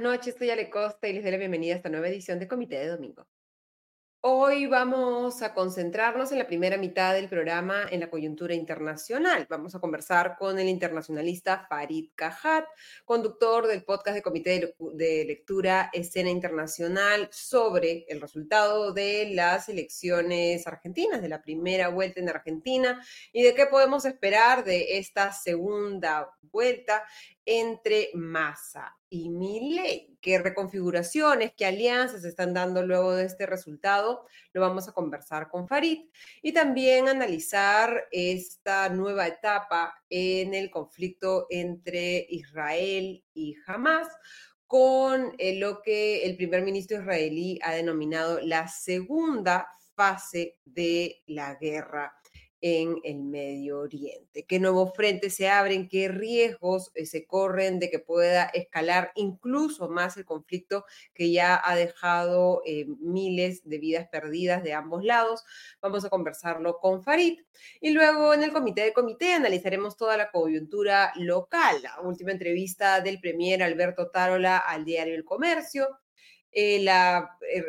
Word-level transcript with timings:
Buenas 0.00 0.16
noches, 0.16 0.36
soy 0.38 0.48
Ale 0.48 0.70
Costa 0.70 1.08
y 1.08 1.12
les 1.12 1.22
doy 1.22 1.30
la 1.32 1.36
bienvenida 1.36 1.74
a 1.74 1.76
esta 1.76 1.90
nueva 1.90 2.08
edición 2.08 2.38
de 2.38 2.48
Comité 2.48 2.78
de 2.78 2.88
Domingo. 2.88 3.26
Hoy 4.22 4.66
vamos 4.66 5.42
a 5.42 5.52
concentrarnos 5.52 6.32
en 6.32 6.38
la 6.38 6.46
primera 6.46 6.78
mitad 6.78 7.12
del 7.12 7.28
programa 7.28 7.86
en 7.90 8.00
la 8.00 8.08
coyuntura 8.08 8.54
internacional. 8.54 9.46
Vamos 9.50 9.74
a 9.74 9.78
conversar 9.78 10.36
con 10.38 10.58
el 10.58 10.68
internacionalista 10.68 11.66
Farid 11.68 12.10
Cajat, 12.14 12.64
conductor 13.04 13.66
del 13.66 13.84
podcast 13.84 14.14
de 14.14 14.22
Comité 14.22 14.74
de 14.78 15.24
Lectura 15.26 15.90
Escena 15.92 16.30
Internacional, 16.30 17.28
sobre 17.30 18.06
el 18.08 18.22
resultado 18.22 18.92
de 18.94 19.30
las 19.34 19.68
elecciones 19.68 20.66
argentinas, 20.66 21.20
de 21.20 21.28
la 21.28 21.42
primera 21.42 21.88
vuelta 21.88 22.20
en 22.20 22.28
Argentina 22.30 23.02
y 23.32 23.42
de 23.42 23.54
qué 23.54 23.66
podemos 23.66 24.06
esperar 24.06 24.64
de 24.64 24.98
esta 24.98 25.32
segunda 25.32 26.30
vuelta 26.42 27.04
entre 27.44 28.10
Massa 28.14 28.96
y 29.08 29.30
Milei. 29.30 30.16
¿Qué 30.20 30.38
reconfiguraciones, 30.38 31.52
qué 31.56 31.66
alianzas 31.66 32.24
están 32.24 32.54
dando 32.54 32.84
luego 32.86 33.14
de 33.14 33.24
este 33.24 33.46
resultado? 33.46 34.26
Lo 34.52 34.60
vamos 34.60 34.88
a 34.88 34.92
conversar 34.92 35.48
con 35.48 35.66
Farid 35.66 36.10
y 36.42 36.52
también 36.52 37.08
analizar 37.08 38.08
esta 38.10 38.88
nueva 38.88 39.26
etapa 39.26 39.94
en 40.08 40.54
el 40.54 40.70
conflicto 40.70 41.46
entre 41.50 42.26
Israel 42.28 43.24
y 43.34 43.56
Hamas 43.66 44.08
con 44.66 45.34
eh, 45.38 45.58
lo 45.58 45.82
que 45.82 46.24
el 46.24 46.36
primer 46.36 46.62
ministro 46.62 47.00
israelí 47.00 47.58
ha 47.62 47.72
denominado 47.72 48.38
la 48.40 48.68
segunda 48.68 49.66
fase 49.96 50.58
de 50.64 51.22
la 51.26 51.56
guerra 51.56 52.19
en 52.60 52.96
el 53.04 53.22
Medio 53.22 53.80
Oriente. 53.80 54.44
¿Qué 54.44 54.58
nuevos 54.58 54.92
frentes 54.94 55.34
se 55.34 55.48
abren? 55.48 55.88
¿Qué 55.88 56.08
riesgos 56.08 56.90
eh, 56.94 57.06
se 57.06 57.26
corren 57.26 57.78
de 57.78 57.90
que 57.90 57.98
pueda 57.98 58.44
escalar 58.44 59.12
incluso 59.14 59.88
más 59.88 60.16
el 60.16 60.24
conflicto 60.24 60.84
que 61.14 61.32
ya 61.32 61.60
ha 61.62 61.74
dejado 61.74 62.62
eh, 62.66 62.86
miles 63.00 63.62
de 63.64 63.78
vidas 63.78 64.08
perdidas 64.08 64.62
de 64.62 64.74
ambos 64.74 65.04
lados? 65.04 65.44
Vamos 65.80 66.04
a 66.04 66.10
conversarlo 66.10 66.78
con 66.78 67.02
Farid. 67.02 67.40
Y 67.80 67.90
luego 67.90 68.34
en 68.34 68.42
el 68.42 68.52
comité 68.52 68.82
de 68.82 68.92
comité 68.92 69.32
analizaremos 69.32 69.96
toda 69.96 70.16
la 70.16 70.30
coyuntura 70.30 71.12
local. 71.16 71.82
La 71.82 72.00
última 72.00 72.32
entrevista 72.32 73.00
del 73.00 73.20
premier 73.20 73.62
Alberto 73.62 74.10
Tarola 74.10 74.58
al 74.58 74.84
diario 74.84 75.14
El 75.14 75.24
Comercio 75.24 75.88
eh, 76.52 76.84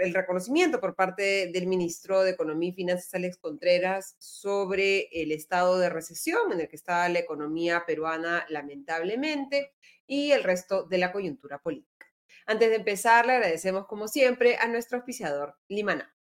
el 0.01 0.13
reconocimiento 0.13 0.79
por 0.79 0.95
parte 0.95 1.51
del 1.51 1.67
ministro 1.67 2.21
de 2.23 2.31
Economía 2.31 2.69
y 2.69 2.73
Finanzas, 2.73 3.13
Alex 3.13 3.37
Contreras, 3.37 4.15
sobre 4.17 5.09
el 5.11 5.31
estado 5.31 5.77
de 5.77 5.89
recesión 5.89 6.51
en 6.51 6.61
el 6.61 6.67
que 6.67 6.75
está 6.75 7.07
la 7.09 7.19
economía 7.19 7.83
peruana, 7.85 8.45
lamentablemente, 8.49 9.73
y 10.07 10.31
el 10.31 10.43
resto 10.43 10.83
de 10.83 10.97
la 10.97 11.11
coyuntura 11.11 11.59
política. 11.59 12.07
Antes 12.45 12.69
de 12.69 12.75
empezar, 12.75 13.25
le 13.25 13.33
agradecemos 13.33 13.85
como 13.85 14.07
siempre 14.07 14.57
a 14.57 14.67
nuestro 14.67 14.97
auspiciador, 14.97 15.55
Limana. 15.67 16.13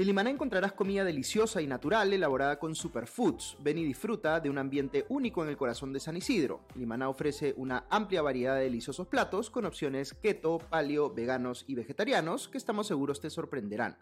En 0.00 0.06
Limaná 0.06 0.30
encontrarás 0.30 0.72
comida 0.72 1.04
deliciosa 1.04 1.60
y 1.60 1.66
natural 1.66 2.10
elaborada 2.10 2.58
con 2.58 2.74
superfoods. 2.74 3.58
Ven 3.60 3.76
y 3.76 3.84
disfruta 3.84 4.40
de 4.40 4.48
un 4.48 4.56
ambiente 4.56 5.04
único 5.10 5.42
en 5.42 5.50
el 5.50 5.58
corazón 5.58 5.92
de 5.92 6.00
San 6.00 6.16
Isidro. 6.16 6.62
Limaná 6.74 7.10
ofrece 7.10 7.52
una 7.58 7.84
amplia 7.90 8.22
variedad 8.22 8.56
de 8.56 8.62
deliciosos 8.62 9.08
platos 9.08 9.50
con 9.50 9.66
opciones 9.66 10.14
keto, 10.14 10.56
paleo, 10.56 11.12
veganos 11.12 11.66
y 11.68 11.74
vegetarianos 11.74 12.48
que 12.48 12.56
estamos 12.56 12.86
seguros 12.86 13.20
te 13.20 13.28
sorprenderán. 13.28 13.98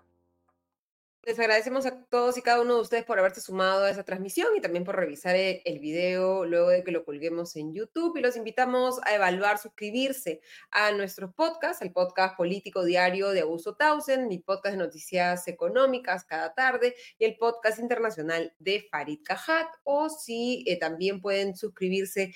Les 1.24 1.38
agradecemos 1.38 1.84
a 1.84 2.04
todos 2.04 2.38
y 2.38 2.42
cada 2.42 2.62
uno 2.62 2.76
de 2.76 2.80
ustedes 2.80 3.04
por 3.04 3.18
haberse 3.18 3.42
sumado 3.42 3.84
a 3.84 3.90
esa 3.90 4.02
transmisión 4.02 4.48
y 4.56 4.62
también 4.62 4.84
por 4.84 4.96
revisar 4.96 5.36
e, 5.36 5.60
el 5.66 5.78
video 5.78 6.46
luego 6.46 6.70
de 6.70 6.82
que 6.84 6.92
lo 6.92 7.04
colguemos 7.04 7.54
en 7.56 7.74
YouTube. 7.74 8.16
Y 8.16 8.22
los 8.22 8.36
invitamos 8.36 8.98
a 9.04 9.14
evaluar, 9.14 9.58
suscribirse 9.58 10.40
a 10.70 10.92
nuestros 10.92 11.34
podcasts, 11.34 11.82
el 11.82 11.92
podcast 11.92 12.36
político 12.36 12.82
diario 12.82 13.30
de 13.30 13.40
Augusto 13.40 13.74
Tausen, 13.74 14.28
mi 14.28 14.38
podcast 14.38 14.76
de 14.76 14.84
noticias 14.84 15.46
económicas 15.48 16.24
cada 16.24 16.54
tarde 16.54 16.94
y 17.18 17.26
el 17.26 17.36
podcast 17.36 17.78
internacional 17.78 18.54
de 18.58 18.86
Farid 18.90 19.20
Cajat. 19.22 19.66
O 19.84 20.08
si 20.08 20.64
eh, 20.66 20.78
también 20.78 21.20
pueden 21.20 21.56
suscribirse 21.56 22.32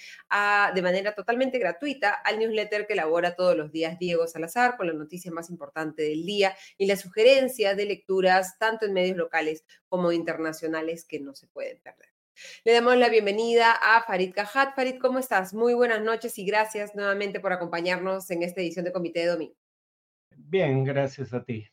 de 0.75 0.82
manera 0.82 1.14
totalmente 1.14 1.59
gratuita 1.59 2.10
al 2.12 2.38
newsletter 2.38 2.87
que 2.87 2.93
elabora 2.93 3.37
todos 3.37 3.56
los 3.56 3.72
días 3.72 3.99
Diego 3.99 4.26
Salazar 4.26 4.76
con 4.76 4.87
la 4.88 4.93
noticia 4.93 5.31
más 5.31 5.49
importante 5.49 6.03
del 6.03 6.26
día 6.26 6.54
y 6.76 6.87
las 6.87 7.00
sugerencias 7.00 7.76
de 7.76 7.87
lecturas 7.87 8.59
tanto 8.72 8.86
en 8.86 8.94
medios 8.94 9.18
locales 9.18 9.64
como 9.88 10.12
internacionales 10.12 11.04
que 11.04 11.20
no 11.20 11.34
se 11.34 11.46
pueden 11.46 11.78
perder. 11.80 12.08
Le 12.64 12.72
damos 12.72 12.96
la 12.96 13.10
bienvenida 13.10 13.72
a 13.72 14.02
Farid 14.04 14.32
Cajat. 14.32 14.74
Farid, 14.74 14.98
¿cómo 14.98 15.18
estás? 15.18 15.52
Muy 15.52 15.74
buenas 15.74 16.00
noches 16.00 16.38
y 16.38 16.46
gracias 16.46 16.94
nuevamente 16.94 17.38
por 17.38 17.52
acompañarnos 17.52 18.30
en 18.30 18.42
esta 18.42 18.62
edición 18.62 18.86
de 18.86 18.92
Comité 18.92 19.20
de 19.20 19.26
Domingo. 19.26 19.56
Bien, 20.34 20.84
gracias 20.84 21.34
a 21.34 21.44
ti. 21.44 21.71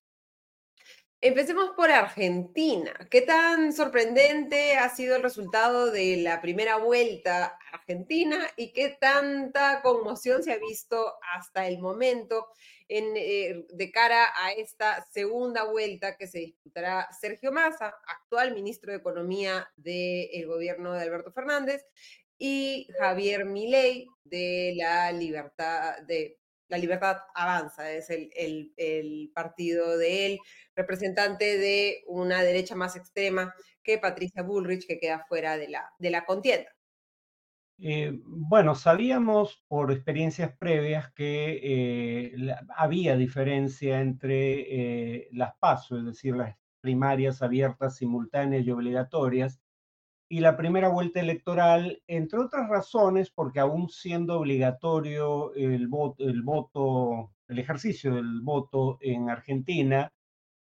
Empecemos 1.21 1.71
por 1.75 1.91
Argentina. 1.91 2.93
¿Qué 3.11 3.21
tan 3.21 3.73
sorprendente 3.73 4.77
ha 4.77 4.87
sido 4.87 5.17
el 5.17 5.21
resultado 5.21 5.91
de 5.91 6.15
la 6.15 6.39
primera 6.39 6.77
vuelta 6.77 7.57
argentina 7.73 8.47
y 8.55 8.71
qué 8.71 8.97
tanta 9.01 9.81
conmoción 9.81 10.43
se 10.43 10.53
ha 10.53 10.57
visto 10.57 11.15
hasta 11.35 11.67
el 11.67 11.79
momento 11.79 12.47
en, 12.87 13.17
eh, 13.17 13.65
de 13.67 13.91
cara 13.91 14.29
a 14.33 14.53
esta 14.53 15.05
segunda 15.11 15.65
vuelta 15.65 16.15
que 16.15 16.25
se 16.25 16.39
disputará 16.39 17.09
Sergio 17.19 17.51
Massa, 17.51 17.93
actual 18.07 18.53
ministro 18.53 18.93
de 18.93 18.99
Economía 18.99 19.69
del 19.75 20.47
gobierno 20.47 20.93
de 20.93 21.01
Alberto 21.01 21.33
Fernández, 21.33 21.85
y 22.37 22.87
Javier 22.97 23.43
Milei 23.43 24.07
de 24.23 24.73
la 24.77 25.11
Libertad 25.11 25.97
de 26.07 26.38
la 26.69 26.77
Libertad 26.77 27.17
Avanza, 27.33 27.91
es 27.91 28.09
el, 28.09 28.29
el, 28.77 29.31
partido 29.33 29.97
de 29.97 30.25
él, 30.27 30.39
representante 30.75 31.57
de 31.57 32.03
una 32.07 32.41
derecha 32.43 32.75
más 32.75 32.95
extrema 32.95 33.53
que 33.83 33.97
Patricia 33.97 34.43
Bullrich, 34.43 34.87
que 34.87 34.99
queda 34.99 35.25
fuera 35.27 35.57
de 35.57 35.67
la, 35.67 35.91
de 35.97 36.11
la 36.11 36.25
contienda. 36.25 36.69
Eh, 37.81 38.19
bueno, 38.25 38.75
sabíamos 38.75 39.63
por 39.67 39.91
experiencias 39.91 40.55
previas 40.57 41.11
que 41.13 41.59
eh, 41.63 42.55
había 42.75 43.15
diferencia 43.15 44.01
entre 44.01 45.21
eh, 45.21 45.29
las 45.31 45.55
pasos, 45.59 45.99
es 45.99 46.05
decir, 46.05 46.35
las 46.35 46.57
primarias 46.81 47.41
abiertas, 47.41 47.95
simultáneas 47.95 48.65
y 48.65 48.71
obligatorias, 48.71 49.61
y 50.29 50.39
la 50.39 50.55
primera 50.55 50.89
vuelta 50.89 51.19
electoral, 51.19 52.01
entre 52.07 52.39
otras 52.39 52.69
razones, 52.69 53.31
porque 53.31 53.59
aún 53.59 53.89
siendo 53.89 54.39
obligatorio 54.39 55.53
el 55.55 55.87
voto, 55.87 57.33
el, 57.47 57.59
ejercicio 57.59 58.15
del 58.15 58.41
voto 58.41 58.99
en 59.01 59.29
Argentina, 59.29 60.13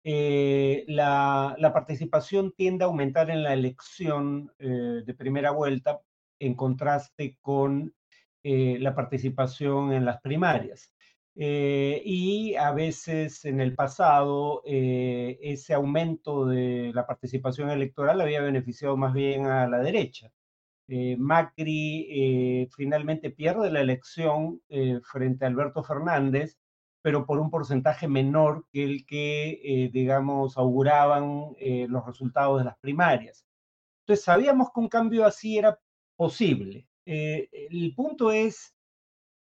la, 0.03 1.55
la, 1.57 1.73
participación 1.73 2.51
tiende 2.51 2.83
a 2.83 2.87
aumentar 2.87 3.29
en 3.29 3.43
la 3.43 3.53
elección 3.53 4.51
de 4.59 5.15
primera 5.17 5.51
vuelta 5.51 6.01
en 6.39 6.53
contraste 6.55 7.37
con 7.41 7.93
eh, 8.47 8.77
la 8.79 8.93
participación 8.93 9.91
en 9.91 10.05
las 10.05 10.21
primarias. 10.21 10.93
Eh, 11.37 12.01
y 12.05 12.55
a 12.55 12.71
veces 12.71 13.43
en 13.45 13.59
el 13.59 13.75
pasado 13.75 14.61
eh, 14.65 15.37
ese 15.41 15.73
aumento 15.73 16.45
de 16.45 16.91
la 16.93 17.05
participación 17.05 17.69
electoral 17.69 18.21
había 18.21 18.41
beneficiado 18.41 18.95
más 18.95 19.13
bien 19.13 19.45
a 19.47 19.67
la 19.67 19.79
derecha. 19.79 20.31
Macri 21.17 22.69
finalmente 22.75 23.31
pierde 23.31 23.71
la 23.71 23.81
elección 23.81 24.61
frente 25.03 25.43
a 25.43 25.47
Alberto 25.47 25.83
Fernández, 25.83 26.59
pero 27.01 27.25
por 27.25 27.39
un 27.39 27.49
porcentaje 27.49 28.07
menor 28.07 28.67
que 28.71 28.83
el 28.83 29.05
que, 29.07 29.89
digamos, 29.91 30.57
auguraban 30.57 31.55
los 31.87 32.05
resultados 32.05 32.59
de 32.59 32.65
las 32.65 32.77
primarias. 32.77 33.45
Entonces 34.01 34.23
sabíamos 34.23 34.69
que 34.71 34.79
un 34.79 34.87
cambio 34.87 35.25
así 35.25 35.57
era 35.57 35.79
posible. 36.15 36.87
Eh, 37.07 37.49
el 37.51 37.93
punto 37.95 38.31
es, 38.31 38.74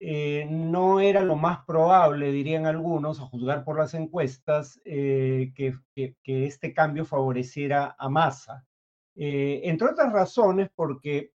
eh, 0.04 0.46
no 0.50 1.00
era 1.00 1.22
lo 1.22 1.37
más 1.37 1.64
probable, 1.64 2.32
dirían 2.32 2.66
algunos, 2.66 3.20
a 3.20 3.26
juzgar 3.26 3.64
por 3.64 3.78
las 3.78 3.94
encuestas, 3.94 4.81
eh, 4.84 5.52
que, 5.54 5.75
que, 5.94 6.46
este 6.46 6.75
cambio 6.75 7.04
favoreciera 7.04 7.94
a 7.99 8.08
Massa. 8.08 8.66
entre 9.14 9.88
otras 9.88 10.12
razones, 10.12 10.70
porque 10.75 11.32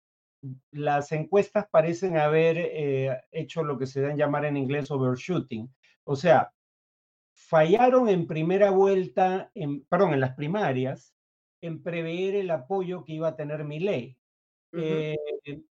las 0.72 1.12
encuestas 1.12 1.68
parecen 1.70 2.18
haber 2.18 3.24
hecho 3.32 3.64
lo 3.64 3.78
que 3.78 3.88
se 3.88 4.02
da 4.02 4.12
en 4.12 4.18
llamar 4.18 4.46
en 4.46 4.58
inglés 4.58 4.90
overshooting. 4.92 5.70
O 6.04 6.16
sea, 6.16 6.52
fallaron 7.36 8.10
en 8.10 8.26
primera 8.26 8.72
vuelta, 8.72 9.52
en, 9.54 9.86
perdón, 9.86 10.14
en 10.14 10.22
las 10.22 10.36
primarias, 10.36 11.14
en 11.62 11.84
prever 11.84 12.36
el 12.36 12.50
apoyo 12.52 13.04
que 13.04 13.14
iba 13.14 13.28
a 13.30 13.36
tener 13.36 13.64
mi 13.64 13.80
ley. 13.80 14.18
Eh, 14.72 15.16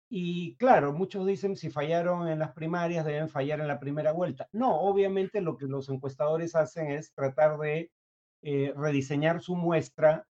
y 0.09 0.57
claro, 0.57 0.93
muchos 0.93 1.27
dicen 1.27 1.57
si 1.57 1.71
fallaron 1.71 2.29
en 2.29 2.39
las 2.39 2.53
primarias 2.53 3.05
deben 3.05 3.29
fallar 3.29 3.61
en 3.61 3.69
la 3.69 3.81
primera 3.81 4.13
vuelta. 4.13 4.49
No, 4.53 4.81
obviamente 4.81 5.41
lo 5.41 5.57
que 5.57 5.67
los 5.67 5.89
encuestadores 5.89 6.55
hacen 6.55 6.91
es 6.91 7.13
tratar 7.13 7.59
de 7.59 7.91
eh, 8.43 8.73
rediseñar 8.77 9.43
su 9.43 9.57
muestra 9.57 10.27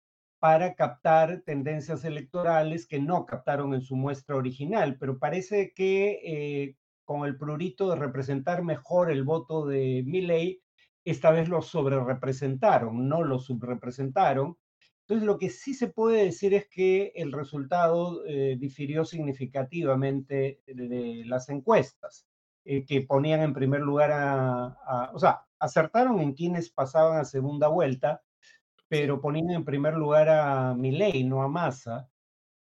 para 0.41 0.75
captar 0.75 1.43
tendencias 1.45 2.05
electorales 2.05 2.87
que 2.87 2.99
no 2.99 3.27
captaron 3.27 3.75
en 3.75 3.83
su 3.83 3.95
muestra 3.95 4.37
original, 4.37 4.97
pero 4.99 5.19
parece 5.19 5.73
que 5.75 6.21
eh, 6.25 6.77
con 7.05 7.27
el 7.27 7.37
prurito 7.37 7.91
de 7.91 7.97
representar 7.97 8.65
mejor 8.65 9.11
el 9.11 9.23
voto 9.23 9.67
de 9.67 10.03
Milley, 10.07 10.63
esta 11.05 11.31
vez 11.31 11.49
lo 11.49 11.63
sobrerepresentaron, 11.63 13.09
no 13.09 13.23
lo 13.23 13.39
subrepresentaron. 13.39 14.57
Entonces, 15.11 15.27
lo 15.27 15.39
que 15.39 15.51
sí 15.51 15.75
se 15.75 15.89
puede 15.89 16.27
decir 16.27 16.55
es 16.55 16.69
que 16.69 17.11
el 17.17 17.33
resultado 17.33 18.25
eh, 18.27 18.57
difirió 18.57 19.05
significativamente 19.05 20.62
de, 20.69 21.25
las 21.27 21.49
encuestas, 21.49 22.29
eh, 22.65 22.85
que 22.87 23.01
ponían 23.01 23.41
en 23.41 23.53
primer 23.53 23.81
lugar 23.81 24.12
a, 24.12 25.11
o 25.12 25.19
sea, 25.19 25.45
acertaron 25.59 26.21
en 26.21 26.33
quienes 26.33 26.71
pasaban 26.71 27.19
a 27.19 27.25
segunda 27.25 27.67
vuelta, 27.67 28.23
pero 28.87 29.21
ponían 29.21 29.51
en 29.51 29.65
primer 29.65 29.95
lugar 29.95 30.29
a 30.29 30.75
Milley, 30.75 31.25
no 31.25 31.43
a 31.43 31.49
Massa. 31.49 32.09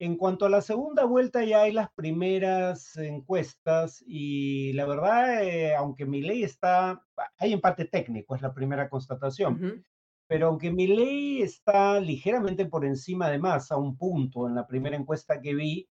En 0.00 0.16
cuanto 0.16 0.46
a 0.46 0.50
la 0.50 0.62
segunda 0.62 1.04
vuelta, 1.04 1.44
ya 1.44 1.62
hay 1.62 1.72
las 1.72 1.92
primeras 1.92 2.96
encuestas 2.96 4.02
y 4.04 4.72
la 4.72 4.84
verdad, 4.86 5.44
eh, 5.44 5.76
aunque 5.76 6.06
Milei 6.06 6.42
está, 6.42 7.04
hay 7.38 7.52
empate 7.52 7.84
técnico, 7.84 8.34
es 8.34 8.42
la 8.42 8.52
primera 8.52 8.88
constatación, 8.88 9.84
pero 10.32 10.46
aunque 10.46 10.70
Milei 10.70 11.42
está 11.42 12.00
ligeramente 12.00 12.64
por 12.64 12.86
encima 12.86 13.28
de 13.28 13.38
Massa, 13.38 13.76
un 13.76 13.98
punto 13.98 14.48
en 14.48 14.54
la 14.54 14.66
primera 14.66 14.96
encuesta 14.96 15.42
que 15.42 15.54
vi, 15.54 15.90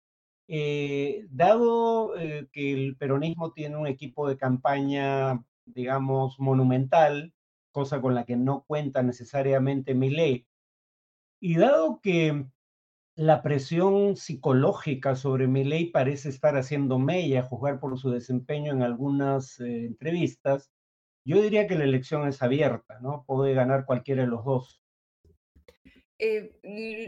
eh, 0.48 1.26
dado 1.32 2.16
eh, 2.16 2.48
que 2.52 2.72
el 2.72 2.96
peronismo 2.98 3.52
tiene 3.54 3.78
un 3.78 3.88
equipo 3.88 4.30
de 4.30 4.38
campaña, 4.38 5.44
digamos, 5.66 6.40
monumental, 6.40 7.34
cosa 7.72 8.00
con 8.00 8.14
la 8.14 8.26
que 8.26 8.36
no 8.36 8.64
cuenta 8.68 9.02
necesariamente 9.02 9.96
Milei, 9.96 10.46
y 11.40 11.56
dado 11.56 12.00
que 12.00 12.46
la 13.16 13.42
presión 13.42 14.18
psicológica 14.18 15.16
sobre 15.16 15.48
Milei 15.48 15.90
parece 15.90 16.30
estar 16.30 16.58
haciendo 16.58 17.00
mella, 17.00 17.40
a 17.40 17.44
juzgar 17.44 17.80
por 17.80 17.98
su 17.98 18.12
desempeño 18.12 18.72
en 18.72 18.84
algunas 18.84 19.60
eh, 19.62 19.86
entrevistas. 19.86 20.72
Yo 21.28 21.42
diría 21.42 21.68
que 21.68 21.76
la 21.76 21.84
elección 21.84 22.26
es 22.26 22.42
abierta, 22.42 23.00
¿no? 23.02 23.26
Puede 23.28 23.54
ganar 23.54 23.86
cualquiera 23.86 24.22
de 24.24 24.30
los 24.30 24.46
dos. 24.46 24.82
Eh, 26.20 26.54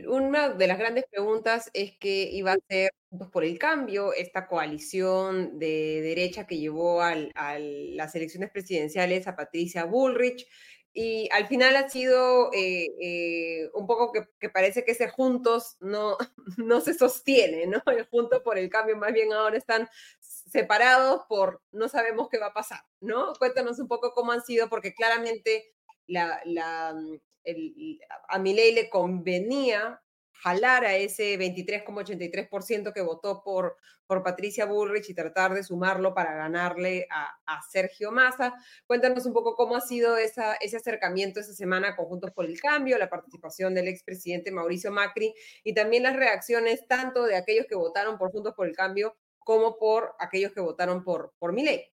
una 0.09 0.49
de 0.49 0.67
las 0.67 0.77
grandes 0.77 1.05
preguntas 1.09 1.71
es 1.73 1.97
que 1.97 2.29
iba 2.29 2.51
a 2.51 2.57
ser 2.67 2.91
por 3.31 3.45
el 3.45 3.57
cambio, 3.57 4.11
esta 4.13 4.45
coalición 4.47 5.57
de 5.57 6.01
derecha 6.01 6.45
que 6.45 6.57
llevó 6.57 7.01
a 7.01 7.15
las 7.15 8.13
elecciones 8.13 8.51
presidenciales 8.51 9.25
a 9.25 9.37
Patricia 9.37 9.85
Bullrich, 9.85 10.45
y 10.93 11.29
al 11.31 11.47
final 11.47 11.75
ha 11.75 11.89
sido 11.89 12.51
eh, 12.53 12.87
eh, 12.99 13.69
un 13.73 13.85
poco 13.85 14.11
que, 14.11 14.49
parece 14.49 14.83
que 14.83 14.91
ese 14.91 15.09
juntos 15.09 15.77
no, 15.79 16.17
no 16.57 16.81
se 16.81 16.93
sostiene, 16.93 17.67
¿no? 17.67 17.81
El 17.87 18.05
junto 18.07 18.43
por 18.43 18.57
el 18.57 18.69
cambio, 18.69 18.97
más 18.97 19.13
bien 19.13 19.31
ahora 19.31 19.57
están 19.57 19.87
separados 20.19 21.21
por 21.29 21.61
no 21.71 21.87
sabemos 21.89 22.27
qué 22.29 22.39
va 22.39 22.47
a 22.47 22.53
pasar, 22.53 22.81
¿no? 23.01 23.33
Cuéntanos 23.37 23.79
un 23.79 23.87
poco 23.87 24.13
cómo 24.13 24.31
han 24.31 24.43
sido, 24.43 24.67
porque 24.67 24.93
claramente 24.93 25.73
la, 26.07 26.41
la, 26.45 26.95
el, 27.43 27.99
a 28.27 28.39
ley 28.39 28.73
le 28.73 28.89
convenía 28.89 30.01
jalar 30.41 30.85
a 30.85 30.95
ese 30.95 31.37
23,83% 31.37 32.93
que 32.93 33.01
votó 33.01 33.43
por, 33.43 33.77
por 34.07 34.23
Patricia 34.23 34.65
Bullrich 34.65 35.09
y 35.09 35.13
tratar 35.13 35.53
de 35.53 35.63
sumarlo 35.63 36.13
para 36.13 36.33
ganarle 36.35 37.07
a, 37.11 37.35
Sergio 37.69 38.11
Massa. 38.11 38.53
Cuéntanos 38.87 39.25
un 39.25 39.33
poco 39.33 39.55
cómo 39.55 39.75
ha 39.75 39.81
sido 39.81 40.17
esa, 40.17 40.55
ese 40.55 40.77
acercamiento 40.77 41.39
esa 41.39 41.53
semana 41.53 41.95
con 41.95 42.05
Juntos 42.05 42.31
por 42.31 42.45
el 42.45 42.59
Cambio, 42.59 42.97
la 42.97 43.09
participación 43.09 43.73
del 43.75 43.87
expresidente 43.87 44.51
Mauricio 44.51 44.91
Macri 44.91 45.33
y 45.63 45.73
también 45.73 46.03
las 46.03 46.15
reacciones 46.15 46.87
tanto 46.87 47.25
de 47.25 47.35
aquellos 47.35 47.65
que 47.67 47.75
votaron 47.75 48.17
por 48.17 48.31
Juntos 48.31 48.53
por 48.55 48.67
el 48.67 48.75
Cambio 48.75 49.15
como 49.39 49.77
por 49.77 50.15
aquellos 50.19 50.53
que 50.53 50.61
votaron 50.61 51.03
por, 51.03 51.33
por 51.37 51.53
ley. 51.53 51.91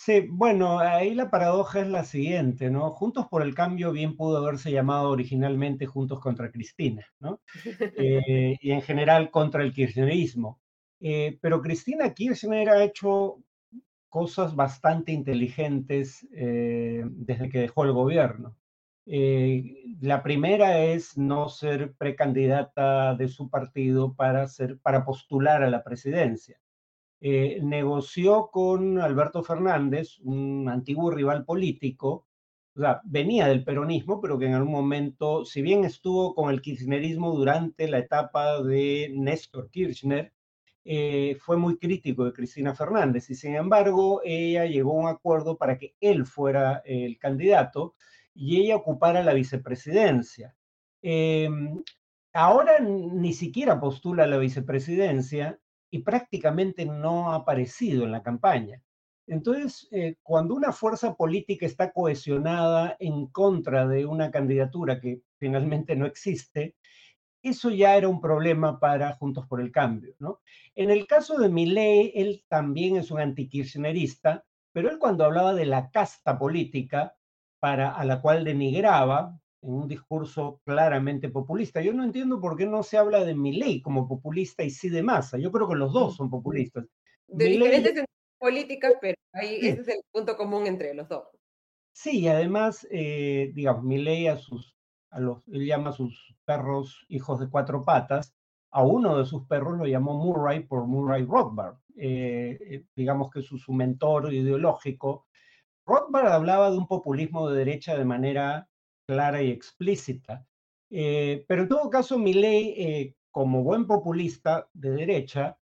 Sí, 0.00 0.26
bueno, 0.30 0.78
ahí 0.78 1.12
la 1.12 1.28
paradoja 1.28 1.80
es 1.80 1.88
la 1.88 2.04
siguiente, 2.04 2.70
¿no? 2.70 2.92
Juntos 2.92 3.26
por 3.28 3.42
el 3.42 3.52
Cambio 3.52 3.90
bien 3.90 4.16
pudo 4.16 4.38
haberse 4.38 4.70
llamado 4.70 5.10
originalmente 5.10 5.86
Juntos 5.86 6.20
contra 6.20 6.52
Cristina, 6.52 7.04
¿no? 7.18 7.40
Eh, 7.98 8.56
y 8.60 8.70
en 8.70 8.80
general 8.82 9.30
contra 9.32 9.64
el 9.64 9.72
kirchnerismo. 9.72 10.60
Eh, 11.00 11.38
pero 11.42 11.60
Cristina 11.60 12.14
Kirchner 12.14 12.68
ha 12.70 12.84
hecho 12.84 13.42
cosas 14.08 14.54
bastante 14.54 15.10
inteligentes 15.10 16.26
eh, 16.32 17.02
desde 17.04 17.48
que 17.48 17.58
dejó 17.60 17.84
el 17.84 17.92
gobierno. 17.92 18.56
la 19.04 20.22
primera 20.22 20.78
es 20.78 21.18
no 21.18 21.48
ser 21.48 21.94
precandidata 21.96 23.16
de 23.16 23.28
su 23.28 23.50
partido 23.50 24.14
para, 24.14 24.46
ser, 24.46 24.78
para 24.78 25.04
postular 25.04 25.64
a 25.64 25.70
la 25.70 25.82
presidencia. 25.82 26.60
Eh, 27.20 27.58
negoció 27.62 28.48
con 28.52 29.00
Alberto 29.00 29.42
Fernández, 29.42 30.18
un 30.20 30.68
antiguo 30.68 31.10
rival 31.10 31.44
político, 31.44 32.28
o 32.76 32.80
sea, 32.80 33.00
venía 33.04 33.48
del 33.48 33.64
peronismo, 33.64 34.20
pero 34.20 34.38
que 34.38 34.46
en 34.46 34.54
algún 34.54 34.72
momento, 34.72 35.44
si 35.44 35.60
bien 35.62 35.84
estuvo 35.84 36.34
con 36.34 36.50
el 36.50 36.62
kirchnerismo 36.62 37.32
durante 37.34 37.88
la 37.88 37.98
etapa 37.98 38.62
de 38.62 39.10
Néstor 39.12 39.68
Kirchner, 39.70 40.32
eh, 40.84 41.36
fue 41.40 41.56
muy 41.56 41.76
crítico 41.76 42.24
de 42.24 42.32
Cristina 42.32 42.74
Fernández 42.74 43.28
y 43.30 43.34
sin 43.34 43.56
embargo 43.56 44.22
ella 44.24 44.64
llegó 44.64 44.92
a 44.92 45.02
un 45.02 45.08
acuerdo 45.08 45.58
para 45.58 45.76
que 45.76 45.94
él 46.00 46.24
fuera 46.24 46.82
el 46.86 47.18
candidato 47.18 47.94
y 48.32 48.62
ella 48.62 48.76
ocupara 48.76 49.22
la 49.22 49.34
vicepresidencia. 49.34 50.54
Em, 51.02 51.82
ahora 52.32 52.78
ni 52.80 53.32
siquiera 53.32 53.80
postula 53.80 54.26
la 54.26 54.38
vicepresidencia 54.38 55.58
y 55.90 56.00
prácticamente 56.00 56.84
no 56.84 57.32
ha 57.32 57.36
aparecido 57.36 58.04
en 58.04 58.12
la 58.12 58.22
campaña. 58.22 58.82
Entonces, 59.26 59.88
eh, 59.92 60.16
cuando 60.22 60.54
una 60.54 60.72
fuerza 60.72 61.14
política 61.14 61.66
está 61.66 61.92
cohesionada 61.92 62.96
en 62.98 63.26
contra 63.26 63.86
de 63.86 64.06
una 64.06 64.30
candidatura 64.30 65.00
que 65.00 65.20
finalmente 65.38 65.94
no 65.96 66.06
existe, 66.06 66.76
eso 67.42 67.70
ya 67.70 67.96
era 67.96 68.08
un 68.08 68.20
problema 68.20 68.80
para 68.80 69.14
Juntos 69.14 69.46
por 69.46 69.60
el 69.60 69.70
Cambio, 69.70 70.14
¿no? 70.18 70.40
En 70.74 70.90
el 70.90 71.06
caso 71.06 71.38
de 71.38 71.48
Milei, 71.48 72.12
él 72.14 72.44
también 72.48 72.96
es 72.96 73.10
un 73.10 73.20
antikirchnerista, 73.20 74.44
pero 74.72 74.90
él 74.90 74.98
cuando 74.98 75.24
hablaba 75.24 75.54
de 75.54 75.66
la 75.66 75.90
casta 75.90 76.38
política 76.38 77.14
para, 77.60 77.90
a 77.90 78.04
la 78.04 78.20
cual 78.20 78.44
denigraba, 78.44 79.38
en 79.62 79.72
un 79.72 79.88
discurso 79.88 80.60
claramente 80.64 81.28
populista. 81.28 81.80
Yo 81.80 81.92
no 81.92 82.04
entiendo 82.04 82.40
por 82.40 82.56
qué 82.56 82.66
no 82.66 82.82
se 82.82 82.98
habla 82.98 83.24
de 83.24 83.34
Milei 83.34 83.80
como 83.82 84.08
populista 84.08 84.62
y 84.62 84.70
sí 84.70 84.88
de 84.88 85.02
Massa. 85.02 85.38
Yo 85.38 85.50
creo 85.50 85.68
que 85.68 85.74
los 85.74 85.92
dos 85.92 86.16
son 86.16 86.30
populistas. 86.30 86.86
De 87.26 87.46
diferentes 87.46 88.04
políticas, 88.38 88.94
pero 89.00 89.16
ahí 89.32 89.56
ese 89.56 89.80
es 89.80 89.88
el 89.88 90.00
punto 90.12 90.36
común 90.36 90.66
entre 90.66 90.94
los 90.94 91.08
dos. 91.08 91.24
Sí, 91.92 92.20
y 92.20 92.28
además, 92.28 92.86
eh, 92.90 93.50
digamos, 93.54 93.82
Milei 93.82 94.28
a 94.28 94.36
sus, 94.36 94.76
a 95.10 95.18
los, 95.18 95.42
él 95.48 95.66
llama 95.66 95.90
a 95.90 95.94
sus 95.94 96.36
perros 96.44 97.04
hijos 97.08 97.40
de 97.40 97.50
cuatro 97.50 97.84
patas, 97.84 98.34
a 98.70 98.84
uno 98.84 99.18
de 99.18 99.24
sus 99.24 99.46
perros 99.46 99.78
lo 99.78 99.86
llamó 99.86 100.14
Murray 100.14 100.60
por 100.60 100.86
Murray 100.86 101.24
Rothbard, 101.24 101.76
eh, 101.96 102.58
eh, 102.60 102.84
digamos 102.94 103.30
que 103.30 103.40
es 103.40 103.46
su, 103.46 103.58
su 103.58 103.72
mentor 103.72 104.32
ideológico. 104.32 105.26
Rothbard 105.84 106.28
hablaba 106.28 106.70
de 106.70 106.78
un 106.78 106.86
populismo 106.86 107.48
de 107.48 107.58
derecha 107.58 107.96
de 107.96 108.04
manera 108.04 108.68
clara 109.08 109.42
y 109.42 109.50
explícita. 109.50 110.46
Eh, 110.90 111.44
pero 111.48 111.62
en 111.62 111.68
todo 111.68 111.88
caso, 111.88 112.18
mi 112.18 112.34
ley, 112.34 112.74
eh, 112.76 113.14
como 113.30 113.62
buen 113.64 113.86
populista 113.86 114.68
de 114.74 114.90
derecha, 114.90 115.58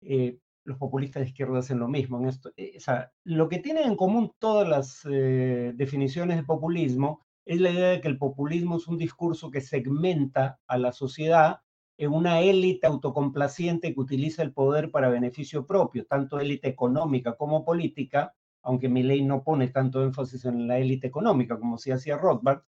eh, 0.00 0.38
los 0.64 0.78
populistas 0.78 1.22
de 1.22 1.28
izquierda 1.28 1.58
hacen 1.58 1.78
lo 1.78 1.88
mismo. 1.88 2.18
En 2.18 2.28
esto, 2.28 2.48
o 2.50 2.80
sea, 2.80 3.12
lo 3.24 3.48
que 3.48 3.58
tienen 3.58 3.86
en 3.86 3.96
común 3.96 4.32
todas 4.38 4.68
las 4.68 5.02
definiciones 5.04 6.38
de 6.38 6.42
populismo 6.42 7.20
es 7.44 7.60
la 7.60 7.70
idea 7.70 7.90
de 7.90 8.00
que 8.00 8.08
el 8.08 8.18
populismo 8.18 8.76
es 8.76 8.88
un 8.88 8.98
discurso 8.98 9.50
que 9.50 9.60
segmenta 9.60 10.58
a 10.66 10.78
la 10.78 10.90
sociedad 10.90 11.60
en 11.98 12.12
una 12.12 12.40
élite 12.40 12.86
autocomplaciente 12.86 13.94
que 13.94 14.00
utiliza 14.00 14.42
el 14.42 14.52
poder 14.52 14.90
para 14.90 15.08
beneficio 15.08 15.66
propio, 15.66 16.04
tanto 16.06 16.40
élite 16.40 16.68
económica 16.68 17.36
como 17.36 17.64
política, 17.64 18.34
aunque 18.66 18.88
mi 18.88 19.02
ley 19.04 19.22
no 19.22 19.44
pone 19.44 19.68
tanto 19.68 20.02
énfasis 20.02 20.44
en 20.44 20.66
la 20.66 20.78
élite 20.78 21.06
económica 21.06 21.58
como 21.58 21.78
si 21.78 21.92
hacía 21.92 22.18
Rothbard, 22.18 22.62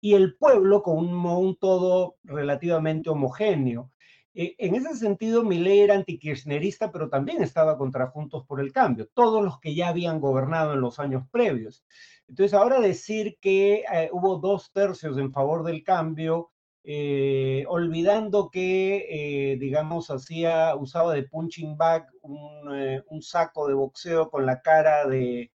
y 0.00 0.14
el 0.14 0.36
pueblo 0.36 0.82
como 0.82 1.38
un, 1.38 1.56
todo 1.56 2.16
relativamente 2.24 3.10
homogéneo. 3.10 3.90
Eh, 4.34 4.54
en 4.58 4.74
ese 4.76 4.94
sentido, 4.96 5.42
ley 5.42 5.80
era 5.80 5.94
antikirchnerista, 5.94 6.90
pero 6.92 7.08
también 7.08 7.42
estaba 7.42 7.76
contra 7.76 8.06
Juntos 8.06 8.44
por 8.46 8.60
el 8.60 8.72
Cambio, 8.72 9.08
todos 9.14 9.44
los 9.44 9.58
que 9.60 9.74
ya 9.74 9.88
habían 9.88 10.20
gobernado 10.20 10.74
en 10.74 10.80
los 10.80 10.98
años 11.00 11.24
previos. 11.30 11.84
Entonces, 12.28 12.54
ahora 12.54 12.80
decir 12.80 13.36
que 13.40 13.84
eh, 13.92 14.08
hubo 14.12 14.38
dos 14.38 14.72
tercios 14.72 15.18
en 15.18 15.32
favor 15.32 15.64
del 15.64 15.82
cambio, 15.82 16.50
eh, 16.84 17.64
olvidando 17.68 18.50
que, 18.50 19.56
digamos, 19.60 20.10
hacía, 20.10 20.74
usaba 20.76 21.14
de 21.14 21.24
punching 21.24 21.76
bag 21.76 22.06
un, 22.22 23.22
saco 23.22 23.68
de 23.68 23.74
boxeo 23.74 24.30
con 24.30 24.46
la 24.46 24.60
cara 24.62 25.06
de, 25.06 25.52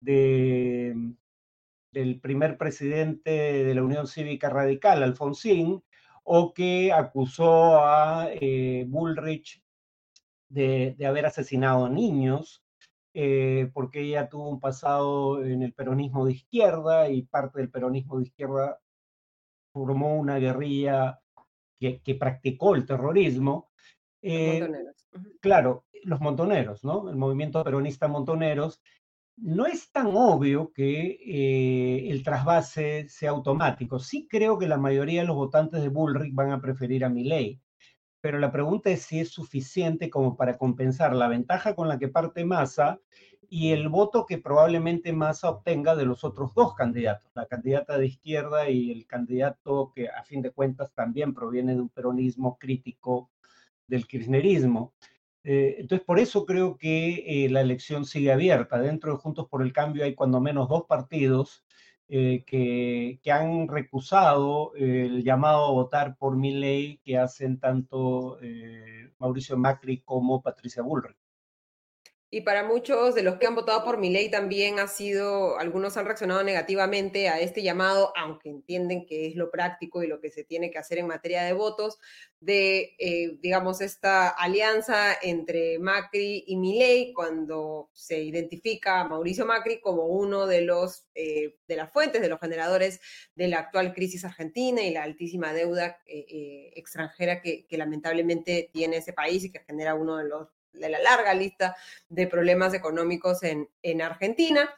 de 0.00 0.94
el 1.96 2.20
primer 2.20 2.58
presidente 2.58 3.30
de 3.30 3.74
la 3.74 3.82
Unión 3.82 4.06
Cívica 4.06 4.50
Radical, 4.50 5.02
Alfonsín, 5.02 5.82
o 6.24 6.52
que 6.52 6.92
acusó 6.92 7.80
a 7.84 8.28
eh, 8.32 8.84
Bullrich 8.88 9.62
de, 10.48 10.96
haber 11.06 11.26
asesinado 11.26 11.88
niños, 11.88 12.64
eh, 13.14 13.70
porque 13.72 14.02
ella 14.02 14.28
tuvo 14.28 14.50
un 14.50 14.60
pasado 14.60 15.42
en 15.44 15.62
el 15.62 15.72
peronismo 15.72 16.26
de 16.26 16.32
izquierda 16.32 17.08
y 17.08 17.22
parte 17.22 17.60
del 17.60 17.70
peronismo 17.70 18.18
de 18.18 18.24
izquierda 18.24 18.78
formó 19.76 20.16
una 20.16 20.38
guerrilla 20.38 21.20
que, 21.78 22.14
practicó 22.18 22.74
el 22.74 22.86
terrorismo. 22.86 23.68
Eh, 24.22 24.66
claro, 25.42 25.84
los 26.04 26.18
montoneros, 26.18 26.82
¿no? 26.82 27.10
El 27.10 27.16
movimiento 27.16 27.62
peronista 27.62 28.08
montoneros. 28.08 28.80
No 29.36 29.66
es 29.66 29.92
tan 29.92 30.06
obvio 30.14 30.72
que 30.72 31.18
eh, 31.20 32.08
el 32.10 32.22
trasvase 32.22 33.06
sea 33.10 33.32
automático. 33.32 33.98
Sí 33.98 34.26
creo 34.30 34.56
que 34.56 34.66
la 34.66 34.78
mayoría 34.78 35.20
de 35.20 35.26
los 35.26 35.36
votantes 35.36 35.82
de 35.82 35.90
Bullrich 35.90 36.32
van 36.32 36.52
a 36.52 36.60
preferir 36.62 37.04
a 37.04 37.10
Milley, 37.10 37.60
pero 38.22 38.38
la 38.38 38.50
pregunta 38.50 38.88
es 38.88 39.02
si 39.02 39.20
es 39.20 39.28
suficiente 39.28 40.08
como 40.08 40.38
para 40.38 40.56
compensar 40.56 41.14
la 41.14 41.28
ventaja 41.28 41.74
con 41.74 41.86
la 41.86 41.98
que 41.98 42.08
parte 42.08 42.46
Massa 42.46 42.98
y 43.50 43.72
el 43.72 43.88
voto 43.88 44.26
que 44.26 44.38
probablemente 44.38 45.12
Massa 45.12 45.50
obtenga 45.50 45.94
de 45.94 46.04
los 46.04 46.24
otros 46.24 46.54
dos 46.54 46.74
candidatos, 46.74 47.30
la 47.34 47.46
candidata 47.46 47.98
de 47.98 48.06
izquierda 48.06 48.68
y 48.68 48.90
el 48.90 49.06
candidato 49.06 49.92
que 49.94 50.08
a 50.08 50.22
fin 50.24 50.42
de 50.42 50.50
cuentas 50.50 50.92
también 50.92 51.34
proviene 51.34 51.74
de 51.74 51.80
un 51.80 51.88
peronismo 51.88 52.58
crítico 52.58 53.30
del 53.86 54.06
kirchnerismo. 54.06 54.94
Eh, 55.44 55.76
entonces, 55.78 56.04
por 56.04 56.18
eso 56.18 56.44
creo 56.44 56.76
que 56.76 57.44
eh, 57.44 57.48
la 57.48 57.60
elección 57.60 58.04
sigue 58.04 58.32
abierta. 58.32 58.80
Dentro 58.80 59.12
de 59.12 59.18
Juntos 59.18 59.48
por 59.48 59.62
el 59.62 59.72
Cambio 59.72 60.04
hay 60.04 60.14
cuando 60.14 60.40
menos 60.40 60.68
dos 60.68 60.84
partidos 60.88 61.64
eh, 62.08 62.44
que, 62.46 63.20
que, 63.22 63.32
han 63.32 63.68
recusado 63.68 64.72
el 64.76 65.22
llamado 65.24 65.66
a 65.66 65.72
votar 65.72 66.16
por 66.16 66.36
mi 66.36 66.52
ley 66.52 66.98
que 67.04 67.18
hacen 67.18 67.58
tanto 67.60 68.38
Mauricio 69.18 69.56
Macri 69.56 70.00
como 70.00 70.42
Patricia 70.42 70.82
Bullrich. 70.82 71.25
Y 72.28 72.40
para 72.40 72.64
muchos 72.64 73.14
de 73.14 73.22
los 73.22 73.36
que 73.36 73.46
han 73.46 73.54
votado 73.54 73.84
por 73.84 73.98
mi 73.98 74.10
ley 74.10 74.28
también 74.28 74.80
ha 74.80 74.88
sido, 74.88 75.58
algunos 75.60 75.96
han 75.96 76.06
reaccionado 76.06 76.42
negativamente 76.42 77.28
a 77.28 77.38
este 77.38 77.62
llamado, 77.62 78.12
aunque 78.16 78.48
entienden 78.48 79.06
que 79.06 79.28
es 79.28 79.36
lo 79.36 79.48
práctico 79.52 80.02
y 80.02 80.08
lo 80.08 80.20
que 80.20 80.32
se 80.32 80.42
tiene 80.42 80.72
que 80.72 80.78
hacer 80.78 80.98
en 80.98 81.06
materia 81.06 81.44
de 81.44 81.52
votos, 81.52 81.98
de, 82.40 82.96
eh, 82.98 83.38
digamos, 83.40 83.80
esta 83.80 84.28
alianza 84.28 85.16
entre 85.22 85.78
Macri 85.78 86.42
y 86.48 86.56
Milei 86.56 87.12
cuando 87.12 87.90
se 87.92 88.20
identifica 88.20 89.00
a 89.00 89.08
Mauricio 89.08 89.46
Macri 89.46 89.80
como 89.80 90.06
uno 90.06 90.48
de 90.48 90.62
los, 90.62 91.06
eh, 91.14 91.56
de 91.68 91.76
las 91.76 91.92
fuentes, 91.92 92.22
de 92.22 92.28
los 92.28 92.40
generadores 92.40 93.00
de 93.36 93.46
la 93.46 93.60
actual 93.60 93.94
crisis 93.94 94.24
argentina 94.24 94.82
y 94.82 94.90
la 94.92 95.04
altísima 95.04 95.52
deuda 95.52 96.02
eh, 96.06 96.72
extranjera 96.74 97.40
que, 97.40 97.66
que 97.68 97.78
lamentablemente 97.78 98.68
tiene 98.72 98.96
ese 98.96 99.12
país 99.12 99.44
y 99.44 99.52
que 99.52 99.60
genera 99.60 99.94
uno 99.94 100.16
de 100.16 100.24
los 100.24 100.55
de 100.78 100.88
la 100.88 100.98
larga 101.00 101.34
lista 101.34 101.76
de 102.08 102.26
problemas 102.26 102.74
económicos 102.74 103.42
en, 103.42 103.68
en 103.82 104.02
Argentina. 104.02 104.70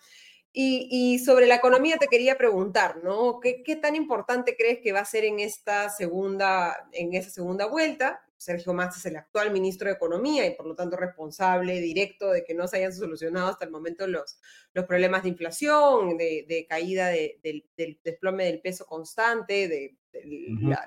Y, 0.61 1.21
sobre 1.21 1.47
la 1.47 1.55
economía 1.55 1.99
te 1.99 2.09
quería 2.09 2.37
preguntar, 2.37 3.05
¿no? 3.05 3.39
¿Qué, 3.39 3.63
¿Qué, 3.63 3.77
tan 3.77 3.95
importante 3.95 4.57
crees 4.57 4.81
que 4.83 4.93
va 4.93 5.01
a 5.01 5.05
ser 5.05 5.25
en 5.25 5.39
esta 5.39 5.89
segunda, 5.89 6.89
en 6.93 7.15
esa 7.15 7.31
segunda 7.31 7.67
vuelta? 7.67 8.21
Sergio 8.39 8.73
Massa 8.73 8.99
es 8.99 9.07
el 9.07 9.17
actual 9.17 9.51
ministro 9.51 9.89
de 9.89 9.95
Economía 9.95 10.47
y 10.47 10.55
por 10.55 10.67
lo 10.67 10.75
tanto 10.75 10.97
responsable 10.97 11.81
directo 11.81 12.31
de 12.31 12.45
que 12.45 12.55
no 12.55 12.69
se 12.69 12.79
hayan 12.79 12.93
solucionado 12.93 13.49
hasta 13.49 13.65
el 13.65 13.73
momento 13.73 14.07
los, 14.07 14.39
los 14.73 14.85
problemas 14.87 15.25
de 15.25 15.31
inflación, 15.31 16.17
de, 16.17 16.67
caída 16.69 17.09
de, 17.09 17.41
del 17.43 18.01
desplome 18.03 18.45
del 18.45 18.61
peso 18.61 18.87
constante, 18.87 19.69
de 19.69 19.97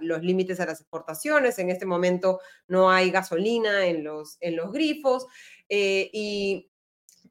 los 0.02 0.22
límites 0.24 0.60
a 0.60 0.66
las 0.66 0.82
exportaciones. 0.82 1.60
En 1.60 1.70
este 1.70 1.86
momento 1.86 2.40
no 2.68 2.92
hay 2.92 3.12
gasolina 3.12 3.86
en 3.86 4.04
los, 4.04 4.38
en 4.40 4.56
los 4.56 4.72
grifos. 4.72 5.28
Eh, 5.70 6.10
y 6.14 6.72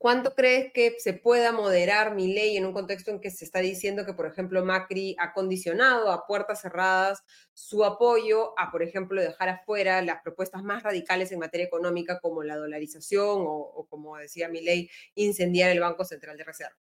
¿Cuánto 0.00 0.34
crees 0.34 0.72
que 0.72 0.96
se 0.98 1.12
pueda 1.12 1.52
moderar 1.52 2.14
mi 2.14 2.32
ley 2.32 2.56
en 2.56 2.64
un 2.64 2.72
contexto 2.72 3.10
en 3.10 3.20
que 3.20 3.30
se 3.30 3.44
está 3.44 3.58
diciendo 3.58 4.06
que, 4.06 4.14
por 4.14 4.24
ejemplo, 4.24 4.64
Macri 4.64 5.14
ha 5.18 5.34
condicionado 5.34 6.10
a 6.10 6.26
puertas 6.26 6.62
cerradas 6.62 7.22
su 7.52 7.84
apoyo 7.84 8.58
a, 8.58 8.70
por 8.70 8.82
ejemplo, 8.82 9.20
dejar 9.20 9.50
afuera 9.50 10.00
las 10.00 10.22
propuestas 10.22 10.62
más 10.62 10.82
radicales 10.84 11.32
en 11.32 11.40
materia 11.40 11.66
económica 11.66 12.18
como 12.18 12.42
la 12.42 12.56
dolarización 12.56 13.44
o, 13.46 13.86
como 13.90 14.16
decía 14.16 14.48
mi 14.48 14.62
ley, 14.62 14.88
incendiar 15.16 15.70
el 15.70 15.80
Banco 15.80 16.06
Central 16.06 16.38
de 16.38 16.44
Reserva? 16.44 16.78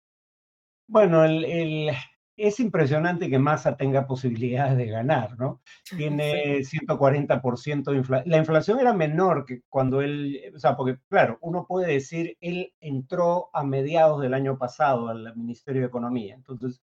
Bueno, 0.88 1.24
el, 1.24 1.92
es 2.36 2.58
impresionante 2.60 3.30
que 3.30 3.38
Massa 3.38 3.76
tenga 3.76 4.06
posibilidades 4.06 4.76
de 4.76 4.86
ganar, 4.86 5.38
¿no? 5.38 5.60
Tiene 5.96 6.62
140% 6.64 7.90
de 7.90 7.96
inflación. 7.96 8.30
La 8.30 8.38
inflación 8.38 8.80
era 8.80 8.92
menor 8.92 9.44
que 9.44 9.62
cuando 9.68 10.00
él, 10.00 10.52
o 10.54 10.58
sea, 10.58 10.76
porque 10.76 10.98
claro, 11.08 11.38
uno 11.42 11.66
puede 11.66 11.92
decir, 11.92 12.36
él 12.40 12.72
entró 12.80 13.50
a 13.52 13.62
mediados 13.62 14.20
del 14.20 14.34
año 14.34 14.58
pasado 14.58 15.08
al 15.08 15.36
Ministerio 15.36 15.82
de 15.82 15.88
Economía, 15.88 16.34
entonces 16.34 16.82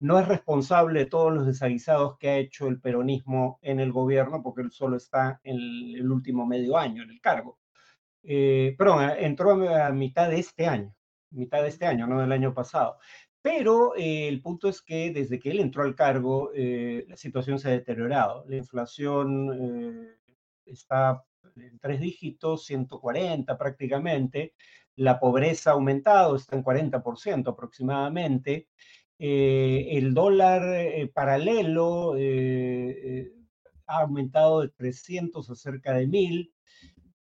no 0.00 0.18
es 0.18 0.26
responsable 0.26 1.00
de 1.00 1.06
todos 1.06 1.32
los 1.32 1.46
desaguisados 1.46 2.16
que 2.18 2.28
ha 2.30 2.38
hecho 2.38 2.68
el 2.68 2.80
peronismo 2.80 3.58
en 3.62 3.80
el 3.80 3.92
gobierno, 3.92 4.42
porque 4.42 4.62
él 4.62 4.70
solo 4.72 4.96
está 4.96 5.40
en 5.44 5.56
el, 5.56 6.10
último 6.10 6.46
medio 6.46 6.78
año 6.78 7.02
en 7.02 7.10
el 7.10 7.20
cargo. 7.20 7.58
Eh, 8.22 8.74
perdón, 8.78 9.10
entró 9.18 9.52
a 9.52 9.90
mitad 9.90 10.28
de 10.30 10.38
este 10.40 10.66
año, 10.66 10.94
mitad 11.30 11.62
de 11.62 11.68
este 11.68 11.86
año, 11.86 12.06
no 12.06 12.20
del 12.20 12.32
año 12.32 12.54
pasado. 12.54 12.98
Pero 13.42 13.96
eh, 13.96 14.28
el 14.28 14.42
punto 14.42 14.68
es 14.68 14.82
que 14.82 15.12
desde 15.12 15.38
que 15.38 15.50
él 15.50 15.60
entró 15.60 15.82
al 15.82 15.94
cargo, 15.94 16.50
eh, 16.54 17.06
la 17.08 17.16
situación 17.16 17.58
se 17.58 17.68
ha 17.68 17.72
deteriorado. 17.72 18.44
La 18.48 18.56
inflación 18.56 19.50
eh, 19.54 20.32
está 20.66 21.24
en 21.56 21.78
tres 21.78 22.00
dígitos, 22.00 22.66
140 22.66 23.56
prácticamente. 23.56 24.54
La 24.96 25.18
pobreza 25.18 25.70
ha 25.70 25.74
aumentado, 25.74 26.36
está 26.36 26.56
en 26.56 26.64
40% 26.64 27.48
aproximadamente. 27.48 28.68
el 29.18 30.14
dólar 30.14 30.62
paralelo 31.14 32.14
ha 33.86 34.00
aumentado 34.02 34.60
de 34.62 34.68
300 34.70 35.50
a 35.50 35.54
cerca 35.54 35.94
de 35.94 36.06
1000. 36.06 36.52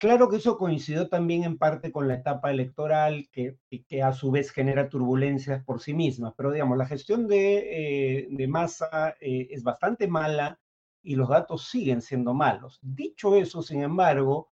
Claro 0.03 0.29
que 0.29 0.39
eso 0.39 0.59
coincidió 0.59 1.09
también 1.09 1.45
en 1.45 1.59
parte 1.59 1.93
con 1.93 2.09
la 2.09 2.15
etapa 2.15 2.51
electoral, 2.51 3.29
que, 3.31 3.57
que 3.87 4.03
a 4.03 4.13
su 4.13 4.33
vez 4.33 4.51
genera 4.51 4.89
turbulencias 4.89 5.63
por 5.63 5.81
sí 5.81 5.95
misma, 5.95 6.35
pero 6.37 6.51
digamos, 6.51 6.77
la 6.77 6.87
gestión 6.87 7.29
de, 7.29 8.27
eh, 8.27 8.49
masa 8.49 9.15
eh, 9.21 9.47
es 9.53 9.63
bastante 9.63 10.09
mala 10.09 10.59
y 11.05 11.15
los 11.15 11.29
datos 11.29 11.69
siguen 11.69 12.03
siendo 12.03 12.35
malos. 12.35 12.81
Dicho 12.83 13.37
eso, 13.37 13.63
sin 13.63 13.85
embargo, 13.85 14.51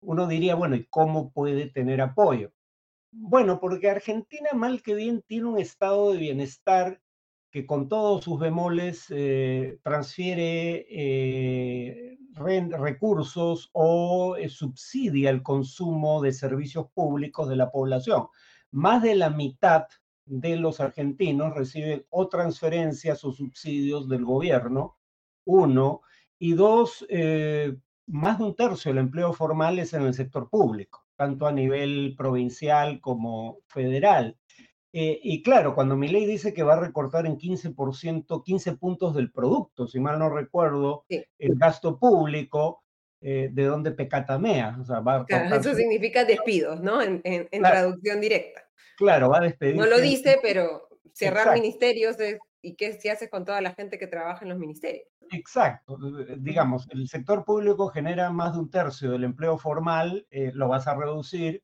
uno 0.00 0.26
diría, 0.26 0.56
bueno, 0.56 0.74
¿y 0.74 0.84
cómo 0.86 1.30
puede 1.30 1.70
tener 1.70 2.00
apoyo? 2.00 2.50
Bueno, 3.12 3.60
porque 3.60 3.90
Argentina 3.90 4.50
mal 4.52 4.82
que 4.82 4.96
bien 4.96 5.22
tiene 5.28 5.46
un 5.46 5.60
estado 5.60 6.10
de 6.10 6.18
bienestar 6.18 7.00
que 7.52 7.66
con 7.66 7.88
todos 7.88 8.24
sus 8.24 8.40
bemoles 8.40 9.06
eh, 9.10 9.78
transfiere 9.84 12.17
recursos 12.38 13.70
o 13.72 14.36
eh, 14.36 14.48
subsidia 14.48 15.30
el 15.30 15.42
consumo 15.42 16.22
de 16.22 16.32
servicios 16.32 16.86
públicos 16.92 17.48
de 17.48 17.56
la 17.56 17.70
población. 17.70 18.28
Más 18.70 19.02
de 19.02 19.14
la 19.14 19.30
mitad 19.30 19.86
de 20.24 20.56
los 20.56 20.80
argentinos 20.80 21.54
reciben 21.54 22.04
o 22.10 22.28
transferencias 22.28 23.24
o 23.24 23.32
subsidios 23.32 24.08
del 24.08 24.24
gobierno, 24.24 24.98
uno, 25.44 26.02
y 26.38 26.52
dos, 26.52 27.04
eh, 27.08 27.76
más 28.06 28.38
de 28.38 28.44
un 28.44 28.54
tercio 28.54 28.90
del 28.90 28.98
empleo 28.98 29.32
formal 29.32 29.78
es 29.78 29.92
en 29.92 30.02
el 30.02 30.14
sector 30.14 30.48
público, 30.48 31.04
tanto 31.16 31.46
a 31.46 31.52
nivel 31.52 32.14
provincial 32.16 33.00
como 33.00 33.58
federal. 33.66 34.36
Eh, 34.92 35.20
y 35.22 35.42
claro, 35.42 35.74
cuando 35.74 35.96
mi 35.96 36.08
ley 36.08 36.24
dice 36.24 36.54
que 36.54 36.62
va 36.62 36.74
a 36.74 36.80
recortar 36.80 37.26
en 37.26 37.36
15%, 37.36 38.42
15 38.42 38.76
puntos 38.76 39.14
del 39.14 39.30
producto, 39.30 39.86
si 39.86 40.00
mal 40.00 40.18
no 40.18 40.30
recuerdo, 40.30 41.04
el 41.08 41.54
gasto 41.56 41.98
público, 41.98 42.82
eh, 43.20 43.48
de 43.52 43.64
donde 43.64 43.90
pecatamea. 43.90 44.78
O 44.80 44.84
sea, 44.84 45.00
va 45.00 45.26
claro, 45.26 45.56
eso 45.56 45.74
significa 45.74 46.24
despidos, 46.24 46.80
¿no? 46.80 47.02
En, 47.02 47.48
traducción 47.50 48.20
directa. 48.20 48.62
Claro, 48.96 49.28
va 49.28 49.38
a 49.38 49.42
despedir. 49.42 49.76
No 49.76 49.86
lo 49.86 50.00
dice, 50.00 50.38
pero 50.40 50.88
cerrar 51.12 51.54
ministerios 51.54 52.16
y 52.62 52.76
qué 52.76 52.92
se 52.92 53.10
hace 53.10 53.28
con 53.28 53.44
toda 53.44 53.60
la 53.60 53.74
gente 53.74 53.98
que 53.98 54.06
trabaja 54.06 54.44
en 54.44 54.50
los 54.50 54.58
ministerios. 54.58 55.06
Exacto. 55.32 55.98
Digamos, 56.38 56.88
el 56.90 57.08
sector 57.08 57.44
público 57.44 57.88
genera 57.88 58.30
más 58.30 58.54
de 58.54 58.60
un 58.60 58.70
tercio 58.70 59.10
del 59.10 59.24
empleo 59.24 59.58
formal, 59.58 60.26
eh, 60.30 60.52
lo 60.54 60.68
vas 60.68 60.86
a 60.86 60.94
reducir 60.94 61.62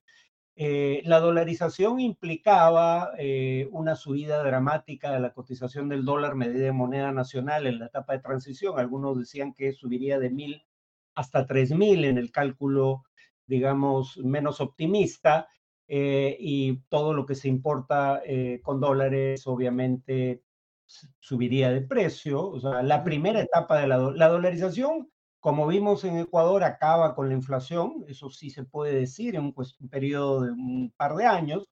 eh, 0.56 1.02
la 1.04 1.20
dolarización 1.20 1.98
implicaba 2.00 3.10
eh, 3.18 3.68
una 3.72 3.96
subida 3.96 4.42
dramática 4.42 5.12
de 5.12 5.20
la 5.20 5.32
cotización 5.32 5.88
del 5.88 6.04
dólar 6.04 6.36
medida 6.36 6.64
de 6.64 6.72
moneda 6.72 7.12
nacional 7.12 7.66
en 7.66 7.78
la 7.80 7.86
etapa 7.86 8.12
de 8.12 8.20
transición. 8.20 8.78
Algunos 8.78 9.18
decían 9.18 9.52
que 9.52 9.72
subiría 9.72 10.18
de 10.18 10.30
mil 10.30 10.64
hasta 11.14 11.46
tres 11.46 11.72
mil 11.72 12.04
en 12.04 12.18
el 12.18 12.30
cálculo, 12.30 13.04
digamos, 13.46 14.18
menos 14.18 14.60
optimista. 14.60 15.48
Eh, 15.86 16.36
y 16.40 16.78
todo 16.88 17.12
lo 17.12 17.26
que 17.26 17.34
se 17.34 17.48
importa 17.48 18.22
con 18.62 18.80
dólares, 18.80 19.46
obviamente, 19.46 20.42
subiría 21.20 21.70
de 21.70 21.82
precio. 21.82 22.48
O 22.48 22.60
sea, 22.60 22.82
la 22.82 23.04
primera 23.04 23.40
etapa 23.40 23.80
de 23.80 23.86
la, 23.86 23.98
la 23.98 24.28
dolarización 24.28 25.10
como 25.44 25.66
vimos 25.66 26.02
en 26.04 26.16
Ecuador, 26.16 26.64
acaba 26.64 27.14
con 27.14 27.28
la 27.28 27.34
inflación, 27.34 28.02
eso 28.08 28.30
sí 28.30 28.48
se 28.48 28.64
puede 28.64 28.94
decir 28.94 29.36
en 29.36 29.42
un, 29.54 29.90
periodo 29.90 30.40
de 30.40 30.52
un 30.52 30.90
par 30.96 31.16
de 31.16 31.26
años, 31.26 31.70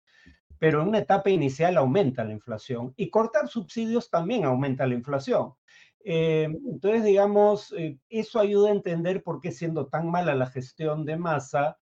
pero 0.58 0.82
en 0.82 0.88
una 0.88 0.98
etapa 0.98 1.30
inicial 1.30 1.78
aumenta 1.78 2.22
la 2.22 2.34
inflación 2.34 2.92
y 2.98 3.08
cortar 3.08 3.48
subsidios 3.48 4.10
también 4.10 4.44
aumenta 4.44 4.86
la 4.86 4.92
inflación. 4.92 5.54
Eh, 6.04 6.48
entonces, 6.70 7.02
digamos, 7.02 7.72
eh, 7.72 7.96
eso 8.10 8.40
ayuda 8.40 8.68
a 8.68 8.72
entender 8.72 9.22
por 9.22 9.40
qué 9.40 9.50
siendo 9.52 9.86
tan 9.86 10.10
mala 10.10 10.34
la 10.34 10.48
gestión 10.48 11.06
de 11.06 11.16
masa, 11.16 11.78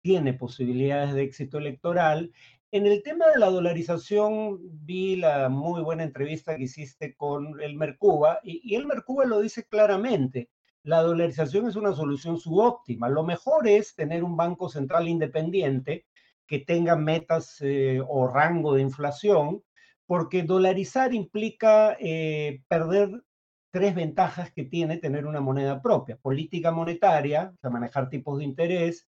tiene 0.00 0.34
posibilidades 0.34 1.12
de 1.12 1.24
éxito 1.24 1.58
electoral. 1.58 2.30
En 2.70 2.86
el 2.86 3.02
tema 3.02 3.26
de 3.30 3.40
la 3.40 3.50
dolarización, 3.50 4.60
vi 4.86 5.16
la 5.16 5.48
muy 5.48 5.82
buena 5.82 6.04
entrevista 6.04 6.56
que 6.56 6.62
hiciste 6.62 7.16
con 7.16 7.60
el 7.60 7.74
Mercuba 7.74 8.38
y, 8.44 8.60
y 8.62 8.76
el 8.76 8.86
Mercuba 8.86 9.24
lo 9.24 9.40
dice 9.40 9.64
claramente 9.64 10.48
la 10.84 11.02
dolarización 11.02 11.68
es 11.68 11.76
una 11.76 11.92
solución 11.92 12.38
subóptima. 12.38 13.08
Lo 13.08 13.24
mejor 13.24 13.68
es 13.68 13.94
tener 13.94 14.24
un 14.24 14.36
banco 14.36 14.68
central 14.68 15.08
independiente 15.08 16.06
que 16.46 16.58
tenga 16.58 16.96
metas 16.96 17.58
eh, 17.60 18.00
o 18.06 18.28
rango 18.28 18.74
de 18.74 18.82
inflación, 18.82 19.62
porque 20.06 20.42
dolarizar 20.42 21.14
implica 21.14 21.96
eh, 22.00 22.62
perder 22.68 23.22
tres 23.70 23.94
ventajas 23.94 24.52
que 24.52 24.64
tiene 24.64 24.98
tener 24.98 25.24
una 25.24 25.40
moneda 25.40 25.80
propia. 25.80 26.16
Política 26.18 26.72
monetaria, 26.72 27.54
o 27.62 27.70
manejar 27.70 28.10
tipos 28.10 28.38
de 28.38 28.44
interés, 28.44 29.08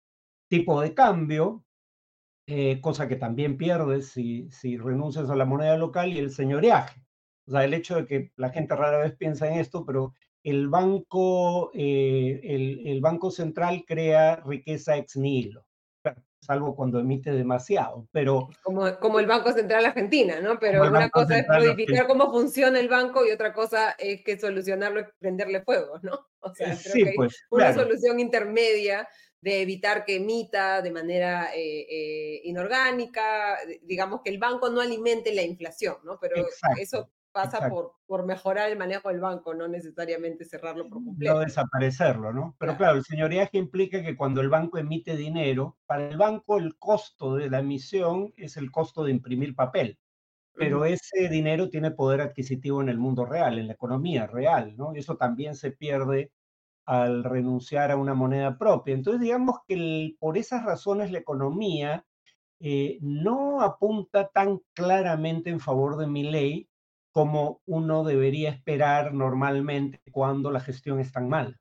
tipo 0.49 0.81
de 0.81 0.93
cambio, 0.93 1.63
eh, 2.47 2.81
cosa 2.81 3.07
que 3.07 3.15
también 3.15 3.57
pierdes 3.57 4.09
si, 4.09 4.49
si 4.49 4.77
renuncias 4.77 5.29
a 5.29 5.35
la 5.35 5.45
moneda 5.45 5.77
local, 5.77 6.11
y 6.11 6.17
el 6.17 6.31
señoreaje. 6.31 7.05
O 7.47 7.51
sea, 7.51 7.63
el 7.63 7.73
hecho 7.73 7.95
de 7.95 8.05
que 8.05 8.31
la 8.35 8.49
gente 8.49 8.75
rara 8.75 8.99
vez 8.99 9.15
piensa 9.15 9.47
en 9.47 9.59
esto, 9.59 9.85
pero 9.85 10.13
el 10.43 10.69
banco, 10.69 11.71
eh, 11.73 12.39
el, 12.43 13.01
banco 13.01 13.31
central 13.31 13.83
crea 13.85 14.37
riqueza 14.37 14.97
ex 14.97 15.17
nihilo, 15.17 15.65
salvo 16.41 16.75
cuando 16.75 16.99
emite 16.99 17.31
demasiado, 17.31 18.07
pero... 18.11 18.49
Como, 18.63 18.97
como 18.99 19.19
el 19.19 19.27
Banco 19.27 19.51
Central 19.51 19.85
Argentina, 19.85 20.39
¿no? 20.39 20.57
Pero 20.57 20.87
una 20.87 21.09
cosa 21.09 21.37
es 21.37 21.47
modificar 21.47 22.07
cómo 22.07 22.31
funciona 22.31 22.79
el 22.79 22.87
banco 22.87 23.25
y 23.25 23.31
otra 23.31 23.53
cosa 23.53 23.91
es 23.99 24.23
que 24.23 24.39
solucionarlo 24.39 25.01
es 25.01 25.07
prenderle 25.19 25.61
fuego, 25.61 25.99
¿no? 26.01 26.27
O 26.41 26.55
sea, 26.55 26.73
creo 26.81 26.93
que 26.93 27.09
hay 27.09 27.15
pues, 27.17 27.43
una 27.49 27.73
solución 27.73 28.17
intermedia 28.17 29.05
de 29.41 29.61
evitar 29.61 30.05
que 30.05 30.15
emita 30.15 30.81
de 30.81 30.89
manera 30.89 31.53
eh, 31.53 31.85
eh, 31.89 32.41
inorgánica, 32.45 33.57
digamos 33.83 34.21
que 34.23 34.29
el 34.29 34.37
banco 34.37 34.69
no 34.69 34.79
alimente 34.79 35.33
la 35.33 35.41
inflación, 35.41 35.97
¿no? 36.05 36.17
Pero 36.17 36.45
eso 36.77 37.09
pasa 37.31 37.69
por, 37.69 37.93
por, 38.05 38.25
mejorar 38.25 38.69
el 38.69 38.77
manejo 38.77 39.09
del 39.09 39.19
banco, 39.19 39.53
no 39.53 39.67
necesariamente 39.67 40.45
cerrarlo 40.45 40.89
por 40.89 41.03
completo. 41.03 41.33
No 41.33 41.39
desaparecerlo, 41.39 42.33
¿no? 42.33 42.55
Pero 42.59 42.75
claro. 42.77 42.97
el 42.97 43.03
señoreaje 43.03 43.57
implica 43.57 44.01
que 44.01 44.15
cuando 44.17 44.41
el 44.41 44.49
banco 44.49 44.77
emite 44.77 45.15
dinero, 45.15 45.77
para 45.85 46.09
el 46.09 46.17
banco 46.17 46.57
el 46.57 46.77
costo 46.77 47.35
de 47.35 47.49
la 47.49 47.59
emisión 47.59 48.33
es 48.37 48.57
el 48.57 48.71
costo 48.71 49.03
de 49.03 49.11
imprimir 49.11 49.55
papel. 49.55 49.99
Pero 50.53 50.83
ese 50.83 51.29
dinero 51.29 51.69
tiene 51.69 51.91
poder 51.91 52.19
adquisitivo 52.19 52.81
en 52.81 52.89
el 52.89 52.97
mundo 52.97 53.25
real, 53.25 53.57
en 53.57 53.67
la 53.67 53.73
economía 53.73 54.27
real, 54.27 54.75
¿no? 54.75 54.93
Y 54.93 54.99
eso 54.99 55.15
también 55.15 55.55
se 55.55 55.71
pierde 55.71 56.33
al 56.85 57.23
renunciar 57.23 57.91
a 57.91 57.95
una 57.95 58.13
moneda 58.13 58.57
propia. 58.57 58.93
Entonces, 58.93 59.21
digamos 59.21 59.59
que 59.67 60.15
por 60.19 60.37
esas 60.37 60.65
razones 60.65 61.11
la 61.11 61.19
economía 61.19 62.03
eh, 62.59 62.97
no 63.01 63.61
apunta 63.61 64.27
tan 64.27 64.59
claramente 64.73 65.49
en 65.49 65.61
favor 65.61 65.97
de 65.97 66.07
mi 66.07 66.23
ley, 66.23 66.68
como 67.11 67.61
uno 67.65 68.03
debería 68.03 68.49
esperar 68.49 69.13
normalmente 69.13 70.01
cuando 70.11 70.51
la 70.51 70.59
gestión 70.59 70.99
es 70.99 71.11
tan 71.11 71.29
mal. 71.29 71.59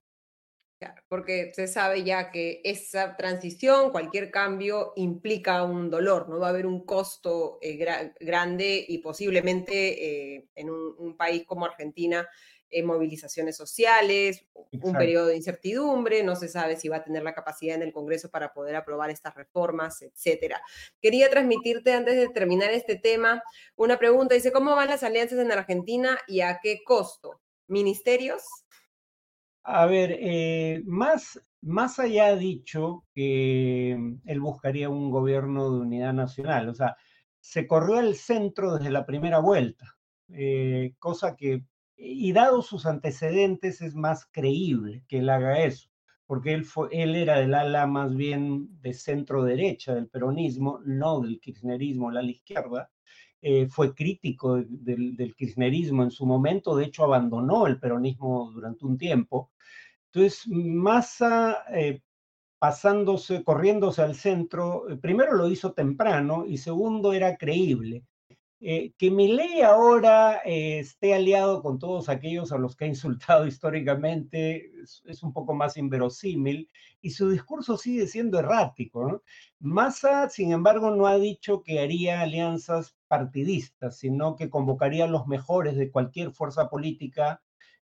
Porque 1.09 1.53
se 1.55 1.67
sabe 1.67 2.05
ya 2.05 2.31
que 2.31 2.61
esa 2.63 3.17
transición, 3.17 3.91
cualquier 3.91 4.31
cambio 4.31 4.93
implica 4.95 5.65
un 5.65 5.91
dolor, 5.91 6.29
¿no? 6.29 6.39
Va 6.39 6.49
a 6.49 6.51
haber 6.51 6.67
un 6.67 6.85
costo 6.85 7.59
eh, 7.63 7.77
grande 8.21 8.85
y 8.87 8.99
posiblemente 8.99 10.37
eh, 10.37 10.49
en 10.55 10.71
un, 10.71 11.17
país 11.17 11.45
como 11.47 11.65
Argentina 11.65 12.29
eh, 12.70 12.83
movilizaciones 12.83 13.57
sociales, 13.57 14.46
un 14.83 14.92
periodo 14.92 15.26
de 15.26 15.37
incertidumbre, 15.37 16.22
no 16.22 16.37
se 16.37 16.48
sabe 16.48 16.76
si 16.76 16.88
va 16.88 16.96
a 16.96 17.04
tener 17.04 17.22
la 17.22 17.35
capacidad 17.35 17.76
en 17.76 17.83
el 17.83 17.92
Congreso 17.92 18.31
para 18.31 18.52
poder 18.52 18.76
aprobar 18.76 19.11
estas 19.11 19.35
reformas, 19.35 20.02
etcétera. 20.02 20.61
Quería 21.00 21.31
transmitirte 21.31 21.92
antes 21.92 22.16
de 22.16 22.28
terminar 22.28 22.70
este 22.70 22.96
tema 22.96 23.42
una 23.76 23.98
pregunta, 23.98 24.35
dice, 24.35 24.52
¿cómo 24.52 24.76
van 24.76 24.88
las 24.88 25.02
alianzas 25.02 25.38
en 25.38 25.52
Argentina 25.52 26.18
y 26.26 26.42
a 26.42 26.61
qué 26.62 26.83
costo? 26.85 27.40
¿Ministerios? 27.66 28.42
A 29.62 29.87
ver, 29.87 30.16
eh, 30.20 30.83
más, 30.85 31.40
más 31.61 31.98
allá 31.98 32.37
dicho 32.37 33.04
que 33.14 33.92
él 34.24 34.40
buscaría 34.40 34.88
un 34.88 35.11
gobierno 35.11 35.70
de 35.70 35.81
unidad 35.81 36.12
nacional, 36.12 36.68
o 36.68 36.74
sea, 36.74 36.96
se 37.40 37.66
corrió 37.66 37.98
al 37.98 38.14
centro 38.14 38.76
desde 38.76 38.90
la 38.90 39.07
primera 39.07 39.38
vuelta, 39.38 39.96
eh, 40.31 40.94
cosa 40.98 41.37
que 41.37 41.64
y 41.99 42.33
dado 42.33 42.63
sus 42.63 42.87
antecedentes 42.87 43.81
es 43.83 43.95
más 43.95 44.27
creíble 44.31 45.05
que 45.09 45.19
él 45.19 45.29
haga 45.29 45.65
eso, 45.65 45.91
porque 46.27 46.55
él, 46.55 46.65
fue, 46.65 46.89
él 46.93 47.17
era 47.17 47.41
del 47.41 47.55
ala 47.55 47.87
más 47.87 48.15
bien 48.15 48.69
de 48.81 48.95
centro 48.95 49.43
derecha 49.43 49.95
del 49.95 50.09
peronismo, 50.09 50.81
no 50.85 51.21
del 51.21 51.41
kirchnerismo, 51.41 52.11
la 52.11 52.23
izquierda, 52.23 52.91
eh, 53.41 53.69
fue 53.69 53.95
crítico 53.95 54.57
del, 54.57 55.35
kirchnerismo 55.37 56.03
en 56.03 56.11
su 56.11 56.27
momento, 56.27 56.77
de 56.77 56.87
hecho 56.87 57.05
abandonó 57.05 57.67
el 57.67 57.79
peronismo 57.79 58.51
durante 58.53 58.85
un 58.85 58.99
tiempo. 58.99 59.53
Entonces, 60.07 60.47
Massa, 60.49 61.65
eh, 61.73 62.01
pasándose, 62.59 63.45
corriéndose 63.45 64.03
al 64.03 64.15
centro, 64.17 64.89
eh, 64.91 64.97
primero 64.97 65.35
lo 65.35 65.49
hizo 65.49 65.73
temprano 65.73 66.45
y 66.47 66.59
segundo 66.59 67.13
era 67.13 67.37
creíble. 67.37 68.05
Eh, 68.61 68.92
que 68.99 69.09
Milei 69.12 69.62
ahora 69.62 70.40
eh, 70.44 70.81
esté 70.81 71.14
aliado 71.14 71.62
con 71.62 71.79
todos 71.79 72.09
aquellos 72.09 72.51
a 72.51 72.59
los 72.59 72.75
que 72.75 72.87
ha 72.87 72.88
insultado 72.88 73.47
históricamente 73.47 74.73
es, 75.05 75.23
un 75.23 75.33
poco 75.33 75.55
más 75.55 75.77
inverosímil 75.77 76.68
y 77.01 77.11
su 77.11 77.31
discurso 77.31 77.77
sigue 77.77 78.09
siendo 78.09 78.38
errático. 78.40 79.23
Massa, 79.61 80.29
sin 80.29 80.51
embargo, 80.53 80.90
no 80.90 81.07
ha 81.07 81.16
dicho 81.18 81.62
que 81.62 81.79
haría 81.79 82.21
alianzas 82.21 82.97
partidistas, 83.07 83.99
sino 83.99 84.35
que 84.35 84.51
convocaría 84.51 85.05
a 85.05 85.09
los 85.09 85.29
mejores 85.29 85.77
de 85.77 85.92
cualquier 85.92 86.33
fuerza 86.33 86.68
política, 86.68 87.40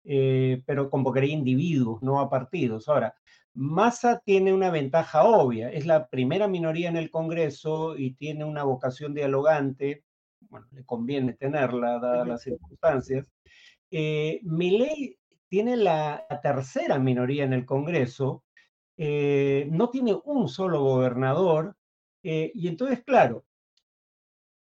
eh, 0.04 0.62
pero 0.66 0.88
convocaría 0.88 1.34
individuos, 1.34 2.02
no 2.02 2.18
a 2.18 2.30
partidos. 2.30 2.88
Ahora, 2.88 3.14
Massa 3.54 4.22
tiene 4.24 4.54
una 4.54 4.70
ventaja 4.70 5.24
obvia, 5.24 5.70
es 5.70 5.84
la 5.84 6.08
primera 6.08 6.48
minoría 6.48 6.88
en 6.88 6.96
el 6.96 7.10
Congreso 7.10 7.98
y 7.98 8.14
tiene 8.14 8.44
una 8.44 8.64
vocación 8.64 9.12
dialogante 9.12 10.04
bueno, 10.52 10.66
le 10.70 10.84
conviene 10.84 11.32
tenerla, 11.32 11.98
dadas 11.98 12.28
las 12.28 12.42
circunstancias. 12.42 13.32
Eh, 13.90 14.40
tiene 15.48 15.76
la, 15.76 16.26
tercera 16.42 16.98
minoría 16.98 17.44
en 17.44 17.54
el 17.54 17.64
Congreso, 17.64 18.44
eh, 18.98 19.66
no 19.70 19.88
tiene 19.88 20.14
un 20.24 20.48
solo 20.48 20.82
gobernador, 20.82 21.74
eh, 22.22 22.52
y 22.54 22.68
entonces, 22.68 23.02
claro, 23.02 23.44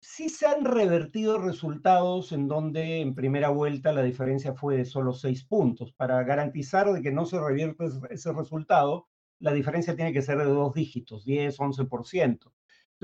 sí 0.01 0.31
se 0.31 0.47
han 0.47 0.65
revertido 0.65 1.39
resultados 1.39 2.33
en 2.33 2.49
donde 2.49 3.01
en 3.01 3.15
primera 3.15 3.51
vuelta 3.51 3.93
la 3.93 4.03
diferencia 4.03 4.55
fue 4.55 4.79
de 4.79 4.85
solo 4.87 5.13
seis 5.13 5.45
puntos. 5.45 5.93
Para 5.93 6.23
garantizar 6.25 6.91
de 6.93 7.03
que 7.03 7.13
no 7.13 7.27
se 7.27 7.39
revierte 7.41 7.85
ese 8.11 8.33
resultado, 8.33 9.09
la 9.39 9.53
diferencia 9.53 9.97
tiene 9.97 10.13
que 10.15 10.23
ser 10.23 10.39
de 10.39 10.45
dos 10.45 10.73
dígitos, 10.75 11.25
10, 11.25 11.59
11%. 11.59 12.53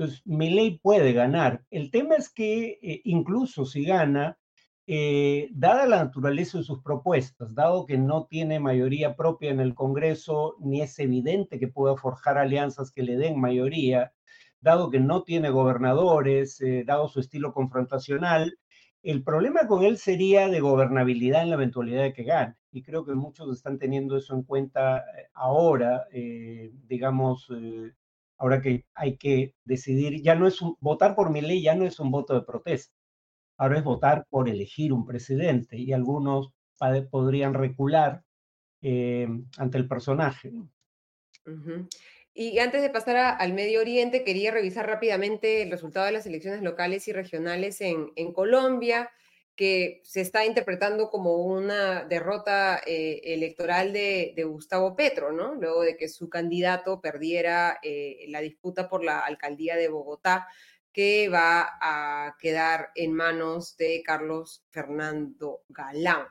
Entonces, 0.01 0.23
ley 0.25 0.79
puede 0.79 1.13
ganar. 1.13 1.63
El 1.69 1.91
tema 1.91 2.15
es 2.15 2.33
que 2.33 2.79
eh, 2.81 3.01
incluso 3.03 3.65
si 3.65 3.85
gana, 3.85 4.39
eh, 4.87 5.49
dada 5.51 5.85
la 5.85 6.03
naturaleza 6.03 6.57
de 6.57 6.63
sus 6.63 6.81
propuestas, 6.81 7.53
dado 7.53 7.85
que 7.85 7.99
no 7.99 8.25
tiene 8.25 8.59
mayoría 8.59 9.15
propia 9.15 9.51
en 9.51 9.59
el 9.59 9.75
Congreso, 9.75 10.55
ni 10.59 10.81
es 10.81 10.97
evidente 10.97 11.59
que 11.59 11.67
pueda 11.67 11.95
forjar 11.97 12.39
alianzas 12.39 12.91
que 12.91 13.03
le 13.03 13.15
den 13.15 13.39
mayoría, 13.39 14.11
dado 14.59 14.89
que 14.89 14.99
no 14.99 15.21
tiene 15.21 15.51
gobernadores, 15.51 16.59
eh, 16.61 16.83
dado 16.83 17.07
su 17.07 17.19
estilo 17.19 17.53
confrontacional, 17.53 18.57
el 19.03 19.23
problema 19.23 19.67
con 19.67 19.83
él 19.83 19.99
sería 19.99 20.47
de 20.47 20.61
gobernabilidad 20.61 21.43
en 21.43 21.49
la 21.49 21.55
eventualidad 21.57 22.01
de 22.01 22.13
que 22.13 22.23
gane. 22.23 22.55
Y 22.71 22.81
creo 22.81 23.05
que 23.05 23.13
muchos 23.13 23.55
están 23.55 23.77
teniendo 23.77 24.17
eso 24.17 24.33
en 24.33 24.43
cuenta 24.43 25.03
ahora, 25.33 26.07
digamos, 26.87 27.49
ahora 28.41 28.59
que 28.59 28.85
hay 28.95 29.17
que 29.17 29.53
decidir, 29.65 30.21
ya 30.23 30.33
no 30.33 30.47
es 30.47 30.61
un, 30.61 30.75
votar 30.79 31.15
por 31.15 31.29
mi 31.29 31.41
ley 31.41 31.61
ya 31.61 31.75
no 31.75 31.85
es 31.85 31.99
un 31.99 32.09
voto 32.09 32.33
de 32.33 32.41
protesta, 32.41 32.93
ahora 33.57 33.77
es 33.77 33.83
votar 33.83 34.25
por 34.29 34.49
elegir 34.49 34.91
un 34.91 35.05
presidente 35.05 35.77
y 35.77 35.93
algunos 35.93 36.51
podrían 37.11 37.53
recular 37.53 38.23
eh, 38.81 39.27
ante 39.57 39.77
el 39.77 39.87
personaje. 39.87 40.51
Y 42.33 42.57
antes 42.57 42.81
de 42.81 42.89
pasar 42.89 43.37
al 43.39 43.53
Medio 43.53 43.81
Oriente, 43.81 44.23
quería 44.23 44.49
revisar 44.49 44.87
rápidamente 44.87 45.61
el 45.61 45.69
resultado 45.69 46.07
de 46.07 46.13
las 46.13 46.25
elecciones 46.25 46.63
locales 46.63 47.07
y 47.07 47.13
regionales 47.13 47.79
en, 47.81 48.11
en 48.15 48.33
Colombia. 48.33 49.11
Que 49.55 50.01
se 50.03 50.21
está 50.21 50.45
interpretando 50.45 51.09
como 51.09 51.35
una 51.35 52.03
derrota 52.05 52.81
eh, 52.85 53.21
electoral 53.25 53.93
de, 53.93 54.33
Gustavo 54.45 54.95
Petro, 54.95 55.31
¿no? 55.31 55.55
Luego 55.55 55.81
de 55.81 55.97
que 55.97 56.07
su 56.07 56.29
candidato 56.29 57.01
perdiera 57.01 57.79
eh, 57.83 58.25
la 58.29 58.41
disputa 58.41 58.89
por 58.89 59.03
la 59.03 59.19
alcaldía 59.19 59.75
de 59.75 59.89
Bogotá, 59.89 60.47
que 60.93 61.29
va 61.29 61.77
a 61.81 62.35
quedar 62.39 62.89
en 62.95 63.13
manos 63.13 63.77
de 63.77 64.01
Carlos 64.03 64.63
Fernando 64.71 65.63
Galán. 65.69 66.27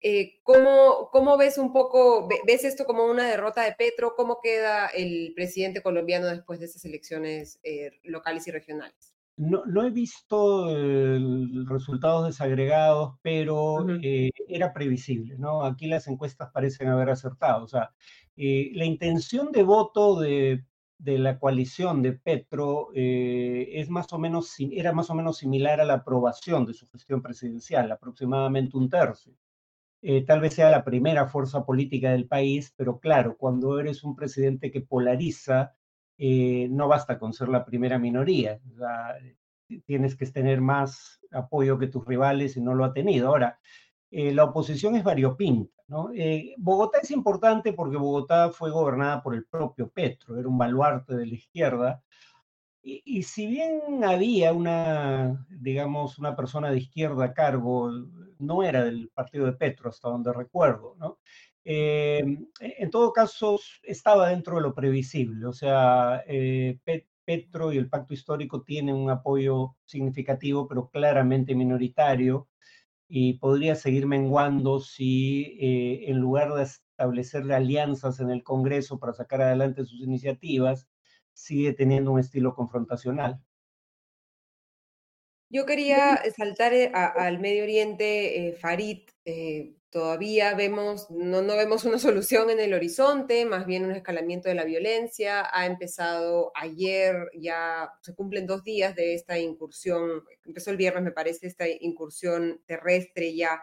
Eh, 0.00 0.40
¿cómo, 0.42 1.08
¿cómo, 1.12 1.36
ves 1.36 1.58
un 1.58 1.72
poco, 1.72 2.28
ves 2.44 2.64
esto 2.64 2.84
como 2.84 3.06
una 3.06 3.28
derrota 3.28 3.62
de 3.62 3.72
Petro? 3.72 4.14
¿Cómo 4.16 4.40
queda 4.42 4.88
el 4.88 5.32
presidente 5.36 5.82
colombiano 5.82 6.26
después 6.26 6.58
de 6.58 6.66
esas 6.66 6.84
elecciones 6.84 7.60
locales 8.02 8.46
y 8.48 8.50
regionales? 8.50 9.11
No, 9.36 9.64
no 9.64 9.82
he 9.82 9.90
visto 9.90 10.66
resultados 11.66 12.26
desagregados, 12.26 13.14
pero 13.22 13.86
eh, 14.02 14.30
era 14.46 14.72
previsible, 14.74 15.36
¿no? 15.38 15.64
Aquí 15.64 15.86
las 15.86 16.06
encuestas 16.06 16.50
parecen 16.52 16.88
haber 16.88 17.10
acertado. 17.10 17.64
O 17.64 17.68
sea, 17.68 17.92
eh, 18.36 18.70
la 18.74 18.84
intención 18.84 19.50
de 19.50 19.62
voto 19.62 20.20
de, 20.20 20.64
de 20.98 21.18
la 21.18 21.38
coalición 21.38 22.02
de 22.02 22.12
Petro 22.12 22.90
eh, 22.94 23.70
es 23.80 23.88
más 23.88 24.12
o 24.12 24.18
menos, 24.18 24.54
era 24.58 24.92
más 24.92 25.08
o 25.10 25.14
menos 25.14 25.38
similar 25.38 25.80
a 25.80 25.84
la 25.86 25.94
aprobación 25.94 26.66
de 26.66 26.74
su 26.74 26.86
gestión 26.88 27.22
presidencial, 27.22 27.90
aproximadamente 27.90 28.76
un 28.76 28.90
tercio. 28.90 29.34
tal 30.26 30.40
vez 30.40 30.54
sea 30.54 30.70
la 30.70 30.84
primera 30.84 31.26
fuerza 31.28 31.64
política 31.64 32.12
del 32.12 32.28
país, 32.28 32.74
pero 32.76 33.00
claro, 33.00 33.36
cuando 33.38 33.78
eres 33.80 34.04
un 34.04 34.14
presidente 34.16 34.70
que 34.70 34.80
polariza, 34.82 35.74
eh, 36.24 36.68
no 36.70 36.86
basta 36.86 37.18
con 37.18 37.32
ser 37.32 37.48
la 37.48 37.64
primera 37.64 37.98
minoría, 37.98 38.60
tienes 39.86 40.14
que 40.14 40.24
tener 40.26 40.60
más 40.60 41.18
apoyo 41.32 41.80
que 41.80 41.88
tus 41.88 42.06
rivales 42.06 42.56
y 42.56 42.60
no 42.60 42.76
lo 42.76 42.84
ha 42.84 42.92
tenido. 42.92 43.26
Ahora, 43.26 43.58
eh, 44.08 44.32
la 44.32 44.44
oposición 44.44 44.94
es 44.94 45.02
variopinta. 45.02 45.82
¿no? 45.88 46.10
Eh, 46.14 46.54
Bogotá 46.58 47.00
es 47.02 47.10
importante 47.10 47.72
porque 47.72 47.96
Bogotá 47.96 48.50
fue 48.50 48.70
gobernada 48.70 49.20
por 49.20 49.34
el 49.34 49.46
propio 49.46 49.90
Petro, 49.90 50.38
era 50.38 50.46
un 50.46 50.56
baluarte 50.56 51.16
de 51.16 51.26
la 51.26 51.34
izquierda. 51.34 52.04
Y, 52.84 53.02
y, 53.04 53.24
si 53.24 53.48
bien 53.48 54.04
había 54.04 54.52
una, 54.52 55.44
digamos, 55.48 56.20
una 56.20 56.36
persona 56.36 56.70
de 56.70 56.78
izquierda 56.78 57.24
a 57.24 57.34
cargo, 57.34 57.90
no 58.38 58.62
era 58.62 58.84
del 58.84 59.08
partido 59.08 59.46
de 59.46 59.54
Petro, 59.54 59.90
hasta 59.90 60.08
donde 60.08 60.32
recuerdo, 60.32 60.94
¿no? 61.00 61.18
Eh, 61.64 62.24
en 62.60 62.90
todo 62.90 63.12
caso, 63.12 63.58
estaba 63.82 64.30
dentro 64.30 64.56
de 64.56 64.62
lo 64.62 64.74
previsible, 64.74 65.46
o 65.46 65.52
sea, 65.52 66.24
eh, 66.26 66.78
Petro 67.24 67.72
y 67.72 67.78
el 67.78 67.88
pacto 67.88 68.14
histórico 68.14 68.64
tienen 68.64 68.96
un 68.96 69.10
apoyo 69.10 69.76
significativo, 69.84 70.66
pero 70.66 70.90
claramente 70.90 71.54
minoritario, 71.54 72.48
y 73.06 73.34
podría 73.34 73.76
seguir 73.76 74.06
menguando 74.06 74.80
si 74.80 75.56
eh, 75.60 76.10
en 76.10 76.18
lugar 76.18 76.52
de 76.54 76.64
establecer 76.64 77.50
alianzas 77.52 78.18
en 78.18 78.30
el 78.30 78.42
Congreso 78.42 78.98
para 78.98 79.12
sacar 79.12 79.42
adelante 79.42 79.84
sus 79.84 80.00
iniciativas, 80.00 80.88
sigue 81.32 81.72
teniendo 81.74 82.10
un 82.10 82.18
estilo 82.18 82.54
confrontacional. 82.54 83.40
Yo 85.48 85.66
quería 85.66 86.22
saltar 86.34 86.72
al 86.94 87.38
Medio 87.38 87.64
Oriente, 87.64 88.56
Farid, 88.58 89.02
Todavía 89.92 90.54
vemos, 90.54 91.10
no, 91.10 91.42
no 91.42 91.54
vemos 91.54 91.84
una 91.84 91.98
solución 91.98 92.48
en 92.48 92.60
el 92.60 92.72
horizonte, 92.72 93.44
más 93.44 93.66
bien 93.66 93.84
un 93.84 93.92
escalamiento 93.92 94.48
de 94.48 94.54
la 94.54 94.64
violencia. 94.64 95.46
Ha 95.52 95.66
empezado 95.66 96.50
ayer, 96.54 97.14
ya 97.38 97.90
se 98.00 98.14
cumplen 98.14 98.46
dos 98.46 98.64
días 98.64 98.96
de 98.96 99.12
esta 99.12 99.38
incursión, 99.38 100.24
empezó 100.46 100.70
el 100.70 100.78
viernes 100.78 101.02
me 101.02 101.12
parece, 101.12 101.46
esta 101.46 101.68
incursión 101.68 102.62
terrestre 102.66 103.36
ya 103.36 103.62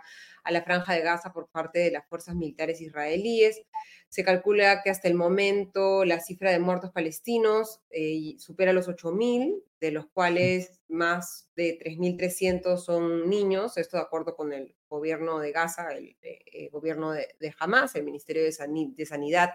a 0.49 0.51
la 0.51 0.63
franja 0.63 0.93
de 0.93 1.01
Gaza 1.01 1.31
por 1.31 1.47
parte 1.47 1.79
de 1.79 1.91
las 1.91 2.07
fuerzas 2.07 2.35
militares 2.35 2.81
israelíes. 2.81 3.61
Se 4.09 4.23
calcula 4.23 4.81
que 4.81 4.89
hasta 4.89 5.07
el 5.07 5.13
momento 5.13 6.03
la 6.03 6.19
cifra 6.19 6.51
de 6.51 6.57
muertos 6.57 6.91
palestinos 6.91 7.81
eh, 7.91 8.35
supera 8.39 8.73
los 8.73 8.89
8.000, 8.89 9.61
de 9.79 9.91
los 9.91 10.07
cuales 10.07 10.81
más 10.87 11.49
de 11.55 11.77
3.300 11.79 12.77
son 12.77 13.29
niños, 13.29 13.77
esto 13.77 13.97
de 13.97 14.03
acuerdo 14.03 14.35
con 14.35 14.51
el 14.51 14.75
gobierno 14.89 15.39
de 15.39 15.51
Gaza, 15.51 15.93
el 15.93 16.17
eh, 16.23 16.39
eh, 16.51 16.69
gobierno 16.69 17.11
de, 17.11 17.27
Hamas, 17.59 17.93
el 17.93 18.03
Ministerio 18.03 18.43
de, 18.43 18.51
Sanidad, 18.51 19.51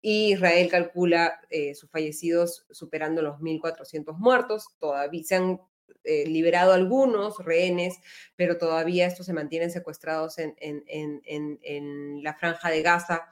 y 0.00 0.32
Israel 0.32 0.70
calcula 0.70 1.38
sus 1.74 1.90
fallecidos 1.90 2.64
superando 2.70 3.20
los 3.20 3.36
1.400 3.38 4.16
muertos. 4.16 4.68
Todavía 4.78 5.22
se 5.22 5.34
han 5.34 5.60
liberado 6.04 6.72
algunos 6.72 7.38
rehenes, 7.44 7.98
pero 8.36 8.58
todavía 8.58 9.06
estos 9.06 9.26
se 9.26 9.32
mantienen 9.32 9.70
secuestrados 9.70 10.38
en, 10.38 10.54
en 10.58 12.22
la 12.22 12.34
franja 12.34 12.70
de 12.70 12.82
Gaza. 12.82 13.30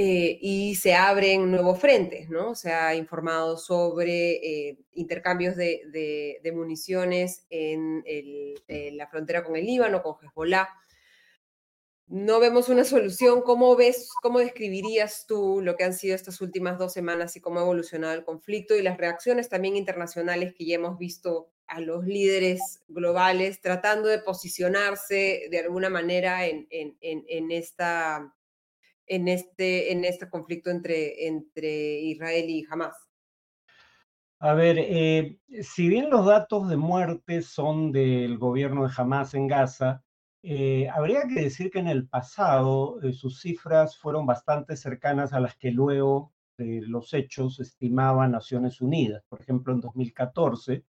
Eh, 0.00 0.38
y 0.40 0.76
se 0.76 0.94
abren 0.94 1.50
nuevos 1.50 1.80
frentes, 1.80 2.30
¿no? 2.30 2.54
Se 2.54 2.72
ha 2.72 2.94
informado 2.94 3.56
sobre 3.56 4.68
eh, 4.68 4.78
intercambios 4.92 5.56
de, 5.56 6.52
municiones 6.54 7.44
en, 7.50 8.04
la 8.96 9.08
frontera 9.08 9.42
con 9.42 9.56
el 9.56 9.66
Líbano, 9.66 10.00
con 10.00 10.14
Hezbollah. 10.22 10.68
No 12.08 12.40
vemos 12.40 12.70
una 12.70 12.84
solución. 12.84 13.42
¿Cómo 13.42 13.76
ves, 13.76 14.10
cómo 14.22 14.38
describirías 14.38 15.26
tú 15.26 15.60
lo 15.62 15.76
que 15.76 15.84
han 15.84 15.92
sido 15.92 16.14
estas 16.14 16.40
últimas 16.40 16.78
dos 16.78 16.94
semanas 16.94 17.36
y 17.36 17.40
cómo 17.40 17.60
ha 17.60 17.62
evolucionado 17.62 18.14
el 18.14 18.24
conflicto 18.24 18.74
y 18.74 18.82
las 18.82 18.96
reacciones 18.96 19.50
también 19.50 19.76
internacionales 19.76 20.54
que 20.54 20.64
ya 20.64 20.76
hemos 20.76 20.98
visto 20.98 21.50
a 21.66 21.80
los 21.80 22.06
líderes 22.06 22.82
globales 22.88 23.60
tratando 23.60 24.08
de 24.08 24.20
posicionarse 24.20 25.48
de 25.50 25.58
alguna 25.58 25.90
manera 25.90 26.46
en, 26.46 26.66
esta 27.50 28.34
en 29.06 29.28
este, 29.28 29.92
en 29.92 30.04
este 30.04 30.30
conflicto 30.30 30.70
entre, 30.70 31.26
entre 31.26 32.00
Israel 32.00 32.48
y 32.48 32.66
Hamas? 32.70 32.96
A 34.38 34.54
ver, 34.54 34.76
eh, 34.78 35.38
si 35.62 35.88
bien 35.88 36.08
los 36.08 36.24
datos 36.24 36.70
de 36.70 36.76
muerte 36.76 37.42
son 37.42 37.92
del 37.92 38.38
gobierno 38.38 38.86
de 38.86 38.94
Hamas 38.96 39.34
en 39.34 39.46
Gaza, 39.46 40.04
eh, 40.42 40.88
habría 40.88 41.22
que 41.22 41.42
decir 41.42 41.70
que 41.70 41.80
en 41.80 41.88
el 41.88 42.08
pasado 42.08 43.00
eh, 43.02 43.12
sus 43.12 43.40
cifras 43.40 43.96
fueron 43.98 44.26
bastante 44.26 44.76
cercanas 44.76 45.32
a 45.32 45.40
las 45.40 45.56
que 45.56 45.70
luego 45.70 46.32
de 46.56 46.82
los 46.82 47.14
hechos 47.14 47.60
estimaba 47.60 48.28
Naciones 48.28 48.80
Unidas. 48.80 49.24
Por 49.28 49.40
ejemplo, 49.40 49.72
en 49.72 49.80
2014 49.80 50.84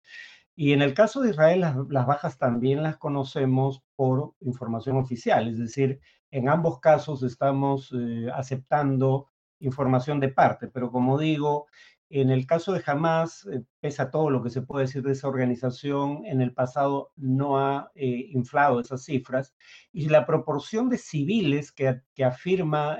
y 0.57 0.73
en 0.73 0.81
el 0.81 0.95
caso 0.95 1.21
de 1.21 1.31
Israel, 1.31 1.61
las, 1.61 2.07
bajas 2.07 2.39
también 2.39 2.83
las 2.83 2.97
conocemos 2.97 3.83
por 3.95 4.33
información 4.41 4.97
oficial, 4.97 5.49
es 5.49 5.59
decir, 5.59 6.01
en 6.31 6.49
ambos 6.49 6.81
casos 6.81 7.23
estamos 7.23 7.93
eh, 7.93 8.29
aceptando 8.35 9.29
información 9.61 10.19
de 10.19 10.31
parte, 10.31 10.69
pero 10.69 10.91
como 10.91 11.19
digo, 11.19 11.67
en 12.09 12.31
el 12.31 12.47
caso 12.47 12.73
de 12.73 12.83
Hamas, 12.87 13.47
eh, 13.53 13.65
pese 13.87 14.03
a 14.03 14.11
todo 14.11 14.31
lo 14.31 14.43
que 14.43 14.51
se 14.51 14.63
puede 14.63 14.87
decir 14.87 15.05
de 15.05 15.13
esa 15.13 15.29
organización, 15.29 16.27
en 16.27 16.41
el 16.41 16.53
pasado 16.53 17.13
no 17.15 17.57
ha 17.59 17.93
eh, 17.95 18.31
inflado 18.33 18.81
esas 18.81 19.05
cifras. 19.05 19.55
Y 19.93 20.09
la 20.09 20.27
proporción 20.27 20.89
de 20.89 20.99
civiles 20.99 21.71
que, 21.71 22.01
que 22.13 22.25
afirma 22.25 22.99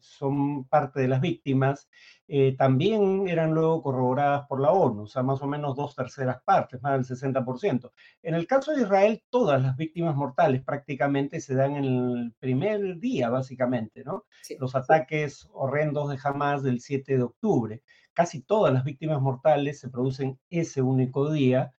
son 0.00 0.66
parte 0.66 1.00
de 1.00 1.08
las 1.08 1.22
víctimas 1.22 1.88
eh, 2.34 2.56
también 2.56 3.28
eran 3.28 3.52
luego 3.52 3.82
corroboradas 3.82 4.46
por 4.46 4.58
la 4.58 4.70
ONU, 4.70 5.02
o 5.02 5.06
sea, 5.06 5.22
más 5.22 5.42
o 5.42 5.46
menos 5.46 5.76
dos 5.76 5.94
terceras 5.94 6.42
partes, 6.42 6.80
más 6.80 7.06
del 7.06 7.18
60%. 7.18 7.92
En 8.22 8.34
el 8.34 8.46
caso 8.46 8.72
de 8.72 8.80
Israel, 8.80 9.22
todas 9.28 9.60
las 9.60 9.76
víctimas 9.76 10.16
mortales 10.16 10.62
prácticamente 10.62 11.40
se 11.40 11.54
dan 11.54 11.76
en 11.76 11.84
el 11.84 12.34
primer 12.38 12.98
día, 12.98 13.28
básicamente, 13.28 14.02
¿no? 14.02 14.24
Los 14.58 14.74
ataques 14.74 15.46
horrendos 15.52 16.08
de 16.08 16.18
Hamas 16.24 16.62
del 16.62 16.80
7 16.80 17.18
de 17.18 17.22
octubre. 17.22 17.82
Casi 18.14 18.42
todas 18.42 18.72
las 18.72 18.84
víctimas 18.84 19.20
mortales 19.20 19.80
se 19.80 19.90
producen 19.90 20.01
ese 20.50 20.82
único 20.82 21.32
día, 21.32 21.74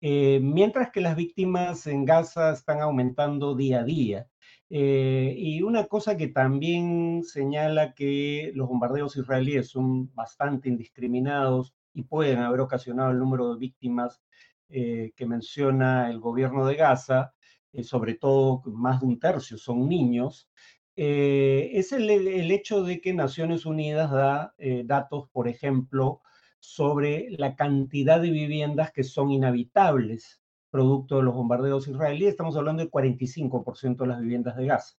eh, 0.00 0.38
mientras 0.40 0.90
que 0.92 1.00
las 1.00 1.16
víctimas 1.16 1.86
en 1.88 2.04
Gaza 2.04 2.52
están 2.52 2.80
aumentando 2.80 3.54
día 3.56 3.80
a 3.80 3.84
día. 3.84 4.28
Eh, 4.70 5.34
y 5.36 5.62
una 5.62 5.86
cosa 5.86 6.16
que 6.16 6.28
también 6.28 7.22
señala 7.24 7.94
que 7.94 8.52
los 8.54 8.68
bombardeos 8.68 9.16
israelíes 9.16 9.68
son 9.70 10.14
bastante 10.14 10.68
indiscriminados 10.68 11.74
y 11.94 12.02
pueden 12.04 12.38
haber 12.40 12.60
ocasionado 12.60 13.10
el 13.10 13.18
número 13.18 13.52
de 13.52 13.58
víctimas 13.58 14.20
eh, 14.68 15.12
que 15.16 15.26
menciona 15.26 16.10
el 16.10 16.20
gobierno 16.20 16.66
de 16.66 16.76
Gaza, 16.76 17.34
sobre 17.82 18.14
todo 18.14 18.62
más 18.66 19.00
de 19.00 19.06
un 19.06 19.20
tercio 19.20 19.56
son 19.58 19.88
niños, 19.88 20.50
es 20.96 21.92
el, 21.92 22.10
hecho 22.50 22.82
de 22.82 23.00
que 23.00 23.14
Naciones 23.14 23.66
Unidas 23.66 24.10
da 24.10 24.54
datos, 24.84 25.28
por 25.30 25.46
ejemplo, 25.46 26.22
sobre 26.60 27.30
la 27.30 27.56
cantidad 27.56 28.20
de 28.20 28.30
viviendas 28.30 28.92
que 28.92 29.04
son 29.04 29.30
inhabitables 29.30 30.42
producto 30.70 31.16
de 31.16 31.22
los 31.22 31.34
bombardeos 31.34 31.88
israelíes, 31.88 32.30
estamos 32.30 32.56
hablando 32.56 32.82
del 32.82 32.90
45% 32.90 33.96
de 33.96 34.06
las 34.06 34.20
viviendas 34.20 34.56
de 34.56 34.66
Gaza. 34.66 34.96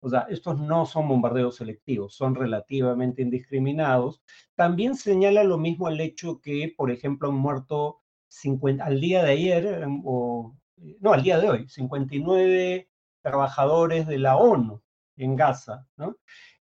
O 0.00 0.10
sea, 0.10 0.26
estos 0.28 0.60
no 0.60 0.84
son 0.86 1.08
bombardeos 1.08 1.56
selectivos, 1.56 2.14
son 2.14 2.34
relativamente 2.34 3.22
indiscriminados. 3.22 4.22
También 4.54 4.94
señala 4.94 5.42
lo 5.42 5.58
mismo 5.58 5.88
el 5.88 6.00
hecho 6.00 6.40
que, 6.40 6.72
por 6.76 6.90
ejemplo, 6.90 7.28
han 7.28 7.34
muerto 7.34 8.02
50, 8.28 8.84
al 8.84 9.00
día 9.00 9.22
de 9.22 9.32
ayer, 9.32 9.86
o 10.04 10.54
no, 11.00 11.12
al 11.12 11.22
día 11.22 11.38
de 11.40 11.48
hoy, 11.48 11.68
59 11.68 12.88
trabajadores 13.22 14.06
de 14.06 14.18
la 14.18 14.36
ONU 14.36 14.82
en 15.16 15.34
Gaza, 15.34 15.88
¿no? 15.96 16.16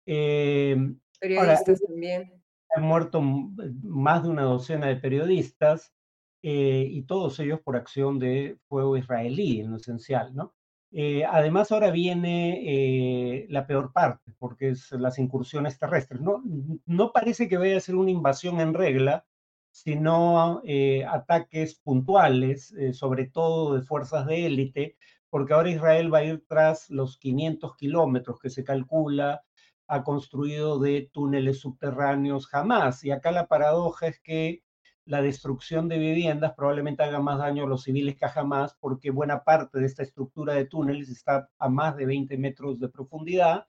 Periodistas 0.06 1.82
también. 1.88 2.39
Han 2.76 2.84
muerto 2.84 3.22
más 3.22 4.24
de 4.24 4.30
una 4.30 4.44
docena 4.44 4.88
de 4.88 4.96
periodistas 4.98 5.94
y 6.42 7.02
todos 7.04 7.40
ellos 7.40 7.60
por 7.62 7.76
acción 7.76 8.20
de 8.20 8.58
fuego 8.68 8.96
israelí, 8.98 9.60
en 9.60 9.72
lo 9.72 9.78
esencial, 9.78 10.34
¿no? 10.36 10.54
Eh, 10.92 11.24
además, 11.24 11.72
ahora 11.72 11.92
viene 11.92 12.64
eh, 12.66 13.46
la 13.50 13.68
peor 13.68 13.92
parte, 13.94 14.34
porque 14.40 14.70
es 14.70 14.92
las 14.94 15.20
incursiones 15.20 15.78
terrestres. 15.78 16.22
No, 16.22 16.42
no 16.86 17.12
parece 17.12 17.48
que 17.48 17.58
vaya 17.58 17.78
a 17.78 17.82
ser 17.82 17.96
una 17.96 18.12
invasión 18.12 18.60
en 18.60 18.74
regla, 18.74 19.26
sino 19.72 20.62
eh, 20.66 21.06
ataques 21.06 21.76
puntuales, 21.76 22.74
sobre 22.94 23.28
todo 23.28 23.76
de 23.76 23.84
fuerzas 23.84 24.26
de 24.26 24.48
élite, 24.48 24.98
porque 25.30 25.54
ahora 25.54 25.70
Israel 25.70 26.12
va 26.14 26.20
a 26.20 26.24
ir 26.24 26.44
tras 26.48 26.90
los 26.90 27.18
500 27.20 27.76
kilómetros 27.76 28.40
que 28.40 28.50
se 28.50 28.64
calcula 28.64 29.44
ha 29.90 30.04
construido 30.04 30.80
de 30.80 31.10
túneles 31.12 31.60
subterráneos 31.60 32.48
jamás. 32.48 33.04
Y 33.04 33.12
acá 33.12 33.32
la 33.32 33.48
paradoja 33.48 34.08
es 34.08 34.20
que 34.22 34.64
la 35.06 35.24
destrucción 35.24 35.90
de 35.90 35.98
viviendas 35.98 36.54
probablemente 36.56 37.04
haga 37.04 37.20
más 37.20 37.40
daño 37.40 37.64
a 37.64 37.68
los 37.68 37.84
civiles 37.84 38.16
que 38.16 38.28
jamás, 38.28 38.78
porque 38.80 39.10
buena 39.10 39.44
parte 39.44 39.80
de 39.80 39.88
esta 39.88 40.04
estructura 40.04 40.54
de 40.54 40.66
túneles 40.66 41.10
está 41.10 41.50
a 41.58 41.70
más 41.70 41.98
de 41.98 42.06
20 42.06 42.38
metros 42.38 42.80
de 42.80 42.90
profundidad, 42.90 43.66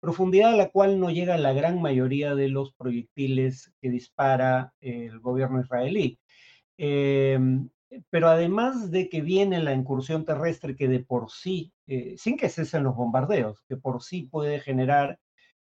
profundidad 0.00 0.52
a 0.52 0.56
la 0.56 0.70
cual 0.70 1.00
no 1.00 1.10
llega 1.10 1.38
la 1.38 1.54
gran 1.54 1.80
mayoría 1.80 2.34
de 2.34 2.48
los 2.48 2.74
proyectiles 2.74 3.72
que 3.80 3.88
dispara 3.88 4.74
el 4.80 5.18
gobierno 5.20 5.62
israelí. 5.62 6.20
Em, 6.76 7.70
pero 8.10 8.28
además 8.28 8.90
de 8.90 9.08
que 9.08 9.22
viene 9.22 9.62
la 9.62 9.72
incursión 9.72 10.26
terrestre 10.26 10.76
que 10.76 10.88
de 10.88 11.00
por 11.00 11.30
sí, 11.30 11.72
eh, 11.86 12.16
sin 12.18 12.36
que 12.36 12.50
cesen 12.50 12.84
los 12.84 12.96
bombardeos, 12.96 13.62
que 13.68 13.76
por 13.76 14.02
sí 14.02 14.24
puede 14.30 14.60
generar 14.60 15.18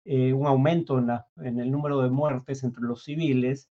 eh, 0.09 0.31
un 0.31 0.47
aumento 0.47 0.97
en 0.99 1.59
el 1.59 1.69
número 1.69 2.01
de 2.01 2.09
muertes 2.09 2.63
entre 2.63 2.83
los 2.83 3.03
civiles, 3.03 3.69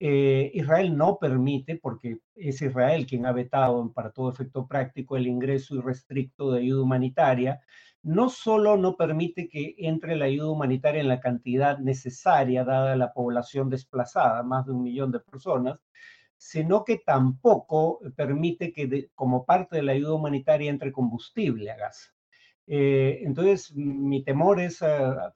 eh, 0.00 0.50
Israel 0.52 0.94
no 0.96 1.18
permite, 1.18 1.76
porque 1.76 2.18
es 2.36 2.60
Israel 2.60 3.06
quien 3.06 3.24
ha 3.24 3.32
vetado 3.32 3.90
para 3.94 4.12
todo 4.12 4.30
efecto 4.30 4.68
práctico 4.68 5.16
el 5.16 5.26
ingreso 5.26 5.76
irrestricto 5.76 6.52
de 6.52 6.60
ayuda 6.60 6.82
humanitaria, 6.82 7.60
no 8.02 8.28
solo 8.28 8.76
no 8.76 8.96
permite 8.96 9.48
que 9.48 9.76
entre 9.78 10.14
la 10.16 10.26
ayuda 10.26 10.50
humanitaria 10.50 11.00
en 11.00 11.08
la 11.08 11.20
cantidad 11.20 11.78
necesaria, 11.78 12.64
dada 12.64 12.94
la 12.94 13.12
población 13.14 13.70
desplazada, 13.70 14.42
más 14.42 14.66
de 14.66 14.72
un 14.72 14.82
millón 14.82 15.10
de 15.10 15.20
personas, 15.20 15.80
sino 16.36 16.84
que 16.84 16.98
tampoco 16.98 18.00
permite 18.14 18.72
que 18.72 19.10
como 19.14 19.46
parte 19.46 19.76
de 19.76 19.82
la 19.82 19.92
ayuda 19.92 20.14
humanitaria 20.14 20.70
entre 20.70 20.92
combustible 20.92 21.70
a 21.70 21.76
gas. 21.76 22.14
Eh, 22.66 23.20
entonces, 23.22 23.74
mi 23.74 24.22
temor 24.22 24.60
es, 24.60 24.82
ah, 24.82 25.34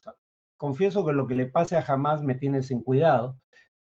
confieso 0.62 1.04
que 1.04 1.12
lo 1.12 1.26
que 1.26 1.34
le 1.34 1.46
pase 1.46 1.74
a 1.74 1.84
Hamas 1.84 2.22
me 2.22 2.36
tiene 2.36 2.62
sin 2.62 2.84
cuidado, 2.84 3.36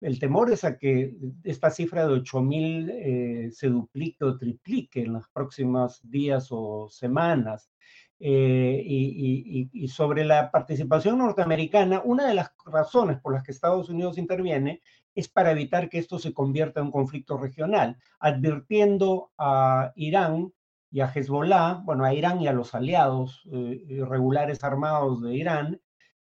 el 0.01 0.19
temor 0.19 0.51
es 0.51 0.65
a 0.65 0.77
que 0.77 1.15
esta 1.45 1.71
cifra 1.71 2.05
de 2.05 2.15
8.000 2.15 2.91
eh, 2.91 3.51
se 3.53 3.69
duplique 3.69 4.25
o 4.25 4.37
triplique 4.37 5.03
en 5.03 5.13
los 5.13 5.29
próximos 5.29 6.01
días 6.03 6.49
o 6.51 6.89
semanas. 6.91 7.71
Eh, 8.19 8.83
y, 8.85 9.87
sobre 9.87 10.25
la 10.25 10.51
participación 10.51 11.19
norteamericana, 11.19 12.03
una 12.05 12.27
de 12.27 12.35
las 12.35 12.51
razones 12.67 13.21
por 13.21 13.35
las 13.35 13.45
que 13.45 13.53
Estados 13.53 13.89
Unidos 13.89 14.19
interviene 14.19 14.83
es 15.15 15.29
para 15.29 15.53
evitar 15.53 15.89
que 15.89 15.99
esto 15.99 16.19
se 16.19 16.35
convierta 16.35 16.81
en 16.81 16.87
un 16.87 16.93
conflicto 16.93 17.37
regional, 17.37 17.99
advirtiendo 18.19 19.31
a 19.39 19.93
Irán 19.95 20.53
y 20.91 21.01
a 21.03 21.13
Hezbollah, 21.13 21.83
bueno, 21.85 22.05
a 22.05 22.13
Irán 22.15 22.41
y 22.41 22.49
a 22.49 22.53
los 22.53 22.75
aliados 22.75 23.49
eh, 23.53 24.03
regulares 24.09 24.65
armados 24.65 25.23
de 25.23 25.37
Irán, 25.37 25.81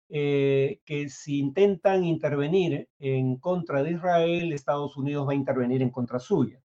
eh, 0.10 0.82
que 0.86 1.10
si 1.10 1.40
intentan 1.40 2.04
intervenir 2.04 2.90
en 3.00 3.38
contra 3.38 3.84
de 3.84 3.92
Israel, 3.92 4.54
Estados 4.54 4.98
Unidos 4.98 5.28
va 5.28 5.32
a 5.32 5.36
intervenir 5.36 5.82
en 5.82 5.90
contra 5.90 6.20
suya. 6.20 6.62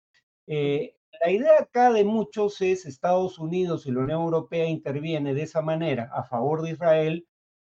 Eh, 0.46 0.96
la 1.24 1.30
idea 1.30 1.60
acá 1.60 1.92
de 1.92 2.04
muchos 2.04 2.60
es 2.60 2.86
Estados 2.86 3.38
Unidos 3.38 3.86
y 3.86 3.92
la 3.92 4.00
Unión 4.00 4.22
Europea 4.22 4.66
interviene 4.66 5.34
de 5.34 5.42
esa 5.42 5.62
manera 5.62 6.10
a 6.12 6.24
favor 6.24 6.62
de 6.62 6.70
Israel 6.70 7.26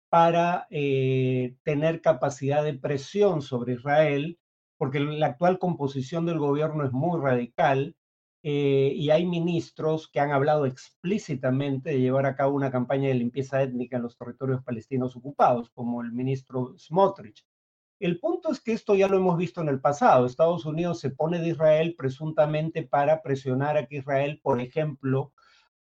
para 0.09 0.67
eh, 0.71 1.57
tener 1.65 2.03
capacidad 2.03 2.63
de 2.63 2.75
presión 2.75 3.43
sobre 3.43 3.75
Israel, 3.75 4.39
porque 4.77 5.01
la 5.01 5.27
actual 5.27 5.59
composición 5.59 6.27
del 6.27 6.39
gobierno 6.39 6.85
es 6.85 6.93
muy 6.93 7.21
radical 7.21 7.97
eh, 8.43 8.93
y 8.97 9.11
hay 9.11 9.25
ministros 9.25 10.09
que 10.09 10.19
han 10.19 10.33
hablado 10.33 10.67
explícitamente 10.67 11.91
de 11.91 12.01
llevar 12.01 12.27
a 12.27 12.35
cabo 12.35 12.57
una 12.57 12.73
campaña 12.73 13.09
de 13.09 13.15
limpieza 13.15 13.63
étnica 13.63 13.97
en 13.97 14.03
los 14.03 14.17
territorios 14.19 14.63
palestinos 14.65 15.15
ocupados, 15.17 15.71
como 15.71 16.03
el 16.03 16.13
ministro 16.13 16.75
Smotrich. 16.77 17.47
El 18.01 18.19
punto 18.19 18.51
es 18.51 18.61
que 18.61 18.73
esto 18.73 18.97
ya 18.97 19.07
lo 19.07 19.17
hemos 19.17 19.39
visto 19.39 19.61
en 19.61 19.69
el 19.69 19.81
pasado. 19.81 20.27
Estados 20.27 20.67
Unidos 20.67 20.99
se 20.99 21.11
pone 21.11 21.39
de 21.39 21.51
Israel 21.51 21.95
presuntamente 21.97 22.83
para 22.83 23.23
presionar 23.23 23.77
a 23.77 23.87
que 23.87 23.99
Israel, 23.99 24.41
por 24.43 24.61
ejemplo, 24.61 25.33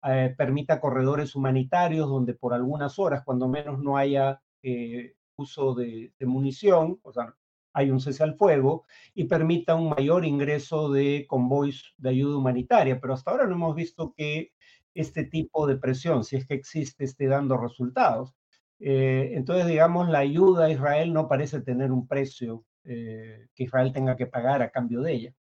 eh, 0.04 0.32
permita 0.38 0.80
corredores 0.80 1.34
humanitarios 1.34 2.08
donde 2.08 2.34
por 2.34 2.54
algunas 2.54 2.98
horas, 3.00 3.24
cuando 3.24 3.48
menos 3.48 3.80
no 3.80 3.96
haya 3.96 4.40
eh, 4.62 5.16
uso 5.34 5.74
de, 5.74 6.12
de, 6.16 6.26
munición, 6.26 7.00
o 7.02 7.12
sea, 7.12 7.34
hay 7.72 7.90
un 7.90 8.00
cese 8.00 8.22
al 8.22 8.36
fuego 8.36 8.84
y 9.14 9.24
permita 9.24 9.74
un 9.74 9.90
mayor 9.90 10.24
ingreso 10.24 10.90
de 10.90 11.26
convoys 11.28 11.94
de 11.98 12.10
ayuda 12.10 12.36
humanitaria. 12.38 13.00
Pero 13.00 13.14
hasta 13.14 13.30
ahora 13.30 13.46
no 13.46 13.54
hemos 13.54 13.74
visto 13.74 14.12
que 14.16 14.52
este 14.94 15.24
tipo 15.24 15.66
de 15.66 15.76
presión, 15.76 16.24
si 16.24 16.36
es 16.36 16.46
que 16.46 16.54
existe, 16.54 17.04
esté 17.04 17.26
dando 17.26 17.56
resultados. 17.56 18.34
Eh, 18.78 19.30
entonces, 19.34 19.66
digamos, 19.66 20.08
la 20.08 20.18
ayuda 20.20 20.66
a 20.66 20.70
Israel 20.70 21.12
no 21.12 21.28
parece 21.28 21.60
tener 21.60 21.92
un 21.92 22.06
precio 22.06 22.64
eh, 22.84 23.46
que 23.54 23.64
Israel 23.64 23.92
tenga 23.92 24.16
que 24.16 24.26
pagar 24.26 24.62
a 24.62 24.70
cambio 24.70 25.00
de 25.02 25.12
ella. 25.12 25.34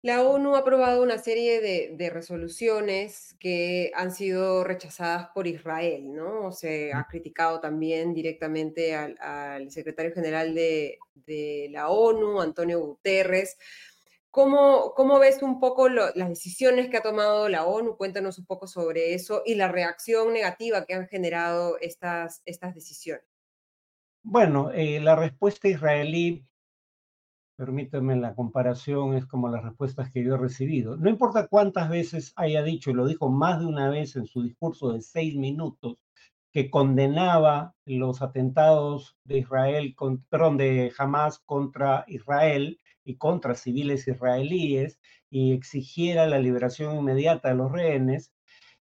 La 0.00 0.22
ONU 0.22 0.54
ha 0.54 0.60
aprobado 0.60 1.02
una 1.02 1.18
serie 1.18 1.60
de, 1.60 2.10
resoluciones 2.10 3.34
que 3.40 3.90
han 3.96 4.12
sido 4.12 4.62
rechazadas 4.62 5.30
por 5.34 5.48
Israel, 5.48 6.14
¿no? 6.14 6.52
Se 6.52 6.92
ha 6.92 7.04
criticado 7.08 7.58
también 7.60 8.14
directamente 8.14 8.94
al, 8.94 9.70
secretario 9.72 10.12
general 10.12 10.54
de, 10.54 10.98
la 11.70 11.88
ONU, 11.88 12.40
Antonio 12.40 12.78
Guterres. 12.78 13.58
¿Cómo, 14.30 14.92
cómo 14.94 15.18
ves 15.18 15.42
un 15.42 15.58
poco 15.58 15.88
las 15.88 16.28
decisiones 16.28 16.88
que 16.90 16.98
ha 16.98 17.02
tomado 17.02 17.48
la 17.48 17.64
ONU? 17.66 17.96
Cuéntanos 17.96 18.38
un 18.38 18.46
poco 18.46 18.68
sobre 18.68 19.14
eso 19.14 19.42
y 19.44 19.56
la 19.56 19.66
reacción 19.66 20.32
negativa 20.32 20.84
que 20.86 20.94
han 20.94 21.08
generado 21.08 21.76
estas, 21.80 22.42
estas 22.44 22.72
decisiones. 22.72 23.24
Bueno, 24.22 24.70
eh, 24.70 25.00
la 25.00 25.16
respuesta 25.16 25.66
israelí 25.66 26.46
permítame 27.58 28.14
la 28.14 28.36
comparación, 28.36 29.14
es 29.14 29.26
como 29.26 29.48
las 29.48 29.64
respuestas 29.64 30.12
que 30.12 30.22
yo 30.22 30.36
he 30.36 30.38
recibido. 30.38 30.96
No 30.96 31.10
importa 31.10 31.48
cuántas 31.48 31.90
veces 31.90 32.32
haya 32.36 32.62
dicho, 32.62 32.90
y 32.90 32.94
lo 32.94 33.04
dijo 33.04 33.30
más 33.30 33.58
de 33.58 33.66
una 33.66 33.90
vez 33.90 34.14
en 34.14 34.26
su 34.26 34.44
discurso 34.44 34.92
de 34.92 35.02
seis 35.02 35.34
minutos, 35.34 35.96
que 36.52 36.70
condenaba 36.70 37.74
los 37.84 38.22
atentados 38.22 39.16
de 39.24 39.38
Israel, 39.38 39.96
perdón, 40.30 40.56
de 40.56 40.92
Hamas 40.96 41.40
contra 41.40 42.04
Israel 42.06 42.78
y 43.04 43.16
contra 43.16 43.56
civiles 43.56 44.06
israelíes 44.06 45.00
y 45.28 45.52
exigiera 45.52 46.28
la 46.28 46.38
liberación 46.38 46.96
inmediata 46.96 47.48
de 47.48 47.56
los 47.56 47.72
rehenes, 47.72 48.32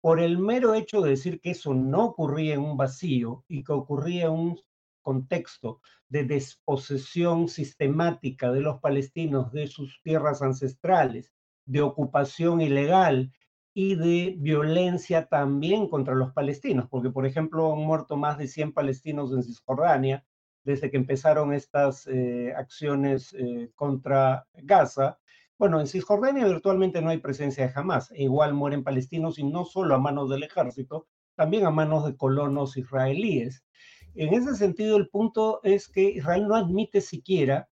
por 0.00 0.20
el 0.20 0.38
mero 0.38 0.74
hecho 0.74 1.00
de 1.00 1.10
decir 1.10 1.40
que 1.40 1.50
eso 1.50 1.74
no 1.74 2.04
ocurría 2.04 2.54
en 2.54 2.60
un 2.60 2.76
vacío 2.76 3.44
y 3.48 3.64
que 3.64 3.72
ocurría 3.72 4.26
en 4.26 4.32
un 4.32 4.60
contexto 5.02 5.80
de 6.08 6.24
desposesión 6.24 7.48
sistemática 7.48 8.50
de 8.50 8.60
los 8.60 8.80
palestinos 8.80 9.52
de 9.52 9.66
sus 9.66 10.00
tierras 10.02 10.42
ancestrales, 10.42 11.32
de 11.66 11.82
ocupación 11.82 12.60
ilegal 12.60 13.32
y 13.74 13.94
de 13.94 14.36
violencia 14.38 15.26
también 15.26 15.88
contra 15.88 16.14
los 16.14 16.32
palestinos, 16.32 16.88
porque 16.90 17.10
por 17.10 17.26
ejemplo 17.26 17.72
han 17.72 17.80
muerto 17.80 18.16
más 18.16 18.38
de 18.38 18.48
100 18.48 18.72
palestinos 18.72 19.32
en 19.32 19.42
Cisjordania 19.42 20.24
desde 20.64 20.90
que 20.90 20.96
empezaron 20.96 21.52
estas 21.52 22.06
eh, 22.06 22.52
acciones 22.56 23.34
eh, 23.38 23.70
contra 23.74 24.46
Gaza. 24.54 25.18
Bueno, 25.58 25.80
en 25.80 25.86
Cisjordania 25.86 26.46
virtualmente 26.46 27.02
no 27.02 27.10
hay 27.10 27.18
presencia 27.18 27.66
de 27.66 27.72
Hamas, 27.74 28.10
e 28.12 28.24
igual 28.24 28.54
mueren 28.54 28.84
palestinos 28.84 29.38
y 29.38 29.44
no 29.44 29.64
solo 29.64 29.94
a 29.94 29.98
manos 29.98 30.30
del 30.30 30.44
ejército, 30.44 31.08
también 31.34 31.66
a 31.66 31.70
manos 31.70 32.04
de 32.04 32.16
colonos 32.16 32.76
israelíes. 32.76 33.64
En 34.14 34.34
ese 34.34 34.54
sentido, 34.56 34.96
el 34.96 35.08
punto 35.08 35.60
es 35.62 35.88
que 35.88 36.02
Israel 36.02 36.46
no 36.48 36.54
admite 36.56 37.00
siquiera 37.00 37.68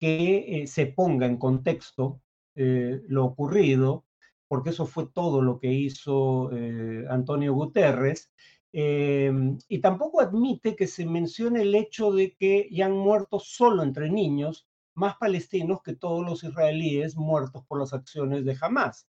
que 0.00 0.62
eh, 0.62 0.66
se 0.66 0.86
ponga 0.86 1.26
en 1.26 1.36
contexto 1.36 2.20
eh, 2.54 3.02
lo 3.08 3.24
ocurrido, 3.24 4.04
porque 4.48 4.70
eso 4.70 4.86
fue 4.86 5.08
todo 5.08 5.42
lo 5.42 5.58
que 5.58 5.72
hizo 5.72 6.50
eh, 6.52 7.04
Antonio 7.10 7.54
Guterres, 7.54 8.30
em, 8.72 9.58
y 9.68 9.80
tampoco 9.80 10.20
admite 10.20 10.76
que 10.76 10.86
se 10.86 11.06
mencione 11.06 11.62
el 11.62 11.74
hecho 11.74 12.12
de 12.12 12.34
que 12.34 12.68
ya 12.70 12.86
han 12.86 12.92
muerto 12.92 13.38
solo 13.40 13.82
entre 13.82 14.10
niños 14.10 14.66
más 14.94 15.16
palestinos 15.16 15.82
que 15.82 15.96
todos 15.96 16.24
los 16.24 16.44
israelíes 16.44 17.16
muertos 17.16 17.64
por 17.66 17.80
las 17.80 17.92
acciones 17.92 18.44
de 18.44 18.56
Hamas. 18.60 19.08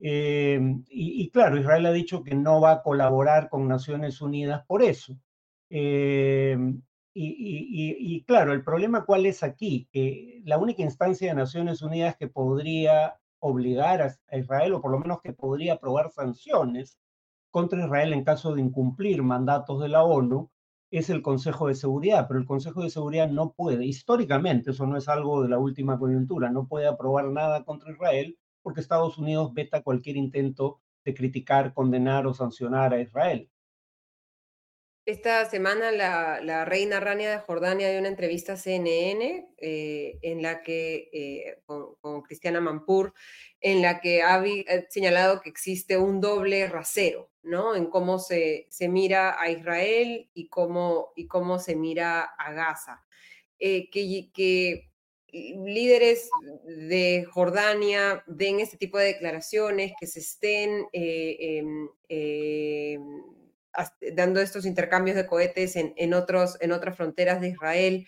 Em, 0.00 0.84
y, 0.88 1.30
claro, 1.30 1.58
Israel 1.58 1.86
ha 1.86 1.92
dicho 1.92 2.22
que 2.24 2.34
no 2.34 2.60
va 2.60 2.72
a 2.72 2.82
colaborar 2.82 3.48
con 3.50 3.68
Naciones 3.68 4.20
Unidas 4.20 4.64
por 4.66 4.82
eso. 4.82 5.16
Em, 5.70 6.82
y, 7.14 8.24
claro, 8.24 8.52
el 8.52 8.64
problema 8.64 9.04
cuál 9.04 9.26
es 9.26 9.42
aquí, 9.42 9.88
que 9.92 10.42
la 10.44 10.58
única 10.58 10.82
instancia 10.82 11.28
de 11.28 11.34
Naciones 11.34 11.82
Unidas 11.82 12.16
que 12.16 12.28
podría 12.28 13.18
obligar 13.40 14.02
a, 14.02 14.38
Israel, 14.38 14.74
o 14.74 14.80
por 14.82 14.90
lo 14.92 14.98
menos 14.98 15.20
que 15.22 15.32
podría 15.32 15.74
aprobar 15.74 16.10
sanciones 16.10 16.98
contra 17.50 17.84
Israel 17.84 18.12
en 18.12 18.24
caso 18.24 18.54
de 18.54 18.60
incumplir 18.62 19.22
mandatos 19.22 19.80
de 19.80 19.88
la 19.88 20.04
ONU, 20.04 20.50
es 20.90 21.08
el 21.10 21.22
Consejo 21.22 21.68
de 21.68 21.74
Seguridad, 21.74 22.26
pero 22.28 22.40
el 22.40 22.46
Consejo 22.46 22.82
de 22.82 22.90
Seguridad 22.90 23.28
no 23.30 23.52
puede, 23.52 23.86
históricamente, 23.86 24.72
eso 24.72 24.86
no 24.86 24.96
es 24.96 25.08
algo 25.08 25.42
de 25.42 25.48
la 25.48 25.58
última 25.58 25.98
coyuntura, 25.98 26.50
no 26.50 26.66
puede 26.66 26.86
aprobar 26.86 27.26
nada 27.26 27.64
contra 27.64 27.92
Israel 27.92 28.36
porque 28.62 28.80
Estados 28.80 29.18
Unidos 29.18 29.54
veta 29.54 29.82
cualquier 29.82 30.16
intento 30.16 30.80
de 31.04 31.14
criticar, 31.14 31.72
condenar 31.74 32.26
o 32.26 32.34
sancionar 32.34 32.92
a 32.92 33.00
Israel. 33.00 33.48
Esta 35.10 35.44
semana 35.50 35.90
la, 35.90 36.64
reina 36.64 37.00
Rania 37.00 37.32
de 37.32 37.38
Jordania 37.38 37.90
dio 37.90 37.98
una 37.98 38.08
entrevista 38.08 38.52
a 38.52 38.56
CNN 38.56 39.48
eh, 39.58 40.20
en 40.22 40.40
la 40.40 40.62
que, 40.62 41.10
eh, 41.12 41.62
con, 41.66 42.22
Cristiana 42.22 42.60
Mampur, 42.60 43.12
en 43.60 43.82
la 43.82 44.00
que 44.00 44.22
ha 44.22 44.40
señalado 44.88 45.40
que 45.40 45.50
existe 45.50 45.98
un 45.98 46.20
doble 46.20 46.68
rasero, 46.68 47.28
¿no? 47.42 47.74
En 47.74 47.86
cómo 47.86 48.20
se, 48.20 48.68
se 48.70 48.88
mira 48.88 49.34
a 49.42 49.50
Israel 49.50 50.30
y 50.32 50.46
cómo, 50.46 51.12
y 51.16 51.26
cómo 51.26 51.58
se 51.58 51.74
mira 51.74 52.22
a 52.22 52.52
Gaza. 52.52 53.04
Eh, 53.58 53.90
que, 53.90 54.30
que 54.32 54.90
líderes 55.32 56.30
de 56.64 57.26
Jordania 57.28 58.22
den 58.28 58.60
este 58.60 58.76
tipo 58.76 58.96
de 58.96 59.06
declaraciones, 59.06 59.92
que 59.98 60.06
se 60.06 60.20
estén 60.20 60.86
em, 60.92 61.88
em, 62.08 63.22
dando 64.14 64.40
estos 64.40 64.66
intercambios 64.66 65.16
de 65.16 65.26
cohetes 65.26 65.76
en, 65.76 66.14
otros, 66.14 66.56
en 66.60 66.72
otras 66.72 66.96
fronteras 66.96 67.40
de 67.40 67.48
Israel, 67.48 68.06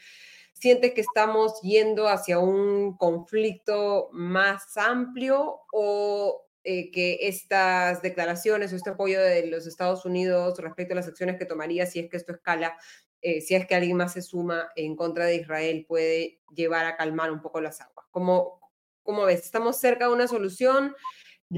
siente 0.52 0.94
que 0.94 1.00
estamos 1.00 1.60
yendo 1.62 2.08
hacia 2.08 2.38
un 2.38 2.96
conflicto 2.96 4.08
más 4.12 4.76
amplio 4.76 5.60
o 5.72 6.46
eh, 6.64 6.90
que 6.92 7.18
estas 7.22 8.02
declaraciones 8.02 8.72
o 8.72 8.76
este 8.76 8.90
apoyo 8.90 9.20
de 9.20 9.46
los 9.48 9.66
Estados 9.66 10.04
Unidos 10.04 10.58
respecto 10.58 10.94
a 10.94 10.96
las 10.96 11.08
acciones 11.08 11.36
que 11.36 11.46
tomaría 11.46 11.86
si 11.86 11.98
es 11.98 12.08
que 12.08 12.16
esto 12.16 12.32
escala, 12.32 12.76
eh, 13.20 13.40
si 13.40 13.54
es 13.54 13.66
que 13.66 13.74
alguien 13.74 13.96
más 13.96 14.12
se 14.12 14.22
suma 14.22 14.70
en 14.76 14.94
contra 14.94 15.24
de 15.24 15.36
Israel, 15.36 15.84
puede 15.88 16.40
llevar 16.54 16.86
a 16.86 16.96
calmar 16.96 17.32
un 17.32 17.42
poco 17.42 17.60
las 17.60 17.80
aguas. 17.80 18.06
¿Cómo, 18.10 18.60
cómo 19.02 19.24
ves? 19.24 19.44
¿Estamos 19.44 19.78
cerca 19.78 20.06
de 20.06 20.12
una 20.12 20.28
solución? 20.28 20.94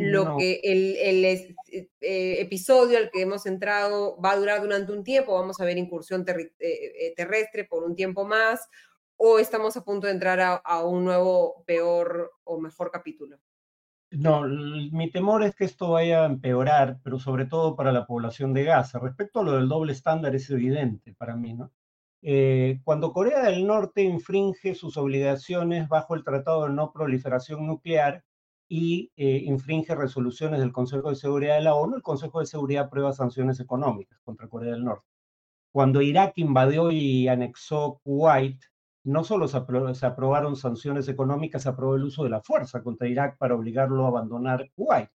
Lo 0.03 0.37
que 0.37 0.61
el, 0.65 0.97
el 0.97 1.25
eh, 1.25 2.41
episodio 2.41 2.99
al 2.99 3.11
que 3.11 3.23
hemos 3.23 3.47
entrado 3.47 4.21
va 4.21 4.33
a 4.33 4.37
durar 4.37 4.61
durante 4.61 4.93
un 4.93 5.05
tiempo, 5.05 5.35
vamos 5.35 5.61
a 5.61 5.65
ver 5.65 5.79
incursión 5.79 6.25
eh, 6.29 6.53
eh, 6.59 7.15
terrestre 7.17 7.65
por 7.65 7.85
un 7.85 7.95
tiempo 7.95 8.25
más, 8.25 8.69
o 9.17 9.39
estamos 9.39 9.77
a 9.77 9.85
punto 9.85 10.07
de 10.07 10.13
entrar 10.13 10.61
a, 10.65 10.85
un 10.85 11.05
nuevo, 11.05 11.63
peor 11.67 12.33
o 12.43 12.61
mejor 12.61 12.91
capítulo. 12.91 13.39
No, 14.11 14.43
mi 14.43 15.11
temor 15.11 15.43
es 15.43 15.55
que 15.55 15.65
esto 15.65 15.91
vaya 15.91 16.23
a 16.23 16.27
empeorar, 16.27 16.99
pero 17.03 17.19
sobre 17.19 17.47
todo 17.47 17.75
para 17.75 17.93
la 17.93 18.07
población 18.07 18.53
de 18.53 18.65
Gaza. 18.65 18.99
Respecto 18.99 19.41
a 19.41 19.45
lo 19.45 19.53
del 19.53 19.69
doble 19.69 19.93
estándar, 19.93 20.35
es 20.35 20.51
evidente 20.51 21.15
para 21.15 21.37
mí, 21.37 21.55
¿no? 21.55 21.73
cuando 22.85 23.13
Corea 23.13 23.43
del 23.43 23.67
Norte 23.67 24.03
infringe 24.03 24.75
sus 24.75 24.97
obligaciones 24.97 25.89
bajo 25.89 26.15
el 26.15 26.25
Tratado 26.25 26.67
de 26.67 26.73
No 26.73 26.91
Proliferación 26.91 27.67
Nuclear, 27.67 28.25
y 28.77 29.13
eh, 29.17 29.41
infringe 29.45 29.95
resoluciones 29.95 30.59
del 30.59 30.73
Consejo 30.73 31.11
de 31.11 31.15
Seguridad 31.15 31.55
de 31.55 31.63
la 31.63 31.77
ONU, 31.77 31.95
el 31.95 32.03
Consejo 32.03 32.41
de 32.41 32.47
Seguridad 32.47 32.87
aprueba 32.87 33.13
sanciones 33.13 33.61
económicas 33.61 34.19
contra 34.25 34.49
Corea 34.49 34.73
del 34.73 34.83
Norte. 34.83 35.07
Cuando 35.73 36.03
Irak 36.03 36.33
invadió 36.39 36.91
y 36.91 37.29
anexó 37.29 38.01
Kuwait, 38.03 38.61
no 39.05 39.23
solo 39.23 39.47
se, 39.47 39.59
aprobaron 40.07 40.57
sanciones 40.57 41.07
económicas, 41.07 41.63
se 41.63 41.69
aprobó 41.69 41.95
el 41.95 42.03
uso 42.03 42.25
de 42.25 42.31
la 42.31 42.43
fuerza 42.43 42.83
contra 42.83 43.07
Irak 43.07 43.39
para 43.39 43.55
obligarlo 43.55 44.07
a 44.07 44.09
abandonar 44.09 44.69
Kuwait. 44.75 45.09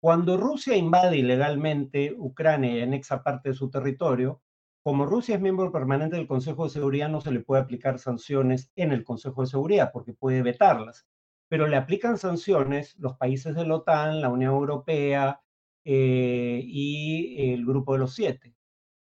Cuando 0.00 0.36
Rusia 0.36 0.76
invade 0.76 1.18
ilegalmente 1.18 2.14
Ucrania 2.16 2.72
y 2.76 2.82
anexa 2.82 3.24
parte 3.24 3.48
de 3.48 3.56
su 3.56 3.68
territorio, 3.68 4.42
como 4.84 5.06
Rusia 5.06 5.34
es 5.34 5.40
miembro 5.40 5.72
permanente 5.72 6.14
del 6.14 6.28
Consejo 6.28 6.64
de 6.64 6.70
Seguridad, 6.70 7.08
no 7.08 7.20
se 7.20 7.32
le 7.32 7.40
puede 7.40 7.62
aplicar 7.62 7.98
sanciones 7.98 8.70
en 8.76 8.92
el 8.92 9.02
Consejo 9.02 9.40
de 9.40 9.48
Seguridad 9.48 9.90
porque 9.92 10.12
puede 10.12 10.42
vetarlas 10.42 11.04
pero 11.50 11.66
le 11.66 11.76
aplican 11.76 12.16
sanciones 12.16 12.96
los 13.00 13.16
países 13.16 13.56
de 13.56 13.66
la 13.66 13.74
OTAN, 13.74 14.20
la 14.20 14.28
Unión 14.28 14.54
Europea 14.54 15.40
eh, 15.84 16.62
y 16.64 17.52
el 17.52 17.66
Grupo 17.66 17.92
de 17.92 17.98
los 17.98 18.14
Siete. 18.14 18.54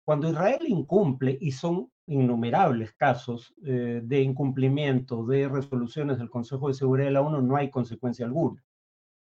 Cuando 0.04 0.28
Israel 0.28 0.64
incumple, 0.68 1.38
y 1.40 1.52
son 1.52 1.92
innumerables 2.08 2.94
casos 2.94 3.54
eh, 3.64 4.02
de 4.04 4.22
incumplimiento 4.24 5.24
de 5.24 5.48
resoluciones 5.48 6.18
del 6.18 6.32
Consejo 6.32 6.68
de 6.68 6.74
Seguridad 6.74 7.10
de 7.10 7.12
la 7.12 7.22
ONU, 7.22 7.44
no 7.44 7.58
hay 7.58 7.70
consecuencia 7.70 8.26
alguna. 8.26 8.66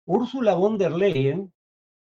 Úrsula 0.05 0.55
von 0.55 0.79
der 0.79 0.91
Leyen 0.91 1.53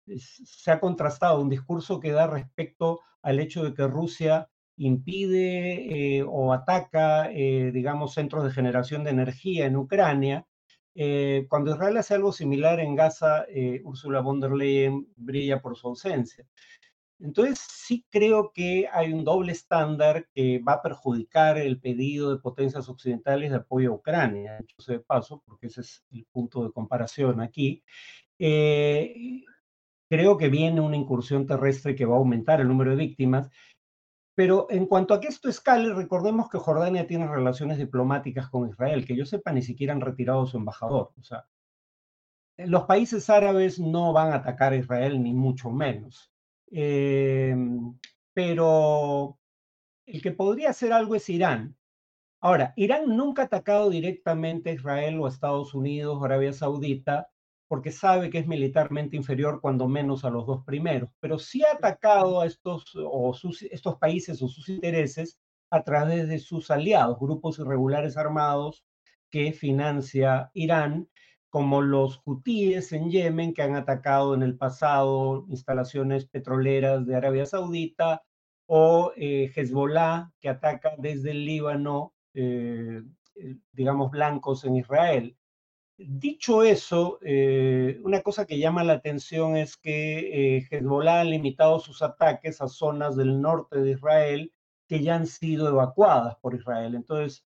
se 0.06 0.70
ha 0.70 0.78
contrastado 0.78 1.40
un 1.40 1.48
discurso 1.48 1.98
que 1.98 2.12
da 2.12 2.26
respecto 2.26 3.00
al 3.22 3.40
hecho 3.40 3.64
de 3.64 3.72
que 3.72 3.86
Rusia 3.86 4.50
impide 4.76 6.18
eh, 6.18 6.22
o 6.28 6.52
ataca, 6.52 7.30
digamos, 7.30 8.12
centros 8.12 8.44
de 8.44 8.50
generación 8.50 9.02
de 9.02 9.10
energía 9.10 9.64
en 9.64 9.76
Ucrania, 9.76 10.46
eh, 10.96 11.46
cuando 11.48 11.72
Israel 11.72 11.98
hace 11.98 12.14
algo 12.14 12.32
similar 12.32 12.80
en 12.80 12.94
Gaza, 12.94 13.44
eh, 13.48 13.82
Ursula 13.84 14.20
von 14.20 14.40
der 14.40 14.52
Leyen 14.52 15.06
brilla 15.16 15.60
por 15.60 15.76
su 15.76 15.88
ausencia. 15.88 16.46
Entonces, 17.18 17.58
sí 17.58 18.04
creo 18.10 18.50
que 18.52 18.88
hay 18.92 19.12
un 19.12 19.24
doble 19.24 19.52
estándar 19.52 20.26
que 20.34 20.58
va 20.58 20.74
a 20.74 20.82
perjudicar 20.82 21.58
el 21.58 21.80
pedido 21.80 22.30
de 22.30 22.40
potencias 22.40 22.88
occidentales 22.88 23.50
de 23.50 23.56
apoyo 23.56 23.90
a 23.92 23.94
Ucrania, 23.94 24.58
hecho 24.58 24.76
sea 24.80 24.96
de 24.96 25.04
paso, 25.04 25.42
porque 25.46 25.66
ese 25.68 25.82
es 25.82 26.04
el 26.12 26.26
punto 26.32 26.64
de 26.64 26.72
comparación 26.72 27.40
aquí. 27.40 27.82
Eh, 28.38 29.44
creo 30.08 30.36
que 30.36 30.48
viene 30.48 30.80
una 30.80 30.96
incursión 30.96 31.46
terrestre 31.46 31.94
que 31.94 32.06
va 32.06 32.16
a 32.16 32.18
aumentar 32.18 32.60
el 32.60 32.68
número 32.68 32.90
de 32.90 32.96
víctimas 32.96 33.50
pero 34.36 34.66
en 34.68 34.84
cuanto 34.84 35.14
a 35.14 35.20
que 35.20 35.28
esto 35.28 35.48
escale, 35.48 35.94
recordemos 35.94 36.50
que 36.50 36.58
Jordania 36.58 37.06
tiene 37.06 37.26
relaciones 37.26 37.78
diplomáticas 37.78 38.50
con 38.50 38.68
Israel, 38.68 39.06
que 39.06 39.16
yo 39.16 39.24
sepa 39.24 39.50
ni 39.50 39.62
siquiera 39.62 39.94
han 39.94 40.02
retirado 40.02 40.44
su 40.46 40.58
embajador. 40.58 41.12
O 41.18 41.22
sea, 41.22 41.48
los 42.58 42.84
países 42.84 43.30
árabes 43.30 43.80
no 43.80 44.12
van 44.12 44.32
a 44.32 44.36
atacar 44.36 44.74
a 44.74 44.76
Israel, 44.76 45.22
ni 45.22 45.32
mucho 45.32 45.70
menos. 45.70 46.30
Em, 46.70 47.98
pero 48.34 49.38
el 50.04 50.20
que 50.20 50.32
podría 50.32 50.68
hacer 50.68 50.92
algo 50.92 51.14
es 51.14 51.30
Irán. 51.30 51.74
Ahora, 52.40 52.74
Irán 52.76 53.16
nunca 53.16 53.42
ha 53.42 53.44
atacado 53.46 53.88
directamente 53.88 54.68
a 54.68 54.74
Israel 54.74 55.18
o 55.18 55.24
a 55.24 55.30
Estados 55.30 55.72
Unidos 55.74 56.18
o 56.20 56.24
Arabia 56.26 56.52
Saudita, 56.52 57.30
porque 57.68 57.92
sabe 57.92 58.30
que 58.30 58.38
es 58.38 58.46
militarmente 58.46 59.16
inferior 59.16 59.60
cuando 59.60 59.88
menos 59.88 60.24
a 60.24 60.30
los 60.30 60.46
dos 60.46 60.64
primeros, 60.64 61.10
pero 61.20 61.38
sí 61.38 61.62
ha 61.64 61.76
atacado 61.76 62.40
a 62.40 62.46
estos, 62.46 62.92
o 62.96 63.34
estos 63.70 63.96
países 63.96 64.40
o 64.42 64.48
sus 64.48 64.68
intereses 64.68 65.38
a 65.70 65.82
través 65.82 66.28
de 66.28 66.38
sus 66.38 66.70
aliados, 66.70 67.18
grupos 67.18 67.58
irregulares 67.58 68.16
armados 68.16 68.84
que 69.30 69.52
financia 69.52 70.50
Irán, 70.54 71.08
como 71.50 71.80
los 71.82 72.20
hutíes 72.24 72.92
en 72.92 73.10
Yemen, 73.10 73.54
que 73.54 73.62
han 73.62 73.76
atacado 73.76 74.34
en 74.34 74.42
el 74.42 74.56
pasado 74.56 75.46
instalaciones 75.48 76.26
petroleras 76.26 77.06
de 77.06 77.16
Arabia 77.16 77.46
Saudita, 77.46 78.22
o 78.66 79.12
eh, 79.16 79.50
Hezbollah, 79.54 80.32
que 80.40 80.48
ataca 80.48 80.94
desde 80.98 81.30
el 81.30 81.44
Líbano, 81.44 82.14
eh, 82.34 83.02
digamos, 83.72 84.10
blancos 84.10 84.64
en 84.64 84.76
Israel. 84.76 85.36
Dicho 85.98 86.62
eso, 86.62 87.18
eh, 87.22 87.98
una 88.04 88.20
cosa 88.20 88.44
que 88.46 88.58
llama 88.58 88.84
la 88.84 88.94
atención 88.94 89.56
es 89.56 89.78
que 89.78 90.56
eh, 90.58 90.66
Hezbollah 90.70 91.20
ha 91.20 91.24
limitado 91.24 91.80
sus 91.80 92.02
ataques 92.02 92.60
a 92.60 92.68
zonas 92.68 93.16
del 93.16 93.40
norte 93.40 93.80
de 93.80 93.92
Israel 93.92 94.52
que 94.88 95.02
ya 95.02 95.16
han 95.16 95.26
sido 95.26 95.68
evacuadas 95.68 96.36
por 96.36 96.54
Israel. 96.54 96.94
Entonces, 96.94 97.46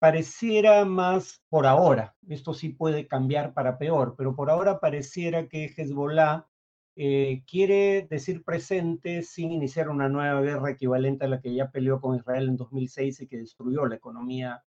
pareciera 0.00 0.84
más 0.84 1.42
por 1.48 1.66
ahora, 1.66 2.16
esto 2.28 2.54
sí 2.54 2.70
puede 2.70 3.06
cambiar 3.06 3.54
para 3.54 3.78
peor, 3.78 4.16
pero 4.18 4.34
por 4.34 4.50
ahora 4.50 4.80
pareciera 4.80 5.48
que 5.48 5.66
Hezbollah 5.76 6.48
eh, 6.96 7.44
quiere 7.46 8.06
decir 8.10 8.42
presente 8.42 9.22
sin 9.22 9.52
iniciar 9.52 9.90
una 9.90 10.08
nueva 10.08 10.40
guerra 10.40 10.70
equivalente 10.72 11.26
a 11.26 11.28
la 11.28 11.40
que 11.40 11.54
ya 11.54 11.70
peleó 11.70 12.00
con 12.00 12.16
Israel 12.16 12.48
en 12.48 12.56
2006 12.56 13.20
y 13.20 13.28
que 13.28 13.38
destruyó 13.38 13.86
la 13.86 13.96
economía 13.96 14.64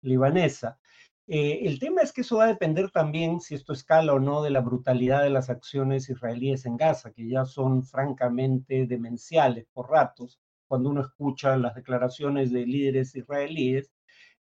libanesa. 0.00 0.78
Eh, 1.26 1.60
el 1.66 1.78
tema 1.78 2.02
es 2.02 2.12
que 2.12 2.22
eso 2.22 2.38
va 2.38 2.44
a 2.44 2.48
depender 2.48 2.90
también, 2.90 3.40
si 3.40 3.54
esto 3.54 3.72
escala 3.72 4.12
o 4.12 4.18
no, 4.18 4.42
de 4.42 4.50
la 4.50 4.60
brutalidad 4.60 5.22
de 5.22 5.30
las 5.30 5.50
acciones 5.50 6.08
israelíes 6.10 6.66
en 6.66 6.76
Gaza, 6.76 7.12
que 7.12 7.28
ya 7.28 7.44
son 7.44 7.84
francamente 7.84 8.86
demenciales 8.86 9.66
por 9.72 9.90
ratos, 9.90 10.40
cuando 10.66 10.90
uno 10.90 11.02
escucha 11.02 11.56
las 11.56 11.74
declaraciones 11.74 12.50
de 12.50 12.66
líderes 12.66 13.14
israelíes, 13.14 13.92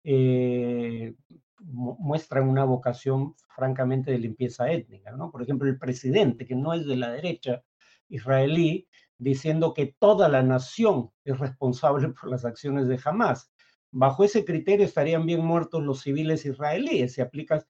eh, 0.04 1.14
muestran 1.60 2.48
una 2.48 2.64
vocación 2.64 3.34
francamente 3.54 4.10
de 4.10 4.18
limpieza 4.18 4.70
étnica. 4.70 5.10
¿no? 5.12 5.30
Por 5.30 5.42
ejemplo, 5.42 5.68
el 5.68 5.78
presidente, 5.78 6.46
que 6.46 6.54
no 6.54 6.74
es 6.74 6.86
de 6.86 6.96
la 6.96 7.10
derecha 7.10 7.62
israelí, 8.08 8.86
diciendo 9.18 9.72
que 9.74 9.94
toda 9.98 10.28
la 10.28 10.42
nación 10.42 11.10
es 11.24 11.38
responsable 11.38 12.08
por 12.20 12.30
las 12.30 12.44
acciones 12.44 12.88
de 12.88 13.00
Hamas. 13.04 13.50
Bajo 13.98 14.24
ese 14.24 14.44
criterio 14.44 14.84
estarían 14.84 15.24
bien 15.24 15.42
muertos 15.42 15.82
los 15.82 16.02
civiles 16.02 16.44
israelíes. 16.44 17.14
Si 17.14 17.22
aplicas, 17.22 17.66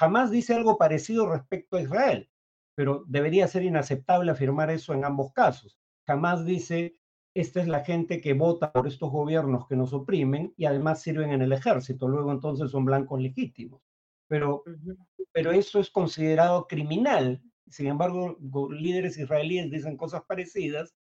Hamas 0.00 0.30
dice 0.30 0.54
algo 0.54 0.78
parecido 0.78 1.28
respecto 1.28 1.76
a 1.76 1.82
Israel, 1.82 2.30
pero 2.74 3.04
debería 3.06 3.46
ser 3.46 3.62
inaceptable 3.62 4.30
afirmar 4.30 4.70
eso 4.70 4.94
en 4.94 5.04
ambos 5.04 5.30
casos. 5.34 5.78
Hamas 6.06 6.46
dice 6.46 6.96
esta 7.34 7.60
es 7.60 7.68
la 7.68 7.84
gente 7.84 8.22
que 8.22 8.32
vota 8.32 8.72
por 8.72 8.86
estos 8.86 9.10
gobiernos 9.10 9.68
que 9.68 9.76
nos 9.76 9.92
oprimen 9.92 10.54
y 10.56 10.64
además 10.64 11.02
sirven 11.02 11.32
en 11.32 11.42
el 11.42 11.52
ejército, 11.52 12.08
luego 12.08 12.32
entonces 12.32 12.70
son 12.70 12.86
blancos 12.86 13.20
legítimos. 13.20 13.82
Pero, 14.28 14.64
pero 15.32 15.52
eso 15.52 15.80
es 15.80 15.90
considerado 15.90 16.66
criminal. 16.66 17.42
Sin 17.68 17.88
embargo, 17.88 18.38
líderes 18.70 19.18
israelíes 19.18 19.70
dicen 19.70 19.98
cosas 19.98 20.22
parecidas 20.26 20.94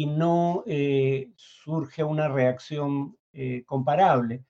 y 0.00 0.06
no 0.06 0.64
eh, 0.66 1.30
surge 1.36 2.02
una 2.02 2.26
reacción 2.26 3.18
eh, 3.34 3.64
comparable. 3.66 4.46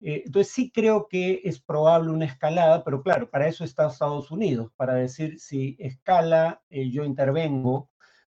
Eh, 0.00 0.22
entonces 0.24 0.54
sí 0.54 0.70
creo 0.70 1.06
que 1.06 1.42
es 1.44 1.60
probable 1.60 2.12
una 2.12 2.24
escalada, 2.24 2.82
pero 2.82 3.02
claro, 3.02 3.28
para 3.28 3.46
eso 3.46 3.62
está 3.62 3.88
Estados 3.88 4.30
Unidos, 4.30 4.72
para 4.74 4.94
decir 4.94 5.38
si 5.38 5.76
escala, 5.78 6.62
yo 6.70 7.04
intervengo, 7.04 7.90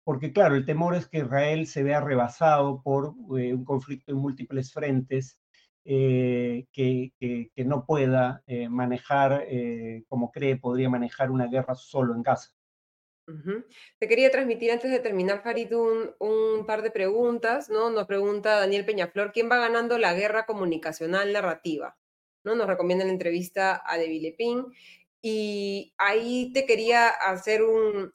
porque 0.02 0.32
claro, 0.32 0.54
el 0.56 0.64
temor 0.64 0.94
es 0.94 1.06
que 1.08 1.18
Israel 1.18 1.66
se 1.66 1.82
vea 1.82 2.00
rebasado 2.00 2.82
por 2.82 3.08
un 3.08 3.64
conflicto 3.66 4.12
en 4.12 4.18
múltiples 4.18 4.72
frentes 4.72 5.38
que, 5.84 7.50
no 7.66 7.84
pueda 7.84 8.42
manejar 8.70 9.46
como 10.08 10.32
cree 10.32 10.56
podría 10.56 10.88
manejar 10.88 11.30
una 11.30 11.48
guerra 11.48 11.74
solo 11.74 12.14
en 12.14 12.22
Gaza. 12.22 12.55
Te 13.98 14.06
quería 14.06 14.30
transmitir 14.30 14.70
antes 14.70 14.90
de 14.90 15.00
terminar, 15.00 15.42
Farid, 15.42 15.72
un, 15.74 16.64
par 16.66 16.82
de 16.82 16.92
preguntas, 16.92 17.68
¿no? 17.68 17.90
Nos 17.90 18.06
pregunta 18.06 18.60
Daniel 18.60 18.84
Peñaflor, 18.84 19.32
¿quién 19.32 19.50
va 19.50 19.58
ganando 19.58 19.98
la 19.98 20.14
guerra 20.14 20.46
comunicacional 20.46 21.32
narrativa? 21.32 21.96
¿No? 22.44 22.54
Nos 22.54 22.68
recomienda 22.68 23.04
la 23.04 23.10
entrevista 23.10 23.82
a 23.84 23.98
Debbie 23.98 24.20
Lepin. 24.20 24.66
Y 25.20 25.92
ahí 25.98 26.52
te 26.52 26.66
quería 26.66 27.08
hacer 27.08 27.62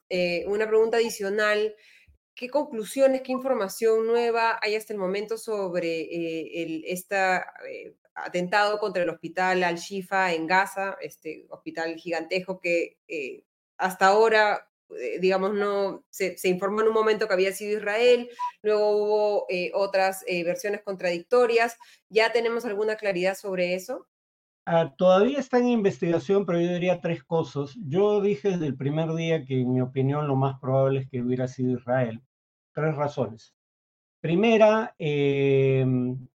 eh, 0.08 0.44
una 0.46 0.66
pregunta 0.66 0.96
adicional. 0.96 1.74
¿Qué 2.34 2.48
conclusiones, 2.48 3.20
qué 3.20 3.32
información 3.32 4.06
nueva 4.06 4.58
hay 4.62 4.76
hasta 4.76 4.94
el 4.94 4.98
momento 4.98 5.36
sobre 5.36 6.00
eh, 6.00 6.82
este 6.86 7.16
atentado 8.14 8.78
contra 8.78 9.02
el 9.02 9.10
hospital 9.10 9.62
Al-Shifa 9.62 10.32
en 10.32 10.46
Gaza, 10.46 10.96
este 11.02 11.44
hospital 11.50 11.96
gigantesco 11.96 12.58
que 12.60 12.96
hasta 13.76 14.06
ahora, 14.06 14.71
digamos, 15.20 15.54
no 15.54 16.04
se, 16.10 16.36
informó 16.44 16.80
en 16.80 16.88
un 16.88 16.94
momento 16.94 17.26
que 17.26 17.34
había 17.34 17.52
sido 17.52 17.78
Israel, 17.78 18.28
luego 18.62 18.90
hubo 18.96 19.46
otras 19.74 20.24
versiones 20.44 20.82
contradictorias. 20.82 21.76
¿Ya 22.08 22.32
tenemos 22.32 22.64
alguna 22.64 22.96
claridad 22.96 23.36
sobre 23.36 23.74
eso? 23.74 24.06
Ah, 24.64 24.94
todavía 24.96 25.40
está 25.40 25.58
en 25.58 25.68
investigación, 25.68 26.46
pero 26.46 26.60
yo 26.60 26.72
diría 26.72 27.00
tres 27.00 27.24
cosas. 27.24 27.76
Yo 27.88 28.20
dije 28.20 28.50
desde 28.50 28.66
el 28.66 28.76
primer 28.76 29.12
día 29.14 29.44
que, 29.44 29.60
en 29.60 29.72
mi 29.72 29.80
opinión, 29.80 30.28
lo 30.28 30.36
más 30.36 30.60
probable 30.60 31.00
es 31.00 31.10
que 31.10 31.20
hubiera 31.20 31.48
sido 31.48 31.72
Israel. 31.78 32.22
Tres 32.72 32.94
razones. 32.94 33.54
Primera, 34.20 34.94
em, 34.98 36.28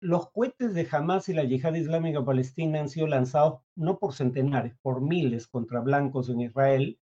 los 0.00 0.30
cohetes 0.30 0.72
de 0.74 0.88
Hamas 0.90 1.28
y 1.28 1.34
la 1.34 1.44
yihad 1.44 1.74
islámica 1.74 2.24
palestina 2.24 2.80
han 2.80 2.88
sido 2.88 3.06
lanzados 3.06 3.60
no 3.76 3.98
por 3.98 4.14
centenares, 4.14 4.74
por 4.80 5.02
miles 5.02 5.46
contra 5.46 5.80
blancos 5.80 6.30
en 6.30 6.40
Israel. 6.40 6.98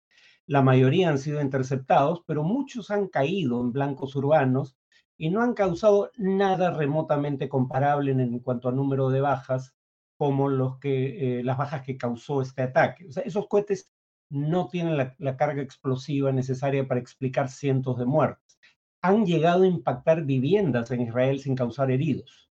La 0.46 0.62
mayoría 0.62 1.08
han 1.08 1.18
sido 1.18 1.40
interceptados, 1.40 2.22
pero 2.26 2.44
muchos 2.44 2.90
han 2.90 3.08
caído 3.08 3.60
en 3.60 3.72
blancos 3.72 4.14
urbanos 4.14 4.76
y 5.18 5.30
no 5.30 5.42
han 5.42 5.54
causado 5.54 6.10
nada 6.16 6.70
remotamente 6.70 7.48
comparable 7.48 8.12
en 8.12 8.38
cuanto 8.40 8.68
a 8.68 8.72
número 8.72 9.08
de 9.10 9.20
bajas 9.20 9.74
como 10.16 10.48
eh, 10.82 11.42
las 11.44 11.58
bajas 11.58 11.82
que 11.82 11.96
causó 11.96 12.42
este 12.42 12.62
ataque. 12.62 13.06
Esos 13.24 13.48
cohetes 13.48 13.92
no 14.30 14.68
tienen 14.68 14.96
la, 14.96 15.36
carga 15.36 15.62
explosiva 15.62 16.32
necesaria 16.32 16.86
para 16.86 17.00
explicar 17.00 17.48
cientos 17.48 17.98
de 17.98 18.06
muertes. 18.06 18.58
Han 19.02 19.26
llegado 19.26 19.64
a 19.64 19.68
impactar 19.68 20.24
viviendas 20.24 20.90
en 20.90 21.02
Israel 21.02 21.40
sin 21.40 21.54
causar 21.54 21.90
heridos. 21.90 22.50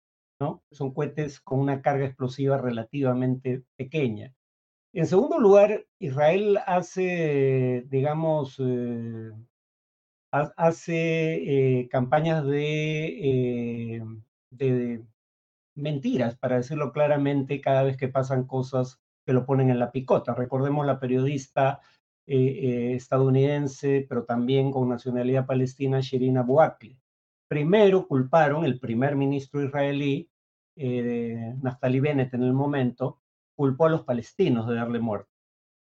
Son 0.72 0.94
cohetes 0.94 1.40
con 1.40 1.60
una 1.60 1.82
carga 1.82 2.06
explosiva 2.06 2.58
relativamente 2.58 3.64
pequeña. 3.78 4.34
En 4.96 5.08
segundo 5.08 5.40
lugar, 5.40 5.86
Israel 6.00 6.58
hace, 6.66 7.86
digamos, 7.90 8.56
eh, 8.60 9.32
hace 10.32 11.80
eh, 11.82 11.90
campañas 11.90 12.46
de, 12.46 14.02
de 14.52 15.04
mentiras, 15.76 16.38
para 16.38 16.56
decirlo 16.56 16.94
claramente, 16.94 17.60
cada 17.60 17.84
vez 17.84 17.98
que 17.98 18.08
pasan 18.08 18.48
cosas 18.48 19.02
que 19.26 19.34
lo 19.34 19.46
ponen 19.46 19.70
en 19.70 19.80
la 19.80 19.92
picota. 19.92 20.34
Recordemos 20.34 20.86
la 20.86 20.98
periodista 20.98 21.82
eh, 22.26 22.38
eh, 22.38 22.96
estadounidense, 22.96 24.06
pero 24.08 24.24
también 24.24 24.72
con 24.72 24.88
nacionalidad 24.88 25.46
palestina, 25.46 26.00
Shirin 26.00 26.38
Abu 26.38 26.60
Primero 27.50 28.08
culparon, 28.08 28.64
el 28.64 28.80
primer 28.80 29.18
ministro 29.18 29.62
israelí, 29.62 30.30
eh, 30.78 31.54
Naftali 31.62 32.00
Bennett 32.00 32.34
en 32.34 32.44
el 32.44 32.54
momento, 32.54 33.20
culpó 33.56 33.86
a 33.86 33.90
los 33.90 34.04
palestinos 34.04 34.68
de 34.68 34.76
darle 34.76 35.00
muerte. 35.00 35.32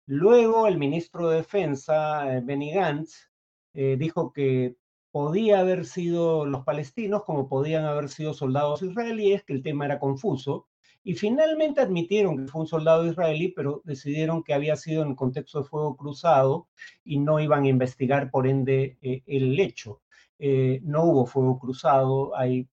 Luego 0.07 0.67
el 0.67 0.79
ministro 0.79 1.29
de 1.29 1.37
Defensa, 1.37 2.25
Benny 2.43 2.73
Gantz, 2.73 3.31
dijo 3.73 4.33
que 4.33 4.77
podía 5.13 5.61
haber 5.61 5.85
sido 5.85 6.47
los 6.47 6.65
palestinos 6.65 7.25
como 7.25 7.49
podían 7.49 7.85
haber 7.85 8.09
sido 8.09 8.35
soldados 8.35 8.83
israelíes, 8.83 9.45
que 9.45 9.53
el 9.53 9.63
tema 9.63 9.85
era 9.85 9.99
confuso, 10.01 10.69
y 11.03 11.15
finalmente 11.15 11.81
admitieron 11.81 12.37
que 12.37 12.53
fue 12.53 12.63
un 12.63 12.67
soldado 12.67 13.07
israelí, 13.07 13.49
pero 13.49 13.81
decidieron 13.85 14.43
que 14.43 14.55
había 14.55 14.77
sido 14.77 15.03
en 15.03 15.15
contexto 15.15 15.63
de 15.63 15.69
fuego 15.69 15.97
cruzado 15.97 16.69
y 17.05 17.19
no 17.19 17.41
iban 17.41 17.65
a 17.65 17.69
investigar, 17.69 18.31
por 18.31 18.47
ende, 18.47 18.99
eh, 19.01 19.23
el 19.27 19.59
hecho. 19.59 20.03
Eh, 20.39 20.81
no 20.85 21.05
hubo 21.05 21.27
fuego 21.27 21.59
cruzado, 21.59 22.37
hay 22.37 22.69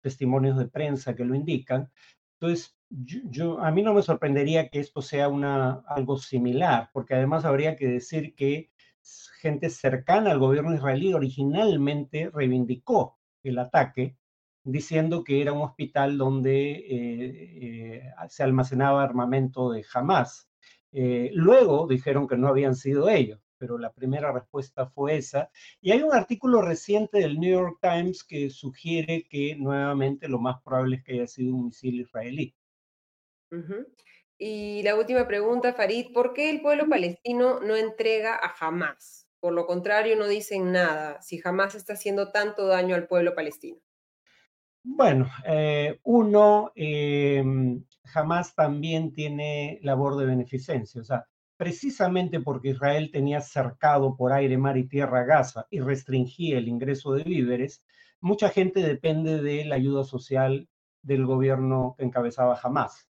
testimonios 0.00 0.58
de 0.58 0.66
prensa 0.68 1.14
que 1.14 1.24
lo 1.24 1.34
indican. 1.34 1.90
Entonces, 2.38 2.76
yo, 3.02 3.58
a 3.60 3.70
mí 3.70 3.82
no 3.82 3.94
me 3.94 4.02
sorprendería 4.02 4.68
que 4.68 4.78
esto 4.78 5.02
sea 5.02 5.26
algo 5.86 6.16
similar, 6.16 6.90
porque 6.92 7.14
además 7.14 7.44
habría 7.44 7.76
que 7.76 7.88
decir 7.88 8.34
que 8.34 8.70
gente 9.40 9.68
cercana 9.70 10.30
al 10.30 10.38
gobierno 10.38 10.74
israelí 10.74 11.12
originalmente 11.12 12.30
reivindicó 12.32 13.18
el 13.42 13.58
ataque, 13.58 14.16
diciendo 14.62 15.24
que 15.24 15.42
era 15.42 15.52
un 15.52 15.62
hospital 15.62 16.16
donde 16.16 16.72
eh, 16.72 18.02
eh, 18.06 18.12
se 18.28 18.42
almacenaba 18.42 19.02
armamento 19.02 19.70
de 19.70 19.84
Hamas. 19.92 20.48
Eh, 20.92 21.30
luego 21.34 21.86
dijeron 21.88 22.28
que 22.28 22.36
no 22.36 22.48
habían 22.48 22.76
sido 22.76 23.08
ellos, 23.08 23.40
pero 23.58 23.76
la 23.76 23.92
primera 23.92 24.32
respuesta 24.32 24.86
fue 24.86 25.16
esa. 25.16 25.50
Y 25.80 25.90
hay 25.90 26.02
un 26.02 26.14
artículo 26.14 26.62
reciente 26.62 27.18
del 27.18 27.40
New 27.40 27.50
York 27.50 27.78
Times 27.82 28.24
que 28.24 28.48
sugiere 28.50 29.26
que 29.28 29.56
nuevamente 29.56 30.28
lo 30.28 30.38
más 30.38 30.62
probable 30.62 30.96
es 30.96 31.04
que 31.04 31.12
haya 31.14 31.26
sido 31.26 31.54
un 31.54 31.66
misil 31.66 32.00
israelí. 32.00 32.54
Y 34.38 34.82
la 34.82 34.96
última 34.96 35.26
pregunta, 35.26 35.74
Farid, 35.74 36.12
¿por 36.12 36.32
qué 36.32 36.50
el 36.50 36.60
pueblo 36.60 36.88
palestino 36.88 37.60
no 37.60 37.76
entrega 37.76 38.34
a 38.34 38.54
Hamas? 38.60 39.28
Por 39.40 39.52
lo 39.52 39.66
contrario, 39.66 40.16
no 40.16 40.26
dicen 40.26 40.72
nada 40.72 41.20
si 41.22 41.40
Hamas 41.44 41.74
está 41.74 41.92
haciendo 41.92 42.32
tanto 42.32 42.66
daño 42.66 42.94
al 42.94 43.06
pueblo 43.06 43.34
palestino. 43.34 43.78
Bueno, 44.82 45.30
eh, 45.46 45.98
uno, 46.02 46.72
em, 46.74 47.84
Hamas 48.12 48.54
también 48.54 49.12
tiene 49.12 49.78
labor 49.82 50.16
de 50.16 50.26
beneficencia, 50.26 51.00
o 51.00 51.04
sea, 51.04 51.26
precisamente 51.56 52.40
porque 52.40 52.70
Israel 52.70 53.10
tenía 53.10 53.40
cercado 53.40 54.16
por 54.16 54.32
aire, 54.32 54.58
mar 54.58 54.76
y 54.76 54.86
tierra 54.86 55.24
Gaza 55.24 55.66
y 55.70 55.80
restringía 55.80 56.58
el 56.58 56.68
ingreso 56.68 57.12
de 57.12 57.22
víveres, 57.22 57.84
mucha 58.20 58.50
gente 58.50 58.80
depende 58.80 59.40
de 59.40 59.64
la 59.64 59.76
ayuda 59.76 60.04
social 60.04 60.68
del 61.02 61.24
gobierno 61.24 61.94
que 61.96 62.04
encabezaba 62.04 62.58
Hamas. 62.62 63.08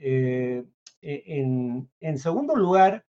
Eh, 0.00 0.64
e, 1.00 1.22
en, 2.00 2.18
segundo 2.18 2.54
lugar, 2.56 3.04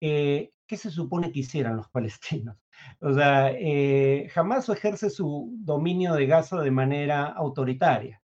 eh, 0.00 0.52
¿qué 0.66 0.76
se 0.76 0.90
supone 0.90 1.30
que 1.32 1.40
hicieran 1.40 1.76
los 1.76 1.88
palestinos? 1.90 2.56
O 3.00 3.12
sea, 3.14 3.52
eh, 3.52 4.28
jamás 4.32 4.68
ejerce 4.68 5.10
su 5.10 5.52
dominio 5.58 6.14
de 6.14 6.26
Gaza 6.26 6.60
de 6.60 6.70
manera 6.70 7.26
autoritaria. 7.26 8.20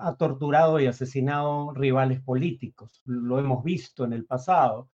ha 0.00 0.16
torturado 0.16 0.80
y 0.80 0.86
asesinado 0.86 1.72
rivales 1.74 2.20
políticos, 2.20 3.02
lo 3.04 3.38
hemos 3.38 3.62
visto 3.64 4.04
en 4.04 4.12
el 4.12 4.24
pasado. 4.26 4.90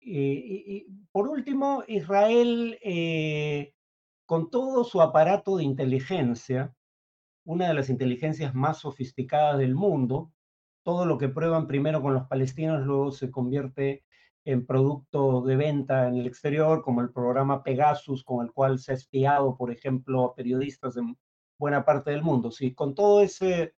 y, 0.00 0.86
por 1.12 1.28
último, 1.28 1.84
Israel, 1.86 2.78
con 4.26 4.50
todo 4.50 4.84
su 4.84 5.00
aparato 5.02 5.56
de 5.56 5.64
inteligencia, 5.64 6.74
una 7.44 7.68
de 7.68 7.74
las 7.74 7.90
inteligencias 7.90 8.54
más 8.54 8.78
sofisticadas 8.78 9.58
del 9.58 9.74
mundo. 9.74 10.32
Todo 10.82 11.06
lo 11.06 11.18
que 11.18 11.28
prueban 11.28 11.66
primero 11.66 12.02
con 12.02 12.14
los 12.14 12.26
palestinos 12.26 12.84
luego 12.84 13.12
se 13.12 13.30
convierte 13.30 14.04
en 14.44 14.66
producto 14.66 15.42
de 15.42 15.56
venta 15.56 16.08
en 16.08 16.16
el 16.16 16.26
exterior, 16.26 16.82
como 16.82 17.00
el 17.00 17.12
programa 17.12 17.62
Pegasus, 17.62 18.24
con 18.24 18.44
el 18.44 18.52
cual 18.52 18.78
se 18.78 18.92
ha 18.92 18.94
espiado, 18.94 19.56
por 19.56 19.70
ejemplo, 19.70 20.24
a 20.24 20.34
periodistas 20.34 20.96
en 20.96 21.16
buena 21.58 21.84
parte 21.84 22.10
del 22.10 22.22
mundo. 22.22 22.50
Si 22.50 22.74
con 22.74 22.94
todo 22.94 23.22
ese 23.22 23.74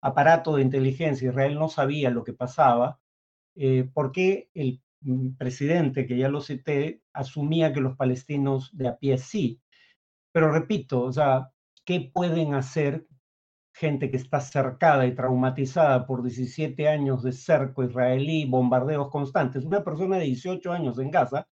aparato 0.00 0.56
de 0.56 0.62
inteligencia 0.62 1.28
Israel 1.28 1.58
no 1.58 1.68
sabía 1.68 2.10
lo 2.10 2.24
que 2.24 2.32
pasaba, 2.32 3.00
eh, 3.56 3.84
¿por 3.92 4.12
qué 4.12 4.50
el 4.54 4.82
mm, 5.00 5.36
presidente, 5.36 6.06
que 6.06 6.16
ya 6.16 6.28
lo 6.28 6.40
cité, 6.40 7.02
asumía 7.12 7.72
que 7.72 7.80
los 7.80 7.96
palestinos 7.96 8.70
de 8.76 8.88
a 8.88 8.96
pie 8.98 9.18
sí? 9.18 9.60
Pero 10.32 10.52
repito, 10.52 11.02
o 11.02 11.12
sea, 11.12 11.50
¿qué 11.88 12.10
pueden 12.12 12.52
hacer 12.52 13.06
gente 13.72 14.10
que 14.10 14.18
está 14.18 14.40
cercada 14.42 15.06
y 15.06 15.14
traumatizada 15.14 16.06
por 16.06 16.22
17 16.22 16.86
años 16.86 17.22
de 17.22 17.32
cerco 17.32 17.82
israelí, 17.82 18.44
bombardeos 18.44 19.08
constantes. 19.10 19.64
Una 19.64 19.82
persona 19.82 20.18
de 20.18 20.24
18 20.24 20.70
años 20.70 20.98
en 20.98 21.10
Gaza 21.10 21.48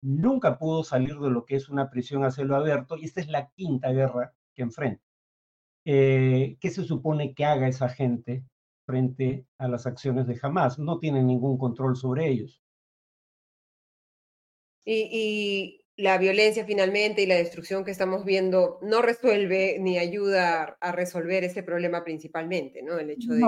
nunca 0.00 0.60
pudo 0.60 0.84
salir 0.84 1.18
de 1.18 1.30
lo 1.30 1.44
que 1.44 1.56
es 1.56 1.68
una 1.68 1.90
prisión 1.90 2.22
a 2.22 2.30
cielo 2.30 2.54
abierto 2.54 2.96
y 2.96 3.06
esta 3.06 3.20
es 3.20 3.26
la 3.26 3.50
quinta 3.50 3.90
guerra 3.90 4.32
que 4.54 4.62
enfrenta. 4.62 5.02
Eh, 5.84 6.56
¿Qué 6.60 6.70
se 6.70 6.84
supone 6.84 7.34
que 7.34 7.44
haga 7.44 7.66
esa 7.66 7.88
gente 7.88 8.44
frente 8.86 9.44
a 9.58 9.66
las 9.66 9.88
acciones 9.88 10.28
de 10.28 10.38
Hamas? 10.40 10.78
No 10.78 11.00
tienen 11.00 11.26
ningún 11.26 11.58
control 11.58 11.96
sobre 11.96 12.28
ellos. 12.28 12.62
y, 14.84 15.79
la 16.00 16.18
violencia 16.18 16.64
finalmente 16.64 17.22
y 17.22 17.26
la 17.26 17.36
destrucción 17.36 17.84
que 17.84 17.90
estamos 17.90 18.24
viendo 18.24 18.78
no 18.82 19.02
resuelve 19.02 19.76
ni 19.78 19.98
ayuda 19.98 20.76
a 20.80 20.92
resolver 20.92 21.44
ese 21.44 21.62
problema 21.62 22.02
principalmente, 22.04 22.82
¿no? 22.82 22.98
El 22.98 23.10
hecho 23.10 23.32
de 23.32 23.40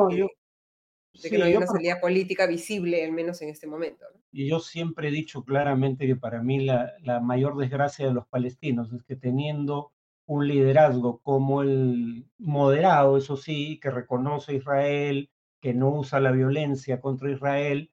que, 1.29 1.39
no 1.39 1.45
hay 1.45 1.57
una 1.57 1.67
salida 1.67 2.01
política 2.01 2.47
visible, 2.47 3.05
al 3.05 3.13
menos 3.13 3.43
en 3.43 3.51
este 3.51 3.67
momento. 3.67 4.07
Y 4.31 4.49
yo 4.49 4.61
siempre 4.61 5.09
he 5.09 5.11
dicho 5.11 5.45
claramente 5.45 6.07
que 6.07 6.17
para 6.17 6.43
mí 6.43 6.65
la, 6.65 6.93
la 7.03 7.21
mayor 7.21 7.57
desgracia 7.57 8.07
de 8.07 8.15
los 8.15 8.27
palestinos 8.29 8.93
es 8.93 9.03
que 9.05 9.17
teniendo 9.17 9.93
un 10.27 10.47
liderazgo 10.47 11.21
como 11.23 11.63
el 11.63 12.27
moderado, 12.39 13.17
eso 13.17 13.37
sí, 13.37 13.79
que 13.81 13.91
reconoce 13.91 14.53
a 14.53 14.55
Israel, 14.57 15.31
que 15.61 15.75
no 15.75 15.91
usa 15.91 16.21
la 16.21 16.33
violencia 16.33 17.01
contra 17.01 17.31
Israel, 17.31 17.91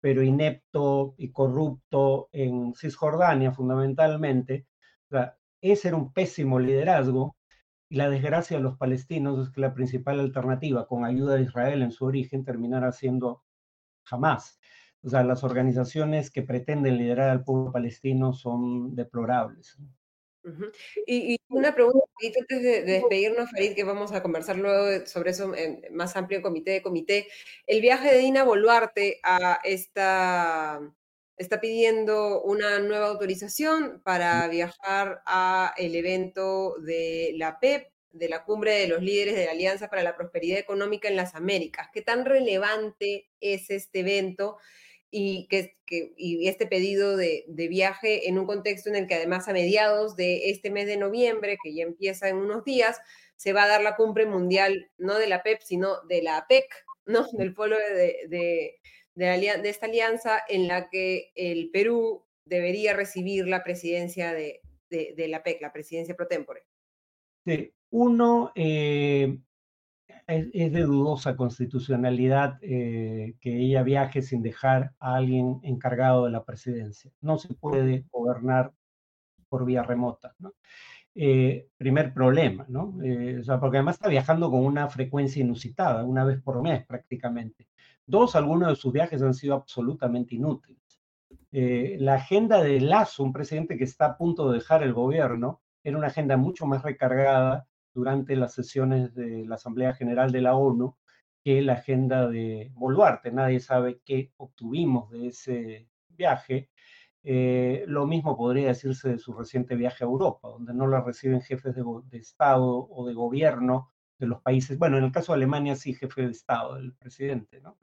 pero 0.00 0.22
inepto 0.22 1.14
y 1.18 1.32
corrupto 1.32 2.28
en 2.32 2.74
Cisjordania 2.74 3.52
fundamentalmente. 3.52 4.66
O 5.06 5.10
sea, 5.10 5.36
ese 5.60 5.88
era 5.88 5.96
un 5.96 6.12
pésimo 6.12 6.58
liderazgo 6.58 7.36
y 7.88 7.96
la 7.96 8.10
desgracia 8.10 8.58
de 8.58 8.62
los 8.62 8.76
palestinos 8.76 9.38
es 9.46 9.52
que 9.52 9.60
la 9.60 9.74
principal 9.74 10.20
alternativa, 10.20 10.86
con 10.86 11.04
ayuda 11.04 11.34
de 11.36 11.42
Israel 11.42 11.82
en 11.82 11.92
su 11.92 12.04
origen, 12.04 12.44
terminará 12.44 12.92
siendo 12.92 13.42
jamás. 14.04 14.60
O 15.02 15.08
sea, 15.08 15.24
las 15.24 15.44
organizaciones 15.44 16.30
que 16.30 16.42
pretenden 16.42 16.98
liderar 16.98 17.30
al 17.30 17.44
pueblo 17.44 17.72
palestino 17.72 18.32
son 18.32 18.94
deplorables 18.94 19.78
y, 21.06 21.38
una 21.48 21.74
pregunta 21.74 22.06
antes 22.40 22.62
de, 22.62 22.82
despedirnos, 22.82 23.50
Farid, 23.50 23.74
que 23.74 23.84
vamos 23.84 24.12
a 24.12 24.22
conversar 24.22 24.56
luego 24.56 25.06
sobre 25.06 25.30
eso 25.30 25.54
en 25.54 25.82
más 25.92 26.16
amplio 26.16 26.42
comité 26.42 26.72
de 26.72 26.82
comité. 26.82 27.28
El 27.66 27.80
viaje 27.80 28.12
de 28.12 28.18
Dina 28.18 28.44
Boluarte 28.44 29.20
a 29.22 29.60
esta 29.64 30.80
está 31.38 31.60
pidiendo 31.60 32.42
una 32.42 32.80
nueva 32.80 33.06
autorización 33.06 34.02
para 34.02 34.46
viajar 34.48 35.22
a 35.24 35.72
el 35.76 35.94
evento 35.94 36.74
de 36.80 37.32
la 37.36 37.60
PEP, 37.60 37.88
de 38.10 38.28
la 38.28 38.44
cumbre 38.44 38.72
de 38.72 38.88
los 38.88 39.02
líderes 39.02 39.36
de 39.36 39.46
la 39.46 39.52
Alianza 39.52 39.88
para 39.88 40.02
la 40.02 40.16
Prosperidad 40.16 40.58
Económica 40.58 41.08
en 41.08 41.16
las 41.16 41.34
Américas. 41.34 41.88
¿Qué 41.92 42.02
tan 42.02 42.24
relevante 42.24 43.30
es 43.40 43.70
este 43.70 44.00
evento? 44.00 44.58
Y, 45.10 45.46
que, 45.48 45.76
y 46.16 46.48
este 46.48 46.66
pedido 46.66 47.16
de, 47.16 47.44
viaje 47.48 48.28
en 48.28 48.38
un 48.38 48.46
contexto 48.46 48.88
en 48.88 48.96
el 48.96 49.06
que 49.06 49.14
además 49.14 49.48
a 49.48 49.52
mediados 49.52 50.16
de 50.16 50.50
este 50.50 50.70
mes 50.70 50.86
de 50.86 50.96
noviembre, 50.96 51.58
que 51.62 51.74
ya 51.74 51.84
empieza 51.84 52.28
en 52.28 52.36
unos 52.36 52.64
días, 52.64 52.98
se 53.36 53.52
va 53.52 53.64
a 53.64 53.68
dar 53.68 53.82
la 53.82 53.96
cumbre 53.96 54.26
mundial, 54.26 54.90
no 54.98 55.18
de 55.18 55.28
la 55.28 55.42
PEP, 55.42 55.60
sino 55.62 56.02
de 56.08 56.22
la 56.22 56.38
APEC, 56.38 56.66
¿no? 57.06 57.26
del 57.32 57.54
polo 57.54 57.76
de, 57.76 58.26
de, 58.28 58.80
de, 59.14 59.68
esta 59.68 59.86
alianza 59.86 60.42
en 60.48 60.68
la 60.68 60.88
que 60.90 61.30
el 61.34 61.70
Perú 61.70 62.24
debería 62.44 62.94
recibir 62.94 63.46
la 63.46 63.62
presidencia 63.62 64.32
de, 64.32 64.60
la 64.90 65.38
APEC, 65.38 65.60
la 65.60 65.72
presidencia 65.72 66.16
pro 66.16 66.26
tempore. 66.26 66.64
Sí, 67.46 67.72
uno, 67.90 68.52
eh, 68.54 69.38
es, 70.28 70.72
de 70.72 70.82
dudosa 70.82 71.36
constitucionalidad 71.36 72.58
eh, 72.60 73.34
que 73.40 73.58
ella 73.60 73.82
viaje 73.82 74.22
sin 74.22 74.42
dejar 74.42 74.92
a 75.00 75.16
alguien 75.16 75.58
encargado 75.62 76.26
de 76.26 76.30
la 76.30 76.44
presidencia. 76.44 77.10
No 77.20 77.38
se 77.38 77.54
puede 77.54 78.04
gobernar 78.10 78.72
por 79.48 79.64
vía 79.64 79.82
remota. 79.82 80.34
Eh, 81.14 81.68
primer 81.76 82.12
problema, 82.12 82.66
¿no? 82.68 82.98
Eh, 83.02 83.38
o 83.40 83.42
sea, 83.42 83.58
porque 83.58 83.78
además 83.78 83.96
está 83.96 84.08
viajando 84.08 84.50
con 84.50 84.64
una 84.64 84.88
frecuencia 84.88 85.42
inusitada, 85.42 86.04
una 86.04 86.24
vez 86.24 86.40
por 86.42 86.62
mes 86.62 86.86
prácticamente. 86.86 87.66
Dos, 88.06 88.36
algunos 88.36 88.68
de 88.68 88.76
sus 88.76 88.92
viajes 88.92 89.22
han 89.22 89.34
sido 89.34 89.54
absolutamente 89.54 90.34
inútiles. 90.34 90.78
la 91.50 92.14
agenda 92.14 92.62
de 92.62 92.80
Lazo, 92.80 93.24
un 93.24 93.32
presidente 93.32 93.78
que 93.78 93.84
está 93.84 94.06
a 94.06 94.16
punto 94.18 94.50
de 94.50 94.58
dejar 94.58 94.82
el 94.82 94.92
gobierno, 94.92 95.62
era 95.82 95.96
una 95.96 96.08
agenda 96.08 96.36
mucho 96.36 96.66
más 96.66 96.82
recargada 96.82 97.66
durante 97.98 98.36
las 98.36 98.54
sesiones 98.54 99.12
de 99.16 99.44
la 99.44 99.56
Asamblea 99.56 99.92
General 99.92 100.30
de 100.30 100.40
la 100.40 100.54
ONU 100.54 100.96
que 101.42 101.60
la 101.62 101.72
agenda 101.72 102.28
de 102.28 102.70
Boluarte. 102.74 103.32
Nadie 103.32 103.58
sabe 103.58 104.00
qué 104.04 104.32
obtuvimos 104.36 105.10
de 105.10 105.26
ese 105.26 105.88
viaje. 106.08 106.70
Eh, 107.24 107.84
lo 107.88 108.06
mismo 108.06 108.36
podría 108.36 108.68
decirse 108.68 109.08
de 109.08 109.18
su 109.18 109.32
reciente 109.32 109.74
viaje 109.74 110.04
a 110.04 110.06
Europa, 110.06 110.46
donde 110.48 110.74
no 110.74 110.86
la 110.86 111.00
reciben 111.00 111.40
jefes 111.40 111.74
de, 111.74 112.18
Estado 112.18 112.86
o 112.88 113.04
de 113.04 113.14
gobierno 113.14 113.92
de 114.16 114.28
los 114.28 114.40
países, 114.42 114.78
bueno, 114.78 114.98
en 114.98 115.04
el 115.04 115.12
caso 115.12 115.32
de 115.32 115.38
Alemania 115.38 115.74
sí, 115.74 115.94
jefe 115.94 116.22
de 116.22 116.30
Estado, 116.30 116.76
el 116.76 116.94
presidente, 116.94 117.60
¿no? 117.60 117.76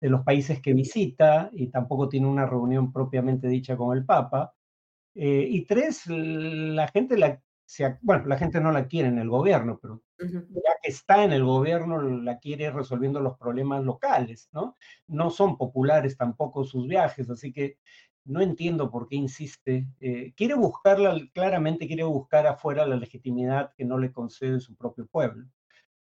de 0.00 0.08
los 0.10 0.22
países 0.22 0.60
que 0.60 0.74
visita 0.74 1.48
y 1.52 1.68
tampoco 1.68 2.10
tiene 2.10 2.26
una 2.26 2.46
reunión 2.46 2.92
propiamente 2.92 3.48
dicha 3.48 3.76
con 3.76 3.96
el 3.96 4.04
Papa. 4.04 4.54
Eh, 5.14 5.46
y 5.48 5.64
tres, 5.64 6.06
la 6.08 6.88
gente 6.88 7.16
la 7.16 7.40
bueno, 8.02 8.26
la 8.26 8.38
gente 8.38 8.60
no 8.60 8.72
la 8.72 8.86
quiere 8.86 9.08
en 9.08 9.18
el 9.18 9.28
gobierno, 9.28 9.78
pero 9.80 10.02
ya 10.48 10.72
que 10.82 10.90
está 10.90 11.24
en 11.24 11.32
el 11.32 11.44
gobierno, 11.44 12.00
la 12.00 12.38
quiere 12.38 12.70
resolviendo 12.70 13.20
los 13.20 13.36
problemas 13.38 13.84
locales, 13.84 14.48
¿no? 14.52 14.76
No 15.06 15.30
son 15.30 15.56
populares 15.56 16.16
tampoco 16.16 16.64
sus 16.64 16.86
viajes, 16.88 17.28
así 17.30 17.52
que 17.52 17.78
no 18.24 18.40
entiendo 18.40 18.90
por 18.90 19.08
qué 19.08 19.16
insiste. 19.16 19.86
Eh, 20.00 20.32
quiere 20.36 20.54
buscarla, 20.54 21.16
claramente 21.34 21.86
quiere 21.86 22.04
buscar 22.04 22.46
afuera 22.46 22.86
la 22.86 22.96
legitimidad 22.96 23.72
que 23.76 23.84
no 23.84 23.98
le 23.98 24.12
concede 24.12 24.60
su 24.60 24.76
propio 24.76 25.06
pueblo, 25.06 25.46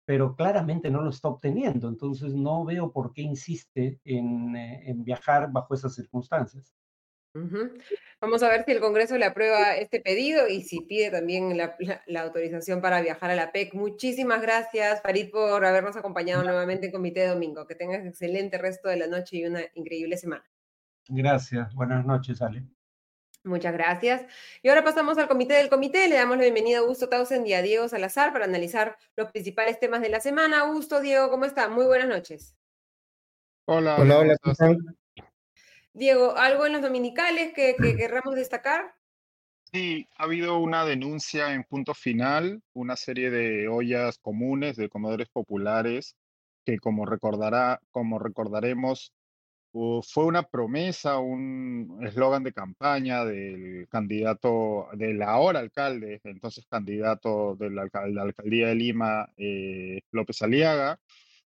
pero 0.06 0.36
claramente 0.36 0.92
no 0.92 1.02
lo 1.02 1.10
está 1.12 1.30
obteniendo, 1.30 1.88
entonces 1.90 2.34
no 2.36 2.66
veo 2.66 2.92
por 2.92 3.14
qué 3.14 3.24
insiste 3.24 4.00
en, 4.06 4.56
eh, 4.56 4.90
en 4.90 5.04
viajar 5.04 5.52
bajo 5.52 5.74
esas 5.76 5.96
circunstancias. 5.96 6.76
Vamos 8.22 8.44
a 8.44 8.50
ver 8.50 8.64
si 8.64 8.72
el 8.72 8.80
Congreso 8.80 9.18
le 9.18 9.26
aprueba 9.26 9.76
este 9.76 10.00
pedido 10.00 10.48
y 10.48 10.62
si 10.62 10.82
pide 10.82 11.10
también 11.10 11.58
la, 11.58 12.22
autorización 12.22 12.80
para 12.80 13.02
viajar 13.02 13.32
a 13.32 13.36
la 13.36 13.52
PEC. 13.52 13.74
Muchísimas 13.74 14.42
gracias, 14.42 15.02
Farid, 15.02 15.32
por 15.32 15.66
habernos 15.66 15.96
acompañado 15.96 16.44
nuevamente 16.44 16.88
en 16.88 16.92
Comité 16.92 17.22
de 17.22 17.28
Domingo. 17.28 17.66
Que 17.66 17.76
tengas 17.76 18.06
excelente 18.06 18.58
resto 18.60 18.88
de 18.88 18.98
la 18.98 19.08
noche 19.08 19.38
y 19.38 19.46
una 19.46 19.62
increíble 19.74 20.18
semana. 20.18 20.46
Gracias. 21.08 21.74
Buenas 21.74 22.06
noches, 22.06 22.42
Ale. 22.42 22.64
Muchas 23.44 23.74
gracias. 23.74 24.26
Y 24.62 24.70
ahora 24.70 24.84
pasamos 24.84 25.18
al 25.18 25.28
comité 25.28 25.56
del 25.56 25.70
comité. 25.70 26.08
Le 26.08 26.16
damos 26.16 26.38
la 26.38 26.44
bienvenida 26.44 26.78
a 26.78 26.82
Augusto 26.82 27.10
Tausen 27.10 27.46
y 27.46 27.54
a 27.54 27.62
Diego 27.62 27.90
Salazar 27.90 28.32
para 28.32 28.46
analizar 28.46 28.96
los 29.18 29.32
principales 29.32 29.80
temas 29.80 30.02
de 30.02 30.10
la 30.10 30.22
semana. 30.22 30.62
Augusto, 30.62 31.02
Diego, 31.02 31.30
¿cómo 31.30 31.44
está? 31.44 31.68
Muy 31.68 31.86
buenas 31.86 32.08
noches. 32.08 32.56
Hola, 33.66 33.98
hola, 33.98 34.20
hola. 34.20 34.38
Diego, 35.94 36.36
¿algo 36.36 36.66
en 36.66 36.74
los 36.74 36.82
dominicales 36.82 37.54
que, 37.54 37.76
que 37.82 37.96
querramos 37.96 38.36
destacar? 38.36 38.96
Sí, 39.72 40.08
ha 40.18 40.24
habido 40.24 40.60
una 40.60 40.86
denuncia 40.86 41.54
en 41.54 41.64
punto 41.64 41.94
final, 41.94 42.62
una 42.74 42.96
serie 42.96 43.32
de 43.32 43.68
ollas 43.68 44.18
comunes 44.20 44.76
de 44.76 44.90
comedores 44.90 45.30
populares 45.30 46.16
que 46.66 46.78
como 46.78 47.06
recordará, 47.06 47.80
como 47.92 48.20
recordaremos, 48.20 49.14
fue 49.72 50.26
una 50.26 50.44
promesa, 50.44 51.18
un 51.18 52.00
eslogan 52.04 52.44
de 52.44 52.54
campaña 52.54 53.26
del 53.26 53.88
candidato, 53.90 54.88
del 54.94 55.22
ahora 55.24 55.60
alcalde, 55.60 56.22
entonces 56.24 56.66
candidato 56.70 57.56
de 57.56 57.72
la, 57.72 57.90
alcaldía 58.22 58.68
de 58.68 58.76
Lima, 58.76 59.28
eh, 59.36 60.02
López 60.12 60.42
Aliaga, 60.44 61.00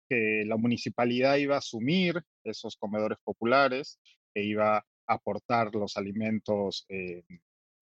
que 0.07 0.43
la 0.45 0.55
municipalidad 0.55 1.35
iba 1.35 1.55
a 1.55 1.59
asumir 1.59 2.21
esos 2.45 2.77
comedores 2.77 3.17
populares 3.23 3.99
que 4.33 4.43
iba 4.43 4.77
a 4.77 4.85
aportar 5.07 5.73
los 5.75 5.97
alimentos 5.97 6.85
eh, 6.89 7.23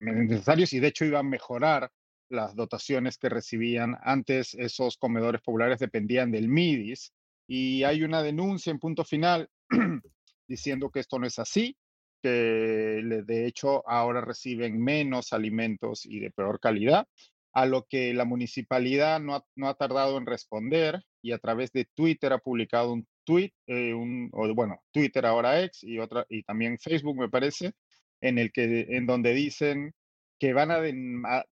necesarios 0.00 0.72
y 0.72 0.80
de 0.80 0.88
hecho 0.88 1.04
iba 1.04 1.20
a 1.20 1.24
mejorar 1.24 1.90
las 2.28 2.54
dotaciones 2.56 3.18
que 3.18 3.28
recibían. 3.28 3.96
Antes 4.02 4.54
esos 4.54 4.96
comedores 4.96 5.42
populares 5.42 5.78
dependían 5.78 6.30
del 6.30 6.48
MIDIS 6.48 7.12
y 7.46 7.84
hay 7.84 8.02
una 8.02 8.22
denuncia 8.22 8.70
en 8.70 8.78
punto 8.78 9.04
final 9.04 9.48
diciendo 10.48 10.90
que 10.90 11.00
esto 11.00 11.18
no 11.18 11.26
es 11.26 11.38
así, 11.38 11.76
que 12.22 12.30
de 12.30 13.46
hecho 13.46 13.86
ahora 13.88 14.20
reciben 14.20 14.82
menos 14.82 15.32
alimentos 15.32 16.06
y 16.06 16.20
de 16.20 16.30
peor 16.30 16.60
calidad, 16.60 17.06
a 17.52 17.66
lo 17.66 17.84
que 17.84 18.14
la 18.14 18.24
municipalidad 18.24 19.20
no 19.20 19.34
ha, 19.34 19.44
no 19.56 19.68
ha 19.68 19.74
tardado 19.74 20.16
en 20.16 20.26
responder 20.26 21.02
y 21.20 21.32
a 21.32 21.38
través 21.38 21.70
de 21.72 21.84
Twitter 21.94 22.32
ha 22.32 22.38
publicado 22.38 22.92
un 22.92 23.06
tweet, 23.24 23.52
eh, 23.66 23.94
un, 23.94 24.30
o, 24.32 24.52
bueno, 24.54 24.82
Twitter 24.92 25.24
ahora 25.26 25.62
ex 25.62 25.82
y, 25.84 25.98
otra, 25.98 26.26
y 26.28 26.42
también 26.42 26.78
Facebook 26.78 27.16
me 27.16 27.28
parece, 27.28 27.72
en, 28.20 28.38
el 28.38 28.52
que, 28.52 28.86
en 28.90 29.06
donde 29.06 29.34
dicen 29.34 29.94
que 30.38 30.52
van 30.52 30.72
a, 30.72 30.80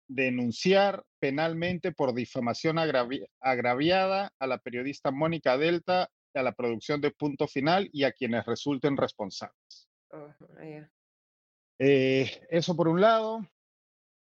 denunciar 0.06 1.04
penalmente 1.20 1.92
por 1.92 2.14
difamación 2.14 2.78
agraviada 2.78 4.32
a 4.38 4.46
la 4.46 4.58
periodista 4.58 5.10
Mónica 5.10 5.58
Delta, 5.58 6.08
a 6.32 6.42
la 6.42 6.52
producción 6.52 7.00
de 7.00 7.10
Punto 7.10 7.46
Final 7.46 7.90
y 7.92 8.04
a 8.04 8.12
quienes 8.12 8.46
resulten 8.46 8.96
responsables. 8.96 9.90
Eh, 11.78 12.46
eso 12.50 12.74
por 12.76 12.88
un 12.88 13.00
lado. 13.00 13.46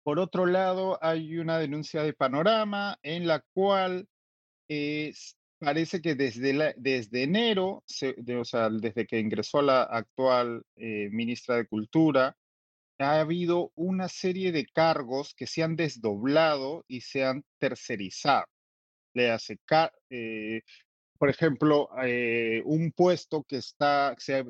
Por 0.03 0.19
otro 0.19 0.45
lado, 0.45 0.99
hay 1.01 1.37
una 1.37 1.57
denuncia 1.57 2.03
de 2.03 2.13
Panorama 2.13 2.99
en 3.01 3.25
la 3.25 3.43
cual 3.53 4.07
parece 5.63 6.01
que 6.01 6.15
desde, 6.15 6.73
desde 6.77 7.23
enero, 7.23 7.83
o 7.83 8.45
sea, 8.45 8.69
desde 8.69 9.07
que 9.07 9.19
ingresó 9.19 9.61
la 9.61 9.83
actual 9.83 10.63
eh, 10.75 11.09
ministra 11.11 11.55
de 11.55 11.67
Cultura, 11.67 12.35
ha 12.99 13.19
habido 13.19 13.71
una 13.75 14.07
serie 14.07 14.51
de 14.51 14.65
cargos 14.65 15.33
que 15.33 15.47
se 15.47 15.63
han 15.63 15.75
desdoblado 15.75 16.85
y 16.87 17.01
se 17.01 17.25
han 17.25 17.43
tercerizado. 17.59 18.45
Le 19.13 19.31
hace, 19.31 19.59
eh, 20.09 20.61
por 21.17 21.29
ejemplo, 21.29 21.89
eh, 22.03 22.61
un 22.65 22.91
puesto 22.91 23.43
que 23.43 23.57
está, 23.57 24.15
se, 24.17 24.43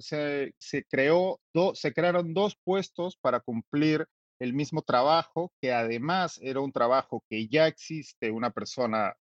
se, 0.57 0.85
creó, 0.89 1.39
se 1.73 1.93
crearon 1.93 2.33
dos 2.33 2.57
puestos 2.63 3.17
para 3.17 3.39
cumplir 3.39 4.07
el 4.39 4.53
mismo 4.53 4.81
trabajo, 4.81 5.51
que 5.61 5.71
además 5.71 6.39
era 6.41 6.59
un 6.59 6.71
trabajo 6.71 7.23
que 7.29 7.47
ya 7.47 7.67
existe 7.67 8.31
una 8.31 8.51
persona 8.51 9.15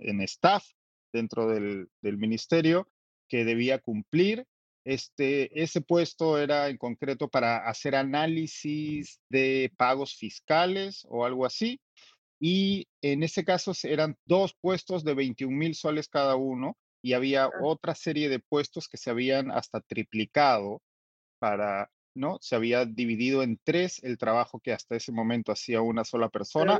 en 0.00 0.20
staff 0.22 0.64
dentro 1.12 1.48
del, 1.48 1.88
del 2.00 2.18
ministerio 2.18 2.88
que 3.28 3.44
debía 3.44 3.78
cumplir 3.78 4.46
este, 4.84 5.62
ese 5.62 5.80
puesto 5.80 6.38
era 6.38 6.68
en 6.68 6.76
concreto 6.76 7.28
para 7.28 7.68
hacer 7.68 7.94
análisis 7.94 9.20
de 9.28 9.72
pagos 9.76 10.16
fiscales 10.16 11.06
o 11.08 11.24
algo 11.24 11.46
así. 11.46 11.80
Y 12.40 12.88
en 13.02 13.22
ese 13.22 13.44
caso 13.44 13.72
eran 13.84 14.16
dos 14.24 14.56
puestos 14.60 15.04
de 15.04 15.14
21 15.14 15.56
mil 15.56 15.74
soles 15.74 16.08
cada 16.08 16.34
uno 16.34 16.76
y 17.00 17.12
había 17.12 17.48
otra 17.62 17.94
serie 17.94 18.28
de 18.28 18.40
puestos 18.40 18.88
que 18.88 18.96
se 18.96 19.10
habían 19.10 19.52
hasta 19.52 19.80
triplicado 19.80 20.82
para, 21.38 21.88
¿no? 22.14 22.38
Se 22.40 22.56
había 22.56 22.84
dividido 22.84 23.44
en 23.44 23.60
tres 23.62 24.02
el 24.02 24.18
trabajo 24.18 24.58
que 24.60 24.72
hasta 24.72 24.96
ese 24.96 25.12
momento 25.12 25.52
hacía 25.52 25.80
una 25.80 26.04
sola 26.04 26.28
persona. 26.28 26.78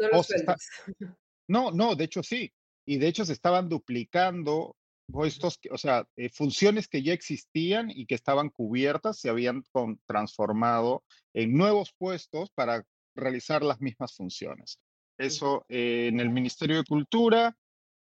no, 1.48 1.70
no, 1.70 1.94
de 1.94 2.04
hecho 2.04 2.22
sí. 2.24 2.52
Y 2.86 2.98
de 2.98 3.08
hecho 3.08 3.24
se 3.24 3.32
estaban 3.32 3.68
duplicando 3.68 4.76
puestos, 5.10 5.58
o 5.70 5.78
sea, 5.78 6.06
eh, 6.16 6.30
funciones 6.30 6.88
que 6.88 7.02
ya 7.02 7.12
existían 7.12 7.90
y 7.90 8.06
que 8.06 8.14
estaban 8.14 8.48
cubiertas 8.48 9.18
se 9.18 9.28
habían 9.28 9.62
transformado 10.06 11.04
en 11.34 11.52
nuevos 11.54 11.92
puestos 11.96 12.50
para 12.50 12.84
realizar 13.14 13.62
las 13.62 13.80
mismas 13.80 14.14
funciones. 14.14 14.78
Eso 15.18 15.64
eh, 15.68 16.08
en 16.08 16.20
el 16.20 16.30
Ministerio 16.30 16.76
de 16.76 16.84
Cultura 16.84 17.56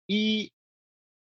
y 0.07 0.51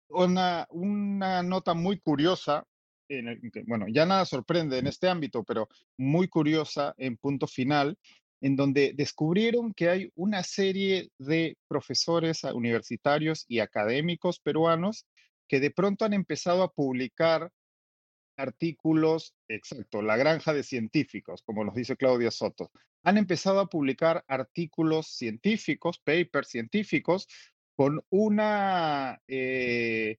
una, 0.10 0.68
una 0.70 1.43
nota 1.43 1.74
muy 1.74 2.00
curiosa, 2.00 2.66
en 3.10 3.39
bueno, 3.66 3.88
ya 3.88 4.06
nada 4.06 4.26
sorprende 4.26 4.78
en 4.78 4.88
este 4.88 5.08
ámbito, 5.08 5.43
pero 5.43 5.68
muy 5.97 6.28
curiosa 6.28 6.93
en 6.97 7.18
punto 7.18 7.47
final, 7.47 7.97
en 8.42 8.56
donde 8.56 8.94
descubrieron 8.96 9.74
que 9.74 9.90
hay 9.90 10.12
una 10.16 10.44
serie 10.44 11.10
de 11.18 11.58
profesores 11.68 12.44
universitarios 12.44 13.46
y 13.48 13.60
académicos 13.60 14.40
peruanos 14.40 15.06
que 15.48 15.60
de 15.60 15.72
pronto 15.72 16.06
han 16.06 16.14
empezado 16.14 16.64
a 16.64 16.72
publicar 16.72 17.52
artículos, 18.38 19.36
exacto, 19.50 20.02
la 20.02 20.16
granja 20.16 20.54
de 20.54 20.64
científicos, 20.64 21.44
como 21.44 21.66
nos 21.66 21.76
dice 21.76 21.98
Claudia 21.98 22.32
Soto, 22.32 22.72
han 23.04 23.18
empezado 23.18 23.60
a 23.60 23.68
publicar 23.68 24.24
artículos 24.28 25.08
científicos, 25.08 26.00
papers 26.00 26.48
científicos, 26.48 27.28
con 27.76 28.04
una, 28.10 29.22
eh, 29.28 30.18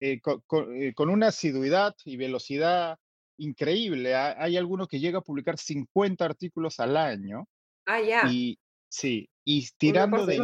eh, 0.00 0.20
eh, 0.22 0.94
con, 0.94 1.10
una 1.10 1.28
asiduidad 1.28 1.94
y 2.04 2.16
velocidad 2.16 2.98
increíble. 3.36 4.14
Hay 4.14 4.56
algunos 4.56 4.88
que 4.88 5.00
llega 5.00 5.18
a 5.18 5.22
publicar 5.22 5.58
50 5.58 6.24
artículos 6.24 6.80
al 6.80 6.96
año. 6.96 7.46
Ah, 7.86 8.00
ya. 8.00 8.28
Y 8.30 8.58
sí, 8.88 9.28
y 9.44 9.68
tirando 9.76 10.26
de 10.26 10.38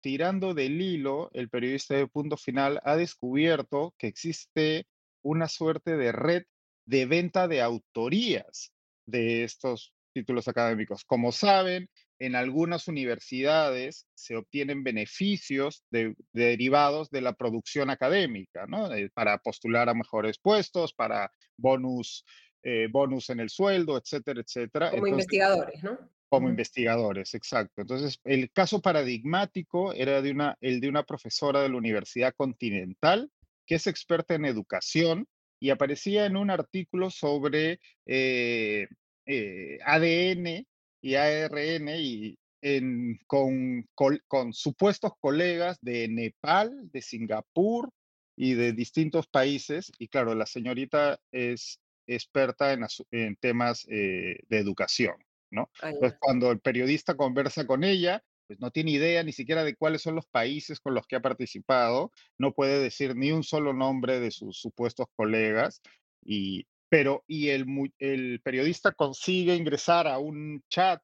tirando 0.00 0.54
del 0.54 0.80
hilo, 0.80 1.30
el 1.32 1.48
periodista 1.48 1.94
de 1.94 2.06
Punto 2.06 2.36
Final 2.36 2.80
ha 2.84 2.96
descubierto 2.96 3.94
que 3.98 4.06
existe 4.06 4.86
una 5.22 5.48
suerte 5.48 5.96
de 5.96 6.12
red 6.12 6.44
de 6.86 7.06
venta 7.06 7.48
de 7.48 7.60
autorías 7.60 8.72
de 9.06 9.44
estos 9.44 9.92
títulos 10.12 10.48
académicos. 10.48 11.04
Como 11.04 11.32
saben, 11.32 11.88
en 12.18 12.34
algunas 12.34 12.88
universidades 12.88 14.06
se 14.14 14.36
obtienen 14.36 14.82
beneficios 14.82 15.84
derivados 16.32 17.10
de 17.10 17.20
la 17.20 17.34
producción 17.34 17.90
académica, 17.90 18.66
¿no? 18.66 18.92
Eh, 18.92 19.10
para 19.14 19.38
postular 19.38 19.88
a 19.88 19.94
mejores 19.94 20.38
puestos, 20.38 20.92
para 20.92 21.30
bonus, 21.56 22.24
eh, 22.62 22.88
bonus 22.90 23.30
en 23.30 23.40
el 23.40 23.50
sueldo, 23.50 23.96
etcétera, 23.96 24.40
etcétera. 24.40 24.90
Como 24.90 25.06
investigadores, 25.06 25.82
¿no? 25.82 25.98
Como 26.30 26.48
investigadores, 26.48 27.34
exacto. 27.34 27.82
Entonces, 27.82 28.20
el 28.22 28.52
caso 28.52 28.80
paradigmático 28.80 29.92
era 29.92 30.22
de 30.22 30.30
una, 30.30 30.56
el 30.60 30.80
de 30.80 30.88
una 30.88 31.02
profesora 31.02 31.60
de 31.60 31.68
la 31.68 31.76
Universidad 31.76 32.34
Continental, 32.36 33.28
que 33.66 33.74
es 33.74 33.88
experta 33.88 34.34
en 34.34 34.44
educación, 34.44 35.26
y 35.60 35.70
aparecía 35.70 36.26
en 36.26 36.36
un 36.36 36.50
artículo 36.50 37.10
sobre 37.10 37.80
eh, 38.06 38.86
eh, 39.26 39.78
ADN 39.84 40.66
y 41.02 41.14
ARN 41.14 41.88
y 41.98 42.38
en, 42.62 43.18
con, 43.26 43.88
con, 43.94 44.52
supuestos 44.52 45.12
colegas 45.20 45.78
de 45.80 46.08
Nepal, 46.08 46.90
de 46.90 47.02
Singapur 47.02 47.90
y 48.36 48.54
de 48.54 48.72
distintos 48.72 49.26
países. 49.26 49.92
Y 49.98 50.08
claro, 50.08 50.34
la 50.34 50.46
señorita 50.46 51.18
es 51.30 51.80
experta 52.06 52.72
en, 52.72 52.86
en 53.10 53.36
temas 53.36 53.86
eh, 53.88 54.38
de 54.48 54.58
educación. 54.58 55.16
¿No? 55.50 55.70
Entonces, 55.82 56.18
cuando 56.20 56.50
el 56.50 56.60
periodista 56.60 57.16
conversa 57.16 57.66
con 57.66 57.84
ella, 57.84 58.22
pues 58.46 58.60
no 58.60 58.70
tiene 58.70 58.92
idea 58.92 59.22
ni 59.22 59.32
siquiera 59.32 59.62
de 59.62 59.76
cuáles 59.76 60.02
son 60.02 60.16
los 60.16 60.26
países 60.26 60.80
con 60.80 60.94
los 60.94 61.06
que 61.06 61.16
ha 61.16 61.20
participado, 61.20 62.10
no 62.38 62.52
puede 62.52 62.80
decir 62.80 63.14
ni 63.14 63.30
un 63.30 63.44
solo 63.44 63.72
nombre 63.72 64.18
de 64.18 64.30
sus 64.30 64.58
supuestos 64.58 65.06
colegas, 65.14 65.80
y, 66.24 66.66
pero 66.88 67.22
y 67.26 67.50
el, 67.50 67.66
el 67.98 68.40
periodista 68.42 68.92
consigue 68.92 69.54
ingresar 69.54 70.08
a 70.08 70.18
un 70.18 70.62
chat 70.68 71.00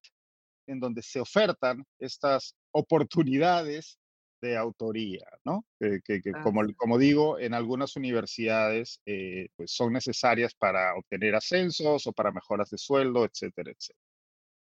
en 0.66 0.80
donde 0.80 1.02
se 1.02 1.20
ofertan 1.20 1.84
estas 1.98 2.56
oportunidades 2.72 3.98
de 4.40 4.56
autoría, 4.56 5.26
¿no? 5.44 5.64
Que, 5.78 6.00
ah, 6.34 6.42
como, 6.42 6.62
como 6.76 6.98
digo, 6.98 7.38
en 7.38 7.54
algunas 7.54 7.96
universidades 7.96 9.00
eh, 9.06 9.48
pues 9.56 9.70
son 9.72 9.92
necesarias 9.92 10.54
para 10.54 10.94
obtener 10.94 11.34
ascensos 11.34 12.06
o 12.06 12.12
para 12.12 12.32
mejoras 12.32 12.70
de 12.70 12.78
sueldo, 12.78 13.24
etcétera, 13.24 13.70
etcétera. 13.70 14.05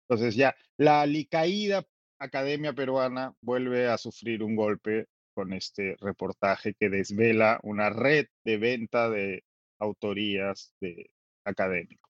Entonces 0.10 0.36
ya 0.36 0.56
la 0.78 1.02
alicaída 1.02 1.86
academia 2.20 2.74
peruana 2.74 3.34
vuelve 3.42 3.88
a 3.88 3.98
sufrir 3.98 4.42
un 4.42 4.56
golpe 4.56 5.08
con 5.34 5.54
este 5.54 5.96
reportaje 6.00 6.74
que 6.74 6.90
desvela 6.90 7.60
una 7.64 7.90
red 7.90 8.28
de 8.44 8.58
venta 8.58 9.10
de 9.10 9.44
autorías 9.80 10.74
de 10.80 11.12
académicos. 11.44 12.08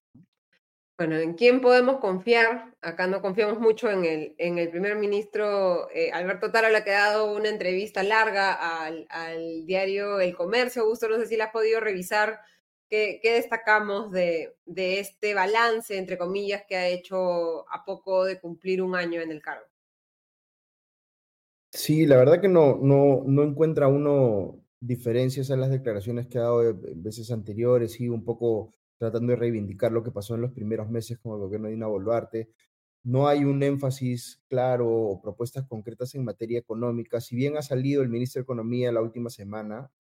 Bueno, 0.98 1.16
¿en 1.18 1.34
quién 1.34 1.62
podemos 1.62 2.00
confiar? 2.00 2.74
Acá 2.82 3.06
no 3.06 3.22
confiamos 3.22 3.60
mucho 3.60 3.92
en 3.92 4.04
el, 4.06 4.36
en 4.40 4.58
el 4.58 4.70
primer 4.70 4.96
ministro 4.96 5.90
eh, 5.92 6.10
Alberto 6.12 6.52
Tara, 6.52 6.72
le 6.72 6.78
ha 6.78 6.84
quedado 6.84 7.36
una 7.36 7.50
entrevista 7.50 8.02
larga 8.02 8.54
al, 8.54 9.06
al 9.10 9.66
diario 9.66 10.20
El 10.20 10.36
Comercio. 10.36 10.82
Augusto, 10.82 11.08
no 11.08 11.18
sé 11.18 11.28
si 11.28 11.38
la 11.38 11.46
has 11.46 11.52
podido 11.52 11.80
revisar 11.80 12.40
¿Qué, 12.90 13.20
destacamos 13.24 14.12
de, 14.12 14.56
este 14.66 15.34
balance, 15.34 15.98
entre 15.98 16.18
comillas, 16.18 16.64
que 16.68 16.76
ha 16.76 16.88
hecho 16.88 17.70
a 17.70 17.84
poco 17.86 18.24
de 18.24 18.40
cumplir 18.40 18.82
un 18.82 18.96
año 18.96 19.22
en 19.22 19.32
el 19.32 19.42
cargo? 19.42 19.66
Sí, 21.72 22.06
la 22.06 22.18
verdad 22.18 22.40
que 22.40 22.48
no, 22.48 22.78
no, 22.82 23.24
no 23.26 23.44
encuentra 23.44 23.88
uno 23.88 24.64
diferencias 24.80 25.50
en 25.50 25.60
las 25.60 25.70
declaraciones 25.70 26.28
que 26.28 26.38
ha 26.38 26.42
dado 26.42 26.70
en 26.70 27.04
veces 27.04 27.32
anteriores 27.32 28.00
y 28.00 28.10
un 28.10 28.24
poco 28.24 28.74
tratando 28.98 29.32
de 29.32 29.38
reivindicar 29.38 29.92
lo 29.92 30.04
que 30.04 30.12
pasó 30.12 30.36
en 30.36 30.42
los 30.42 30.52
primeros 30.52 30.90
meses 30.90 31.20
con 31.20 31.34
el 31.34 31.40
gobierno 31.40 31.68
de 31.68 31.74
Dina 31.74 31.88
Boluarte. 31.88 32.50
no 33.04 33.28
hay 33.28 33.46
un 33.46 33.64
énfasis 33.64 34.42
claro 34.50 34.90
o 34.90 35.22
propuestas 35.22 35.66
concretas 35.68 36.16
en 36.16 36.26
materia 36.26 36.60
económica. 36.60 37.22
Si 37.22 37.36
bien 37.36 37.58
ha 37.58 37.62
salido 37.62 38.02
el 38.04 38.10
ministro 38.10 38.42
de 38.42 38.44
Economía 38.44 38.92
la 38.92 39.02
última 39.02 39.30
semana, 39.30 39.92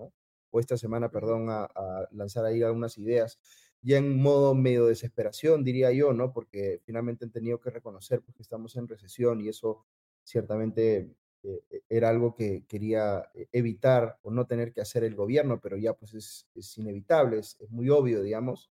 o 0.51 0.59
esta 0.59 0.77
semana, 0.77 1.09
perdón, 1.09 1.47
a, 1.49 1.69
lanzar 2.11 2.45
ahí 2.45 2.61
algunas 2.63 2.97
ideas, 2.97 3.39
ya 3.81 3.97
en 3.97 4.17
modo 4.21 4.55
medio 4.55 4.87
desesperación, 4.87 5.63
diría 5.63 5.91
yo, 5.91 6.13
¿no? 6.13 6.33
Porque 6.33 6.81
finalmente 6.83 7.25
han 7.25 7.31
tenido 7.31 7.59
que 7.59 7.69
reconocer 7.69 8.21
pues, 8.21 8.35
que 8.35 8.43
estamos 8.43 8.75
en 8.75 8.87
recesión 8.87 9.41
y 9.41 9.49
eso 9.49 9.85
ciertamente 10.23 11.15
eh, 11.43 11.63
e, 11.69 11.81
era 11.89 12.09
algo 12.09 12.35
que 12.35 12.65
quería 12.67 13.29
eh, 13.33 13.47
evitar 13.51 14.19
o 14.23 14.31
no 14.31 14.45
tener 14.47 14.73
que 14.73 14.81
hacer 14.81 15.03
el 15.03 15.15
gobierno, 15.15 15.61
pero 15.61 15.77
ya 15.77 15.93
pues 15.93 16.13
es, 16.13 16.47
es 16.55 16.77
inevitable, 16.77 17.39
es, 17.39 17.57
muy 17.69 17.89
obvio, 17.89 18.21
digamos. 18.21 18.71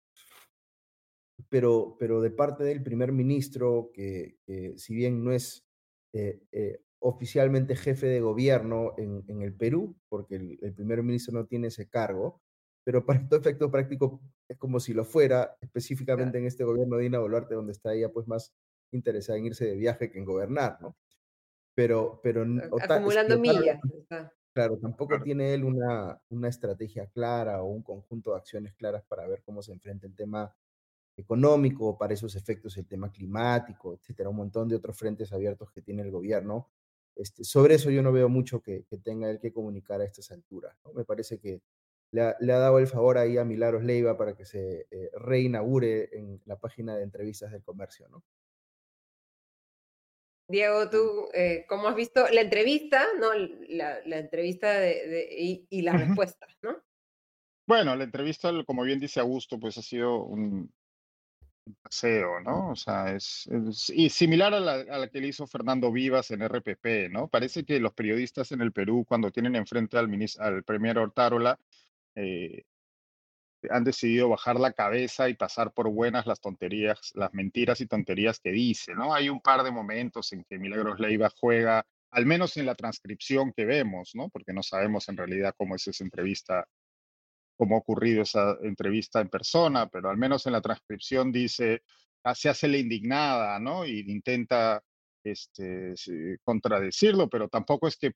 Pero, 1.48 1.96
pero 1.98 2.20
de 2.20 2.30
parte 2.30 2.64
del 2.64 2.82
primer 2.82 3.12
ministro, 3.12 3.90
que, 3.92 4.38
que 4.46 4.78
si 4.78 4.94
bien 4.94 5.22
no 5.24 5.32
es 5.32 5.66
eh, 6.12 6.40
eh, 6.52 6.80
oficialmente 7.02 7.76
jefe 7.76 8.06
de 8.06 8.20
gobierno 8.20 8.94
en, 8.96 9.24
en 9.26 9.42
el 9.42 9.54
Perú, 9.54 9.96
porque 10.08 10.36
el, 10.36 10.58
el, 10.62 10.72
primer 10.72 11.02
ministro 11.02 11.34
no 11.34 11.46
tiene 11.46 11.68
ese 11.68 11.88
cargo, 11.88 12.40
pero 12.84 13.04
para 13.04 13.20
todo 13.28 13.40
efecto 13.40 13.70
práctico 13.70 14.20
es 14.48 14.56
como 14.56 14.80
si 14.80 14.94
lo 14.94 15.04
fuera, 15.04 15.56
específicamente 15.60 16.38
en 16.38 16.46
este 16.46 16.64
gobierno 16.64 16.96
de 16.96 17.04
Dina 17.04 17.18
Boluarte, 17.18 17.54
donde 17.54 17.72
está 17.72 17.92
ella 17.92 18.10
pues 18.10 18.26
más 18.28 18.52
interesada 18.92 19.38
en 19.38 19.46
irse 19.46 19.66
de 19.66 19.76
viaje 19.76 20.10
que 20.10 20.18
en 20.18 20.24
gobernar, 20.24 20.78
¿no? 20.80 20.96
Pero, 21.74 22.20
pero 22.22 22.44
acumulando 22.80 23.38
millas. 23.38 23.80
Claro, 24.54 24.76
tampoco 24.76 25.08
claro. 25.08 25.24
tiene 25.24 25.54
él 25.54 25.64
una, 25.64 26.20
una 26.28 26.48
estrategia 26.50 27.06
clara 27.06 27.62
o 27.62 27.68
un 27.68 27.82
conjunto 27.82 28.32
de 28.32 28.36
acciones 28.36 28.74
claras 28.74 29.02
para 29.08 29.26
ver 29.26 29.42
cómo 29.42 29.62
se 29.62 29.72
enfrenta 29.72 30.06
el 30.06 30.14
tema 30.14 30.54
económico, 31.16 31.96
para 31.96 32.14
esos 32.14 32.36
efectos 32.36 32.76
el 32.76 32.86
tema 32.86 33.10
climático, 33.10 33.94
etcétera, 33.94 34.28
un 34.28 34.36
montón 34.36 34.68
de 34.68 34.76
otros 34.76 34.94
frentes 34.96 35.32
abiertos 35.32 35.70
que 35.70 35.82
tiene 35.82 36.02
el 36.02 36.10
gobierno. 36.10 36.68
Este, 37.16 37.44
sobre 37.44 37.74
eso 37.74 37.90
yo 37.90 38.02
no 38.02 38.12
veo 38.12 38.28
mucho 38.28 38.60
que, 38.60 38.84
que 38.84 38.98
tenga 38.98 39.30
él 39.30 39.38
que 39.40 39.52
comunicar 39.52 40.00
a 40.00 40.04
estas 40.04 40.30
alturas. 40.30 40.76
¿no? 40.84 40.92
Me 40.92 41.04
parece 41.04 41.38
que 41.38 41.60
le 42.10 42.22
ha, 42.22 42.36
le 42.40 42.52
ha, 42.52 42.58
dado 42.58 42.78
el 42.78 42.86
favor 42.86 43.18
ahí 43.18 43.38
a 43.38 43.44
Milagros 43.44 43.84
Leiva 43.84 44.16
para 44.16 44.34
que 44.34 44.44
se 44.44 44.86
eh, 44.90 45.10
reinaugure 45.14 46.10
en 46.12 46.40
la 46.44 46.58
página 46.58 46.96
de 46.96 47.04
entrevistas 47.04 47.52
del 47.52 47.62
comercio, 47.62 48.08
¿no? 48.08 48.22
Diego, 50.48 50.90
tú, 50.90 51.28
eh, 51.32 51.64
¿cómo 51.66 51.88
has 51.88 51.96
visto 51.96 52.28
la 52.28 52.42
entrevista, 52.42 53.06
no? 53.18 53.32
La, 53.68 54.00
la 54.04 54.18
entrevista 54.18 54.70
de, 54.72 55.08
de, 55.08 55.28
y, 55.30 55.66
y, 55.70 55.80
la 55.80 55.92
respuesta, 55.92 56.46
¿no? 56.60 56.82
Bueno, 57.66 57.96
la 57.96 58.04
entrevista, 58.04 58.50
como 58.66 58.82
bien 58.82 59.00
dice 59.00 59.20
Augusto, 59.20 59.58
pues 59.58 59.78
ha 59.78 59.82
sido 59.82 60.24
un 60.24 60.70
paseo, 61.82 62.40
¿no? 62.40 62.70
O 62.70 62.76
sea, 62.76 63.14
es, 63.14 63.48
similar 64.10 64.54
a 64.54 64.60
la, 64.60 64.72
a 64.74 64.98
la, 64.98 65.08
que 65.08 65.20
le 65.20 65.28
hizo 65.28 65.46
Fernando 65.46 65.92
Vivas 65.92 66.30
en 66.30 66.46
RPP, 66.46 67.10
¿no? 67.10 67.28
Parece 67.28 67.64
que 67.64 67.80
los 67.80 67.92
periodistas 67.92 68.52
en 68.52 68.60
el 68.60 68.72
Perú, 68.72 69.04
cuando 69.06 69.30
tienen 69.30 69.56
enfrente 69.56 69.98
al, 69.98 70.08
ministro, 70.08 70.44
al 70.44 70.64
premier 70.64 70.98
Hortárola, 70.98 71.58
eh, 72.14 72.64
han 73.70 73.84
decidido 73.84 74.28
bajar 74.28 74.58
la 74.58 74.72
cabeza 74.72 75.28
y 75.28 75.34
pasar 75.34 75.72
por 75.72 75.88
buenas 75.88 76.26
las 76.26 76.40
tonterías, 76.40 77.12
las 77.14 77.32
mentiras 77.32 77.80
y 77.80 77.86
tonterías 77.86 78.40
que 78.40 78.50
dice, 78.50 78.94
¿no? 78.94 79.14
Hay 79.14 79.28
un 79.28 79.40
par 79.40 79.62
de 79.62 79.70
momentos 79.70 80.32
en 80.32 80.44
que 80.44 80.58
Milagros 80.58 80.98
Leiva 80.98 81.30
juega, 81.30 81.86
al 82.10 82.26
menos 82.26 82.56
en 82.56 82.66
la 82.66 82.74
transcripción 82.74 83.52
que 83.52 83.64
vemos, 83.64 84.12
¿no? 84.14 84.28
Porque 84.30 84.52
no 84.52 84.62
sabemos 84.62 85.08
en 85.08 85.16
realidad 85.16 85.54
cómo 85.56 85.76
es 85.76 85.86
esa 85.86 86.04
entrevista, 86.04 86.66
cómo 87.62 87.76
ha 87.76 87.78
ocurrido 87.78 88.22
esa 88.22 88.56
entrevista 88.62 89.20
en 89.20 89.28
persona, 89.28 89.86
pero 89.86 90.10
al 90.10 90.16
menos 90.16 90.44
en 90.46 90.52
la 90.52 90.60
transcripción 90.60 91.30
dice, 91.30 91.84
ah, 92.24 92.34
se 92.34 92.48
hace 92.48 92.66
la 92.66 92.78
indignada, 92.78 93.60
¿no? 93.60 93.86
Y 93.86 94.00
intenta 94.10 94.82
este, 95.22 95.94
contradecirlo, 96.42 97.28
pero 97.28 97.48
tampoco 97.48 97.86
es 97.86 97.96
que 97.96 98.14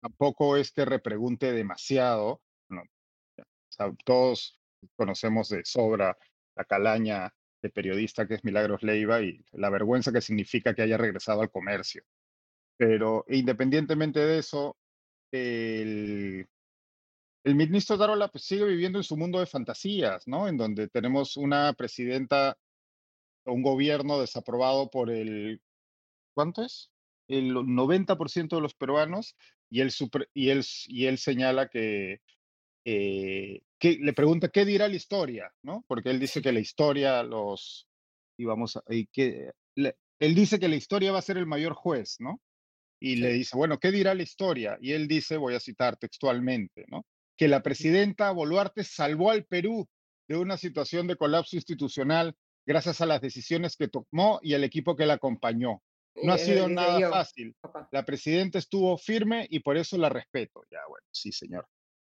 tampoco 0.00 0.56
es 0.56 0.72
que 0.72 0.86
repregunte 0.86 1.52
demasiado, 1.52 2.40
no, 2.70 2.84
sea, 3.68 3.92
todos 4.06 4.58
conocemos 4.96 5.50
de 5.50 5.62
sobra 5.66 6.16
la 6.56 6.64
calaña 6.64 7.30
de 7.60 7.68
periodista 7.68 8.26
que 8.26 8.36
es 8.36 8.44
Milagros 8.44 8.82
Leiva 8.82 9.20
y 9.20 9.44
la 9.52 9.68
vergüenza 9.68 10.12
que 10.12 10.22
significa 10.22 10.74
que 10.74 10.80
haya 10.80 10.96
regresado 10.96 11.42
al 11.42 11.50
comercio. 11.50 12.02
Pero 12.78 13.26
independientemente 13.28 14.20
de 14.20 14.38
eso, 14.38 14.78
el, 15.30 16.46
el 17.44 17.54
ministro 17.54 17.96
Darola 17.96 18.28
pues, 18.28 18.44
sigue 18.44 18.64
viviendo 18.64 18.98
en 18.98 19.04
su 19.04 19.16
mundo 19.16 19.38
de 19.38 19.46
fantasías, 19.46 20.26
¿no? 20.26 20.48
En 20.48 20.56
donde 20.56 20.88
tenemos 20.88 21.36
una 21.36 21.72
presidenta, 21.74 22.58
un 23.44 23.62
gobierno 23.62 24.20
desaprobado 24.20 24.90
por 24.90 25.10
el, 25.10 25.60
¿cuánto 26.34 26.62
es? 26.62 26.90
El 27.28 27.54
90% 27.54 28.56
de 28.56 28.62
los 28.62 28.74
peruanos 28.74 29.36
y 29.70 29.80
él, 29.80 29.92
y 30.34 30.50
él, 30.50 30.64
y 30.86 31.06
él 31.06 31.18
señala 31.18 31.68
que 31.68 32.20
eh, 32.86 33.62
que 33.78 33.98
le 34.00 34.12
pregunta 34.12 34.50
qué 34.50 34.64
dirá 34.64 34.88
la 34.88 34.96
historia, 34.96 35.52
¿no? 35.62 35.84
Porque 35.88 36.10
él 36.10 36.20
dice 36.20 36.42
que 36.42 36.52
la 36.52 36.60
historia 36.60 37.22
los, 37.22 37.88
y 38.36 38.44
vamos 38.44 38.76
a, 38.76 38.82
y 38.90 39.06
que, 39.06 39.52
le, 39.74 39.96
él 40.18 40.34
dice 40.34 40.58
que 40.58 40.68
la 40.68 40.76
historia 40.76 41.12
va 41.12 41.18
a 41.18 41.22
ser 41.22 41.38
el 41.38 41.46
mayor 41.46 41.72
juez, 41.72 42.16
¿no? 42.20 42.42
Y 43.00 43.16
sí. 43.16 43.20
le 43.22 43.32
dice, 43.32 43.56
bueno, 43.56 43.78
¿qué 43.78 43.90
dirá 43.90 44.14
la 44.14 44.22
historia? 44.22 44.76
Y 44.80 44.92
él 44.92 45.08
dice, 45.08 45.38
voy 45.38 45.54
a 45.54 45.60
citar 45.60 45.96
textualmente, 45.96 46.84
¿no? 46.88 47.06
Que 47.36 47.48
la 47.48 47.62
presidenta 47.62 48.30
Boluarte 48.30 48.84
salvó 48.84 49.30
al 49.30 49.44
Perú 49.44 49.88
de 50.28 50.36
una 50.36 50.56
situación 50.56 51.06
de 51.06 51.16
colapso 51.16 51.56
institucional 51.56 52.34
gracias 52.66 53.00
a 53.00 53.06
las 53.06 53.20
decisiones 53.20 53.76
que 53.76 53.88
tomó 53.88 54.40
y 54.42 54.54
al 54.54 54.64
equipo 54.64 54.96
que 54.96 55.06
la 55.06 55.14
acompañó. 55.14 55.82
No 56.22 56.32
ha 56.32 56.38
sido 56.38 56.68
nada 56.68 57.10
fácil. 57.10 57.54
La 57.90 58.04
presidenta 58.04 58.58
estuvo 58.58 58.96
firme 58.96 59.46
y 59.50 59.60
por 59.60 59.76
eso 59.76 59.98
la 59.98 60.08
respeto. 60.08 60.62
Ya, 60.70 60.78
bueno, 60.88 61.06
sí, 61.10 61.32
señor. 61.32 61.66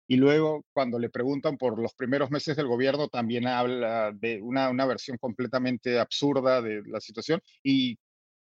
Y 0.08 0.16
luego, 0.16 0.66
cuando 0.74 0.98
le 0.98 1.10
preguntan 1.10 1.58
por 1.58 1.80
los 1.80 1.94
primeros 1.94 2.32
meses 2.32 2.58
del 2.58 2.68
gobierno, 2.68 3.10
también 3.10 3.46
habla 3.46 4.12
de 4.12 4.42
una, 4.42 4.70
una 4.70 4.86
versión 4.86 5.18
completamente 5.18 6.00
absurda 6.00 6.62
de 6.62 6.82
la 6.88 7.00
situación 7.00 7.42
y 7.62 8.00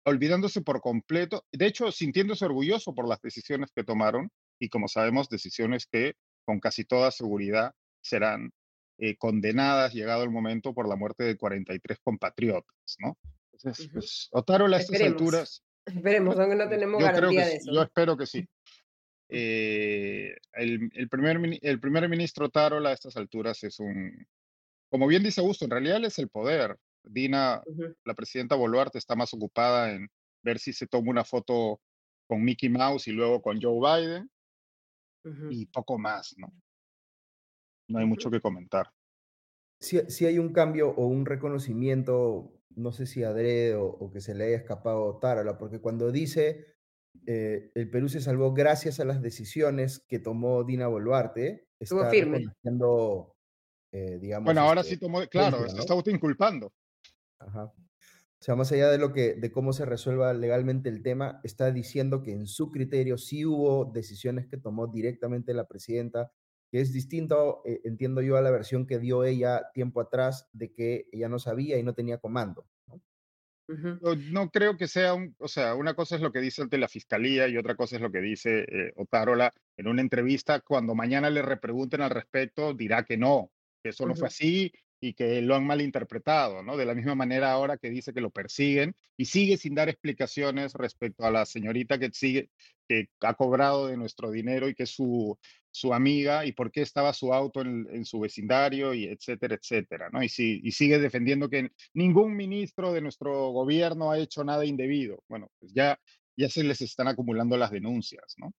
olvidándose 0.04 0.62
por 0.62 0.80
completo, 0.80 1.44
de 1.52 1.66
hecho, 1.66 1.92
sintiéndose 1.92 2.44
orgulloso 2.44 2.94
por 2.94 3.06
las 3.06 3.20
decisiones 3.20 3.70
que 3.72 3.84
tomaron 3.84 4.30
y, 4.58 4.68
como 4.68 4.88
sabemos, 4.88 5.28
decisiones 5.28 5.86
que 5.86 6.14
con 6.44 6.60
casi 6.60 6.84
toda 6.84 7.10
seguridad 7.10 7.74
serán 8.00 8.52
eh, 8.98 9.16
condenadas, 9.16 9.94
llegado 9.94 10.22
el 10.22 10.30
momento, 10.30 10.74
por 10.74 10.88
la 10.88 10.96
muerte 10.96 11.24
de 11.24 11.36
43 11.36 11.98
compatriotas, 12.02 12.96
¿no? 12.98 13.18
Entonces, 13.52 13.88
pues, 13.92 14.28
Otárola 14.32 14.76
a 14.76 14.80
estas 14.80 14.94
Esperemos. 14.94 15.20
alturas... 15.20 15.64
Esperemos, 15.84 16.38
aunque 16.38 16.56
no 16.56 16.68
tenemos 16.68 17.00
yo 17.00 17.06
garantía 17.06 17.28
creo 17.28 17.40
que, 17.40 17.50
de 17.50 17.56
eso. 17.56 17.72
Yo 17.72 17.82
espero 17.82 18.16
que 18.16 18.26
sí. 18.26 18.46
Eh, 19.34 20.36
el, 20.52 20.90
el, 20.92 21.08
primer, 21.08 21.40
el 21.62 21.80
primer 21.80 22.06
ministro 22.06 22.50
Tarola 22.50 22.90
a 22.90 22.92
estas 22.92 23.16
alturas 23.16 23.64
es 23.64 23.80
un, 23.80 24.26
como 24.90 25.06
bien 25.06 25.22
dice 25.22 25.40
Augusto, 25.40 25.64
en 25.64 25.70
realidad 25.70 26.04
es 26.04 26.18
el 26.18 26.28
poder. 26.28 26.76
Dina, 27.02 27.62
uh 27.64 27.74
-huh. 27.74 27.96
la 28.04 28.12
presidenta 28.12 28.56
Boluarte, 28.56 28.98
está 28.98 29.16
más 29.16 29.32
ocupada 29.32 29.90
en 29.90 30.10
ver 30.42 30.58
si 30.58 30.74
se 30.74 30.86
toma 30.86 31.10
una 31.10 31.24
foto 31.24 31.80
con 32.28 32.44
Mickey 32.44 32.68
Mouse 32.68 33.08
y 33.08 33.12
luego 33.12 33.40
con 33.40 33.58
Joe 33.58 33.80
Biden 33.80 34.30
uh 35.24 35.28
-huh. 35.28 35.48
y 35.50 35.66
poco 35.66 35.98
más, 35.98 36.34
¿no? 36.36 36.52
No 37.88 37.98
hay 37.98 38.06
mucho 38.06 38.30
que 38.30 38.40
comentar. 38.40 38.90
Si, 39.80 39.98
si, 40.10 40.26
hay 40.26 40.38
un 40.38 40.52
cambio 40.52 40.90
o 40.90 41.06
un 41.06 41.26
reconocimiento, 41.26 42.52
no 42.70 42.92
sé 42.92 43.06
si 43.06 43.24
adrede 43.24 43.74
o, 43.74 43.86
o 43.86 44.10
que 44.10 44.20
se 44.20 44.34
le 44.34 44.44
haya 44.44 44.56
escapado 44.56 45.16
a 45.16 45.20
Tarola, 45.20 45.58
porque 45.58 45.80
cuando 45.80 46.12
dice 46.12 46.72
eh, 47.26 47.70
el 47.74 47.90
Perú 47.90 48.08
se 48.08 48.20
salvó 48.20 48.52
gracias 48.52 48.98
a 49.00 49.04
las 49.04 49.22
decisiones 49.22 50.04
que 50.08 50.18
tomó 50.18 50.64
Dina 50.64 50.88
Boluarte. 50.88 51.68
Estuvo 51.78 52.08
firme. 52.10 52.44
Eh, 53.94 54.18
digamos, 54.18 54.46
bueno, 54.46 54.62
ahora 54.62 54.80
este, 54.80 54.94
sí 54.94 55.00
tomó, 55.00 55.20
claro, 55.28 55.60
¿no? 55.60 55.68
se 55.68 55.78
está 55.78 55.92
autoinculpando. 55.92 56.72
Ajá. 57.38 57.70
O 58.42 58.44
sea, 58.44 58.56
más 58.56 58.72
allá 58.72 58.90
de 58.90 58.98
lo 58.98 59.12
que, 59.12 59.34
de 59.34 59.52
cómo 59.52 59.72
se 59.72 59.84
resuelva 59.84 60.34
legalmente 60.34 60.88
el 60.88 61.04
tema, 61.04 61.38
está 61.44 61.70
diciendo 61.70 62.24
que 62.24 62.32
en 62.32 62.48
su 62.48 62.72
criterio 62.72 63.16
sí 63.16 63.46
hubo 63.46 63.84
decisiones 63.84 64.48
que 64.48 64.56
tomó 64.56 64.88
directamente 64.88 65.54
la 65.54 65.68
presidenta, 65.68 66.32
que 66.68 66.80
es 66.80 66.92
distinto, 66.92 67.62
eh, 67.64 67.80
entiendo 67.84 68.20
yo, 68.20 68.36
a 68.36 68.40
la 68.40 68.50
versión 68.50 68.84
que 68.84 68.98
dio 68.98 69.22
ella 69.22 69.70
tiempo 69.72 70.00
atrás 70.00 70.48
de 70.52 70.72
que 70.72 71.06
ella 71.12 71.28
no 71.28 71.38
sabía 71.38 71.78
y 71.78 71.84
no 71.84 71.94
tenía 71.94 72.18
comando. 72.18 72.66
Uh 73.68 73.74
-huh. 73.74 74.32
No 74.32 74.50
creo 74.50 74.76
que 74.76 74.88
sea 74.88 75.14
un, 75.14 75.36
o 75.38 75.46
sea, 75.46 75.76
una 75.76 75.94
cosa 75.94 76.16
es 76.16 76.20
lo 76.20 76.32
que 76.32 76.40
dice 76.40 76.62
ante 76.62 76.78
la 76.78 76.88
fiscalía 76.88 77.46
y 77.46 77.56
otra 77.56 77.76
cosa 77.76 77.94
es 77.94 78.02
lo 78.02 78.10
que 78.10 78.20
dice 78.20 78.64
eh, 78.68 78.92
Otárola 78.96 79.52
en 79.76 79.86
una 79.86 80.02
entrevista. 80.02 80.58
Cuando 80.62 80.96
mañana 80.96 81.30
le 81.30 81.42
repregunten 81.42 82.00
al 82.00 82.10
respecto, 82.10 82.74
dirá 82.74 83.04
que 83.04 83.16
no, 83.16 83.52
que 83.84 83.90
eso 83.90 84.02
uh 84.02 84.06
-huh. 84.06 84.10
no 84.10 84.16
fue 84.16 84.26
así 84.26 84.72
y 85.02 85.14
que 85.14 85.42
lo 85.42 85.56
han 85.56 85.66
malinterpretado, 85.66 86.62
¿no? 86.62 86.76
De 86.76 86.86
la 86.86 86.94
misma 86.94 87.16
manera 87.16 87.50
ahora 87.50 87.76
que 87.76 87.90
dice 87.90 88.14
que 88.14 88.20
lo 88.20 88.30
persiguen 88.30 88.94
y 89.16 89.24
sigue 89.24 89.56
sin 89.56 89.74
dar 89.74 89.88
explicaciones 89.88 90.74
respecto 90.74 91.24
a 91.24 91.32
la 91.32 91.44
señorita 91.44 91.98
que 91.98 92.10
sigue, 92.12 92.50
que 92.86 93.08
ha 93.20 93.34
cobrado 93.34 93.88
de 93.88 93.96
nuestro 93.96 94.30
dinero 94.30 94.68
y 94.68 94.76
que 94.76 94.84
es 94.84 94.90
su, 94.90 95.36
su 95.72 95.92
amiga 95.92 96.46
y 96.46 96.52
por 96.52 96.70
qué 96.70 96.82
estaba 96.82 97.12
su 97.14 97.34
auto 97.34 97.62
en, 97.62 98.04
su 98.04 98.20
vecindario 98.20 98.94
y 98.94 99.06
etcétera, 99.06 99.56
etcétera, 99.56 100.08
¿no? 100.12 100.22
Y, 100.22 100.28
si, 100.28 100.60
y 100.62 100.70
sigue 100.70 101.00
defendiendo 101.00 101.50
que 101.50 101.72
ningún 101.94 102.36
ministro 102.36 102.92
de 102.92 103.00
nuestro 103.00 103.50
gobierno 103.50 104.12
ha 104.12 104.20
hecho 104.20 104.44
nada 104.44 104.64
indebido. 104.64 105.24
Bueno, 105.28 105.50
pues 105.58 105.72
ya, 105.74 105.98
ya 106.36 106.48
se 106.48 106.62
les 106.62 106.80
están 106.80 107.08
acumulando 107.08 107.56
las 107.56 107.72
denuncias, 107.72 108.36
¿no? 108.38 108.54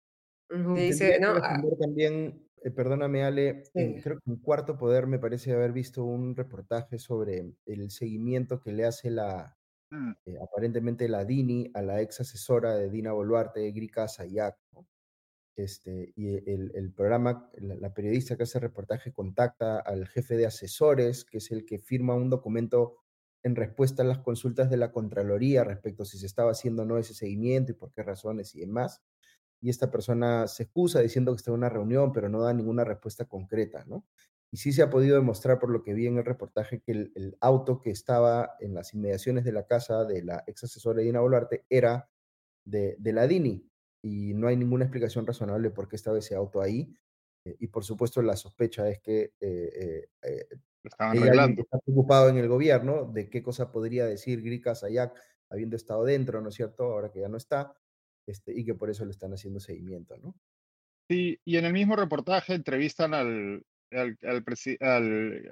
Dice, 0.75 1.19
no, 1.21 1.35
ah 1.37 1.61
también 1.79 2.37
eh, 2.63 2.71
perdóname 2.71 3.23
Ale, 3.23 3.63
creo 3.73 4.19
que 4.19 4.31
en 4.31 4.37
Cuarto 4.37 4.77
Poder 4.77 5.07
me 5.07 5.19
parece 5.19 5.51
haber 5.53 5.73
visto 5.73 6.03
un 6.03 6.35
reportaje 6.35 6.97
sobre 6.97 7.53
el 7.65 7.91
seguimiento 7.91 8.61
que 8.61 8.71
le 8.71 8.85
hace 8.85 9.11
la, 9.11 9.57
mm. 9.91 10.11
eh, 10.25 10.37
aparentemente 10.41 11.09
la 11.09 11.25
DINI 11.25 11.71
a 11.73 11.81
la 11.81 12.01
ex 12.01 12.21
asesora 12.21 12.75
de 12.75 12.89
Dina 12.89 13.11
Boluarte, 13.11 13.71
Grika 13.71 14.07
Sayak. 14.07 14.57
Este, 15.55 16.13
y 16.15 16.29
el, 16.49 16.71
el 16.73 16.91
programa, 16.93 17.51
la, 17.57 17.93
periodista 17.93 18.35
que 18.35 18.41
hace 18.41 18.57
el 18.57 18.63
reportaje 18.63 19.13
contacta 19.13 19.77
al 19.77 20.07
jefe 20.07 20.35
de 20.35 20.47
asesores, 20.47 21.25
que 21.25 21.37
es 21.37 21.51
el 21.51 21.63
que 21.63 21.77
firma 21.77 22.15
un 22.15 22.31
documento 22.31 23.03
en 23.43 23.55
respuesta 23.55 24.01
a 24.01 24.05
las 24.05 24.17
consultas 24.17 24.71
de 24.71 24.77
la 24.77 24.91
Contraloría 24.91 25.63
respecto 25.63 26.03
a 26.03 26.05
si 26.07 26.17
se 26.17 26.25
estaba 26.25 26.51
haciendo 26.51 26.83
o 26.83 26.85
no 26.85 26.97
ese 26.97 27.13
seguimiento 27.13 27.71
y 27.71 27.75
por 27.75 27.91
qué 27.93 28.01
razones 28.01 28.55
y 28.55 28.61
demás 28.61 29.03
y 29.63 29.69
esta 29.69 29.89
persona 29.89 30.45
se 30.47 30.63
excusa 30.63 30.99
diciendo 30.99 31.31
que 31.31 31.37
está 31.37 31.51
en 31.51 31.57
una 31.57 31.69
reunión, 31.69 32.11
pero 32.11 32.27
no 32.27 32.41
da 32.41 32.53
ninguna 32.53 32.83
respuesta 32.83 33.23
concreta, 33.23 33.85
¿no? 33.87 34.05
Y 34.51 34.57
sí 34.57 34.73
se 34.73 34.81
ha 34.81 34.89
podido 34.89 35.15
demostrar, 35.15 35.57
por 35.57 35.69
lo 35.69 35.83
que 35.83 35.93
vi 35.93 36.05
en 36.05 36.17
el 36.17 36.25
reportaje, 36.25 36.81
que 36.81 36.91
el, 36.91 37.37
auto 37.39 37.79
que 37.79 37.89
estaba 37.89 38.57
en 38.59 38.73
las 38.73 38.93
inmediaciones 38.93 39.45
de 39.45 39.53
la 39.53 39.65
casa 39.65 40.03
de 40.03 40.21
la 40.21 40.43
ex 40.47 40.65
asesora 40.65 41.01
Dina 41.01 41.21
Boluarte 41.21 41.65
era 41.69 42.09
de, 42.65 42.97
de 42.99 43.13
la 43.13 43.25
DINI, 43.25 43.65
y 44.03 44.33
no 44.33 44.49
hay 44.49 44.57
ninguna 44.57 44.83
explicación 44.83 45.25
razonable 45.25 45.69
por 45.69 45.87
qué 45.87 45.95
estaba 45.95 46.19
ese 46.19 46.35
auto 46.35 46.61
ahí. 46.61 46.93
Eh, 47.45 47.55
y 47.59 47.67
por 47.67 47.85
supuesto 47.85 48.21
la 48.21 48.35
sospecha 48.35 48.89
es 48.89 48.99
que 48.99 49.31
eh, 49.39 50.09
eh, 50.23 50.47
estaban 50.83 51.17
arreglando. 51.17 51.61
está 51.61 51.79
preocupado 51.79 52.27
en 52.27 52.35
el 52.35 52.49
gobierno 52.49 53.05
de 53.05 53.29
qué 53.29 53.41
cosa 53.41 53.71
podría 53.71 54.05
decir 54.05 54.41
Grika 54.41 54.75
Sayak 54.75 55.17
habiendo 55.49 55.77
estado 55.77 56.03
dentro, 56.03 56.41
¿no 56.41 56.49
es 56.49 56.55
cierto? 56.55 56.83
Ahora 56.83 57.11
que 57.11 57.21
ya 57.21 57.29
no 57.29 57.37
está. 57.37 57.73
Este, 58.25 58.57
y 58.57 58.63
que 58.63 58.75
por 58.75 58.89
eso 58.89 59.05
le 59.05 59.11
están 59.11 59.33
haciendo 59.33 59.59
seguimiento, 59.59 60.17
¿no? 60.17 60.35
Sí, 61.09 61.39
y 61.43 61.57
en 61.57 61.65
el 61.65 61.73
mismo 61.73 61.95
reportaje 61.95 62.53
entrevistan 62.53 63.13
al, 63.13 63.65
al, 63.91 64.17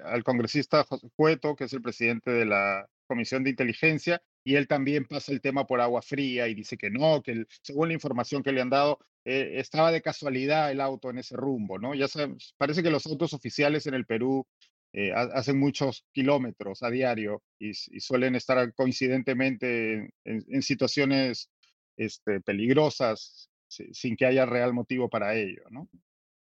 al, 0.04 0.24
congresista 0.24 0.86
Cueto, 1.14 1.54
que 1.54 1.64
es 1.64 1.72
el 1.72 1.82
presidente 1.82 2.30
de 2.30 2.46
la 2.46 2.88
Comisión 3.06 3.44
de 3.44 3.50
Inteligencia, 3.50 4.22
y 4.44 4.56
él 4.56 4.66
también 4.66 5.04
pasa 5.04 5.32
el 5.32 5.40
tema 5.40 5.66
por 5.66 5.80
agua 5.80 6.00
fría 6.02 6.48
y 6.48 6.54
dice 6.54 6.76
que 6.76 6.90
no, 6.90 7.22
que 7.22 7.44
según 7.62 7.88
la 7.88 7.94
información 7.94 8.42
que 8.42 8.52
le 8.52 8.62
han 8.62 8.70
dado, 8.70 8.98
eh, 9.24 9.60
estaba 9.60 9.92
de 9.92 10.02
casualidad 10.02 10.72
el 10.72 10.80
auto 10.80 11.10
en 11.10 11.18
ese 11.18 11.36
rumbo, 11.36 11.78
¿no? 11.78 11.94
Ya 11.94 12.08
sabes, 12.08 12.54
parece 12.56 12.82
que 12.82 12.90
los 12.90 13.06
autos 13.06 13.34
oficiales 13.34 13.86
en 13.86 13.94
el 13.94 14.06
Perú 14.06 14.46
eh, 14.94 15.12
hacen 15.12 15.58
muchos 15.58 16.04
kilómetros 16.12 16.82
a 16.82 16.90
diario 16.90 17.42
y, 17.58 17.72
suelen 17.74 18.34
estar 18.34 18.74
coincidentemente 18.74 19.94
en, 20.24 20.44
en 20.48 20.62
situaciones 20.62 21.50
este, 21.96 22.40
peligrosas 22.40 23.50
sin 23.68 24.16
que 24.16 24.26
haya 24.26 24.44
real 24.44 24.72
motivo 24.72 25.08
para 25.08 25.34
ello, 25.34 25.62
¿no? 25.70 25.88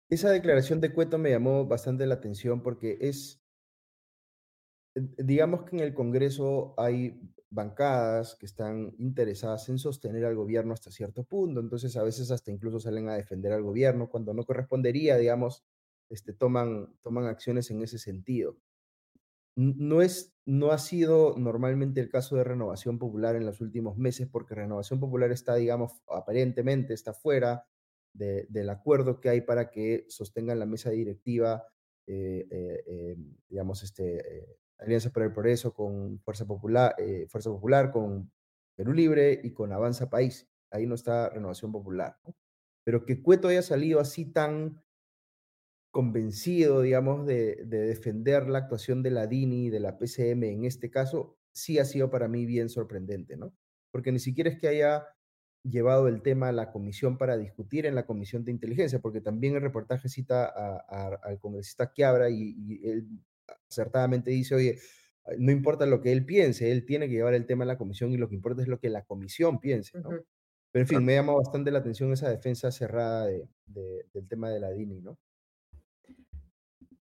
Esa 0.09 0.31
declaración 0.31 0.79
de 0.79 0.93
Cueto 0.93 1.17
me 1.17 1.31
llamó 1.31 1.65
bastante 1.65 2.05
la 2.05 2.15
atención 2.15 2.63
porque 2.63 2.97
es, 3.01 3.43
digamos 4.95 5.63
que 5.63 5.75
en 5.75 5.81
el 5.81 5.93
Congreso 5.93 6.73
hay 6.77 7.19
bancadas 7.49 8.35
que 8.35 8.45
están 8.45 8.93
interesadas 8.99 9.67
en 9.69 9.77
sostener 9.77 10.23
al 10.25 10.35
gobierno 10.35 10.73
hasta 10.73 10.91
cierto 10.91 11.23
punto, 11.23 11.59
entonces 11.59 11.95
a 11.97 12.03
veces 12.03 12.31
hasta 12.31 12.51
incluso 12.51 12.79
salen 12.79 13.09
a 13.09 13.15
defender 13.15 13.51
al 13.51 13.63
gobierno 13.63 14.09
cuando 14.09 14.33
no 14.33 14.43
correspondería, 14.43 15.17
digamos, 15.17 15.65
este, 16.09 16.33
toman, 16.33 16.95
toman 17.01 17.25
acciones 17.25 17.69
en 17.71 17.81
ese 17.81 17.99
sentido. 17.99 18.57
No, 19.57 20.03
es, 20.03 20.35
no 20.45 20.69
ha 20.69 20.77
sido 20.77 21.33
normalmente 21.35 21.99
el 21.99 22.09
caso 22.09 22.35
de 22.35 22.43
Renovación 22.43 22.99
Popular 22.99 23.35
en 23.35 23.43
los 23.43 23.59
últimos 23.59 23.97
meses, 23.97 24.27
porque 24.31 24.53
Renovación 24.53 24.99
Popular 24.99 25.31
está, 25.31 25.55
digamos, 25.55 25.93
aparentemente 26.07 26.93
está 26.93 27.11
fuera 27.11 27.65
del 28.13 28.69
acuerdo 28.69 29.19
que 29.19 29.29
hay 29.29 29.41
para 29.41 29.71
que 29.71 30.05
sostengan 30.09 30.59
la 30.59 30.67
mesa 30.67 30.91
directiva, 30.91 31.65
eh, 32.05 32.47
eh, 32.51 32.83
eh, 32.85 33.17
digamos, 33.49 33.81
este, 33.81 34.59
Alianza 34.77 35.09
para 35.09 35.25
el 35.25 35.33
Progreso 35.33 35.73
con 35.73 36.19
Fuerza 36.19 36.45
Popular, 36.45 36.95
Fuerza 37.27 37.49
Popular, 37.49 37.89
con 37.91 38.31
Perú 38.75 38.93
Libre 38.93 39.41
y 39.43 39.53
con 39.53 39.71
Avanza 39.71 40.07
País. 40.07 40.47
Ahí 40.69 40.85
no 40.85 40.93
está 40.93 41.29
Renovación 41.29 41.71
Popular. 41.71 42.15
Pero 42.83 43.05
que 43.05 43.23
Cueto 43.23 43.47
haya 43.47 43.63
salido 43.63 43.99
así 43.99 44.31
tan 44.31 44.83
convencido, 45.91 46.81
digamos, 46.81 47.25
de, 47.25 47.63
defender 47.65 48.47
la 48.47 48.59
actuación 48.59 49.03
de 49.03 49.11
la 49.11 49.27
DINI 49.27 49.65
y 49.65 49.69
de 49.69 49.79
la 49.79 49.97
PCM 49.97 50.43
en 50.43 50.65
este 50.65 50.89
caso, 50.89 51.38
sí 51.51 51.79
ha 51.79 51.85
sido 51.85 52.09
para 52.09 52.27
mí 52.27 52.45
bien 52.45 52.69
sorprendente, 52.69 53.38
¿no? 53.38 53.53
Porque 53.91 54.11
ni 54.11 54.19
siquiera 54.19 54.49
es 54.49 54.59
que 54.59 54.67
haya 54.67 55.05
llevado 55.63 56.07
el 56.07 56.21
tema 56.21 56.49
a 56.49 56.51
la 56.51 56.71
comisión 56.71 57.17
para 57.17 57.38
discutir 57.38 57.85
en 57.85 57.95
la 57.95 58.05
comisión 58.05 58.43
de 58.45 58.51
inteligencia, 58.51 58.99
porque 58.99 59.21
también 59.21 59.55
el 59.55 59.61
reportaje 59.61 60.07
cita 60.07 60.45
al 60.45 61.39
congresista 61.39 61.91
Quiabra 61.91 62.29
y, 62.29 62.55
y, 62.57 62.88
él 62.88 63.07
acertadamente 63.69 64.31
dice, 64.31 64.55
oye, 64.55 64.79
no 65.38 65.51
importa 65.51 65.85
lo 65.85 66.01
que 66.01 66.11
él 66.11 66.25
piense, 66.25 66.71
él 66.71 66.85
tiene 66.85 67.07
que 67.07 67.15
llevar 67.15 67.33
el 67.33 67.45
tema 67.45 67.63
a 67.63 67.67
la 67.67 67.77
comisión 67.77 68.11
y 68.11 68.17
lo 68.17 68.29
que 68.29 68.35
importa 68.35 68.61
es 68.61 68.67
lo 68.67 68.79
que 68.79 68.89
la 68.89 69.03
comisión 69.03 69.59
piense, 69.59 69.99
¿no? 69.99 70.09
Pero 70.71 70.83
en 70.83 70.88
fin, 70.88 71.03
me 71.03 71.15
llama 71.15 71.33
bastante 71.33 71.71
la 71.71 71.79
atención 71.79 72.11
esa 72.13 72.29
defensa 72.29 72.71
cerrada 72.71 73.25
del 73.25 74.27
tema 74.27 74.49
de 74.49 74.59
la 74.59 74.71
DINI, 74.71 75.01
¿no? 75.01 75.17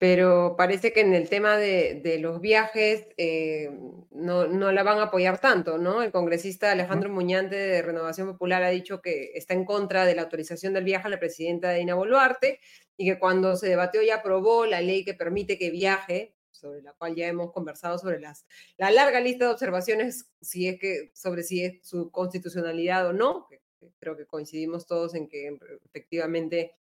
Pero 0.04 0.56
parece 0.58 0.92
que 0.92 1.00
en 1.00 1.14
el 1.14 1.30
tema 1.30 1.56
de, 1.56 2.18
los 2.20 2.42
viajes 2.42 3.08
eh, 3.16 3.72
no, 4.12 4.46
la 4.46 4.84
van 4.84 5.00
a 5.00 5.04
apoyar 5.04 5.40
tanto, 5.40 5.78
¿no? 5.78 6.02
El 6.04 6.12
congresista 6.12 6.74
Alejandro 6.74 7.10
Muñante 7.10 7.56
de 7.56 7.82
Renovación 7.82 8.28
Popular 8.28 8.64
ha 8.64 8.70
dicho 8.70 9.02
que 9.02 9.32
está 9.34 9.54
en 9.54 9.64
contra 9.64 10.04
de 10.04 10.14
la 10.14 10.24
autorización 10.24 10.74
del 10.74 10.84
viaje 10.84 11.08
a 11.08 11.10
la 11.10 11.22
presidenta 11.22 11.72
Dina 11.72 11.96
Boluarte 11.96 12.60
y 12.98 13.06
que 13.06 13.18
cuando 13.18 13.56
se 13.56 13.70
debatió 13.70 14.02
y 14.02 14.10
aprobó 14.10 14.66
la 14.66 14.82
ley 14.82 15.06
que 15.06 15.14
permite 15.14 15.58
que 15.58 15.72
viaje, 15.72 16.36
sobre 16.52 16.82
la 16.82 16.92
cual 16.92 17.16
ya 17.16 17.30
hemos 17.30 17.54
conversado 17.54 17.98
sobre 17.98 18.20
las, 18.20 18.46
la 18.76 18.92
larga 18.92 19.22
lista 19.22 19.46
de 19.46 19.54
observaciones 19.54 20.30
si 20.42 20.68
es 20.68 20.80
que, 20.80 21.12
sobre 21.14 21.44
si 21.44 21.64
es 21.64 21.80
su 21.82 22.12
constitucionalidad 22.12 23.08
o 23.08 23.14
no, 23.14 23.48
creo 24.00 24.18
que 24.18 24.26
coincidimos 24.26 24.86
todos 24.86 25.16
en 25.16 25.30
que 25.30 25.58
efectivamente 25.86 26.76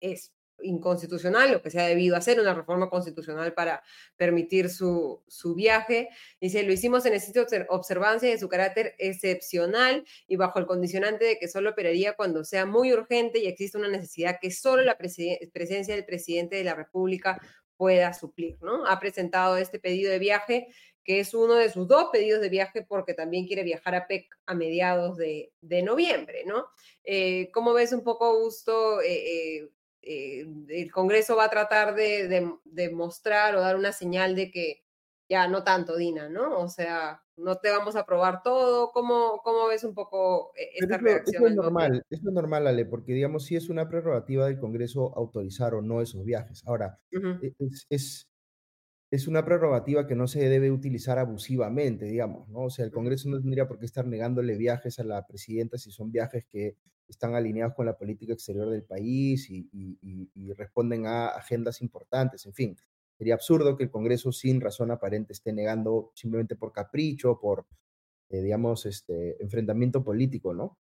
es 0.00 0.32
inconstitucional, 0.60 1.52
lo 1.52 1.62
que 1.62 1.70
se 1.70 1.80
ha 1.80 1.86
debido 1.86 2.16
hacer, 2.16 2.40
una 2.40 2.54
reforma 2.54 2.88
constitucional 2.88 3.52
para 3.54 3.82
permitir 4.16 4.70
su, 4.70 5.22
su 5.26 5.54
viaje. 5.54 6.08
Dice, 6.40 6.62
lo 6.62 6.72
hicimos 6.72 7.04
en 7.06 7.12
de 7.12 7.66
observancia 7.68 8.28
de 8.28 8.38
su 8.38 8.48
carácter 8.48 8.94
excepcional 8.98 10.04
y 10.26 10.36
bajo 10.36 10.58
el 10.58 10.66
condicionante 10.66 11.24
de 11.24 11.38
que 11.38 11.48
solo 11.48 11.70
operaría 11.70 12.14
cuando 12.14 12.44
sea 12.44 12.66
muy 12.66 12.92
urgente 12.92 13.38
y 13.38 13.46
existe 13.46 13.78
una 13.78 13.88
necesidad 13.88 14.38
que 14.40 14.50
solo 14.50 14.82
la 14.82 14.96
presencia 14.98 15.94
del 15.94 16.04
presidente 16.04 16.56
de 16.56 16.64
la 16.64 16.74
República 16.74 17.40
pueda 17.76 18.12
suplir, 18.14 18.58
¿no? 18.60 18.86
Ha 18.86 19.00
presentado 19.00 19.56
este 19.56 19.80
pedido 19.80 20.10
de 20.12 20.18
viaje 20.18 20.68
que 21.04 21.20
es 21.20 21.34
uno 21.34 21.54
de 21.54 21.70
sus 21.70 21.88
dos 21.88 22.10
pedidos 22.12 22.40
de 22.40 22.48
viaje 22.48 22.82
porque 22.82 23.14
también 23.14 23.46
quiere 23.46 23.64
viajar 23.64 23.94
a 23.94 24.06
PEC 24.06 24.28
a 24.46 24.54
mediados 24.54 25.16
de, 25.16 25.52
de 25.60 25.82
noviembre, 25.82 26.44
¿no? 26.46 26.66
Eh, 27.04 27.50
¿Cómo 27.52 27.72
ves 27.72 27.92
un 27.92 28.04
poco, 28.04 28.38
Gusto, 28.38 29.00
eh, 29.00 29.56
eh, 29.58 29.68
eh, 30.02 30.46
el 30.68 30.90
Congreso 30.90 31.36
va 31.36 31.44
a 31.44 31.50
tratar 31.50 31.94
de, 31.94 32.28
de, 32.64 32.90
mostrar 32.90 33.54
o 33.54 33.60
dar 33.60 33.76
una 33.76 33.92
señal 33.92 34.34
de 34.34 34.50
que 34.50 34.84
ya 35.28 35.46
no 35.48 35.62
tanto, 35.62 35.96
Dina, 35.96 36.28
¿no? 36.28 36.58
O 36.58 36.68
sea, 36.68 37.22
no 37.36 37.56
te 37.56 37.70
vamos 37.70 37.96
a 37.96 38.00
aprobar 38.00 38.42
todo. 38.42 38.90
¿Cómo, 38.92 39.40
cómo 39.44 39.68
ves 39.68 39.84
un 39.84 39.94
poco 39.94 40.52
eh, 40.56 40.70
esta 40.74 40.98
reacción? 40.98 41.44
Eso 41.44 41.46
es 41.46 41.54
normal, 41.54 42.04
eso 42.10 42.28
es 42.28 42.34
normal, 42.34 42.66
Ale, 42.66 42.84
porque 42.84 43.14
digamos, 43.14 43.44
si 43.44 43.56
es 43.56 43.68
una 43.68 43.88
prerrogativa 43.88 44.46
del 44.46 44.58
Congreso 44.58 45.16
autorizar 45.16 45.74
o 45.74 45.82
no 45.82 46.02
esos 46.02 46.24
viajes. 46.24 46.62
Ahora, 46.66 46.98
e, 47.12 47.54
es, 47.88 48.28
es 49.10 49.28
una 49.28 49.44
prerrogativa 49.44 50.06
que 50.06 50.16
no 50.16 50.26
se 50.26 50.48
debe 50.48 50.70
utilizar 50.70 51.18
abusivamente, 51.18 52.06
digamos, 52.06 52.48
¿no? 52.48 52.62
O 52.62 52.70
sea, 52.70 52.84
el 52.84 52.90
Congreso 52.90 53.28
no 53.28 53.40
tendría 53.40 53.68
por 53.68 53.78
qué 53.78 53.86
estar 53.86 54.06
negándole 54.06 54.56
viajes 54.56 54.98
a 54.98 55.04
la 55.04 55.26
presidenta 55.26 55.78
si 55.78 55.92
son 55.92 56.10
viajes 56.10 56.44
que 56.50 56.76
están 57.12 57.34
alineados 57.34 57.74
con 57.74 57.86
la 57.86 57.96
política 57.96 58.32
exterior 58.32 58.68
del 58.70 58.82
país 58.82 59.48
y, 59.50 60.52
responden 60.54 61.06
a 61.06 61.28
agendas 61.28 61.80
importantes, 61.80 62.46
en 62.46 62.52
fin. 62.54 62.76
Sería 63.16 63.34
absurdo 63.34 63.76
que 63.76 63.84
el 63.84 63.90
Congreso 63.90 64.32
sin 64.32 64.60
razón 64.60 64.90
aparente 64.90 65.32
esté 65.32 65.52
negando 65.52 66.12
simplemente 66.14 66.56
por 66.56 66.72
capricho, 66.72 67.38
por, 67.40 67.66
eh, 68.30 68.42
digamos, 68.42 68.86
este 68.86 69.42
enfrentamiento 69.42 70.02
político, 70.02 70.54
¿no? 70.54 70.78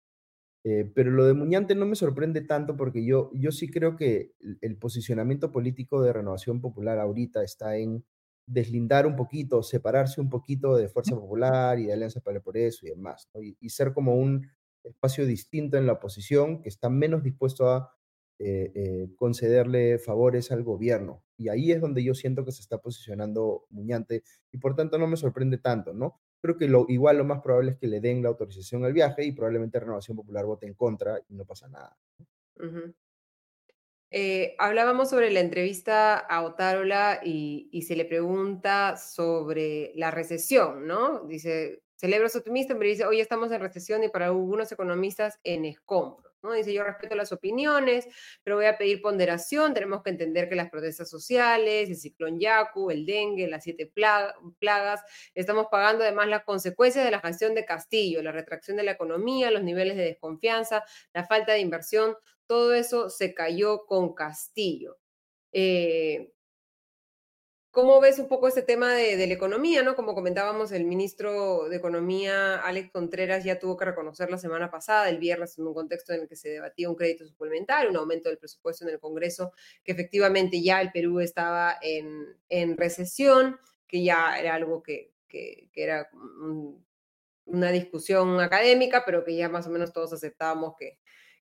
Eh, 0.63 0.91
pero 0.93 1.11
lo 1.11 1.25
de 1.25 1.33
Muñante 1.33 1.75
no 1.75 1.85
me 1.85 1.95
sorprende 1.95 2.41
tanto 2.41 2.75
porque 2.75 3.05
yo, 3.05 3.31
yo 3.33 3.51
sí 3.51 3.69
creo 3.69 3.95
que 3.95 4.33
el 4.61 4.77
posicionamiento 4.77 5.51
político 5.51 6.01
de 6.01 6.11
Renovación 6.11 6.59
Popular 6.59 6.99
ahorita 6.99 7.43
está 7.43 7.77
en 7.77 8.03
deslindar 8.49 9.05
un 9.05 9.15
poquito, 9.15 9.61
separarse 9.63 10.19
un 10.19 10.29
poquito 10.29 10.75
de 10.75 10.89
Fuerza 10.89 11.15
Popular 11.15 11.79
y 11.79 11.85
de 11.85 11.93
Alianza 11.93 12.19
para 12.19 12.37
el 12.37 12.43
Progreso 12.43 12.85
y 12.85 12.89
demás, 12.89 13.29
y, 13.59 13.69
ser 13.69 13.93
como 13.93 14.15
un 14.15 14.47
espacio 14.83 15.25
distinto 15.25 15.77
en 15.77 15.85
la 15.85 15.93
oposición 15.93 16.61
que 16.61 16.69
está 16.69 16.89
menos 16.89 17.23
dispuesto 17.23 17.69
a 17.69 17.93
eh, 18.41 18.71
eh, 18.73 19.09
concederle 19.17 19.99
favores 19.99 20.51
al 20.53 20.63
gobierno. 20.63 21.25
Y 21.35 21.49
ahí 21.49 21.73
es 21.73 21.81
donde 21.81 22.03
yo 22.05 22.13
siento 22.13 22.45
que 22.45 22.53
se 22.53 22.61
está 22.61 22.77
posicionando 22.77 23.65
Muñante 23.69 24.23
y 24.51 24.59
por 24.59 24.77
tanto 24.77 24.97
no 24.97 25.07
me 25.07 25.17
sorprende 25.17 25.57
tanto, 25.57 25.93
¿no? 25.93 26.21
Creo 26.41 26.57
que 26.57 26.69
lo, 26.69 26.85
igual 26.87 27.17
lo 27.17 27.25
más 27.25 27.41
probable 27.41 27.71
es 27.71 27.77
que 27.77 27.87
le 27.87 27.99
den 27.99 28.23
la 28.23 28.29
autorización 28.29 28.85
al 28.85 28.93
viaje 28.93 29.25
y 29.25 29.33
probablemente 29.33 29.81
Renovación 29.81 30.15
Popular 30.15 30.45
vote 30.45 30.67
en 30.67 30.73
contra 30.73 31.19
y 31.27 31.33
no 31.33 31.43
pasa 31.45 31.67
nada. 31.67 31.97
Eh, 34.09 34.55
hablábamos 34.57 35.09
sobre 35.09 35.31
la 35.31 35.41
entrevista 35.41 36.17
a 36.17 36.41
Otárola 36.43 37.19
y, 37.21 37.67
y, 37.73 37.81
se 37.81 37.97
le 37.97 38.05
pregunta 38.05 38.95
sobre 38.95 39.91
la 39.95 40.11
recesión, 40.11 40.87
¿no? 40.87 41.25
Dice, 41.25 41.83
celebro 41.99 42.29
su 42.29 42.37
optimista, 42.37 42.75
pero 42.75 42.89
dice, 42.89 43.05
hoy 43.05 43.19
estamos 43.19 43.51
en 43.51 43.59
recesión 43.59 44.01
y 44.05 44.07
para 44.07 44.27
algunos 44.27 44.71
economistas 44.71 45.37
en 45.43 45.65
escombro. 45.65 46.31
¿no? 46.41 46.53
Dice, 46.53 46.71
yo 46.71 46.81
respeto 46.85 47.13
las 47.13 47.33
opiniones, 47.33 48.07
pero 48.41 48.55
voy 48.55 48.67
a 48.67 48.77
pedir 48.77 49.01
ponderación. 49.01 49.73
Tenemos 49.73 50.01
que 50.01 50.11
entender 50.11 50.47
que 50.47 50.55
las 50.55 50.69
protestas 50.69 51.09
sociales, 51.09 51.89
el 51.89 51.97
ciclón 51.97 52.39
Yaku, 52.39 52.89
el 52.89 53.05
dengue, 53.05 53.49
las 53.49 53.65
siete 53.65 53.85
plagas, 53.85 55.01
estamos 55.35 55.67
pagando 55.69 56.05
además 56.05 56.29
las 56.29 56.45
consecuencias 56.45 57.03
de 57.03 57.11
la 57.11 57.19
gestión 57.19 57.53
de 57.53 57.65
Castillo, 57.65 58.23
la 58.23 58.31
retracción 58.31 58.77
de 58.77 58.83
la 58.83 58.91
economía, 58.91 59.51
los 59.51 59.63
niveles 59.63 59.97
de 59.97 60.03
desconfianza, 60.03 60.85
la 61.13 61.25
falta 61.25 61.51
de 61.51 61.59
inversión, 61.59 62.15
todo 62.47 62.73
eso 62.73 63.09
se 63.09 63.33
cayó 63.33 63.85
con 63.85 64.13
Castillo. 64.13 64.97
Eh, 65.51 66.31
¿Cómo 67.79 68.01
ves 68.01 68.19
un 68.19 68.27
poco 68.27 68.49
este 68.49 68.61
tema 68.61 68.93
de, 68.93 69.25
la 69.25 69.33
economía? 69.33 69.83
¿no? 69.83 69.95
Como 69.95 70.13
comentábamos, 70.13 70.73
el 70.73 70.83
ministro 70.83 71.69
de 71.69 71.77
Economía, 71.77 72.57
Alex 72.57 72.91
Contreras, 72.91 73.45
ya 73.45 73.57
tuvo 73.57 73.77
que 73.77 73.85
reconocer 73.85 74.29
la 74.29 74.37
semana 74.37 74.69
pasada, 74.69 75.07
el 75.07 75.17
viernes, 75.17 75.57
en 75.57 75.65
un 75.65 75.73
contexto 75.73 76.11
en 76.11 76.23
el 76.23 76.27
que 76.27 76.35
se 76.35 76.49
debatía 76.49 76.89
un 76.89 76.97
crédito 76.97 77.25
suplementario, 77.25 77.89
un 77.89 77.95
aumento 77.95 78.27
del 78.27 78.37
presupuesto 78.37 78.83
en 78.83 78.91
el 78.91 78.99
Congreso, 78.99 79.53
que 79.81 79.93
efectivamente 79.93 80.61
ya 80.61 80.81
el 80.81 80.91
Perú 80.91 81.21
estaba 81.21 81.77
en, 81.81 82.75
recesión, 82.75 83.57
que 83.87 84.03
ya 84.03 84.37
era 84.37 84.55
algo 84.55 84.83
que, 84.83 85.13
era 85.73 86.09
una 87.45 87.71
discusión 87.71 88.41
académica, 88.41 89.03
pero 89.05 89.23
que 89.23 89.37
ya 89.37 89.47
más 89.47 89.67
o 89.67 89.69
menos 89.69 89.93
todos 89.93 90.11
aceptábamos 90.11 90.73
que, 90.77 90.99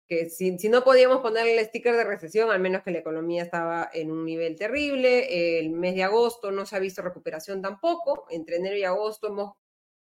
que 0.09 0.31
si, 0.31 0.53
no 0.69 0.85
podíamos 0.85 1.19
ponerle 1.19 1.59
el 1.59 1.67
sticker 1.67 1.97
de 1.97 2.05
recesión, 2.05 2.51
al 2.51 2.61
menos 2.61 2.83
que 2.83 2.93
la 2.93 2.99
economía 2.99 3.43
estaba 3.43 3.91
en 3.93 4.11
un 4.11 4.25
nivel 4.25 4.57
terrible. 4.57 5.59
El 5.59 5.71
mes 5.71 5.95
de 5.97 6.05
agosto 6.05 6.53
no 6.53 6.65
se 6.65 6.77
ha 6.77 6.79
visto 6.79 7.03
recuperación 7.03 7.61
tampoco. 7.61 8.27
Entre 8.31 8.57
enero 8.57 8.77
y 8.77 8.85
agosto 8.85 9.27
hemos, 9.29 9.55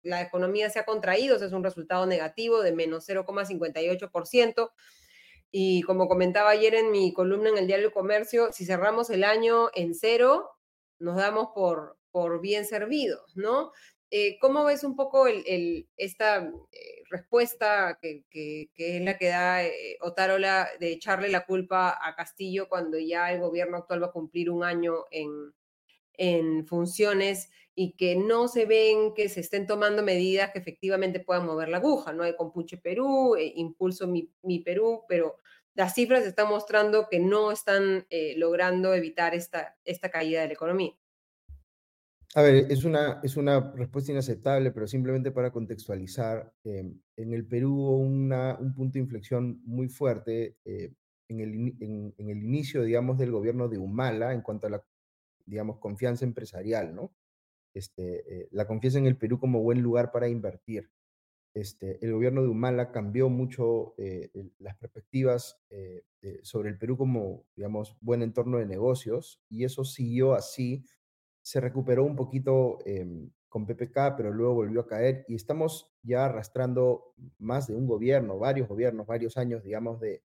la 0.04 0.22
economía 0.22 0.70
se 0.70 0.80
ha 0.80 0.86
contraído, 0.86 1.36
es 1.38 1.52
un 1.52 1.64
resultado 1.64 2.06
negativo 2.06 2.62
de 2.62 2.74
menos 2.74 3.08
0,58%. 3.10 4.72
Y 5.52 5.82
como 5.84 6.08
comentaba 6.08 6.52
ayer 6.52 6.76
en 6.76 6.92
mi 6.92 7.14
columna 7.14 7.50
en 7.50 7.58
el 7.58 7.68
Diario 7.68 7.92
Comercio, 7.92 8.52
si 8.52 8.66
cerramos 8.66 9.10
el 9.10 9.24
año 9.24 9.70
en 9.74 9.96
cero, 9.96 10.52
nos 11.00 11.16
damos 11.16 11.50
por, 11.56 11.98
por 12.12 12.42
bien 12.42 12.66
servidos, 12.66 13.36
¿no? 13.36 13.72
Eh, 14.12 14.38
¿Cómo 14.40 14.64
ves 14.64 14.84
un 14.84 14.96
poco 14.96 15.26
esta 15.28 16.38
eh, 16.72 17.04
respuesta 17.10 17.98
que, 18.02 18.24
es 18.76 19.02
la 19.02 19.18
que 19.18 19.28
da 19.28 19.66
eh, 19.66 19.98
Otárola 20.02 20.70
de 20.80 20.92
echarle 20.92 21.30
la 21.30 21.46
culpa 21.46 21.98
a 22.02 22.16
Castillo 22.16 22.70
cuando 22.70 23.00
ya 23.00 23.32
el 23.34 23.42
gobierno 23.42 23.78
actual 23.78 24.04
va 24.04 24.08
a 24.08 24.12
cumplir 24.12 24.50
un 24.52 24.64
año 24.64 25.06
en, 25.12 25.54
funciones 26.68 27.50
y 27.76 27.94
que 27.98 28.16
no 28.16 28.48
se 28.48 28.66
ven 28.66 29.14
que 29.14 29.28
se 29.28 29.42
estén 29.42 29.68
tomando 29.68 30.02
medidas 30.02 30.52
que 30.52 30.60
efectivamente 30.60 31.20
puedan 31.20 31.46
mover 31.46 31.68
la 31.70 31.78
aguja? 31.78 32.14
No 32.14 32.24
hay 32.24 32.36
Compuche 32.38 32.78
Perú, 32.78 33.36
Impulso 33.38 34.08
mi, 34.08 34.60
Perú, 34.64 35.04
pero 35.10 35.38
las 35.74 35.94
cifras 35.94 36.26
están 36.26 36.48
mostrando 36.48 37.10
que 37.10 37.20
no 37.20 37.52
están 37.52 38.08
logrando 38.38 38.94
evitar 38.94 39.36
esta, 39.36 39.78
esta 39.84 40.10
caída 40.10 40.42
de 40.42 40.48
la 40.48 40.54
economía. 40.54 40.96
A 42.38 42.42
ver, 42.42 42.70
es 42.70 42.84
una, 42.84 43.22
es 43.24 43.38
una 43.38 43.72
respuesta 43.76 44.12
inaceptable, 44.12 44.72
pero 44.72 44.88
simplemente 44.88 45.32
para 45.32 45.52
contextualizar, 45.52 46.54
em, 46.66 47.00
en 47.16 47.34
el 47.34 47.48
Perú 47.48 47.76
hubo 47.80 47.98
una, 47.98 48.58
un 48.60 48.74
punto 48.74 48.96
de 48.96 49.00
inflexión 49.00 49.62
muy 49.64 49.88
fuerte 49.88 50.58
eh, 50.66 50.92
en, 51.30 51.40
el, 51.40 51.54
en, 51.80 52.14
el 52.18 52.44
inicio, 52.44 52.84
digamos, 52.84 53.18
del 53.18 53.32
gobierno 53.32 53.70
de 53.70 53.78
Humala 53.78 54.34
en 54.34 54.42
cuanto 54.42 54.68
a 54.68 54.70
la, 54.70 54.86
digamos, 55.46 55.80
confianza 55.80 56.26
empresarial, 56.26 56.94
¿no? 56.94 57.16
Este, 57.74 58.42
eh, 58.42 58.50
la 58.52 58.68
confianza 58.68 59.00
en 59.00 59.08
el 59.08 59.18
Perú 59.18 59.40
como 59.40 59.62
buen 59.62 59.82
lugar 59.82 60.12
para 60.12 60.28
invertir. 60.28 60.92
Este, 61.54 62.06
el 62.06 62.14
gobierno 62.14 62.42
de 62.44 62.50
Humala 62.50 62.92
cambió 62.92 63.30
mucho 63.30 63.96
eh, 63.98 64.30
las 64.60 64.76
perspectivas 64.78 65.58
sobre 66.44 66.70
el 66.70 66.78
Perú 66.78 66.98
como, 66.98 67.46
digamos, 67.56 67.98
buen 68.02 68.22
entorno 68.24 68.58
de 68.58 68.66
negocios 68.66 69.42
y 69.50 69.64
eso 69.64 69.86
siguió 69.86 70.34
así 70.34 70.86
se 71.46 71.62
recuperó 71.62 72.04
un 72.04 72.16
poquito 72.16 72.80
em, 72.86 73.30
con 73.48 73.68
PPK, 73.68 74.16
pero 74.18 74.34
luego 74.34 74.56
volvió 74.56 74.82
a 74.82 74.88
caer 74.88 75.26
y 75.28 75.36
estamos 75.36 75.96
ya 76.02 76.26
arrastrando 76.26 77.14
más 77.38 77.68
de 77.68 77.76
un 77.76 77.86
gobierno, 77.86 78.40
varios 78.40 78.68
gobiernos, 78.68 79.06
varios 79.06 79.38
años, 79.38 79.64
digamos, 79.64 80.00
de, 80.00 80.24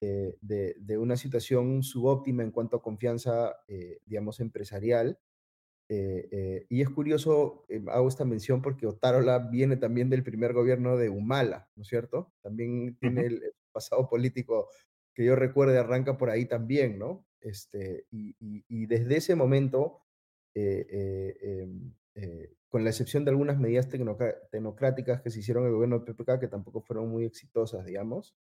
de, 0.00 0.98
una 0.98 1.16
situación 1.16 1.84
subóptima 1.84 2.42
en 2.42 2.50
cuanto 2.50 2.76
a 2.76 2.82
confianza, 2.82 3.54
eh, 3.68 4.00
digamos, 4.04 4.40
empresarial. 4.40 5.20
Eh, 5.88 6.28
eh, 6.32 6.66
y 6.70 6.82
es 6.82 6.90
curioso, 6.90 7.64
hago 7.86 8.08
esta 8.08 8.24
mención 8.24 8.62
porque 8.62 8.88
Otárola 8.88 9.38
viene 9.38 9.76
también 9.76 10.10
del 10.10 10.24
primer 10.24 10.54
gobierno 10.54 10.96
de 10.96 11.08
Humala, 11.08 11.70
¿no 11.76 11.82
es 11.82 11.88
cierto? 11.88 12.34
También 12.42 12.98
tiene 12.98 13.26
el 13.26 13.42
pasado 13.70 14.08
político 14.08 14.68
que 15.14 15.24
yo 15.24 15.36
recuerde, 15.36 15.78
arranca 15.78 16.18
por 16.18 16.30
ahí 16.30 16.46
también, 16.46 16.98
¿no? 16.98 17.24
Este, 17.40 18.06
y, 18.10 18.34
y 18.40 18.86
desde 18.86 19.18
ese 19.18 19.36
momento 19.36 20.02
eh, 20.58 20.86
eh, 20.90 21.36
em, 21.42 21.92
eh, 22.14 22.54
con 22.70 22.82
la 22.82 22.88
excepción 22.88 23.26
de 23.26 23.30
algunas 23.30 23.58
medidas 23.58 23.90
tecnocráticas 23.90 25.20
que 25.20 25.28
se 25.28 25.40
hicieron 25.40 25.64
en 25.64 25.68
el 25.68 25.74
gobierno 25.74 25.98
de 25.98 26.06
PPK, 26.06 26.40
que 26.40 26.48
tampoco 26.48 26.80
fueron 26.80 27.10
muy 27.10 27.26
exitosas, 27.26 27.84
digamos, 27.84 28.34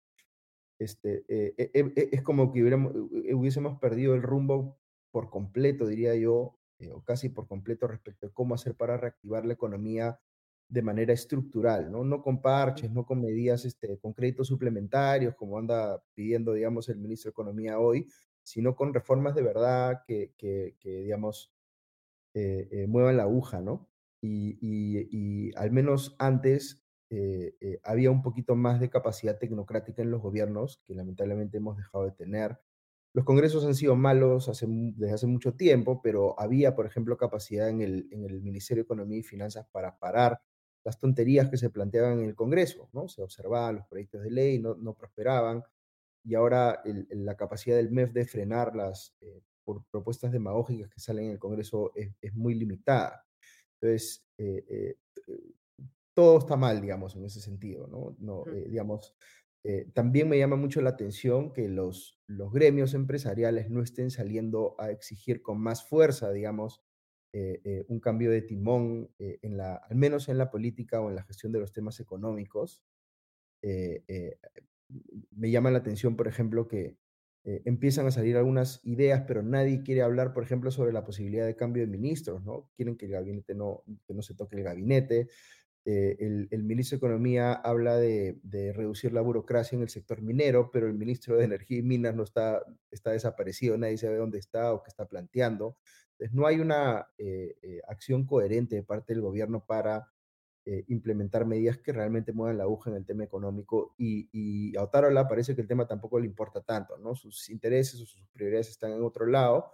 este, 0.79 1.25
es 1.27 2.23
como 2.23 2.53
que 2.53 2.63
hubiésemos 2.63 3.81
perdido 3.81 4.15
el 4.15 4.23
rumbo 4.23 4.79
por 5.11 5.29
completo, 5.29 5.87
diría 5.87 6.15
yo, 6.15 6.57
o 6.93 7.03
casi 7.05 7.31
por 7.31 7.49
completo 7.49 7.89
respecto 7.89 8.29
a 8.29 8.33
cómo 8.33 8.55
hacer 8.55 8.77
para 8.77 8.97
reactivar 8.97 9.45
la 9.45 9.55
economía 9.55 10.21
de 10.69 10.83
manera 10.83 11.13
estructural, 11.13 11.91
¿no? 11.91 12.05
No 12.05 12.23
con 12.23 12.41
parches, 12.41 12.91
no 12.91 13.05
con 13.05 13.21
medidas, 13.21 13.65
este, 13.65 13.99
con 13.99 14.13
créditos 14.13 14.49
suplementarios, 14.49 15.35
como 15.35 15.59
anda 15.59 16.03
pidiendo, 16.15 16.53
digamos, 16.53 16.89
el 16.89 16.99
ministro 16.99 17.29
de 17.29 17.33
Economía 17.33 17.79
hoy, 17.79 18.09
sino 18.43 18.75
con 18.75 18.95
reformas 18.95 19.35
de 19.35 19.43
verdad 19.43 20.03
que, 20.07 20.33
que, 20.37 20.77
que 20.81 21.03
digamos, 21.03 21.55
eh, 22.35 22.69
eh, 22.73 22.87
muevan 22.89 23.17
la 23.17 23.23
aguja, 23.23 23.61
¿no? 23.61 23.89
Y, 24.21 25.55
al 25.57 25.71
menos 25.71 26.17
antes 26.19 26.83
eh, 27.11 27.79
había 27.85 28.11
un 28.11 28.23
poquito 28.23 28.57
más 28.57 28.81
de 28.81 28.91
capacidad 28.91 29.39
tecnocrática 29.39 30.03
en 30.03 30.11
los 30.11 30.21
gobiernos, 30.21 30.81
que 30.85 30.95
lamentablemente 30.95 31.59
hemos 31.59 31.77
dejado 31.77 32.05
de 32.05 32.13
tener. 32.13 32.59
Los 33.15 33.25
congresos 33.25 33.65
han 33.65 33.75
sido 33.75 33.95
malos 33.95 34.51
desde 34.67 35.13
hace 35.15 35.27
mucho 35.27 35.55
tiempo, 35.55 36.01
pero 36.03 36.39
había, 36.41 36.75
por 36.75 36.87
ejemplo, 36.87 37.17
capacidad 37.17 37.69
en 37.69 37.83
el, 37.83 38.09
Ministerio 38.43 38.83
de 38.83 38.87
Economía 38.87 39.19
y 39.19 39.23
Finanzas 39.23 39.67
para 39.71 39.99
parar 39.99 40.41
las 40.85 40.99
tonterías 40.99 41.49
que 41.49 41.57
se 41.57 41.71
planteaban 41.71 42.19
en 42.21 42.25
el 42.25 42.35
Congreso, 42.35 42.89
¿no? 42.93 43.09
Se 43.09 43.23
observaban 43.23 43.77
los 43.77 43.87
proyectos 43.87 44.23
de 44.23 44.31
ley, 44.31 44.59
no, 44.59 44.75
no 44.75 44.95
prosperaban, 44.95 45.63
y 46.25 46.35
ahora 46.35 46.83
la 46.85 47.37
capacidad 47.37 47.77
del 47.77 47.93
MEF 47.93 48.13
de 48.13 48.27
frenar 48.27 48.75
las 48.75 49.15
por 49.65 49.85
propuestas 49.91 50.33
demagógicas 50.33 50.89
que 50.91 51.01
salen 51.01 51.27
en 51.27 51.31
el 51.33 51.39
Congreso 51.39 51.93
es, 51.95 52.35
muy 52.35 52.55
limitada. 52.55 53.25
Entonces, 53.81 54.27
eh, 54.39 54.65
eh, 54.69 54.97
todo 56.15 56.39
está 56.39 56.57
mal, 56.57 56.81
digamos, 56.81 57.17
en 57.17 57.25
ese 57.25 57.41
sentido, 57.41 57.87
¿no? 57.89 58.17
no 58.19 58.45
eh, 58.53 58.69
digamos, 58.69 59.17
también 59.95 60.29
me 60.29 60.39
llama 60.39 60.57
mucho 60.57 60.83
la 60.83 60.91
atención 60.91 61.51
que 61.51 61.71
los, 61.71 62.21
los 62.27 62.53
gremios 62.53 62.93
empresariales 62.93 63.71
no 63.71 63.81
estén 63.81 64.11
saliendo 64.11 64.77
a 64.79 64.91
exigir 64.91 65.41
con 65.41 65.59
más 65.59 65.89
fuerza, 65.89 66.31
digamos, 66.33 66.83
un 67.89 67.99
cambio 67.99 68.31
de 68.31 68.43
timón, 68.43 69.11
en 69.19 69.57
la, 69.57 69.77
al 69.77 69.97
menos 69.97 70.29
en 70.29 70.37
la 70.37 70.51
política 70.51 71.01
o 71.01 71.09
en 71.09 71.17
la 71.17 71.23
gestión 71.23 71.51
de 71.51 71.61
los 71.61 71.73
temas 71.73 71.99
económicos. 71.99 72.85
me 73.63 75.51
llama 75.51 75.71
la 75.71 75.79
atención, 75.79 76.15
por 76.15 76.29
ejemplo, 76.29 76.69
que 76.69 76.99
eh, 77.47 77.61
empiezan 77.67 78.07
a 78.07 78.11
salir 78.11 78.39
algunas 78.39 78.81
ideas, 78.85 79.25
pero 79.27 79.43
nadie 79.43 79.83
quiere 79.83 80.01
hablar, 80.01 80.33
por 80.33 80.43
ejemplo, 80.43 80.71
sobre 80.71 80.95
la 80.95 81.05
posibilidad 81.05 81.45
de 81.45 81.55
cambio 81.55 81.83
de 81.83 81.89
ministros, 81.89 82.43
¿no? 82.43 82.71
Quieren 82.75 82.97
que 82.97 83.05
el 83.05 83.13
gabinete 83.13 83.55
no, 83.55 83.83
que 84.07 84.15
no 84.15 84.23
se 84.23 84.35
toque 84.35 84.57
el 84.57 84.63
gabinete. 84.63 85.29
Eh, 85.85 86.17
el, 86.51 86.63
ministro 86.65 86.97
de 86.97 87.07
Economía 87.07 87.53
habla 87.53 87.97
de, 87.97 88.41
reducir 88.75 89.13
la 89.13 89.21
burocracia 89.21 89.77
en 89.77 89.83
el 89.83 89.91
sector 89.91 90.23
minero, 90.23 90.71
pero 90.73 90.87
el 90.87 90.95
ministro 90.95 91.37
de 91.37 91.45
Energía 91.45 91.79
y 91.79 91.83
Minas 91.83 92.15
no 92.15 92.23
está, 92.23 92.65
está 92.91 93.11
desaparecido, 93.11 93.77
nadie 93.77 93.99
sabe 93.99 94.17
dónde 94.17 94.39
está 94.39 94.73
o 94.73 94.83
qué 94.83 94.89
está 94.89 95.07
planteando. 95.07 95.77
Entonces, 96.13 96.35
no 96.35 96.47
hay 96.47 96.61
una 96.61 97.09
acción 97.89 98.25
coherente 98.25 98.77
de 98.77 98.83
parte 98.85 99.13
del 99.13 99.21
gobierno 99.21 99.67
para 99.67 100.14
implementar 100.89 101.45
medidas 101.47 101.79
que 101.79 101.93
realmente 101.93 102.33
muevan 102.33 102.59
la 102.59 102.65
aguja 102.65 102.91
en 102.91 102.97
el 102.97 103.05
tema 103.05 103.25
económico 103.25 103.95
y, 103.99 104.29
y 104.33 104.77
a 104.77 104.83
Otárola 104.83 105.29
parece 105.29 105.55
que 105.55 105.61
el 105.61 105.69
tema 105.69 105.87
tampoco 105.87 106.19
le 106.19 106.27
importa 106.27 106.63
tanto, 106.63 106.97
¿no? 106.97 107.15
Sus 107.15 107.51
intereses 107.51 108.01
o 108.01 108.07
sus 108.07 108.27
prioridades 108.33 108.71
están 108.71 108.93
en 108.93 109.03
otro 109.03 109.27
lado 109.27 109.73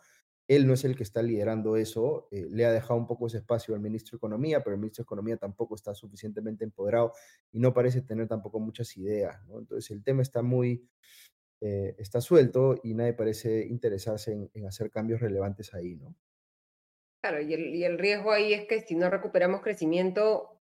él 0.50 0.66
no 0.66 0.74
es 0.74 0.84
el 0.84 0.96
que 0.96 1.04
está 1.04 1.22
liderando 1.22 1.76
eso, 1.76 2.26
eh, 2.32 2.44
le 2.50 2.64
ha 2.64 2.72
dejado 2.72 2.98
un 2.98 3.06
poco 3.06 3.28
ese 3.28 3.36
espacio 3.36 3.72
al 3.72 3.80
ministro 3.80 4.16
de 4.16 4.16
Economía, 4.16 4.64
pero 4.64 4.74
el 4.74 4.80
ministro 4.80 5.04
de 5.04 5.06
Economía 5.06 5.36
tampoco 5.36 5.76
está 5.76 5.94
suficientemente 5.94 6.64
empoderado 6.64 7.12
y 7.52 7.60
no 7.60 7.72
parece 7.72 8.02
tener 8.02 8.26
tampoco 8.26 8.58
muchas 8.58 8.96
ideas, 8.96 9.40
¿no? 9.46 9.60
Entonces 9.60 9.88
el 9.92 10.02
tema 10.02 10.22
está 10.22 10.42
muy, 10.42 10.88
eh, 11.60 11.94
está 11.98 12.20
suelto 12.20 12.80
y 12.82 12.94
nadie 12.94 13.12
parece 13.12 13.64
interesarse 13.64 14.50
en, 14.52 14.66
hacer 14.66 14.90
cambios 14.90 15.20
relevantes 15.20 15.72
ahí, 15.72 15.94
¿no? 15.94 16.16
Claro, 17.22 17.40
y 17.40 17.84
el 17.84 17.98
riesgo 17.98 18.32
ahí 18.32 18.52
es 18.52 18.66
que 18.66 18.80
si 18.80 18.96
no 18.96 19.08
recuperamos 19.08 19.60
crecimiento, 19.60 20.59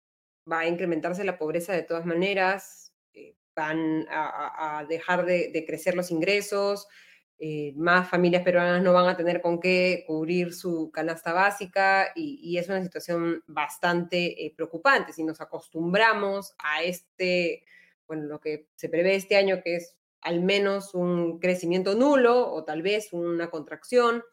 va 0.50 0.60
a 0.60 0.68
incrementarse 0.68 1.24
la 1.24 1.38
pobreza 1.38 1.74
de 1.74 1.84
todas 1.84 2.06
maneras, 2.06 2.94
eh, 3.14 3.36
van 3.56 4.06
a, 4.10 4.86
dejar 4.88 5.26
de, 5.26 5.64
crecer 5.66 5.96
los 5.96 6.12
ingresos, 6.12 6.88
eh, 7.40 7.74
más 7.76 8.10
familias 8.10 8.44
peruanas 8.44 8.82
no 8.82 8.94
van 8.94 9.10
a 9.10 9.18
tener 9.18 9.42
con 9.42 9.60
qué 9.60 10.04
cubrir 10.08 10.54
su 10.54 10.92
canasta 10.92 11.34
básica 11.34 12.12
y, 12.16 12.58
es 12.58 12.70
una 12.70 12.84
situación 12.84 13.44
bastante 13.48 14.46
eh, 14.46 14.54
preocupante. 14.56 15.14
Si 15.14 15.24
nos 15.24 15.42
acostumbramos 15.42 16.56
a 16.58 16.84
este, 16.84 17.64
bueno, 18.08 18.24
lo 18.24 18.40
que 18.40 18.68
se 18.76 18.90
prevé 18.90 19.16
este 19.16 19.36
año, 19.36 19.62
que 19.64 19.78
es 19.78 19.98
al 20.22 20.42
menos 20.42 20.94
un 20.94 21.40
crecimiento 21.40 21.96
nulo 21.96 22.52
o 22.52 22.64
tal 22.64 22.82
vez 22.82 23.12
una 23.12 23.50
contracción, 23.50 24.24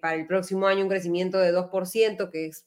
para 0.00 0.14
el 0.14 0.26
próximo 0.26 0.66
año 0.66 0.82
un 0.82 0.88
crecimiento 0.88 1.38
de 1.38 1.52
2%, 1.52 2.30
que 2.30 2.46
es 2.46 2.66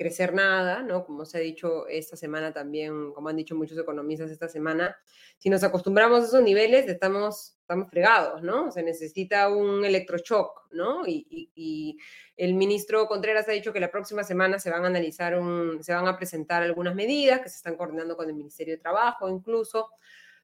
crecer 0.00 0.32
nada, 0.32 0.82
¿no? 0.82 1.04
Como 1.04 1.26
se 1.26 1.36
ha 1.36 1.40
dicho 1.42 1.86
esta 1.86 2.16
semana 2.16 2.54
también, 2.54 3.12
como 3.12 3.28
han 3.28 3.36
dicho 3.36 3.54
muchos 3.54 3.76
economistas 3.76 4.30
esta 4.30 4.48
semana, 4.48 4.96
si 5.36 5.50
nos 5.50 5.62
acostumbramos 5.62 6.22
a 6.22 6.26
esos 6.26 6.42
niveles, 6.42 6.88
estamos, 6.88 7.58
estamos 7.60 7.90
fregados, 7.90 8.42
¿no? 8.42 8.72
Se 8.72 8.82
necesita 8.82 9.50
un 9.50 9.84
electroshock, 9.84 10.68
¿no? 10.70 11.06
Y, 11.06 11.98
el 12.38 12.54
ministro 12.54 13.06
Contreras 13.06 13.46
ha 13.50 13.52
dicho 13.52 13.74
que 13.74 13.80
la 13.80 13.90
próxima 13.90 14.24
semana 14.24 14.58
se 14.58 14.70
van 14.70 14.84
a 14.84 14.86
analizar, 14.86 15.38
un, 15.38 15.84
se 15.84 15.92
van 15.92 16.08
a 16.08 16.16
presentar 16.16 16.62
algunas 16.62 16.94
medidas 16.94 17.42
que 17.42 17.50
se 17.50 17.56
están 17.56 17.76
coordinando 17.76 18.16
con 18.16 18.26
el 18.26 18.34
Ministerio 18.34 18.76
de 18.76 18.80
Trabajo 18.80 19.28
incluso. 19.28 19.90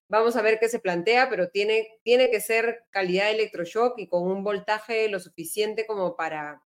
Vamos 0.07 0.37
a 0.37 0.43
ver 0.43 0.59
qué 0.61 0.69
se 0.69 0.81
plantea, 0.81 1.31
pero 1.31 1.49
tiene, 1.49 1.89
tiene 2.03 2.29
que 2.29 2.43
ser 2.43 2.85
calidad 2.91 3.25
de 3.25 3.37
electroshock 3.37 3.99
y 3.99 4.07
con 4.07 4.25
un 4.25 4.45
voltaje 4.45 5.09
lo 5.09 5.19
suficiente 5.19 5.87
como 5.87 6.15
para 6.15 6.63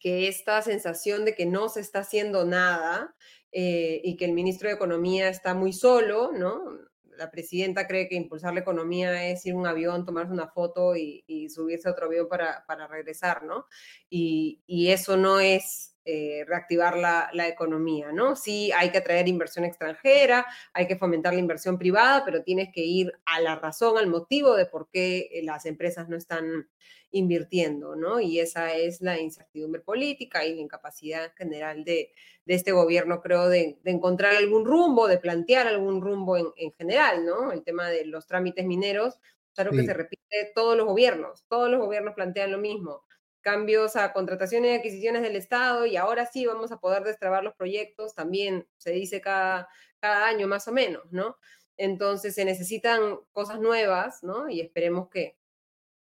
que 0.00 0.26
esta 0.26 0.60
sensación 0.62 1.24
de 1.24 1.34
que 1.34 1.46
no 1.46 1.68
se 1.68 1.80
está 1.80 2.00
haciendo 2.00 2.44
nada 2.44 3.14
eh, 3.52 4.00
y 4.02 4.16
que 4.16 4.24
el 4.24 4.32
ministro 4.32 4.68
de 4.68 4.74
Economía 4.74 5.28
está 5.28 5.54
muy 5.54 5.72
solo, 5.72 6.32
¿no? 6.32 6.78
La 7.16 7.30
presidenta 7.30 7.86
cree 7.86 8.08
que 8.08 8.14
impulsar 8.14 8.54
la 8.54 8.60
economía 8.60 9.30
es 9.30 9.44
ir 9.44 9.52
a 9.52 9.56
un 9.56 9.66
avión, 9.66 10.06
tomarse 10.06 10.32
una 10.32 10.48
foto 10.48 10.96
y, 10.96 11.50
subirse 11.50 11.86
a 11.86 11.92
otro 11.92 12.06
avión 12.06 12.28
para, 12.28 12.64
regresar, 12.88 13.42
¿no? 13.42 13.66
Y, 14.08 14.88
eso 14.88 15.18
no 15.18 15.38
es 15.38 15.98
eh, 16.04 16.44
reactivar 16.46 16.96
la, 16.96 17.28
la, 17.34 17.46
economía, 17.46 18.10
¿no? 18.10 18.34
Sí, 18.34 18.72
hay 18.72 18.90
que 18.90 18.98
atraer 18.98 19.28
inversión 19.28 19.66
extranjera, 19.66 20.46
hay 20.72 20.86
que 20.86 20.96
fomentar 20.96 21.34
la 21.34 21.40
inversión 21.40 21.78
privada, 21.78 22.24
pero 22.24 22.42
tienes 22.42 22.70
que 22.72 22.80
ir 22.80 23.12
a 23.26 23.38
la 23.40 23.56
razón, 23.56 23.98
al 23.98 24.06
motivo 24.06 24.56
de 24.56 24.64
por 24.64 24.88
qué 24.90 25.28
eh, 25.30 25.42
las 25.42 25.66
empresas 25.66 26.08
no 26.08 26.16
están 26.16 26.68
invirtiendo, 27.10 27.96
¿no? 27.96 28.20
Y 28.20 28.40
esa 28.40 28.74
es 28.74 29.00
la 29.00 29.18
incertidumbre 29.20 29.82
política 29.82 30.44
y 30.44 30.54
la 30.54 30.60
incapacidad 30.62 31.34
general 31.36 31.84
de, 31.84 32.12
este 32.46 32.72
gobierno, 32.72 33.20
creo, 33.20 33.48
de, 33.48 33.78
encontrar 33.84 34.34
algún 34.34 34.64
rumbo, 34.64 35.06
de 35.06 35.18
plantear 35.18 35.66
algún 35.66 36.00
rumbo 36.00 36.36
en, 36.36 36.72
general, 36.72 37.24
¿no? 37.26 37.52
El 37.52 37.62
tema 37.62 37.88
de 37.88 38.06
los 38.06 38.26
trámites 38.26 38.64
mineros, 38.64 39.20
claro 39.54 39.72
que 39.72 39.84
se 39.84 39.94
repite 39.94 40.52
todos 40.54 40.76
los 40.76 40.86
gobiernos, 40.86 41.44
todos 41.48 41.70
los 41.70 41.80
gobiernos 41.80 42.14
plantean 42.14 42.52
lo 42.52 42.58
mismo, 42.58 43.04
cambios 43.40 43.96
a 43.96 44.12
contrataciones 44.12 44.72
y 44.72 44.74
adquisiciones 44.76 45.22
del 45.22 45.36
Estado 45.36 45.86
y 45.86 45.96
ahora 45.96 46.26
sí 46.26 46.46
vamos 46.46 46.72
a 46.72 46.78
poder 46.78 47.04
destrabar 47.04 47.42
los 47.44 47.54
proyectos, 47.54 48.14
también 48.14 48.68
se 48.76 48.92
dice 48.92 49.20
cada, 49.20 49.68
cada 49.98 50.26
año 50.26 50.46
más 50.46 50.68
o 50.68 50.72
menos, 50.72 51.02
¿no? 51.10 51.36
Entonces 51.76 52.34
se 52.34 52.44
necesitan 52.44 53.18
cosas 53.32 53.60
nuevas, 53.60 54.22
¿no? 54.22 54.48
Y 54.48 54.60
esperemos 54.60 55.08
que, 55.08 55.38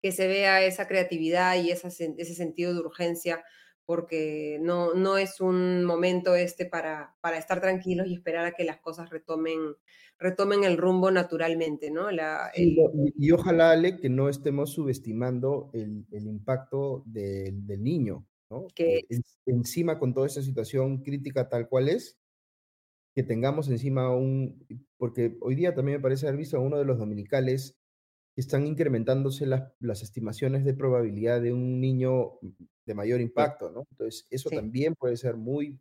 que 0.03 0.12
se 0.12 0.29
vea 0.29 0.62
esa 0.62 0.87
creatividad 0.87 1.57
y 1.57 1.70
ese 1.70 1.91
sentido 1.91 2.75
de 2.75 2.81
urgencia, 2.81 3.45
porque 3.87 4.59
no, 4.62 4.95
no 4.95 5.18
es 5.18 5.41
un 5.41 5.85
momento 5.85 6.35
este 6.35 6.66
para, 6.66 7.14
para 7.20 7.39
estar 7.39 7.61
tranquilos 7.61 8.07
y 8.07 8.14
esperar 8.14 8.47
a 8.47 8.53
que 8.53 8.64
las 8.64 8.78
cosas 8.78 9.11
retomen, 9.11 9.59
retomen 10.18 10.64
el 10.64 10.78
rumbo 10.78 11.11
naturalmente, 11.11 11.91
¿no? 11.91 12.09
y, 12.55 13.30
ojalá, 13.32 13.72
Ale, 13.72 13.99
que 13.99 14.09
no 14.09 14.28
estemos 14.28 14.72
subestimando 14.72 15.70
el, 15.74 16.07
impacto 16.26 17.03
del 17.07 17.82
niño, 17.82 18.26
¿no? 18.51 18.66
Que 18.74 19.03
encima 19.47 19.99
con 19.99 20.14
toda 20.14 20.26
esa 20.26 20.43
situación 20.43 21.03
crítica 21.03 21.49
tal 21.49 21.68
cual 21.68 21.89
es, 21.89 22.18
que 23.14 23.22
tengamos 23.22 23.68
encima 23.68 24.14
un, 24.14 24.66
porque 24.97 25.37
hoy 25.41 25.55
día 25.55 25.74
también 25.74 25.99
me 25.99 26.03
parece 26.03 26.26
haber 26.26 26.39
visto 26.39 26.57
a 26.57 26.61
uno 26.61 26.78
de 26.78 26.85
los 26.85 26.99
dominicales 26.99 27.76
están 28.37 28.66
incrementándose 28.66 29.47
las, 29.47 29.72
las, 29.78 30.03
estimaciones 30.03 30.64
de 30.64 30.74
probabilidad 30.74 31.41
de 31.41 31.53
un 31.53 31.80
niño 31.80 32.32
de 32.85 32.95
mayor 32.95 33.20
impacto, 33.20 33.70
¿no? 33.70 33.87
Entonces, 33.91 34.26
eso 34.30 34.51
también 34.51 34.95
puede 34.95 35.16
ser 35.16 35.37
muy 35.37 35.80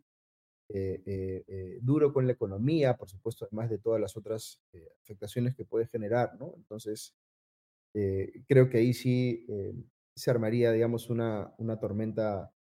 eh, 0.69 1.03
eh, 1.05 1.43
eh, 1.47 1.79
duro 1.81 2.13
con 2.13 2.25
la 2.25 2.33
economía, 2.33 2.95
por 2.95 3.09
supuesto, 3.09 3.45
además 3.45 3.69
de 3.69 3.77
todas 3.77 4.01
las 4.01 4.15
otras 4.17 4.61
afectaciones 5.03 5.55
que 5.55 5.65
puede 5.65 5.87
generar, 5.87 6.35
¿no? 6.39 6.53
Entonces, 6.55 7.15
creo 8.47 8.69
que 8.69 8.79
ahí 8.79 8.93
sí 8.93 9.45
se 10.15 10.31
armaría, 10.31 10.71
digamos, 10.71 11.09
una, 11.11 11.53
una 11.57 11.79
tormenta 11.79 12.51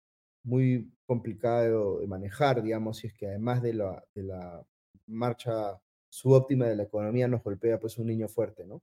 muy 0.44 0.92
complicada 1.06 1.62
de, 1.62 2.06
manejar, 2.06 2.62
digamos, 2.62 2.98
si 2.98 3.06
es 3.06 3.14
que 3.14 3.28
además 3.28 3.62
de 3.62 3.74
la, 3.74 4.04
de 4.14 4.24
la 4.24 4.66
marcha 5.06 5.80
subóptima 6.10 6.66
de 6.66 6.76
la 6.76 6.82
economía 6.82 7.28
nos 7.28 7.42
golpea 7.42 7.78
pues 7.80 7.96
un 7.96 8.08
niño 8.08 8.28
fuerte, 8.28 8.66
¿no? 8.66 8.82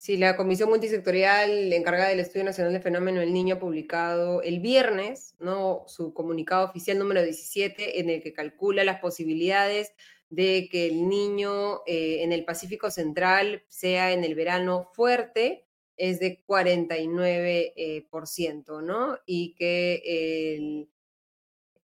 Sí, 0.00 0.16
la 0.16 0.34
Comisión 0.34 0.70
Multisectorial 0.70 1.70
encargada 1.74 2.08
del 2.08 2.20
Estudio 2.20 2.42
Nacional 2.46 2.72
del 2.72 2.80
Fenómeno 2.80 3.20
del 3.20 3.34
Niño 3.34 3.56
ha 3.56 3.58
publicado 3.58 4.40
el 4.40 4.60
viernes 4.60 5.34
¿no? 5.40 5.84
su 5.88 6.14
comunicado 6.14 6.64
oficial 6.64 6.98
número 6.98 7.22
17 7.22 8.00
en 8.00 8.08
el 8.08 8.22
que 8.22 8.32
calcula 8.32 8.82
las 8.82 8.98
posibilidades 9.00 9.92
de 10.30 10.70
que 10.72 10.86
el 10.86 11.06
niño 11.06 11.82
eh, 11.86 12.22
en 12.22 12.32
el 12.32 12.46
Pacífico 12.46 12.90
Central 12.90 13.62
sea 13.68 14.12
en 14.12 14.24
el 14.24 14.34
verano 14.34 14.88
fuerte, 14.94 15.66
es 15.98 16.18
de 16.18 16.42
49%, 16.46 17.70
eh, 17.76 18.82
¿no? 18.82 19.18
Y 19.26 19.54
que 19.54 20.56
el, 20.56 20.88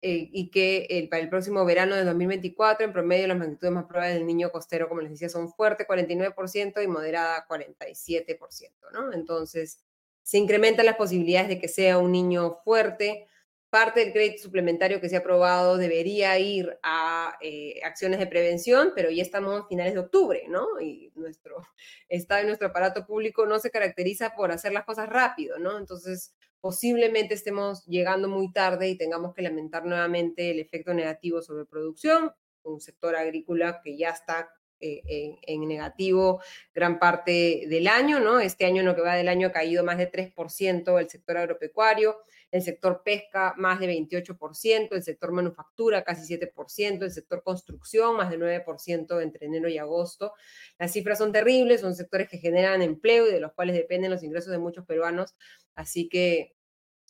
eh, 0.05 0.30
y 0.34 0.49
que 0.51 0.85
el, 0.89 1.07
para 1.07 1.23
el 1.23 1.30
próximo 1.30 1.63
verano 1.63 1.95
de 1.95 2.03
2024, 2.03 2.85
en 2.85 2.91
promedio, 2.91 3.25
las 3.25 3.38
magnitudes 3.38 3.71
más 3.71 3.85
probables 3.85 4.15
del 4.15 4.27
niño 4.27 4.51
costero, 4.51 4.89
como 4.89 4.99
les 4.99 5.11
decía, 5.11 5.30
son 5.30 5.49
fuerte 5.53 5.88
49% 5.88 6.84
y 6.84 6.88
moderada 6.88 7.47
47%, 7.47 8.71
¿no? 8.91 9.13
Entonces, 9.13 9.80
se 10.21 10.39
incrementan 10.39 10.88
las 10.88 10.97
posibilidades 10.97 11.47
de 11.47 11.57
que 11.57 11.69
sea 11.69 11.99
un 11.99 12.11
niño 12.11 12.59
fuerte. 12.65 13.27
Parte 13.69 14.01
del 14.01 14.11
crédito 14.11 14.43
suplementario 14.43 14.99
que 14.99 15.07
se 15.07 15.15
ha 15.15 15.19
aprobado 15.19 15.77
debería 15.77 16.38
ir 16.38 16.77
a 16.84 17.38
eh, 17.39 17.80
acciones 17.85 18.19
de 18.19 18.27
prevención, 18.27 18.91
pero 18.93 19.09
ya 19.09 19.23
estamos 19.23 19.61
a 19.61 19.67
finales 19.67 19.93
de 19.93 20.01
octubre, 20.01 20.43
¿no? 20.49 20.81
Y 20.81 21.13
nuestro 21.15 21.65
Estado 22.09 22.43
y 22.43 22.47
nuestro 22.47 22.67
aparato 22.67 23.05
público 23.05 23.45
no 23.45 23.57
se 23.57 23.71
caracteriza 23.71 24.35
por 24.35 24.51
hacer 24.51 24.73
las 24.73 24.84
cosas 24.84 25.07
rápido, 25.07 25.59
¿no? 25.59 25.77
Entonces, 25.77 26.34
posiblemente 26.64 27.34
estemos 27.34 27.85
llegando 27.88 28.30
muy 28.30 28.49
tarde 28.49 28.88
y 28.88 28.95
tengamos 28.95 29.34
que 29.34 29.41
lamentar 29.41 29.84
nuevamente 29.84 30.49
el 30.49 30.61
efecto 30.61 30.94
negativo 30.94 31.41
sobre 31.41 31.65
producción, 31.65 32.31
un 32.64 32.80
sector 32.80 33.18
agrícola 33.18 33.81
que 33.84 33.98
ya 33.98 34.11
está 34.11 34.49
eh, 34.80 35.35
en, 35.41 35.68
negativo 35.68 36.41
gran 36.73 36.99
parte 36.99 37.65
del 37.68 37.85
año, 37.90 38.22
¿no? 38.22 38.40
Este 38.40 38.64
año 38.64 38.80
en 38.80 38.85
lo 38.85 38.95
que 38.95 39.02
va 39.02 39.15
del 39.15 39.27
año 39.27 39.48
ha 39.48 39.52
caído 39.52 39.84
más 39.84 39.98
de 39.98 40.10
3% 40.10 41.02
el 41.02 41.10
sector 41.10 41.35
agropecuario, 41.35 42.22
el 42.53 42.61
sector 42.61 43.01
pesca 43.03 43.55
más 43.57 43.80
de 43.80 43.88
28%, 43.88 44.89
el 44.91 45.03
sector 45.03 45.31
manufactura 45.31 46.03
casi 46.03 46.38
7%, 46.38 47.01
el 47.01 47.11
sector 47.11 47.41
construcción 47.41 48.15
más 48.15 48.30
de 48.30 48.38
9% 48.38 49.21
entre 49.23 49.47
enero 49.47 49.67
y 49.67 49.80
agosto. 49.80 50.34
Las 50.77 50.93
cifras 50.93 51.17
son 51.17 51.31
terribles, 51.31 51.81
son 51.81 51.95
sectores 51.95 52.30
que 52.30 52.38
generan 52.38 52.84
empleo 52.84 53.27
y 53.27 53.31
de 53.31 53.39
los 53.39 53.53
cuales 53.53 53.75
dependen 53.75 54.11
los 54.11 54.21
ingresos 54.21 54.51
de 54.51 54.59
muchos 54.59 54.85
peruanos 54.85 55.34
Así 55.75 56.09
que 56.09 56.55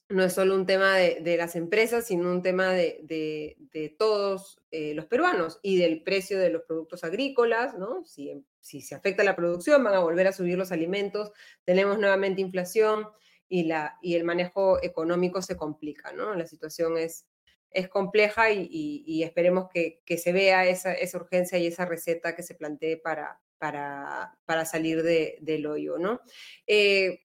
no 0.10 0.24
es 0.24 0.34
solo 0.34 0.56
un 0.56 0.65
tema 0.65 0.95
de, 0.95 1.38
las 1.38 1.56
empresas, 1.56 2.07
sino 2.07 2.30
un 2.32 2.41
tema 2.41 2.72
de, 2.72 3.95
todos 3.98 4.61
eh, 4.72 4.94
los 4.94 5.06
peruanos 5.06 5.60
y 5.61 5.78
del 5.78 6.03
precio 6.03 6.40
de 6.40 6.52
los 6.52 6.64
productos 6.64 7.03
agrícolas, 7.03 7.78
¿no? 7.78 8.06
Si, 8.06 8.45
si 8.61 8.82
se 8.82 8.95
afecta 8.95 9.24
la 9.24 9.36
producción, 9.36 9.84
van 9.84 9.95
a 9.95 9.99
volver 9.99 10.28
a 10.28 10.34
subir 10.34 10.57
los 10.57 10.72
alimentos, 10.72 11.32
tenemos 11.65 11.98
nuevamente 11.99 12.41
inflación 12.41 13.07
y, 13.49 13.64
la, 13.64 13.98
y 14.02 14.15
el 14.15 14.24
manejo 14.24 14.82
económico 14.84 15.41
se 15.41 15.57
complica, 15.57 16.11
¿no? 16.11 16.34
La 16.36 16.48
situación 16.48 16.98
es, 16.98 17.26
es 17.72 17.90
compleja 17.90 18.52
y, 18.52 19.24
esperemos 19.24 19.70
que, 19.70 20.02
se 20.18 20.32
vea 20.32 20.68
esa, 20.68 20.95
urgencia 21.15 21.57
y 21.57 21.68
esa 21.68 21.86
receta 21.86 22.36
que 22.36 22.44
se 22.44 22.56
plantee 22.56 22.98
para, 22.98 23.41
para, 23.57 24.38
para 24.45 24.65
salir 24.65 25.03
del 25.03 25.65
hoyo, 25.65 25.98
¿no? 25.98 26.22
Eh, 26.68 27.24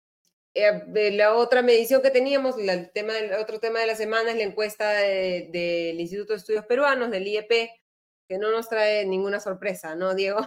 eh, 0.55 1.11
la 1.13 1.35
otra 1.35 1.61
medición 1.61 2.01
que 2.01 2.11
teníamos, 2.11 2.57
el, 2.59 2.91
tema, 2.93 3.13
otro 3.39 3.61
tema 3.61 3.81
de 3.81 3.87
la 3.87 3.95
semana 3.95 4.31
es 4.31 4.37
la 4.37 4.45
encuesta 4.45 4.91
del 4.91 6.01
Instituto 6.01 6.33
de 6.33 6.39
Estudios 6.39 6.65
Peruanos, 6.65 7.11
del 7.11 7.27
IEP, 7.27 7.51
que 8.29 8.39
no 8.39 8.51
nos 8.51 8.69
trae 8.69 9.05
ninguna 9.05 9.39
sorpresa, 9.39 9.95
¿no, 9.95 10.15
Diego? 10.15 10.41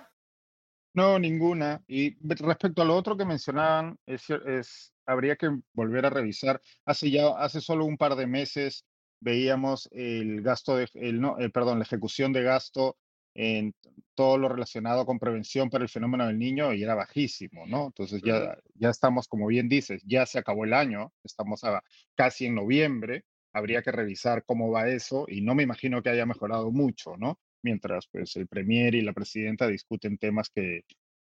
No, 0.99 1.17
ninguna. 1.17 1.81
Y 1.87 2.17
respecto 2.27 2.81
a 2.81 2.85
lo 2.85 2.93
otro 2.93 3.15
que 3.15 3.23
mencionaban, 3.23 3.97
es, 4.05 4.93
habría 5.05 5.37
que 5.37 5.49
volver 5.71 6.05
a 6.05 6.09
revisar. 6.09 6.59
Hace 6.85 7.09
ya, 7.09 7.29
hace 7.37 7.61
solo 7.61 7.85
un 7.85 7.95
par 7.95 8.17
de 8.17 8.27
meses 8.27 8.83
veíamos 9.21 9.87
el 9.93 10.41
gasto 10.41 10.75
de, 10.75 10.89
el, 10.95 11.21
no, 11.21 11.39
eh, 11.39 11.49
perdón, 11.49 11.79
la 11.79 11.85
ejecución 11.85 12.33
de 12.33 12.43
gasto 12.43 12.97
en 13.33 13.73
todo 14.13 14.37
lo 14.37 14.49
relacionado 14.49 15.05
con 15.05 15.19
prevención 15.19 15.69
para 15.69 15.85
el 15.85 15.89
fenómeno 15.89 16.27
del 16.27 16.37
niño 16.37 16.73
y 16.73 16.83
era 16.83 16.95
bajísimo, 16.95 17.65
¿no? 17.65 17.85
Entonces 17.85 18.21
ya, 18.21 18.57
ya 18.73 18.89
estamos, 18.89 19.29
como 19.29 19.47
bien 19.47 19.69
dices, 19.69 20.03
ya 20.05 20.25
se 20.25 20.39
acabó 20.39 20.65
el 20.65 20.73
año, 20.73 21.13
estamos 21.23 21.63
a, 21.63 21.81
casi 22.15 22.47
en 22.47 22.55
noviembre, 22.55 23.23
habría 23.53 23.81
que 23.81 23.93
revisar 23.93 24.43
cómo 24.43 24.69
va 24.69 24.89
eso 24.89 25.27
y 25.29 25.39
no 25.39 25.55
me 25.55 25.63
imagino 25.63 26.03
que 26.03 26.09
haya 26.09 26.25
mejorado 26.25 26.71
mucho, 26.71 27.15
¿no? 27.15 27.39
Mientras 27.63 28.07
pues 28.11 28.35
el 28.35 28.47
premier 28.47 28.95
y 28.95 29.01
la 29.01 29.13
presidenta 29.13 29.67
discuten 29.67 30.17
temas 30.17 30.49
que 30.49 30.83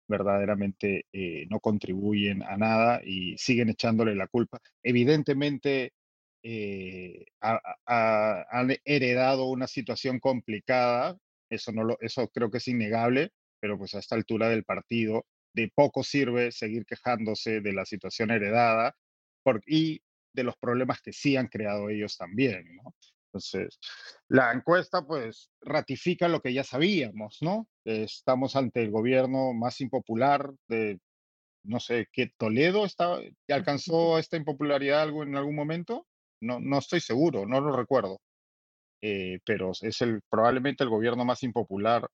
verdaderamente 0.09 1.07
eh, 1.13 1.47
no 1.51 1.61
contribuyen 1.61 2.43
a 2.43 2.57
nada 2.57 3.01
y 3.05 3.37
siguen 3.39 3.71
echándole 3.71 4.15
la 4.15 4.29
culpa. 4.29 4.61
Evidentemente 4.83 5.93
eh, 6.43 7.25
han 7.41 8.77
heredado 8.85 9.47
una 9.47 9.67
situación 9.67 10.19
complicada 10.21 11.17
eso, 11.53 11.73
no 11.73 11.85
lo, 11.85 11.99
eso 12.01 12.29
creo 12.29 12.51
que 12.51 12.59
es 12.59 12.69
innegable, 12.69 13.31
pero 13.61 13.79
pues 13.79 13.95
a 13.95 13.99
esta 13.99 14.15
altura 14.15 14.49
del 14.49 14.65
partido 14.65 15.27
de 15.55 15.71
poco 15.75 16.03
sirve 16.03 16.51
seguir 16.51 16.87
quejándose 16.87 17.61
de 17.61 17.73
la 17.73 17.85
situación 17.85 18.31
heredada 18.31 18.97
y 19.67 20.01
de 20.33 20.45
los 20.45 20.57
problemas 20.57 21.03
que 21.03 21.13
sí 21.13 21.37
han 21.37 21.49
creado 21.49 21.91
ellos 21.91 22.17
también, 22.17 22.65
¿no? 22.77 22.95
Entonces, 23.33 23.79
la 24.29 24.53
encuesta 24.53 25.07
pues 25.07 25.51
ratifica 25.63 26.29
lo 26.29 26.43
que 26.43 26.53
ya 26.53 26.65
sabíamos, 26.65 27.39
¿no? 27.41 27.67
Estamos 27.85 28.57
ante 28.57 28.83
el 28.83 28.91
gobierno 28.91 29.55
más 29.55 29.81
impopular 29.81 30.53
de, 30.69 31.01
no 31.65 31.81
sé, 31.81 32.09
que 32.13 32.33
Toledo 32.37 32.85
está, 32.85 33.19
alcanzó 33.49 34.19
esta 34.19 34.37
impopularidad 34.37 35.09
en 35.09 35.37
algún 35.37 35.55
momento. 35.55 36.07
No, 36.43 36.61
no 36.61 36.79
estoy 36.79 37.01
seguro, 37.01 37.47
no 37.47 37.61
lo 37.61 37.75
recuerdo. 37.75 38.21
Eh, 39.01 39.41
pero 39.47 39.73
es 39.81 40.01
el, 40.03 40.21
probablemente 40.29 40.85
el 40.85 40.91
gobierno 40.91 41.25
más 41.25 41.43
impopular 41.43 42.07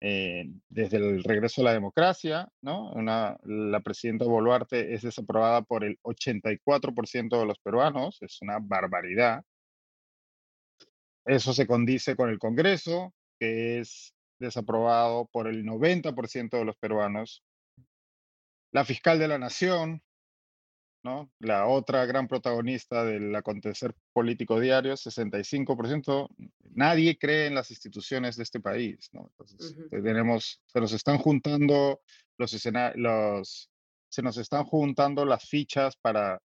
eh, 0.00 0.46
desde 0.68 0.96
el 0.96 1.22
regreso 1.24 1.60
a 1.60 1.64
la 1.64 1.72
democracia, 1.74 2.48
¿no? 2.62 2.90
Una, 2.92 3.36
la 3.42 3.80
presidenta 3.80 4.24
Boluarte 4.24 4.94
es 4.94 5.02
desaprobada 5.02 5.62
por 5.62 5.84
el 5.84 5.98
84% 6.02 7.38
de 7.38 7.46
los 7.46 7.58
peruanos, 7.58 8.18
es 8.22 8.40
una 8.40 8.58
barbaridad. 8.60 9.42
Eso 11.24 11.52
se 11.52 11.66
condice 11.66 12.16
con 12.16 12.30
el 12.30 12.38
Congreso, 12.38 13.14
que 13.38 13.80
es 13.80 14.14
desaprobado 14.38 15.28
por 15.32 15.46
el 15.46 15.64
90% 15.64 16.50
de 16.50 16.64
los 16.64 16.76
peruanos. 16.76 17.44
La 18.72 18.84
fiscal 18.84 19.18
de 19.18 19.28
la 19.28 19.38
Nación, 19.38 20.02
¿no? 21.02 21.30
La 21.38 21.66
otra 21.66 22.04
gran 22.06 22.28
protagonista 22.28 23.04
del 23.04 23.34
acontecer 23.34 23.94
político 24.12 24.60
diario, 24.60 24.94
65%, 24.94 26.28
nadie 26.74 27.18
cree 27.18 27.46
en 27.46 27.54
las 27.54 27.70
instituciones 27.70 28.36
de 28.36 28.42
este 28.42 28.60
país, 28.60 29.08
¿no? 29.12 29.30
Entonces, 29.30 29.76
tenemos, 29.90 30.62
se 30.66 30.80
nos 30.80 30.92
están 30.92 31.18
juntando 31.18 32.00
los, 32.38 32.68
los, 32.94 33.70
se 34.08 34.22
nos 34.22 34.36
están 34.36 34.64
juntando 34.64 35.24
las 35.24 35.48
fichas 35.48 35.96
para 35.96 36.40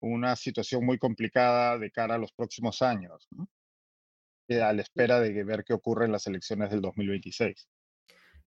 una 0.00 0.36
situación 0.36 0.84
muy 0.84 0.98
complicada 0.98 1.78
de 1.78 1.90
cara 1.90 2.16
a 2.16 2.18
los 2.18 2.32
próximos 2.32 2.82
años, 2.82 3.26
¿no? 3.30 3.48
Eh, 4.48 4.60
a 4.60 4.72
la 4.72 4.82
espera 4.82 5.20
de 5.20 5.42
ver 5.44 5.64
qué 5.64 5.72
ocurre 5.72 6.04
en 6.04 6.12
las 6.12 6.26
elecciones 6.26 6.70
del 6.70 6.80
2026. 6.82 7.68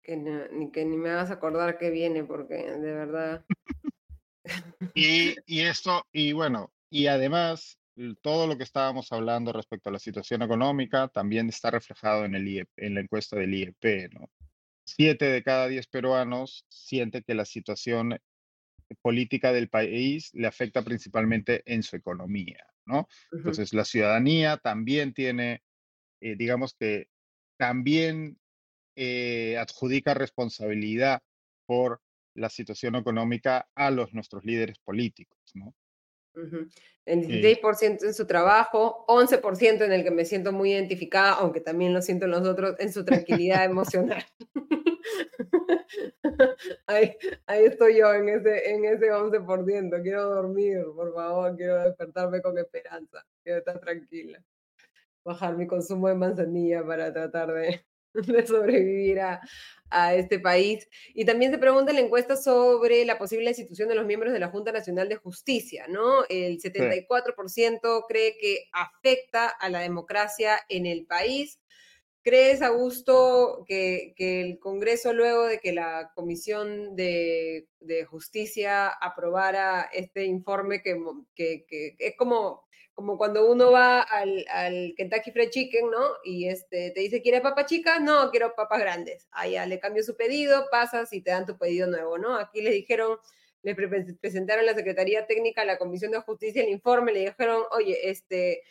Que, 0.02 0.16
ni, 0.16 0.70
que 0.70 0.84
ni 0.84 0.96
me 0.96 1.10
hagas 1.10 1.30
acordar 1.30 1.78
qué 1.78 1.90
viene, 1.90 2.22
porque 2.22 2.54
de 2.54 2.92
verdad 2.92 3.44
y, 4.94 5.34
y 5.46 5.60
esto, 5.60 6.06
y 6.12 6.32
bueno, 6.32 6.72
y 6.90 7.06
además, 7.06 7.78
todo 8.20 8.46
lo 8.46 8.56
que 8.56 8.64
estábamos 8.64 9.10
hablando 9.12 9.52
respecto 9.52 9.88
a 9.88 9.92
la 9.92 9.98
situación 9.98 10.42
económica 10.42 11.08
también 11.08 11.48
está 11.48 11.70
reflejado 11.70 12.24
en, 12.24 12.34
el 12.34 12.46
IEP, 12.46 12.68
en 12.76 12.94
la 12.94 13.00
encuesta 13.00 13.36
del 13.36 13.54
IEP, 13.54 14.12
¿no? 14.12 14.30
Siete 14.84 15.24
de 15.26 15.42
cada 15.42 15.66
diez 15.66 15.86
peruanos 15.88 16.64
siente 16.68 17.22
que 17.22 17.34
la 17.34 17.44
situación 17.44 18.18
política 19.02 19.52
del 19.52 19.68
país 19.68 20.30
le 20.32 20.46
afecta 20.46 20.82
principalmente 20.82 21.62
en 21.66 21.82
su 21.82 21.96
economía, 21.96 22.64
¿no? 22.84 23.08
Entonces, 23.32 23.74
la 23.74 23.84
ciudadanía 23.84 24.58
también 24.58 25.12
tiene, 25.12 25.62
eh, 26.20 26.36
digamos 26.36 26.74
que 26.74 27.08
también 27.56 28.38
eh, 28.96 29.56
adjudica 29.58 30.14
responsabilidad 30.14 31.22
por 31.66 32.00
la 32.34 32.50
situación 32.50 32.96
económica 32.96 33.68
a 33.74 33.90
los 33.90 34.12
nuestros 34.12 34.44
líderes 34.44 34.78
políticos, 34.78 35.38
¿no? 35.54 35.74
El 37.06 37.26
16% 37.26 38.04
en 38.04 38.12
su 38.12 38.26
trabajo, 38.26 39.06
11% 39.08 39.84
en 39.84 39.92
el 39.92 40.04
que 40.04 40.10
me 40.10 40.26
siento 40.26 40.52
muy 40.52 40.72
identificada, 40.72 41.32
aunque 41.34 41.60
también 41.62 41.94
lo 41.94 42.02
siento 42.02 42.26
en 42.26 42.32
los 42.32 42.46
otros, 42.46 42.76
en 42.78 42.92
su 42.92 43.04
tranquilidad 43.06 43.64
emocional. 43.64 44.22
ahí, 46.86 47.16
ahí, 47.46 47.64
estoy 47.64 47.98
yo 47.98 48.12
en 48.12 48.28
ese, 48.28 48.70
en 48.70 48.84
ese 48.84 49.10
11%. 49.10 50.02
Quiero 50.02 50.24
dormir, 50.28 50.84
por 50.94 51.14
favor, 51.14 51.56
quiero 51.56 51.82
despertarme 51.84 52.42
con 52.42 52.58
esperanza, 52.58 53.24
quiero 53.42 53.60
estar 53.60 53.78
tranquila. 53.80 54.42
Bajar 55.26 55.56
mi 55.56 55.66
consumo 55.66 56.06
de 56.06 56.14
manzanilla 56.14 56.86
para 56.86 57.12
tratar 57.12 57.52
de, 57.52 57.84
de 58.14 58.46
sobrevivir 58.46 59.20
a, 59.20 59.40
a 59.90 60.14
este 60.14 60.38
país. 60.38 60.88
Y 61.14 61.24
también 61.24 61.52
se 61.52 61.58
pregunta 61.58 61.90
en 61.90 61.96
la 61.96 62.04
encuesta 62.04 62.36
sobre 62.36 63.04
la 63.04 63.18
posible 63.18 63.48
institución 63.48 63.88
de 63.88 63.96
los 63.96 64.06
miembros 64.06 64.32
de 64.32 64.38
la 64.38 64.48
Junta 64.48 64.72
Nacional 64.72 65.08
de 65.08 65.16
Justicia, 65.16 65.86
¿no? 65.88 66.24
El 66.28 66.60
74% 66.60 68.04
cree 68.08 68.36
que 68.38 68.68
afecta 68.72 69.48
a 69.48 69.68
la 69.68 69.80
democracia 69.80 70.58
en 70.68 70.86
el 70.86 71.06
país. 71.06 71.60
¿Crees, 72.22 72.60
Augusto, 72.60 73.64
que, 73.68 74.12
que 74.16 74.40
el 74.40 74.58
Congreso, 74.58 75.12
luego 75.12 75.44
de 75.44 75.60
que 75.60 75.72
la 75.72 76.10
Comisión 76.16 76.96
de, 76.96 77.68
de 77.78 78.04
Justicia 78.04 78.88
aprobara 78.88 79.82
este 79.92 80.24
informe, 80.24 80.82
que, 80.82 81.00
que, 81.36 81.64
que 81.66 81.96
es 81.98 82.16
como 82.16 82.65
como 82.96 83.18
cuando 83.18 83.46
uno 83.46 83.70
va 83.70 84.00
al, 84.00 84.46
al, 84.48 84.94
Kentucky 84.96 85.30
Fried 85.30 85.50
Chicken, 85.50 85.90
¿no? 85.90 86.14
Y 86.24 86.48
este, 86.48 86.92
te 86.92 87.00
dice, 87.00 87.20
¿quieres 87.20 87.42
papas 87.42 87.66
chicas? 87.66 88.00
No, 88.00 88.30
quiero 88.30 88.54
papas 88.54 88.80
grandes. 88.80 89.28
Allá 89.32 89.66
le 89.66 89.78
cambio 89.78 90.02
su 90.02 90.16
pedido, 90.16 90.66
pasas 90.70 91.12
y 91.12 91.20
te 91.20 91.30
dan 91.30 91.44
tu 91.44 91.58
pedido 91.58 91.86
nuevo, 91.88 92.16
¿no? 92.16 92.36
Aquí 92.38 92.62
le 92.62 92.70
dijeron, 92.70 93.18
le 93.62 93.74
presentaron 93.74 94.64
a 94.64 94.72
la 94.72 94.74
Secretaría 94.74 95.26
Técnica, 95.26 95.60
a 95.60 95.66
la 95.66 95.76
Comisión 95.76 96.10
de 96.10 96.22
Justicia 96.22 96.62
el 96.62 96.70
informe, 96.70 97.12
le 97.12 97.20
dijeron, 97.20 97.64
oye, 97.70 98.08
este, 98.08 98.62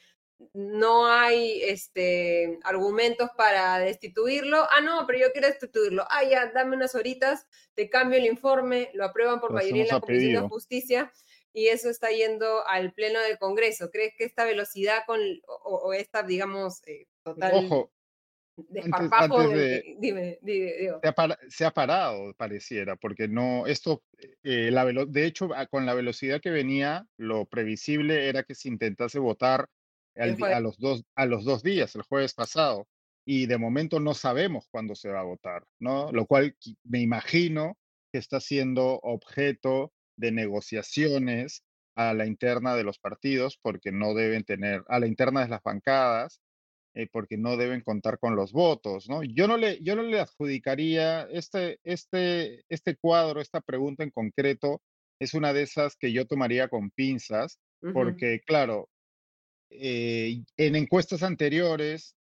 no 0.53 1.05
hay 1.05 1.61
este, 1.61 2.57
argumentos 2.63 3.29
para 3.37 3.77
destituirlo. 3.77 4.67
Ah, 4.71 4.81
no, 4.81 5.05
pero 5.05 5.19
yo 5.19 5.31
quiero 5.33 5.49
destituirlo. 5.49 6.03
Ah, 6.09 6.23
ya, 6.23 6.47
dame 6.47 6.75
unas 6.75 6.95
horitas, 6.95 7.45
te 7.75 7.91
cambio 7.91 8.17
el 8.17 8.25
informe, 8.25 8.89
lo 8.95 9.05
aprueban 9.05 9.39
por 9.39 9.53
mayoría 9.53 9.83
en 9.83 9.89
la 9.89 9.99
Comisión 9.99 10.41
de 10.41 10.49
Justicia 10.49 11.13
y 11.55 11.69
eso 11.69 11.89
está 11.89 12.09
yendo 12.09 12.67
al 12.67 12.91
Pleno 12.91 13.21
del 13.21 13.37
Congreso. 13.37 13.89
¿Crees 13.89 14.13
que 14.17 14.25
esta 14.25 14.43
velocidad 14.43 15.03
con, 15.07 15.21
o, 15.47 15.93
esta, 15.93 16.21
digamos, 16.21 16.85
eh, 16.85 17.07
total... 17.23 17.51
Ojo, 17.53 17.93
dime, 18.57 20.37
dime, 20.41 20.75
Se, 21.47 21.63
ha 21.65 21.71
parado, 21.71 22.33
pareciera, 22.33 22.97
porque 22.97 23.29
no, 23.29 23.67
esto, 23.67 24.03
eh, 24.43 24.69
la 24.69 24.83
de 24.85 25.25
hecho, 25.25 25.49
con 25.69 25.85
la 25.85 25.93
velocidad 25.93 26.41
que 26.41 26.49
venía, 26.49 27.07
lo 27.15 27.45
previsible 27.45 28.27
era 28.27 28.43
que 28.43 28.53
se 28.53 28.67
intentase 28.67 29.19
votar 29.19 29.69
a, 30.17 30.59
los 30.59 30.77
dos, 30.77 31.05
a 31.15 31.25
los 31.25 31.45
dos 31.45 31.63
días, 31.63 31.95
el 31.95 32.01
jueves 32.01 32.33
pasado, 32.33 32.85
y 33.25 33.45
de 33.45 33.57
momento 33.57 34.01
no 34.01 34.13
sabemos 34.13 34.67
cuándo 34.69 34.93
se 34.93 35.09
va 35.09 35.21
a 35.21 35.25
votar, 35.25 35.65
¿no? 35.79 36.11
Lo 36.11 36.25
cual 36.25 36.57
me 36.83 36.99
imagino 36.99 37.77
que 38.11 38.19
está 38.19 38.41
siendo 38.41 38.99
objeto 39.03 39.93
de 40.17 40.31
negociaciones 40.31 41.63
a 41.95 42.13
la 42.13 42.25
interna 42.25 42.75
de 42.75 42.83
los 42.83 42.99
partidos 42.99 43.57
porque 43.61 43.91
no 43.91 44.13
deben 44.13 44.43
tener, 44.43 44.83
a 44.87 44.99
la 44.99 45.07
interna 45.07 45.41
de 45.41 45.49
las 45.49 45.63
bancadas, 45.63 46.41
eh, 46.93 47.07
porque 47.11 47.37
no 47.37 47.57
deben 47.57 47.81
contar 47.81 48.19
con 48.19 48.35
los 48.35 48.53
votos, 48.53 49.09
¿no? 49.09 49.21
Yo 49.23 49.47
no 49.47 49.57
le, 49.57 49.81
yo 49.83 49.95
no 49.95 50.03
le 50.03 50.19
adjudicaría 50.19 51.23
este, 51.23 51.79
este, 51.83 52.63
este 52.69 52.95
cuadro, 52.95 53.41
esta 53.41 53.61
pregunta 53.61 54.03
en 54.03 54.11
concreto, 54.11 54.81
es 55.19 55.33
una 55.33 55.53
de 55.53 55.63
esas 55.63 55.95
que 55.97 56.11
yo 56.11 56.25
tomaría 56.25 56.67
con 56.67 56.91
pinzas, 56.91 57.59
porque 57.93 58.41
claro, 58.45 58.89
eh, 59.69 60.41
en 60.57 60.75
encuestas 60.75 61.21
anteriores 61.21 62.15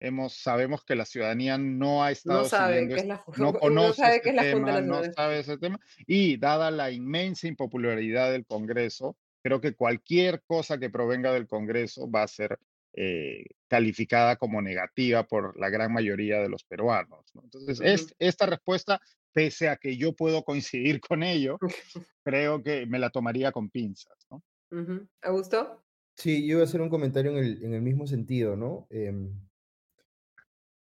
hemos, 0.00 0.34
sabemos 0.34 0.84
que 0.84 0.94
la 0.94 1.04
ciudadanía 1.04 1.58
no 1.58 2.02
ha 2.04 2.10
estado 2.10 2.42
no 2.42 2.48
sabe 2.48 2.72
siguiendo, 2.74 2.94
qué 2.94 3.00
es 3.00 3.06
la, 3.06 3.24
no 3.38 3.52
conoce 3.54 4.02
sabe 4.02 4.16
este 4.16 4.22
qué 4.22 4.28
es 4.30 4.34
la 4.36 4.42
Junta 4.52 4.76
tema, 4.76 4.80
no 4.80 5.12
sabe 5.12 5.38
ese 5.40 5.58
tema, 5.58 5.80
y 6.06 6.36
dada 6.36 6.70
la 6.70 6.90
inmensa 6.90 7.46
impopularidad 7.48 8.30
del 8.32 8.46
Congreso, 8.46 9.16
creo 9.42 9.60
que 9.60 9.74
cualquier 9.74 10.42
cosa 10.46 10.78
que 10.78 10.90
provenga 10.90 11.32
del 11.32 11.46
Congreso 11.46 12.10
va 12.10 12.22
a 12.22 12.28
ser 12.28 12.58
eh, 12.94 13.44
calificada 13.68 14.36
como 14.36 14.60
negativa 14.62 15.22
por 15.24 15.58
la 15.58 15.68
gran 15.70 15.92
mayoría 15.92 16.40
de 16.40 16.48
los 16.48 16.64
peruanos. 16.64 17.26
¿no? 17.34 17.42
Entonces, 17.44 17.78
Ujú. 17.80 17.88
es- 17.88 18.14
esta 18.18 18.46
respuesta, 18.46 19.00
pese 19.32 19.68
a 19.68 19.76
que 19.76 19.96
yo 19.96 20.14
puedo 20.14 20.42
coincidir 20.42 21.00
con 21.08 21.22
ello, 21.22 21.58
creo 22.24 22.62
que 22.62 22.86
me 22.86 22.98
la 22.98 23.10
tomaría 23.10 23.52
con 23.52 23.70
pinzas. 23.70 24.26
¿no? 24.30 24.42
Ujú. 24.72 25.06
¿Augusto? 25.22 25.84
Sí, 26.16 26.44
yo 26.46 26.54
iba 26.54 26.62
a 26.62 26.64
hacer 26.64 26.80
un 26.80 26.88
comentario 26.88 27.30
en 27.30 27.38
el, 27.38 27.62
en 27.64 27.74
el 27.74 27.82
mismo 27.82 28.06
sentido, 28.08 28.56
¿no? 28.56 28.88
Em, 28.90 29.32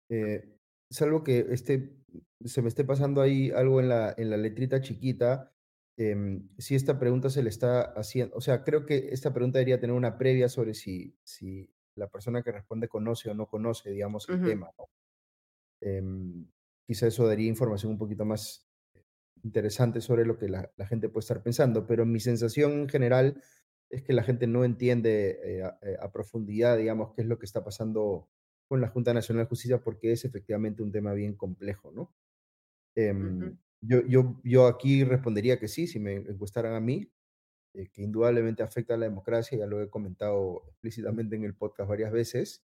eh, 0.10 0.58
salvo 0.90 1.24
que 1.24 1.48
este, 1.50 1.98
se 2.44 2.62
me 2.62 2.68
esté 2.68 2.84
pasando 2.84 3.22
ahí 3.22 3.52
algo 3.52 3.80
en 3.80 3.90
la, 3.90 4.14
en 4.18 4.30
la 4.30 4.38
letrita 4.38 4.82
chiquita, 4.82 5.54
em, 5.98 6.50
si 6.58 6.76
esta 6.76 7.00
pregunta 7.00 7.30
se 7.30 7.44
le 7.44 7.50
está 7.50 7.82
haciendo, 7.82 8.36
o 8.36 8.42
sea, 8.42 8.64
creo 8.64 8.86
que 8.86 9.10
esta 9.12 9.34
pregunta 9.34 9.60
debería 9.60 9.80
tener 9.80 9.96
una 9.96 10.18
previa 10.18 10.50
sobre 10.50 10.74
si, 10.74 11.18
si 11.24 11.70
la 11.96 12.08
persona 12.08 12.44
que 12.44 12.52
responde 12.52 12.88
conoce 12.88 13.30
o 13.30 13.34
no 13.34 13.48
conoce, 13.48 13.90
digamos, 13.92 14.30
el 14.30 14.44
tema, 14.44 14.72
¿no? 14.78 14.90
Em, 15.82 16.48
quizá 16.88 17.08
eso 17.08 17.28
daría 17.28 17.48
información 17.48 17.92
un 17.92 17.98
poquito 17.98 18.26
más 18.26 18.68
interesante 19.44 20.02
sobre 20.02 20.26
lo 20.26 20.38
que 20.38 20.50
la, 20.50 20.72
la 20.76 20.88
gente 20.88 21.10
puede 21.10 21.22
estar 21.24 21.44
pensando, 21.44 21.86
pero 21.86 22.06
mi 22.06 22.20
sensación 22.20 22.74
en 22.74 22.90
general 22.90 23.44
es 23.90 24.04
que 24.04 24.14
la 24.14 24.24
gente 24.24 24.48
no 24.48 24.66
entiende 24.66 25.40
eh, 25.44 25.64
a, 25.64 25.80
eh, 25.82 25.98
a 26.00 26.12
profundidad, 26.12 26.78
digamos, 26.78 27.14
qué 27.16 27.22
es 27.22 27.28
lo 27.28 27.40
que 27.40 27.46
está 27.46 27.64
pasando 27.64 28.30
con 28.68 28.82
la 28.82 28.90
Junta 28.90 29.14
Nacional 29.14 29.46
de 29.46 29.50
Justicia, 29.50 29.82
porque 29.82 30.12
es 30.12 30.26
efectivamente 30.26 30.84
un 30.84 30.92
tema 30.92 31.14
bien 31.14 31.36
complejo, 31.36 31.92
¿no? 31.92 32.14
Em, 32.96 33.42
Ujú. 33.42 33.58
yo, 33.82 34.02
yo, 34.08 34.40
yo 34.44 34.68
aquí 34.68 35.04
respondería 35.04 35.60
que 35.60 35.68
sí, 35.68 35.88
si 35.88 36.00
me 36.00 36.16
encuestaran 36.16 36.74
a 36.76 36.80
mí, 36.82 37.12
eh, 37.76 37.90
que 37.94 38.04
indudablemente 38.04 38.64
afecta 38.64 38.96
a 38.96 38.98
la 38.98 39.06
democracia, 39.08 39.58
ya 39.60 39.68
lo 39.68 39.82
he 39.82 39.90
comentado 39.90 40.64
explícitamente 40.70 41.36
en 41.38 41.46
el 41.46 41.56
podcast 41.56 41.90
varias 41.90 42.12
veces. 42.12 42.66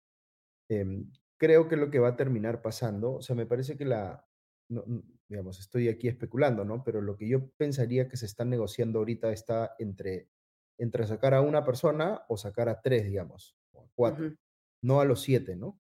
Em, 0.69 1.11
creo 1.39 1.69
que 1.69 1.77
lo 1.77 1.91
que 1.91 1.99
va 1.99 2.09
a 2.11 2.17
terminar 2.17 2.63
pasando, 2.63 3.15
o 3.15 3.23
sea, 3.23 3.37
me 3.37 3.47
parece 3.47 3.77
que 3.77 3.85
la, 3.85 4.27
no, 4.69 4.85
digamos, 5.29 5.59
estoy 5.61 5.89
aquí 5.89 6.09
especulando, 6.09 6.65
¿no? 6.65 6.85
Pero 6.85 7.01
lo 7.01 7.17
que 7.17 7.29
yo 7.29 7.51
pensaría 7.53 8.09
que 8.09 8.17
se 8.17 8.27
está 8.27 8.45
negociando 8.45 8.99
ahorita 9.01 9.33
está 9.33 9.75
entre, 9.79 10.31
entre 10.79 11.07
sacar 11.07 11.35
a 11.35 11.41
una 11.43 11.65
persona 11.65 12.23
o 12.29 12.37
sacar 12.37 12.69
a 12.69 12.81
tres, 12.83 13.05
digamos, 13.07 13.57
o 13.73 13.83
a 13.85 13.91
cuatro, 13.95 14.25
Ujú. 14.27 14.37
no 14.83 15.01
a 15.01 15.05
los 15.05 15.23
siete, 15.23 15.57
¿no? 15.57 15.81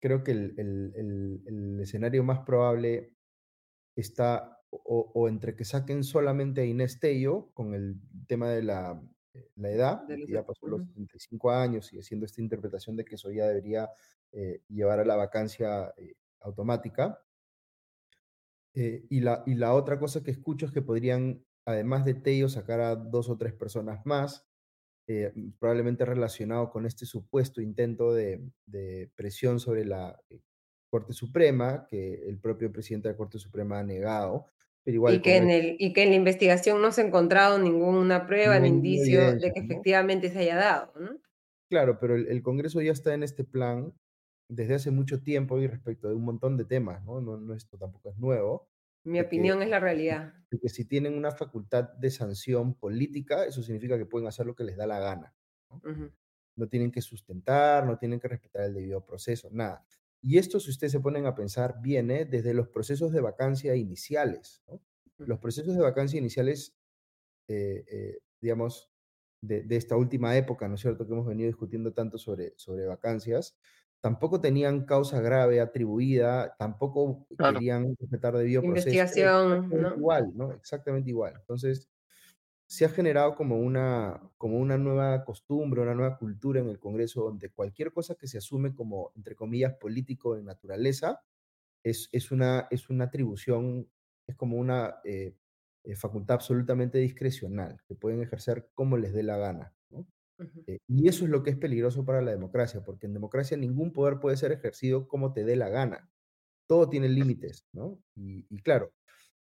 Creo 0.00 0.24
que 0.24 0.32
el, 0.32 0.54
el- 0.58 0.92
el- 0.96 1.42
el 1.46 1.80
escenario 1.80 2.24
más 2.24 2.40
probable 2.40 3.16
está 3.96 4.58
o, 4.70 5.10
o 5.14 5.28
entre 5.28 5.56
que 5.56 5.64
saquen 5.64 6.04
solamente 6.04 6.62
a 6.62 6.64
Inés 6.66 7.00
Tello 7.00 7.50
con 7.54 7.74
el 7.74 7.96
tema 8.28 8.50
de 8.50 8.62
la, 8.62 9.02
eh, 9.34 9.50
la 9.56 9.70
edad, 9.70 10.02
De 10.08 10.16
que 10.24 10.32
ya 10.32 10.44
pasó 10.46 10.66
los 10.68 10.82
ujú. 10.82 10.88
75 10.94 11.50
años 11.52 11.92
y 11.92 11.98
haciendo 11.98 12.26
esta 12.26 12.40
interpretación 12.42 12.96
de 12.96 13.04
que 13.04 13.16
eso 13.16 13.30
ya 13.32 13.46
debería 13.48 13.90
eh, 14.32 14.62
llevar 14.68 15.00
a 15.00 15.04
la 15.04 15.16
vacancia 15.16 15.92
eh, 15.98 16.14
automática. 16.40 17.20
Eh, 18.74 19.06
y, 19.10 19.20
la, 19.20 19.42
y 19.46 19.54
la 19.54 19.74
otra 19.74 19.98
cosa 19.98 20.22
que 20.22 20.30
escucho 20.30 20.66
es 20.66 20.72
que 20.72 20.82
podrían, 20.82 21.44
además 21.64 22.04
de 22.04 22.14
Tello, 22.14 22.48
sacar 22.48 22.80
a 22.80 22.94
dos 22.96 23.28
o 23.28 23.36
tres 23.36 23.52
personas 23.52 24.06
más, 24.06 24.48
eh, 25.12 25.32
probablemente 25.58 26.04
relacionado 26.04 26.70
con 26.70 26.86
este 26.86 27.04
supuesto 27.04 27.60
intento 27.60 28.14
de, 28.14 28.48
de 28.66 29.10
presión 29.16 29.58
sobre 29.58 29.84
la 29.84 30.22
eh, 30.30 30.40
Corte 30.88 31.12
Suprema, 31.12 31.84
que 31.88 32.28
el 32.28 32.38
propio 32.38 32.70
presidente 32.70 33.08
de 33.08 33.14
la 33.14 33.18
Corte 33.18 33.40
Suprema 33.40 33.80
ha 33.80 33.84
negado, 33.84 34.46
pero 34.84 34.94
igual 34.94 35.14
Y 35.14 35.20
que, 35.20 35.36
en 35.36 35.50
el, 35.50 35.76
y 35.80 35.92
que 35.92 36.04
en 36.04 36.10
la 36.10 36.14
investigación 36.16 36.80
no 36.80 36.92
se 36.92 37.02
ha 37.02 37.06
encontrado 37.06 37.58
ninguna 37.58 38.26
prueba 38.26 38.60
ni 38.60 38.68
indicio 38.68 39.32
de 39.32 39.52
que 39.52 39.60
¿no? 39.60 39.64
efectivamente 39.64 40.30
se 40.30 40.38
haya 40.38 40.56
dado. 40.56 40.92
¿no? 41.00 41.20
Claro, 41.68 41.98
pero 42.00 42.14
el, 42.16 42.26
el 42.28 42.42
Congreso 42.42 42.80
ya 42.80 42.92
está 42.92 43.14
en 43.14 43.22
este 43.22 43.44
plan 43.44 43.92
desde 44.48 44.74
hace 44.74 44.90
mucho 44.90 45.22
tiempo 45.22 45.60
y 45.60 45.66
respecto 45.68 46.08
de 46.08 46.14
un 46.16 46.24
montón 46.24 46.56
de 46.56 46.64
temas, 46.64 47.04
¿no? 47.04 47.20
No, 47.20 47.36
no 47.36 47.54
esto 47.54 47.78
tampoco 47.78 48.10
es 48.10 48.18
nuevo, 48.18 48.69
Mi 49.04 49.20
opinión 49.20 49.62
es 49.62 49.68
la 49.68 49.80
realidad. 49.80 50.34
de 50.50 50.58
que 50.58 50.68
si 50.68 50.84
tienen 50.84 51.16
una 51.16 51.30
facultad 51.30 51.84
de 51.94 52.10
sanción 52.10 52.74
política, 52.74 53.44
eso 53.44 53.62
significa 53.62 53.96
que 53.96 54.06
pueden 54.06 54.26
hacer 54.28 54.46
lo 54.46 54.54
que 54.54 54.64
les 54.64 54.76
da 54.76 54.86
la 54.86 54.98
gana. 54.98 55.34
¿no? 56.56 56.68
Tienen 56.68 56.90
que 56.90 57.00
sustentar, 57.00 57.86
no 57.86 57.96
tienen 57.98 58.20
que 58.20 58.28
respetar 58.28 58.64
el 58.64 58.74
debido 58.74 59.04
proceso, 59.04 59.48
nada. 59.52 59.84
Y 60.20 60.38
esto, 60.38 60.60
si 60.60 60.70
ustedes 60.70 60.92
se 60.92 61.00
ponen 61.00 61.26
a 61.26 61.34
pensar, 61.34 61.80
viene 61.80 62.26
desde 62.26 62.52
los 62.52 62.68
procesos 62.68 63.12
de 63.12 63.20
vacancia 63.20 63.74
iniciales. 63.76 64.62
¿no? 64.66 64.82
Los 65.18 65.38
procesos 65.38 65.74
de 65.74 65.82
vacancia 65.82 66.18
iniciales, 66.18 66.76
eh, 67.48 67.84
eh, 67.88 68.18
digamos, 68.40 68.90
de, 69.40 69.62
de 69.62 69.76
esta 69.76 69.96
última 69.96 70.36
época, 70.36 70.68
¿no 70.68 70.74
es 70.74 70.80
cierto?, 70.82 71.06
que 71.06 71.12
hemos 71.12 71.26
venido 71.26 71.46
discutiendo 71.46 71.92
tanto 71.94 72.18
sobre, 72.18 72.52
sobre 72.56 72.86
vacancias, 72.86 73.56
tampoco 74.00 74.40
tenían 74.40 74.84
causa 74.86 75.20
grave 75.20 75.60
atribuida, 75.60 76.56
tampoco 76.58 77.26
Claro. 77.36 77.60
querían 77.60 77.96
respetar 77.98 78.36
debido 78.36 78.62
Investigación. 78.62 79.94
Igual, 79.94 80.32
¿no? 80.34 80.52
Exactamente 80.52 81.10
igual. 81.10 81.34
Entonces, 81.38 81.88
se 82.66 82.84
ha 82.84 82.88
generado 82.88 83.34
como 83.34 83.58
una, 83.58 84.30
como 84.38 84.58
una 84.58 84.78
nueva 84.78 85.24
costumbre, 85.24 85.80
una 85.82 85.94
nueva 85.94 86.18
cultura 86.18 86.60
en 86.60 86.68
el 86.68 86.78
Congreso, 86.78 87.22
donde 87.24 87.50
cualquier 87.50 87.92
cosa 87.92 88.14
que 88.16 88.28
se 88.28 88.38
asume 88.38 88.74
como, 88.74 89.12
entre 89.16 89.34
comillas, 89.36 89.74
político 89.74 90.36
de 90.36 90.42
naturaleza, 90.44 91.22
es, 91.84 92.08
es, 92.12 92.32
una, 92.32 92.68
es 92.70 92.90
una 92.90 93.06
atribución, 93.06 93.90
es 94.26 94.36
como 94.36 94.58
una 94.58 94.96
eh, 95.04 95.36
eh, 95.84 95.96
facultad 95.96 96.36
absolutamente 96.36 96.98
discrecional, 96.98 97.82
que 97.86 97.94
pueden 97.96 98.22
ejercer 98.22 98.70
como 98.74 98.96
les 98.98 99.12
dé 99.14 99.22
la 99.24 99.38
gana. 99.38 99.74
Eh, 100.66 100.78
y 100.88 101.08
eso 101.08 101.24
es 101.24 101.30
lo 101.30 101.42
que 101.42 101.50
es 101.50 101.56
peligroso 101.56 102.04
para 102.04 102.22
la 102.22 102.30
democracia, 102.30 102.82
porque 102.84 103.06
en 103.06 103.14
democracia 103.14 103.56
ningún 103.56 103.92
poder 103.92 104.20
puede 104.20 104.36
ser 104.36 104.52
ejercido 104.52 105.08
como 105.08 105.32
te 105.32 105.44
dé 105.44 105.56
la 105.56 105.68
gana. 105.68 106.10
Todo 106.66 106.88
tiene 106.88 107.08
límites, 107.08 107.66
¿no? 107.72 108.02
Y, 108.14 108.46
y 108.48 108.62
claro, 108.62 108.92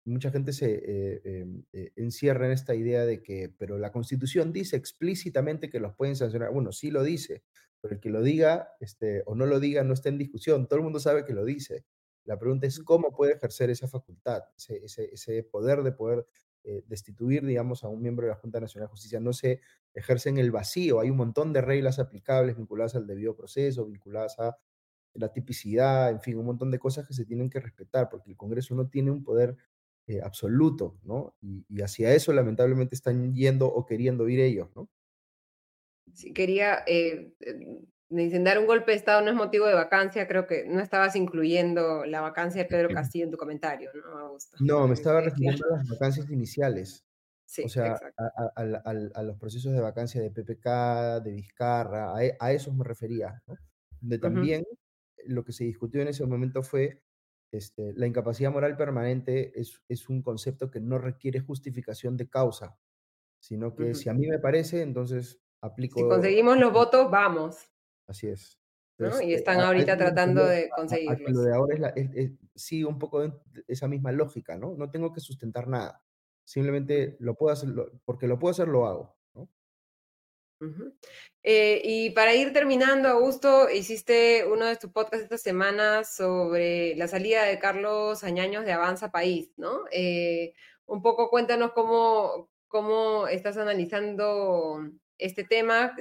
mucha 0.05 0.31
gente 0.31 0.53
se 0.53 0.73
eh, 0.85 1.47
eh, 1.73 1.93
encierra 1.97 2.47
en 2.47 2.53
esta 2.53 2.75
idea 2.75 3.05
de 3.07 3.23
que, 3.23 3.53
pero 3.59 3.79
la 3.79 3.93
Constitución 3.93 4.53
dice 4.53 4.77
explícitamente 4.77 5.71
que 5.71 5.81
los 5.81 5.95
pueden 5.95 6.17
sancionar. 6.17 6.53
Bueno, 6.53 6.73
sí 6.73 6.91
lo 6.91 7.03
dice, 7.03 7.45
pero 7.81 7.95
el 7.95 8.01
que 8.01 8.11
lo 8.11 8.23
diga 8.23 8.71
este, 8.81 9.23
o 9.27 9.35
no 9.35 9.47
lo 9.47 9.61
diga 9.61 9.85
no 9.85 9.95
está 9.95 10.09
en 10.09 10.19
discusión. 10.19 10.67
Todo 10.67 10.79
el 10.79 10.85
mundo 10.85 11.01
sabe 11.01 11.25
que 11.25 11.35
lo 11.35 11.45
dice. 11.45 11.85
La 12.25 12.39
pregunta 12.39 12.67
es 12.67 12.79
cómo 12.81 13.15
puede 13.15 13.35
ejercer 13.35 13.71
esa 13.71 13.89
facultad, 13.89 14.43
ese, 14.57 14.85
ese, 14.85 15.11
ese 15.13 15.43
poder 15.43 15.83
de 15.83 15.93
poder 15.93 16.27
eh, 16.65 16.85
destituir, 16.87 17.45
digamos, 17.45 17.85
a 17.85 17.89
un 17.89 18.01
miembro 18.01 18.27
de 18.27 18.33
la 18.33 18.39
Junta 18.39 18.61
Nacional 18.61 18.89
de 18.89 18.93
Justicia. 18.93 19.21
No 19.21 19.33
se 19.33 19.61
ejerce 19.95 20.29
en 20.29 20.39
el 20.39 20.51
vacío. 20.51 21.01
Hay 21.01 21.11
un 21.11 21.17
montón 21.17 21.53
de 21.53 21.61
reglas 21.61 21.99
aplicables 21.99 22.57
vinculadas 22.57 22.95
al 22.95 23.07
debido 23.07 23.37
proceso, 23.37 23.87
vinculadas 23.87 24.39
a 24.39 24.57
la 25.15 25.33
tipicidad, 25.33 26.11
en 26.11 26.21
fin, 26.21 26.39
un 26.39 26.47
montón 26.47 26.71
de 26.71 26.79
cosas 26.79 27.07
que 27.07 27.15
se 27.15 27.25
tienen 27.25 27.51
que 27.51 27.61
respetar, 27.61 28.09
porque 28.09 28.31
el 28.31 28.37
Congreso 28.37 28.75
no 28.75 28.89
tiene 28.89 29.11
un 29.11 29.23
poder 29.23 29.57
eh, 30.07 30.21
absoluto, 30.23 30.99
¿no? 31.05 31.35
Y, 31.41 31.65
hacia 31.83 32.15
eso 32.15 32.33
lamentablemente 32.33 32.95
están 32.95 33.35
yendo 33.35 33.67
o 33.67 33.85
queriendo 33.87 34.29
ir 34.29 34.41
ellos, 34.41 34.69
¿no? 34.75 34.89
Si 36.13 36.33
quería, 36.33 36.83
eh, 36.87 37.33
me 37.41 37.85
dicen, 38.23 38.45
dar 38.45 38.59
un 38.59 38.67
golpe 38.67 38.91
de 38.93 38.97
Estado 38.99 39.23
no 39.23 39.31
es 39.31 39.35
motivo 39.37 39.67
de 39.67 39.75
vacancia, 39.75 40.29
creo 40.29 40.47
que 40.47 40.65
no 40.67 40.81
estabas 40.81 41.17
incluyendo 41.17 42.05
la 42.05 42.21
vacancia 42.21 42.63
de 42.65 42.69
Pedro 42.69 42.93
Castillo 42.93 43.25
en 43.25 43.31
tu 43.31 43.37
comentario, 43.39 43.91
¿no, 43.95 44.19
Augusto? 44.19 44.59
No, 44.61 44.87
me 44.87 44.95
estaba 44.95 45.21
refiriendo 45.21 45.65
a 45.67 45.77
las 45.79 45.89
vacancias 45.89 46.31
iniciales, 46.31 47.05
Sí, 47.45 47.63
o 47.65 47.69
sea, 47.69 47.95
a, 48.19 48.25
a- 48.25 48.53
a- 48.57 49.11
a- 49.15 49.23
los 49.23 49.39
procesos 49.39 49.73
de 49.73 49.81
vacancia 49.81 50.21
de 50.23 50.31
PPK, 50.31 51.21
de 51.21 51.33
Vizcarra, 51.33 52.15
a, 52.17 52.25
e- 52.25 52.37
a 52.41 52.53
esos 52.53 52.75
me 52.75 52.85
refería, 52.85 53.43
¿no? 53.47 53.57
Donde 54.01 54.19
también 54.19 54.65
lo 55.27 55.45
que 55.45 55.53
se 55.53 55.65
discutió 55.65 56.03
en 56.03 56.09
ese 56.09 56.27
momento 56.27 56.63
fue 56.63 57.03
este, 57.53 57.93
la 57.95 58.07
incapacidad 58.07 58.51
moral 58.53 58.77
permanente 58.77 59.59
es, 59.61 59.83
es 59.89 60.09
un 60.09 60.23
concepto 60.23 60.71
que 60.71 60.81
no 60.81 60.99
requiere 60.99 61.41
justificación 61.41 62.17
de 62.17 62.29
causa, 62.29 62.79
sino 63.41 63.75
que 63.77 63.91
Ujú. 63.91 63.95
si 63.95 64.09
a 64.11 64.15
mí 64.15 64.29
me 64.29 64.39
parece, 64.41 64.83
entonces 64.83 65.41
aplico. 65.63 66.01
Si 66.01 66.09
conseguimos 66.09 66.59
los 66.59 66.73
votos, 66.73 67.11
vamos. 67.11 67.71
Así 68.07 68.29
es. 68.29 68.59
Y 69.23 69.33
eh, 69.33 69.37
están 69.37 69.61
a 69.61 69.67
ahorita 69.69 69.97
tratando 69.97 70.45
de 70.45 70.69
conseguirlos. 70.71 71.33
lo 71.33 71.43
de 71.43 71.55
ahora 71.55 71.75
es 71.75 71.81
la, 71.81 71.89
es- 71.91 72.11
es- 72.15 72.31
sigue 72.55 72.85
un 72.85 72.99
poco 72.99 73.21
de 73.21 73.33
esa 73.67 73.89
misma 73.89 74.13
lógica, 74.13 74.57
¿no? 74.57 74.75
No 74.77 74.91
tengo 74.91 75.13
que 75.13 75.21
sustentar 75.21 75.67
nada. 75.67 76.03
Simplemente 76.45 77.17
lo 77.21 77.35
puedo 77.35 77.53
hacer, 77.53 77.71
lo- 77.71 77.91
porque 78.05 78.27
lo 78.27 78.39
puedo 78.39 78.53
hacer, 78.53 78.69
lo 78.69 78.87
hago. 78.87 79.17
Eh, 81.43 81.81
y 81.85 82.11
para 82.11 82.35
ir 82.37 82.53
terminando, 82.53 83.09
Augusto, 83.09 83.69
hiciste 83.69 84.47
uno 84.47 84.67
de 84.67 84.77
tus 84.77 84.93
podcasts 84.93 85.25
esta 85.25 85.39
semana 85.39 86.05
sobre 86.05 86.95
la 86.95 87.09
salida 87.09 87.43
de 87.45 87.59
Carlos 87.59 88.23
Añaños 88.23 88.65
de 88.65 88.73
Avanza 88.73 89.11
País, 89.11 89.53
¿no? 89.57 89.81
Eh, 89.91 90.55
un 90.87 91.03
poco 91.03 91.31
cuéntanos 91.31 91.73
cómo, 91.73 92.49
cómo 92.69 93.27
estás 93.27 93.57
analizando 93.57 94.89
este 95.19 95.45
tema. 95.45 95.95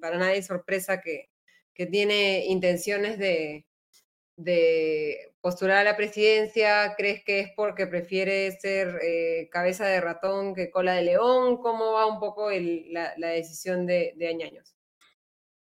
para 0.00 0.18
nadie 0.18 0.38
es 0.38 0.46
sorpresa 0.46 1.00
que, 1.00 1.30
que 1.74 1.86
tiene 1.86 2.46
intenciones 2.46 3.18
de, 3.18 3.66
de 4.36 5.32
postular 5.40 5.78
a 5.78 5.84
la 5.84 5.96
presidencia? 5.96 6.94
¿Crees 6.96 7.24
que 7.24 7.40
es 7.40 7.50
porque 7.56 7.86
prefiere 7.86 8.50
ser 8.52 8.98
eh, 9.02 9.48
cabeza 9.50 9.86
de 9.86 10.00
ratón 10.00 10.54
que 10.54 10.70
cola 10.70 10.94
de 10.94 11.02
león? 11.02 11.58
¿Cómo 11.58 11.92
va 11.92 12.06
un 12.06 12.20
poco 12.20 12.50
la, 12.50 13.14
decisión 13.16 13.86
de, 13.86 14.14
de, 14.16 14.28
Añaños? 14.28 14.76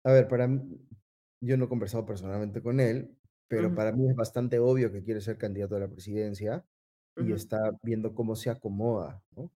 A 0.04 0.12
ver, 0.12 0.28
para 0.28 0.48
mí, 0.48 0.60
yo 1.42 1.58
no 1.58 1.66
he 1.66 1.70
conversado 1.70 2.06
personalmente 2.06 2.62
con 2.62 2.80
él, 2.80 3.16
pero 3.48 3.74
para 3.74 3.92
mí 3.92 4.08
es 4.08 4.16
bastante 4.16 4.60
obvio 4.60 4.92
que 4.92 5.04
quiere 5.04 5.22
ser 5.22 5.38
candidato 5.38 5.76
a 5.76 5.80
la 5.80 5.88
presidencia 5.88 6.64
y 7.18 7.34
está 7.34 7.72
viendo 7.82 8.14
cómo 8.14 8.36
se 8.36 8.50
acomoda, 8.50 9.22
¿no? 9.36 9.52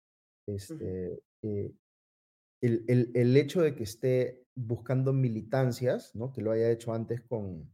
Este, 0.47 1.21
eh, 1.43 1.71
el, 2.63 2.85
el, 2.87 3.11
el, 3.13 3.35
hecho 3.35 3.61
de 3.61 3.75
que 3.75 3.83
esté 3.83 4.45
buscando 4.55 5.11
militancias, 5.11 6.15
¿no? 6.15 6.31
Que 6.31 6.41
lo 6.41 6.51
haya 6.51 6.71
hecho 6.71 6.93
antes 6.93 7.21
con, 7.21 7.69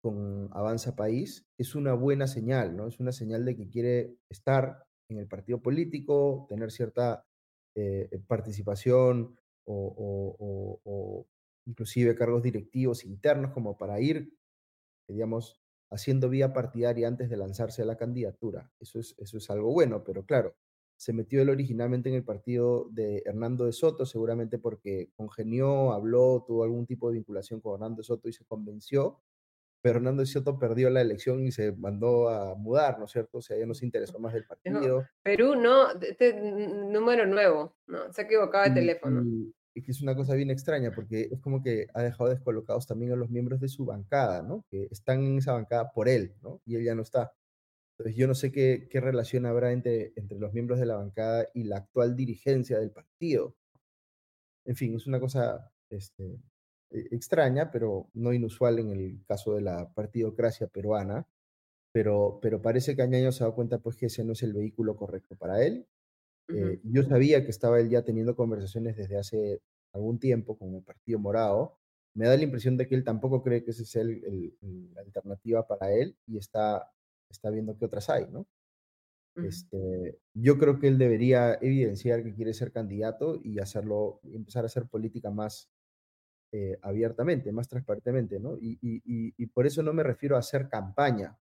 con 0.00 0.48
Avanza 0.52 0.94
País, 0.94 1.46
es 1.58 1.74
una 1.74 1.94
buena 1.94 2.28
señal, 2.28 2.76
¿no? 2.76 2.86
Es 2.86 3.00
una 3.00 3.10
señal 3.10 3.44
de 3.44 3.56
que 3.56 3.68
quiere 3.68 4.16
estar 4.30 4.86
en 5.10 5.18
el 5.18 5.26
partido 5.26 5.60
político, 5.60 6.46
tener 6.48 6.70
cierta 6.70 7.26
eh, 7.76 8.08
eh, 8.10 8.18
participación 8.26 9.36
o, 9.66 11.26
inclusive 11.66 12.14
cargos 12.14 12.42
directivos 12.42 13.04
internos 13.04 13.52
como 13.52 13.76
para 13.76 14.00
ir, 14.00 14.32
digamos, 15.06 15.60
haciendo 15.90 16.30
vía 16.30 16.52
partidaria 16.52 17.08
antes 17.08 17.28
de 17.28 17.36
lanzarse 17.36 17.82
a 17.82 17.84
la 17.84 17.96
candidatura. 17.96 18.70
Eso 18.80 19.00
es, 19.00 19.14
eso 19.18 19.38
es 19.38 19.50
algo 19.50 19.72
bueno, 19.72 20.04
pero 20.04 20.24
claro, 20.24 20.56
se 20.98 21.14
metió 21.14 21.40
él 21.40 21.48
originalmente 21.48 22.10
en 22.10 22.16
el 22.16 22.24
partido 22.24 22.88
de 22.90 23.22
Hernando 23.24 23.64
de 23.64 23.72
Soto, 23.72 24.04
seguramente 24.04 24.58
porque 24.58 25.10
congenió, 25.16 25.92
habló, 25.92 26.44
tuvo 26.46 26.64
algún 26.64 26.84
tipo 26.84 27.08
de 27.08 27.14
vinculación 27.14 27.60
con 27.60 27.74
Hernando 27.74 28.02
de 28.02 28.04
Soto 28.04 28.28
y 28.28 28.34
se 28.34 28.44
convenció 28.44 29.22
Fernando 29.82 30.24
Soto 30.26 30.58
perdió 30.58 30.90
la 30.90 31.00
elección 31.00 31.44
y 31.46 31.52
se 31.52 31.72
mandó 31.72 32.28
a 32.28 32.54
mudar, 32.54 32.98
¿no 32.98 33.04
es 33.04 33.12
cierto? 33.12 33.38
O 33.38 33.42
sea, 33.42 33.56
ya 33.56 33.66
no 33.66 33.74
se 33.74 33.84
interesó 33.84 34.18
más 34.18 34.32
del 34.34 34.44
partido. 34.44 35.06
Perú, 35.22 35.54
no, 35.54 35.92
este 36.00 36.34
número 36.34 37.26
nuevo, 37.26 37.76
no, 37.86 38.12
se 38.12 38.22
ha 38.22 38.24
equivocado 38.24 38.64
de 38.64 38.80
teléfono. 38.80 39.22
Y, 39.24 39.54
que 39.80 39.92
es 39.92 40.02
una 40.02 40.16
cosa 40.16 40.34
bien 40.34 40.50
extraña, 40.50 40.90
porque 40.90 41.28
es 41.30 41.40
como 41.40 41.62
que 41.62 41.86
ha 41.94 42.02
dejado 42.02 42.30
descolocados 42.30 42.88
también 42.88 43.12
a 43.12 43.16
los 43.16 43.30
miembros 43.30 43.60
de 43.60 43.68
su 43.68 43.84
bancada, 43.84 44.42
¿no? 44.42 44.64
Que 44.68 44.88
están 44.90 45.22
en 45.22 45.38
esa 45.38 45.52
bancada 45.52 45.92
por 45.92 46.08
él, 46.08 46.34
¿no? 46.42 46.60
Y 46.66 46.74
él 46.74 46.84
ya 46.84 46.96
no 46.96 47.02
está. 47.02 47.32
Entonces 47.98 48.16
yo 48.16 48.28
no 48.28 48.34
sé 48.34 48.52
qué, 48.52 48.86
qué 48.88 49.00
relación 49.00 49.44
habrá 49.44 49.72
entre, 49.72 50.12
entre 50.14 50.38
los 50.38 50.52
miembros 50.52 50.78
de 50.78 50.86
la 50.86 50.96
bancada 50.96 51.48
y 51.52 51.64
la 51.64 51.78
actual 51.78 52.14
dirigencia 52.14 52.78
del 52.78 52.92
partido. 52.92 53.56
En 54.64 54.76
fin, 54.76 54.94
es 54.94 55.06
una 55.08 55.18
cosa 55.18 55.72
este, 55.90 56.38
eh, 56.90 57.08
extraña, 57.10 57.72
pero 57.72 58.08
no 58.14 58.32
inusual 58.32 58.78
en 58.78 58.90
el 58.90 59.24
caso 59.26 59.54
de 59.54 59.62
la 59.62 59.92
partidocracia 59.94 60.68
peruana. 60.68 61.26
Pero, 61.90 62.38
pero 62.40 62.62
parece 62.62 62.94
que 62.94 63.02
Añaño 63.02 63.32
se 63.32 63.42
ha 63.42 63.46
dado 63.46 63.56
cuenta 63.56 63.78
pues 63.78 63.96
que 63.96 64.06
ese 64.06 64.24
no 64.24 64.32
es 64.32 64.42
el 64.42 64.52
vehículo 64.52 64.96
correcto 64.96 65.34
para 65.36 65.64
él. 65.64 65.86
Eh, 66.48 66.80
yo 66.84 67.02
sabía 67.02 67.44
que 67.44 67.50
estaba 67.50 67.80
él 67.80 67.90
ya 67.90 68.02
teniendo 68.02 68.36
conversaciones 68.36 68.96
desde 68.96 69.18
hace 69.18 69.60
algún 69.92 70.18
tiempo 70.20 70.56
con 70.56 70.74
el 70.74 70.82
Partido 70.82 71.18
Morado. 71.18 71.78
Me 72.14 72.26
da 72.26 72.36
la 72.36 72.44
impresión 72.44 72.76
de 72.76 72.86
que 72.86 72.94
él 72.94 73.04
tampoco 73.04 73.42
cree 73.42 73.64
que 73.64 73.72
ese 73.72 73.82
es 73.82 73.96
el, 73.96 74.54
la 74.94 75.00
alternativa 75.00 75.66
para 75.66 75.92
él 75.92 76.16
y 76.26 76.38
está, 76.38 76.92
está 77.30 77.50
viendo 77.50 77.76
qué 77.76 77.84
otras 77.84 78.08
hay, 78.10 78.26
¿no? 78.26 78.46
Este, 79.36 80.18
yo 80.34 80.58
creo 80.58 80.78
que 80.78 80.88
él 80.88 80.98
debería 80.98 81.54
evidenciar 81.60 82.24
que 82.24 82.34
quiere 82.34 82.52
ser 82.54 82.72
candidato 82.72 83.40
y 83.42 83.60
hacerlo, 83.60 84.20
empezar 84.24 84.64
a 84.64 84.66
hacer 84.66 84.86
política 84.86 85.30
más, 85.30 85.70
eh, 86.52 86.78
abiertamente, 86.82 87.52
más 87.52 87.68
transparentemente, 87.68 88.40
¿no? 88.40 88.56
Y, 88.58 88.78
y, 88.80 89.02
y, 89.36 89.46
por 89.46 89.66
eso 89.66 89.82
no 89.82 89.92
me 89.92 90.02
refiero 90.02 90.34
a 90.34 90.40
hacer 90.40 90.68
campaña 90.68 91.38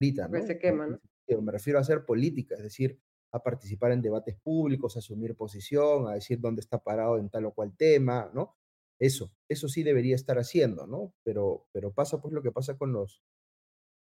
ahorita, 0.00 0.28
¿no? 0.28 0.46
Se 0.46 0.58
quema, 0.58 0.86
¿no? 0.86 1.00
Me 1.40 1.52
refiero 1.52 1.78
a 1.78 1.82
hacer 1.82 2.04
política, 2.04 2.56
es 2.56 2.62
decir, 2.62 3.00
a 3.32 3.42
participar 3.42 3.92
en 3.92 4.02
debates 4.02 4.36
públicos, 4.36 4.96
a 4.96 4.98
asumir 4.98 5.36
posición, 5.36 6.08
a 6.08 6.14
decir 6.14 6.40
dónde 6.40 6.60
está 6.60 6.82
parado 6.82 7.16
en 7.18 7.30
tal 7.30 7.46
o 7.46 7.54
cual 7.54 7.76
tema, 7.76 8.30
¿no? 8.34 8.56
Eso, 8.98 9.32
eso 9.48 9.68
sí 9.68 9.82
debería 9.82 10.14
estar 10.14 10.38
haciendo, 10.38 10.86
¿no? 10.86 11.14
Pero, 11.22 11.66
pero 11.72 11.92
pasa 11.92 12.20
pues 12.20 12.34
lo 12.34 12.42
que 12.42 12.52
pasa 12.52 12.76
con 12.76 12.92
los, 12.92 13.22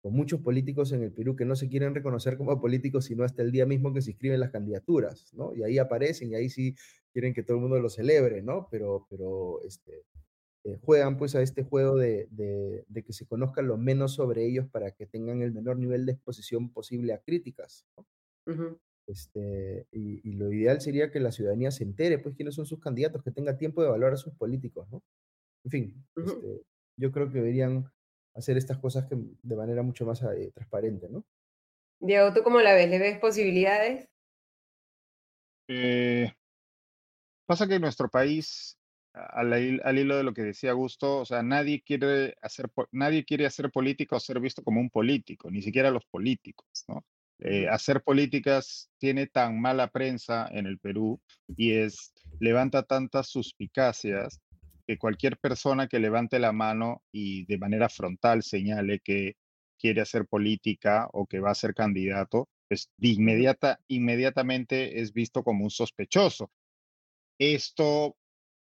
con 0.02 0.14
muchos 0.14 0.42
políticos 0.42 0.92
en 0.92 1.04
el 1.04 1.12
Perú 1.12 1.36
que 1.36 1.46
no 1.46 1.56
se 1.56 1.68
quieren 1.68 1.96
reconocer 1.96 2.38
como 2.38 2.60
políticos, 2.62 3.06
sino 3.06 3.24
hasta 3.24 3.42
el 3.42 3.52
día 3.52 3.66
mismo 3.66 3.94
que 3.94 4.02
se 4.02 4.12
inscriben 4.12 4.40
las 4.40 4.52
candidaturas, 4.52 5.34
¿no? 5.34 5.54
Y 5.56 5.64
ahí 5.64 5.78
aparecen 5.78 6.32
y 6.32 6.36
ahí 6.36 6.50
sí 6.50 6.76
quieren 7.12 7.34
que 7.34 7.44
todo 7.44 7.58
el 7.58 7.62
mundo 7.62 7.80
lo 7.80 7.90
celebre, 7.90 8.42
¿no? 8.42 8.68
Pero, 8.70 9.08
pero, 9.10 9.62
este, 9.64 10.06
eh, 10.64 10.78
juegan 10.82 11.18
pues 11.18 11.34
a 11.36 11.42
este 11.42 11.64
juego 11.64 11.96
de, 11.96 12.28
de, 12.30 13.04
que 13.04 13.14
se 13.14 13.26
conozca 13.26 13.62
lo 13.62 13.78
menos 13.78 14.14
sobre 14.14 14.46
ellos 14.46 14.68
para 14.70 14.92
que 14.92 15.06
tengan 15.06 15.42
el 15.42 15.54
menor 15.54 15.78
nivel 15.78 16.06
de 16.06 16.12
exposición 16.12 16.72
posible 16.74 17.14
a 17.14 17.22
críticas. 17.22 17.86
este, 19.08 19.88
y, 19.92 20.34
lo 20.34 20.52
ideal 20.52 20.82
sería 20.82 21.10
que 21.10 21.22
la 21.22 21.32
ciudadanía 21.32 21.72
se 21.72 21.84
entere 21.84 22.20
pues 22.20 22.36
quiénes 22.36 22.56
son 22.56 22.66
sus 22.66 22.80
candidatos, 22.80 23.24
que 23.24 23.32
tenga 23.32 23.58
tiempo 23.58 23.82
de 23.82 23.88
evaluar 23.88 24.14
a 24.14 24.18
sus 24.18 24.34
políticos. 24.34 24.88
¿no? 24.92 25.02
En 25.64 25.72
fin, 25.72 26.06
este, 26.18 26.64
yo 26.98 27.12
creo 27.12 27.30
que 27.30 27.40
deberían 27.40 27.90
hacer 28.38 28.58
estas 28.58 28.78
cosas 28.78 29.06
que, 29.06 29.16
de 29.16 29.56
manera 29.56 29.82
mucho 29.82 30.06
más 30.06 30.22
eh, 30.22 30.52
transparente. 30.54 31.10
¿no? 31.10 31.26
Diego, 32.00 32.34
¿tú 32.34 32.44
cómo 32.44 32.62
la 32.62 32.74
ves? 32.74 32.90
¿Le 32.90 33.00
ves 33.00 33.20
posibilidades? 33.20 34.08
Eh, 35.68 36.32
pasa 37.46 37.68
que 37.68 37.76
en 37.76 37.82
nuestro 37.82 38.10
país 38.10 38.78
al, 39.14 39.98
hilo 39.98 40.18
de 40.18 40.24
lo 40.24 40.34
que 40.34 40.44
decía 40.44 40.72
Augusto, 40.72 41.20
o 41.20 41.26
sea, 41.26 41.42
nadie 41.44 41.82
quiere 41.82 42.36
hacer, 42.42 42.70
nadie 42.92 43.26
quiere 43.26 43.46
hacer 43.46 43.72
política 43.72 44.16
o 44.16 44.20
ser 44.20 44.40
visto 44.40 44.64
como 44.64 44.80
un 44.80 44.90
político, 44.90 45.50
ni 45.50 45.62
siquiera 45.62 45.92
los 45.92 46.06
políticos, 46.06 46.68
¿no? 46.88 47.04
Eh, 47.40 47.68
hacer 47.68 48.02
políticas 48.02 48.90
tiene 48.98 49.28
tan 49.28 49.62
mala 49.62 49.90
prensa 49.90 50.48
en 50.52 50.66
el 50.66 50.80
Perú 50.80 51.22
y 51.56 51.74
es, 51.74 52.12
levanta 52.40 52.82
tantas 52.82 53.30
suspicacias 53.30 54.42
que 54.88 54.98
cualquier 54.98 55.38
persona 55.38 55.88
que 55.88 56.00
levante 56.00 56.40
la 56.40 56.54
mano 56.54 57.04
y 57.12 57.46
de 57.46 57.58
manera 57.58 57.90
frontal 57.90 58.42
señale 58.42 59.00
que 59.00 59.36
quiere 59.78 60.02
hacer 60.02 60.26
política 60.26 61.10
o 61.12 61.28
que 61.28 61.40
va 61.40 61.52
a 61.52 61.56
ser 61.56 61.74
candidato, 61.74 62.48
pues 62.68 62.90
de 62.98 63.10
inmediata, 63.10 63.80
inmediatamente 63.90 65.02
es 65.02 65.14
visto 65.14 65.44
como 65.44 65.66
un 65.66 65.70
sospechoso. 65.70 66.50
Esto 67.38 68.16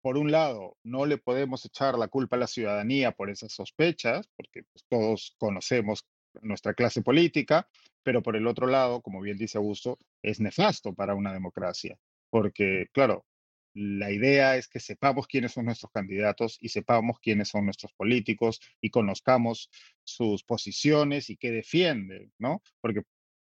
por 0.02 0.16
un 0.16 0.30
lado, 0.30 0.76
no 0.82 1.04
le 1.06 1.18
podemos 1.18 1.64
echar 1.64 1.98
la 1.98 2.08
culpa 2.08 2.36
a 2.36 2.38
la 2.38 2.46
ciudadanía 2.46 3.12
por 3.12 3.30
esas 3.30 3.52
sospechas, 3.52 4.28
porque 4.36 4.62
pues, 4.72 4.84
todos 4.88 5.34
conocemos 5.38 6.06
nuestra 6.42 6.74
clase 6.74 7.02
política, 7.02 7.68
pero 8.02 8.22
por 8.22 8.36
el 8.36 8.46
otro 8.46 8.66
lado, 8.66 9.02
como 9.02 9.20
bien 9.20 9.36
dice 9.36 9.58
Augusto, 9.58 9.98
es 10.22 10.40
nefasto 10.40 10.94
para 10.94 11.14
una 11.14 11.32
democracia, 11.32 11.98
porque 12.30 12.86
claro, 12.92 13.26
la 13.74 14.10
idea 14.10 14.56
es 14.56 14.68
que 14.68 14.80
sepamos 14.80 15.26
quiénes 15.26 15.52
son 15.52 15.66
nuestros 15.66 15.92
candidatos 15.92 16.58
y 16.60 16.70
sepamos 16.70 17.18
quiénes 17.20 17.48
son 17.48 17.64
nuestros 17.64 17.92
políticos 17.92 18.60
y 18.80 18.90
conozcamos 18.90 19.70
sus 20.02 20.42
posiciones 20.44 21.30
y 21.30 21.36
qué 21.36 21.50
defienden, 21.50 22.32
¿no? 22.38 22.62
Porque 22.80 23.02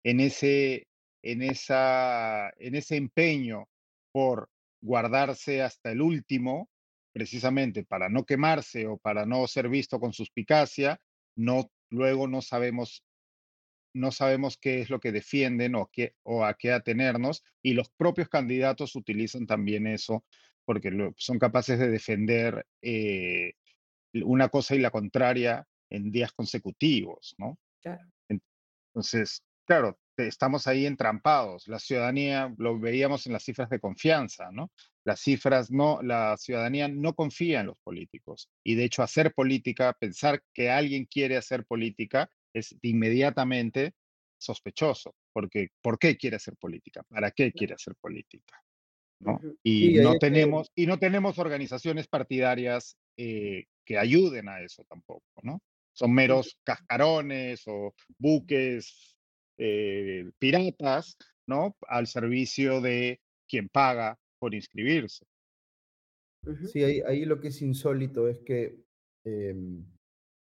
en 0.05 0.20
ese, 0.20 0.86
en 1.22 1.43
esa, 1.43 2.51
en 2.59 2.74
ese 2.76 2.97
empeño 2.97 3.68
por 4.12 4.48
guardarse 4.80 5.62
hasta 5.62 5.90
el 5.90 6.01
último, 6.01 6.70
precisamente 7.12 7.84
para 7.84 8.09
no 8.09 8.24
quemarse 8.24 8.86
o 8.86 8.98
para 8.98 9.26
no 9.26 9.47
ser 9.47 9.68
visto 9.68 9.98
con 9.98 10.12
suspicacia, 10.12 11.01
no, 11.34 11.70
luego 11.90 12.28
no 12.28 12.43
sabemos, 12.43 13.05
no 13.97 14.12
sabemos 14.12 14.59
qué 14.59 14.81
es 14.81 14.90
lo 14.90 15.01
que 15.01 15.12
defienden 15.12 15.74
o, 15.74 15.90
qué, 15.93 16.14
o 16.23 16.44
a 16.44 16.55
qué 16.55 16.73
atenernos, 16.73 17.43
y 17.62 17.73
los 17.74 17.90
propios 17.90 18.28
candidatos 18.28 18.94
utilizan 18.94 19.47
también 19.47 19.86
eso 19.86 20.24
porque 20.64 20.90
son 21.16 21.39
capaces 21.39 21.78
de 21.78 21.89
defender 21.89 22.66
eh, 22.82 23.52
una 24.12 24.48
cosa 24.48 24.74
y 24.74 24.81
la 24.81 24.90
contraria 24.90 25.66
en 25.90 26.10
días 26.10 26.32
consecutivos, 26.32 27.35
¿no? 27.39 27.59
Entonces, 28.28 29.43
claro, 29.64 29.98
estamos 30.16 30.66
ahí 30.66 30.86
entrampados. 30.86 31.68
La 31.68 31.78
ciudadanía, 31.78 32.52
lo 32.59 32.78
veíamos 32.78 33.27
en 33.27 33.32
las 33.32 33.44
cifras 33.44 33.70
de 33.70 33.78
confianza, 33.78 34.51
¿no? 34.51 34.73
Las 35.05 35.20
cifras 35.20 35.70
no, 35.70 36.02
la 36.02 36.36
ciudadanía 36.36 36.89
no 36.89 37.14
confía 37.14 37.60
en 37.60 37.66
los 37.66 37.78
políticos. 37.85 38.51
Y 38.64 38.74
de 38.74 38.85
hecho, 38.85 39.02
hacer 39.02 39.32
política, 39.35 39.93
pensar 39.93 40.43
que 40.52 40.70
alguien 40.70 41.05
quiere 41.05 41.36
hacer 41.36 41.64
política, 41.64 42.28
es 42.56 42.74
inmediatamente 42.82 43.94
sospechoso. 44.38 45.14
Porque, 45.32 45.68
¿por 45.82 45.98
qué 45.98 46.16
quiere 46.16 46.36
hacer 46.36 46.56
política? 46.56 47.02
¿Para 47.08 47.30
qué 47.30 47.52
quiere 47.52 47.74
hacer 47.74 47.94
política? 48.00 48.58
¿no? 49.20 49.40
Y, 49.62 49.94
no 49.98 50.18
tenemos, 50.18 50.70
y 50.74 50.86
no 50.86 50.98
tenemos 50.98 51.38
organizaciones 51.38 52.06
partidarias 52.08 52.96
eh, 53.16 53.64
que 53.84 53.98
ayuden 53.98 54.48
a 54.48 54.60
eso 54.60 54.84
tampoco, 54.88 55.24
¿no? 55.42 55.60
Son 55.92 56.12
meros 56.12 56.58
cascarones 56.62 57.62
o 57.66 57.94
buques 58.18 59.16
eh, 59.58 60.30
piratas, 60.38 61.16
¿no? 61.46 61.76
Al 61.88 62.06
servicio 62.06 62.80
de 62.80 63.20
quien 63.48 63.68
paga 63.68 64.18
por 64.38 64.54
inscribirse. 64.54 65.24
Sí, 66.70 66.84
ahí, 66.84 67.00
ahí 67.06 67.24
lo 67.24 67.40
que 67.40 67.48
es 67.48 67.62
insólito 67.62 68.28
es 68.28 68.40
que 68.40 68.76
em, 69.24 69.84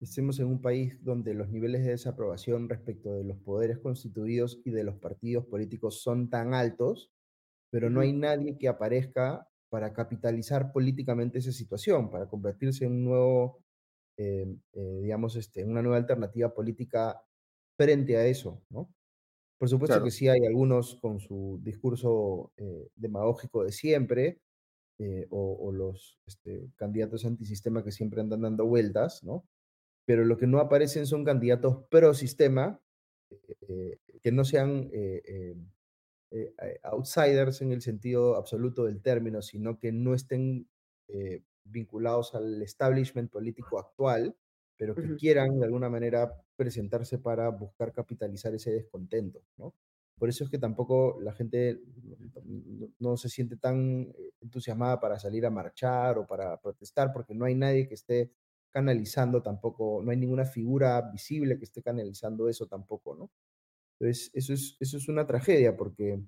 estemos 0.02 0.40
en 0.40 0.48
un 0.48 0.62
país 0.62 0.98
donde 1.04 1.34
los 1.34 1.50
niveles 1.50 1.84
de 1.84 1.92
desaprobación 1.92 2.70
respecto 2.70 3.14
de 3.14 3.24
los 3.24 3.38
poderes 3.40 3.80
constituidos 3.80 4.60
y 4.66 4.72
de 4.72 4.84
los 4.84 4.98
partidos 4.98 5.46
políticos 5.46 6.02
son 6.02 6.30
tan 6.30 6.54
altos, 6.54 7.12
pero 7.72 7.90
no 7.90 8.02
hay 8.02 8.14
nadie 8.14 8.58
que 8.58 8.68
aparezca 8.68 9.48
para 9.70 9.94
capitalizar 9.94 10.72
políticamente 10.74 11.40
esa 11.40 11.52
situación, 11.54 12.10
para 12.10 12.28
convertirse 12.28 12.86
en 12.86 12.94
un 12.94 13.06
nuevo, 13.06 13.64
em, 14.18 14.60
eh, 14.74 15.00
digamos, 15.04 15.36
este, 15.38 15.66
una 15.66 15.82
nueva 15.82 15.98
alternativa 15.98 16.54
política 16.54 17.22
frente 17.78 18.18
a 18.18 18.26
eso, 18.26 18.64
¿no? 18.70 18.94
Por 19.60 19.70
supuesto 19.70 20.04
que 20.04 20.12
sí 20.12 20.28
hay 20.28 20.46
algunos 20.46 20.96
con 20.96 21.20
su 21.20 21.60
discurso 21.64 22.52
eh, 22.58 22.90
demagógico 22.96 23.64
de 23.64 23.72
siempre, 23.72 24.42
eh, 25.00 25.28
o, 25.32 25.72
los 25.72 26.20
este, 26.28 26.72
candidatos 26.76 27.26
antisistema 27.26 27.84
que 27.84 27.92
siempre 27.92 28.22
andan 28.22 28.42
dando 28.42 28.66
vueltas, 28.68 29.24
¿no? 29.24 29.46
Pero 30.06 30.26
lo 30.26 30.38
que 30.38 30.48
no 30.48 30.60
aparecen 30.60 31.06
son 31.06 31.24
candidatos 31.24 31.86
pro 31.90 32.14
sistema, 32.14 32.82
eh, 33.68 34.00
que 34.22 34.32
no 34.32 34.44
sean 34.44 34.90
eh, 34.92 35.56
outsiders 36.84 37.62
en 37.62 37.72
el 37.72 37.82
sentido 37.82 38.36
absoluto 38.36 38.86
del 38.86 39.02
término, 39.02 39.42
sino 39.42 39.78
que 39.78 39.92
no 39.92 40.14
estén 40.14 40.68
vinculados 41.66 42.34
al 42.36 42.62
establishment 42.62 43.30
político 43.30 43.80
actual, 43.80 44.36
pero 44.78 44.96
que 44.96 45.16
quieran 45.16 45.60
de 45.60 45.66
alguna 45.66 45.90
manera 45.90 46.34
presentarse 46.56 47.20
para 47.20 47.50
buscar 47.50 47.94
capitalizar 47.94 48.56
ese 48.56 48.72
descontento, 48.72 49.44
¿no? 49.58 49.76
Por 50.22 50.30
eso 50.30 50.44
es 50.44 50.52
que 50.52 50.60
tampoco 50.60 51.20
la 51.20 51.34
gente 51.34 51.82
no, 53.00 53.18
se 53.18 53.28
siente 53.28 53.58
tan 53.58 54.14
eh, 54.16 54.34
entusiasmada 54.40 55.00
para 55.00 55.18
salir 55.18 55.48
a 55.48 55.50
marchar 55.50 56.20
o 56.20 56.28
para 56.28 56.62
protestar, 56.62 57.12
porque 57.12 57.34
no 57.34 57.46
hay 57.46 57.56
nadie 57.56 57.88
que 57.88 57.96
esté 57.96 58.32
canalizando 58.72 59.42
tampoco, 59.42 60.02
no 60.04 60.12
hay 60.12 60.18
ninguna 60.18 60.46
figura 60.46 61.02
visible 61.12 61.58
que 61.58 61.66
esté 61.66 61.82
canalizando 61.82 62.50
eso 62.50 62.68
tampoco, 62.68 63.16
¿no? 63.16 63.32
Entonces, 64.00 64.32
eso 64.34 64.54
es, 64.54 64.78
eso 64.80 64.98
es 64.98 65.08
una 65.08 65.28
tragedia, 65.28 65.78
porque 65.78 66.20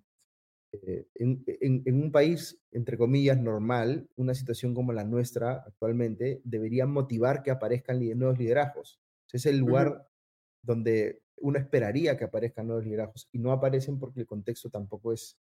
eh, 0.74 1.08
en, 1.16 2.02
un 2.02 2.12
país, 2.12 2.60
entre 2.72 2.98
comillas, 2.98 3.40
normal, 3.40 4.10
una 4.16 4.34
situación 4.34 4.74
como 4.74 4.92
la 4.92 5.04
nuestra 5.04 5.64
actualmente 5.66 6.42
debería 6.44 6.86
motivar 6.86 7.44
que 7.44 7.52
aparezcan 7.52 8.00
nuevos 8.18 8.40
liderazgos. 8.40 9.00
Es 9.32 9.46
el 9.46 9.58
lugar 9.58 10.08
donde 10.62 11.24
uno 11.38 11.60
esperaría 11.60 12.18
que 12.18 12.26
aparezcan 12.26 12.68
nuevos 12.68 12.86
liderazgos 12.86 13.28
y 13.32 13.40
no 13.40 13.52
aparecen 13.52 14.00
porque 14.00 14.22
el 14.22 14.28
contexto 14.28 14.70
tampoco 14.70 15.14
es, 15.14 15.38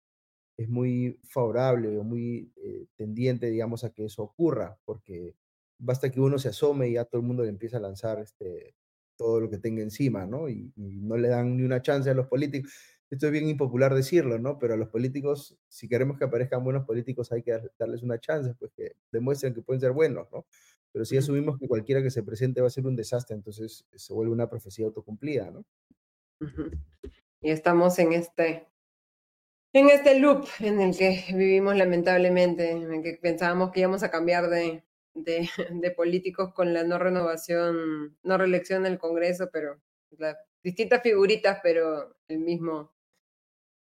es 0.57 0.69
muy 0.69 1.21
favorable 1.25 1.97
o 1.97 2.05
muy 2.05 2.53
eh, 2.57 2.87
tendiente, 2.97 3.51
digamos, 3.51 3.85
a 3.85 3.91
que 3.91 4.05
eso 4.05 4.23
ocurra, 4.23 4.79
porque 4.85 5.35
basta 5.79 6.11
que 6.11 6.21
uno 6.21 6.39
se 6.39 6.49
asome 6.49 6.89
y 6.89 6.95
ya 6.95 7.05
todo 7.05 7.21
el 7.21 7.27
mundo 7.27 7.43
le 7.43 7.51
empieza 7.51 7.77
a 7.79 7.81
lanzar 7.81 8.19
este, 8.19 8.75
todo 9.17 9.41
lo 9.41 9.51
que 9.51 9.59
tenga 9.59 9.83
encima, 9.83 10.27
¿no? 10.27 10.49
Y, 10.49 10.73
no 10.77 11.17
le 11.17 11.29
dan 11.29 11.57
ni 11.57 11.63
una 11.63 11.83
chance 11.83 12.09
a 12.11 12.15
los 12.15 12.27
políticos. 12.27 12.73
Esto 13.11 13.27
es 13.27 13.33
bien 13.33 13.49
impopular 13.49 13.95
decirlo, 13.95 14.39
¿no? 14.39 14.59
Pero 14.59 14.75
a 14.75 14.77
los 14.77 14.89
políticos, 14.89 15.57
si 15.69 15.89
queremos 15.89 16.19
que 16.19 16.25
aparezcan 16.25 16.65
buenos 16.65 16.85
políticos, 16.85 17.31
hay 17.33 17.43
que 17.43 17.59
darles 17.79 18.03
una 18.03 18.19
chance, 18.19 18.55
pues 18.59 18.73
que 18.77 18.97
demuestren 19.13 19.55
que 19.55 19.63
pueden 19.63 19.81
ser 19.81 19.93
buenos, 19.93 20.27
¿no? 20.33 20.47
Pero 20.93 21.05
si 21.05 21.17
asumimos 21.17 21.59
que 21.59 21.69
cualquiera 21.69 22.03
que 22.03 22.11
se 22.11 22.23
presente 22.23 22.61
va 22.61 22.67
a 22.69 22.71
ser 22.71 22.87
un 22.87 22.97
desastre, 22.97 23.37
entonces 23.37 23.85
se 23.95 24.13
vuelve 24.13 24.33
una 24.33 24.49
profecía 24.49 24.87
autocumplida, 24.87 25.51
¿no? 25.51 25.65
Y 27.41 27.51
estamos 27.51 27.99
en 27.99 28.13
este, 28.13 28.67
en 29.73 29.89
este 29.89 30.19
loop 30.19 30.47
en 30.61 30.81
el 30.81 30.97
que 30.97 31.25
vivimos 31.29 31.77
lamentablemente, 31.77 32.71
en 32.71 32.93
el 32.93 33.03
que 33.03 33.19
pensábamos 33.21 33.71
que 33.71 33.81
íbamos 33.81 34.03
a 34.03 34.11
cambiar 34.11 34.49
de, 34.49 34.86
de, 35.71 35.91
políticos 35.93 36.53
con 36.55 36.73
la 36.75 36.85
no 36.85 36.99
renovación, 36.99 38.17
no 38.23 38.39
reelección 38.39 38.83
del 38.83 38.99
Congreso, 38.99 39.49
pero 39.53 39.81
distintas 40.63 41.03
figuritas, 41.03 41.61
pero 41.63 42.17
el 42.29 42.41
mismo, 42.41 42.93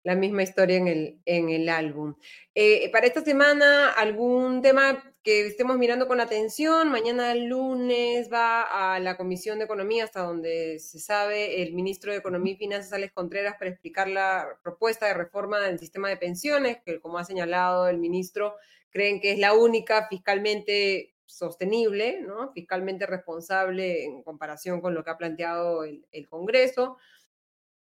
la 0.05 0.15
misma 0.15 0.43
historia 0.43 0.77
en 0.77 0.86
el, 0.86 1.20
en 1.24 1.48
el 1.51 1.69
álbum. 1.69 2.15
Eh, 2.55 2.90
para 2.93 3.06
esta 3.06 3.23
semana, 3.23 3.90
¿algún 3.90 4.62
tema 4.62 5.02
que 5.23 5.47
estemos 5.47 5.78
mirando 5.78 6.06
con 6.06 6.20
atención? 6.20 6.90
Mañana 6.90 7.35
lunes 7.35 8.31
va 8.32 8.94
a 8.94 9.01
la 9.01 9.16
Comisión 9.16 9.59
de 9.59 9.65
Economía, 9.65 10.05
hasta 10.05 10.20
donde 10.20 10.78
se 10.78 11.01
sabe, 11.01 11.62
el 11.62 11.73
ministro 11.73 12.12
de 12.12 12.19
Economía 12.19 12.52
y 12.52 12.59
Finanzas, 12.59 12.93
Alex 12.93 13.12
Contreras, 13.12 13.56
para 13.59 13.70
explicar 13.70 14.09
la 14.09 14.47
propuesta 14.62 15.06
de 15.06 15.15
reforma 15.15 15.61
del 15.61 15.78
sistema 15.78 16.09
de 16.09 16.16
pensiones, 16.16 16.78
que 16.85 17.01
como 17.01 17.19
ha 17.19 17.24
señalado 17.24 17.89
el 17.89 17.98
ministro, 17.98 18.55
creen 18.90 19.20
que 19.20 19.32
es 19.32 19.39
la 19.39 19.55
única 19.55 20.06
fiscalmente 20.09 21.14
sostenible, 21.27 22.21
¿no? 22.21 22.53
fiscalmente 22.53 23.07
responsable 23.07 24.05
en 24.05 24.23
comparación 24.23 24.81
con 24.81 24.95
lo 24.95 25.05
que 25.05 25.11
ha 25.11 25.19
planteado 25.19 25.85
el, 25.85 26.07
el 26.13 26.29
Congreso. 26.29 26.99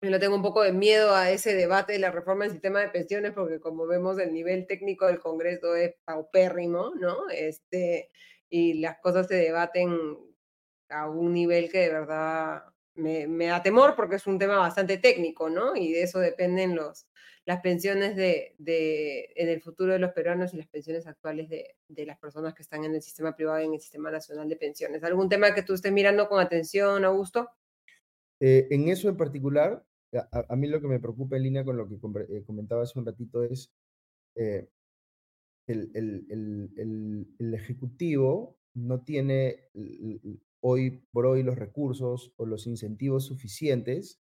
Yo 0.01 0.11
le 0.11 0.19
tengo 0.21 0.37
un 0.37 0.43
poco 0.43 0.63
de 0.63 0.73
miedo 0.73 1.15
a 1.15 1.31
ese 1.31 1.55
debate 1.55 1.95
de 1.95 1.99
la 1.99 2.13
reforma 2.13 2.45
del 2.45 2.53
sistema 2.53 2.81
de 2.81 2.89
pensiones, 2.89 3.33
porque 3.33 3.59
como 3.59 3.87
vemos, 3.87 4.19
el 4.19 4.33
nivel 4.33 4.67
técnico 4.67 5.07
del 5.07 5.19
Congreso 5.19 5.75
es 5.75 5.95
paupérrimo, 6.05 6.93
¿no? 6.95 7.29
Este, 7.31 8.11
y 8.49 8.75
las 8.75 8.99
cosas 9.01 9.27
se 9.27 9.35
debaten 9.35 10.17
a 10.89 11.09
un 11.09 11.33
nivel 11.33 11.71
que 11.71 11.81
de 11.81 11.91
verdad 11.91 12.63
me, 12.95 13.27
me, 13.27 13.47
da 13.47 13.63
temor, 13.63 13.97
porque 13.97 14.17
es 14.17 14.27
un 14.27 14.39
tema 14.39 14.59
bastante 14.59 14.99
técnico, 14.99 15.51
¿no? 15.51 15.75
Y 15.75 15.93
de 15.93 16.03
eso 16.03 16.21
dependen 16.21 16.77
los, 16.77 17.09
las 17.49 17.63
pensiones 17.63 18.15
de, 18.15 19.33
en 19.35 19.49
el 19.49 19.63
futuro 19.63 19.95
de 19.95 19.99
los 19.99 20.13
peruanos 20.13 20.53
y 20.53 20.59
las 20.59 20.67
pensiones 20.67 21.07
actuales 21.07 21.49
de, 21.49 21.77
de 21.89 22.05
las 22.05 22.19
personas 22.19 22.53
que 22.53 22.61
están 22.61 22.85
en 22.85 22.95
el 22.95 23.01
sistema 23.01 23.35
privado 23.35 23.63
y 23.63 23.65
en 23.65 23.73
el 23.73 23.81
sistema 23.81 24.11
nacional 24.11 24.51
de 24.51 24.57
pensiones. 24.57 25.03
¿Algún 25.03 25.31
tema 25.31 25.55
que 25.55 25.63
tú 25.63 25.73
estés 25.73 25.91
mirando 25.91 26.29
con 26.29 26.41
atención, 26.41 27.07
Augusto? 27.07 27.49
Eh, 28.39 28.67
en 28.69 28.89
eso 28.89 29.09
en 29.09 29.17
particular, 29.17 29.83
a, 30.31 30.57
mí 30.57 30.67
lo 30.67 30.79
que 30.83 30.89
me 30.89 31.01
preocupa 31.01 31.39
en 31.39 31.45
línea 31.45 31.65
con 31.65 31.79
lo 31.79 31.89
que 31.89 31.95
eh, 31.95 32.45
comentaba 32.45 32.83
hace 32.83 32.99
un 32.99 33.07
ratito 33.07 33.43
es 33.43 33.73
eh, 34.35 34.69
el, 35.69 35.91
el, 35.95 36.27
el, 36.29 37.35
el, 37.39 37.55
Ejecutivo 37.55 38.59
no 38.75 39.01
tiene 39.05 39.71
hoy 40.61 41.03
por 41.13 41.25
hoy 41.25 41.43
los 41.43 41.57
recursos 41.57 42.31
o 42.37 42.45
los 42.45 42.67
incentivos 42.67 43.25
suficientes 43.25 44.21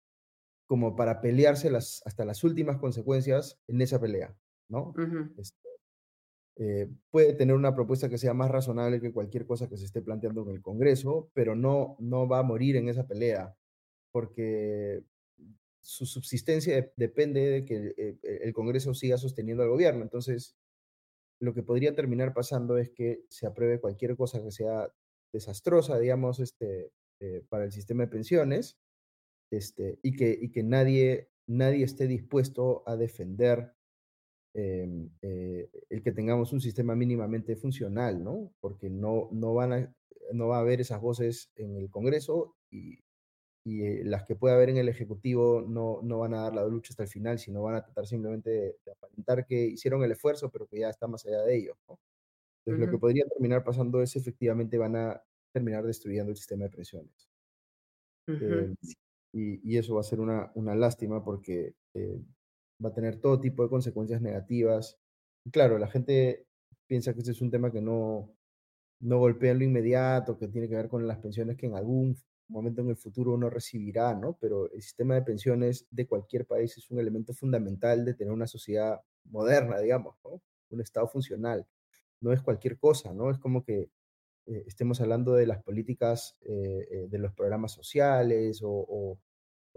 como 0.66 0.96
para 0.96 1.22
pelearse 1.22 1.70
las, 1.70 2.02
hasta 2.06 2.26
las 2.26 2.44
últimas 2.44 2.78
consecuencias 2.78 3.60
en 3.68 3.82
esa 3.82 4.00
pelea, 4.00 4.36
¿no? 4.70 4.94
Este, 5.38 5.70
eh, 6.58 6.90
puede 7.12 7.34
tener 7.34 7.56
una 7.56 7.76
propuesta 7.76 8.10
que 8.10 8.18
sea 8.18 8.34
más 8.34 8.50
razonable 8.50 9.02
que 9.02 9.12
cualquier 9.12 9.46
cosa 9.46 9.68
que 9.68 9.78
se 9.78 9.86
esté 9.86 10.02
planteando 10.02 10.44
en 10.44 10.56
el 10.56 10.62
Congreso, 10.62 11.30
pero 11.34 11.56
no, 11.56 11.98
no 12.00 12.28
va 12.28 12.40
a 12.40 12.44
morir 12.44 12.78
en 12.78 12.88
esa 12.88 13.06
pelea, 13.06 13.56
porque 14.12 15.04
su 15.82 16.06
subsistencia 16.06 16.92
depende 16.96 17.42
de 17.42 17.66
que 17.66 17.94
eh, 17.98 18.18
el 18.24 18.54
Congreso 18.54 18.94
siga 18.94 19.18
sosteniendo 19.18 19.64
al 19.64 19.70
gobierno. 19.70 20.02
Entonces, 20.02 20.56
lo 21.40 21.54
que 21.54 21.64
podría 21.64 21.94
terminar 21.94 22.34
pasando 22.34 22.78
es 22.78 22.90
que 22.90 23.24
se 23.30 23.46
apruebe 23.46 23.80
cualquier 23.80 24.16
cosa 24.16 24.42
que 24.42 24.52
sea 24.52 24.92
desastrosa, 25.34 26.00
digamos, 26.00 26.40
este, 26.40 26.92
eh, 27.20 27.44
para 27.50 27.66
el 27.66 27.72
sistema 27.72 28.04
de 28.04 28.10
pensiones, 28.10 28.78
este, 29.52 30.00
y 30.02 30.16
que, 30.16 30.38
y 30.40 30.52
que 30.52 30.64
nadie, 30.64 31.30
nadie 31.48 31.84
esté 31.84 32.08
dispuesto 32.08 32.84
a 32.86 32.96
defender 32.96 33.74
em, 34.54 35.10
eh, 35.22 35.70
el 35.90 36.02
que 36.02 36.12
tengamos 36.12 36.54
un 36.54 36.62
sistema 36.62 36.96
mínimamente 36.96 37.56
funcional, 37.56 38.24
¿no? 38.24 38.52
Porque 38.60 38.90
no, 38.90 39.30
no, 39.32 39.54
van 39.54 39.74
a, 39.74 39.96
no 40.34 40.48
va 40.48 40.58
a 40.58 40.62
haber 40.62 40.82
esas 40.82 41.02
voces 41.02 41.52
en 41.56 41.76
el 41.76 41.90
Congreso 41.90 42.56
y, 42.72 43.00
y 43.66 43.84
eh, 43.84 44.04
las 44.06 44.24
que 44.24 44.36
pueda 44.36 44.56
haber 44.56 44.70
en 44.70 44.78
el 44.78 44.90
Ejecutivo 44.90 45.66
no, 45.68 46.00
no 46.04 46.20
van 46.20 46.36
a 46.36 46.42
dar 46.44 46.54
la 46.54 46.68
lucha 46.68 46.92
hasta 46.92 47.04
el 47.04 47.10
final, 47.10 47.40
sino 47.40 47.64
van 47.64 47.76
a 47.76 47.84
tratar 47.84 48.06
simplemente 48.06 48.50
de, 48.50 48.92
aparentar 48.92 49.46
que 49.46 49.66
hicieron 49.66 50.04
el 50.04 50.12
esfuerzo, 50.12 50.52
pero 50.52 50.68
que 50.68 50.80
ya 50.80 50.90
está 50.90 51.08
más 51.08 51.26
allá 51.26 51.42
de 51.42 51.58
ello. 51.58 51.78
¿no? 51.88 52.00
Entonces, 52.60 52.86
lo 52.86 52.92
que 52.92 53.00
podría 53.00 53.26
terminar 53.26 53.64
pasando 53.64 54.02
es 54.02 54.16
efectivamente 54.16 54.78
van 54.78 54.96
a 54.96 55.22
terminar 55.52 55.84
destruyendo 55.84 56.32
el 56.32 56.38
sistema 56.38 56.66
de 56.66 56.70
pensiones. 56.70 57.30
Eh, 58.28 58.74
y, 59.36 59.60
y, 59.70 59.78
eso 59.78 59.96
va 59.96 60.00
a 60.02 60.04
ser 60.04 60.22
una, 60.22 60.50
una 60.56 60.76
lástima 60.76 61.22
porque 61.22 61.76
eh, 61.94 62.22
va 62.84 62.90
a 62.90 62.94
tener 62.94 63.20
todo 63.20 63.42
tipo 63.42 63.64
de 63.64 63.70
consecuencias 63.70 64.22
negativas. 64.22 64.98
Y 65.44 65.52
claro, 65.52 65.78
la 65.78 65.88
gente 65.88 66.48
piensa 66.88 67.14
que 67.14 67.20
este 67.20 67.32
es 67.32 67.42
un 67.42 67.52
tema 67.52 67.70
que 67.70 67.82
no, 67.82 68.34
no 69.02 69.20
golpea 69.20 69.52
en 69.52 69.60
lo 69.60 69.66
inmediato, 69.66 70.38
que 70.38 70.48
tiene 70.48 70.70
que 70.70 70.76
ver 70.76 70.88
con 70.88 71.06
las 71.06 71.18
pensiones 71.18 71.58
que 71.58 71.66
en 71.66 71.76
algún 71.76 72.18
momento 72.48 72.82
en 72.82 72.90
el 72.90 72.96
futuro 72.96 73.34
uno 73.34 73.50
recibirá, 73.50 74.14
¿no? 74.16 74.38
Pero 74.40 74.72
el 74.72 74.82
sistema 74.82 75.16
de 75.16 75.24
pensiones 75.24 75.86
de 75.92 76.08
cualquier 76.08 76.46
país 76.46 76.78
es 76.78 76.90
un 76.90 77.00
elemento 77.00 77.34
fundamental 77.34 78.06
de 78.06 78.14
tener 78.14 78.32
una 78.32 78.48
sociedad 78.48 79.02
moderna, 79.26 79.80
digamos, 79.80 80.16
¿no? 80.24 80.42
Un 80.70 80.80
Estado 80.80 81.10
funcional. 81.10 81.68
No 82.22 82.32
es 82.32 82.42
cualquier 82.42 82.78
cosa, 82.78 83.14
¿no? 83.14 83.32
Es 83.32 83.40
como 83.40 83.66
que 83.66 83.90
eh, 84.48 84.64
estemos 84.68 85.02
hablando 85.02 85.34
de 85.34 85.48
las 85.48 85.62
políticas, 85.64 86.38
eh, 86.42 86.88
eh, 86.90 87.08
de 87.10 87.18
los 87.18 87.34
programas 87.34 87.74
sociales 87.74 88.62
o, 88.64 88.70
o 88.72 89.20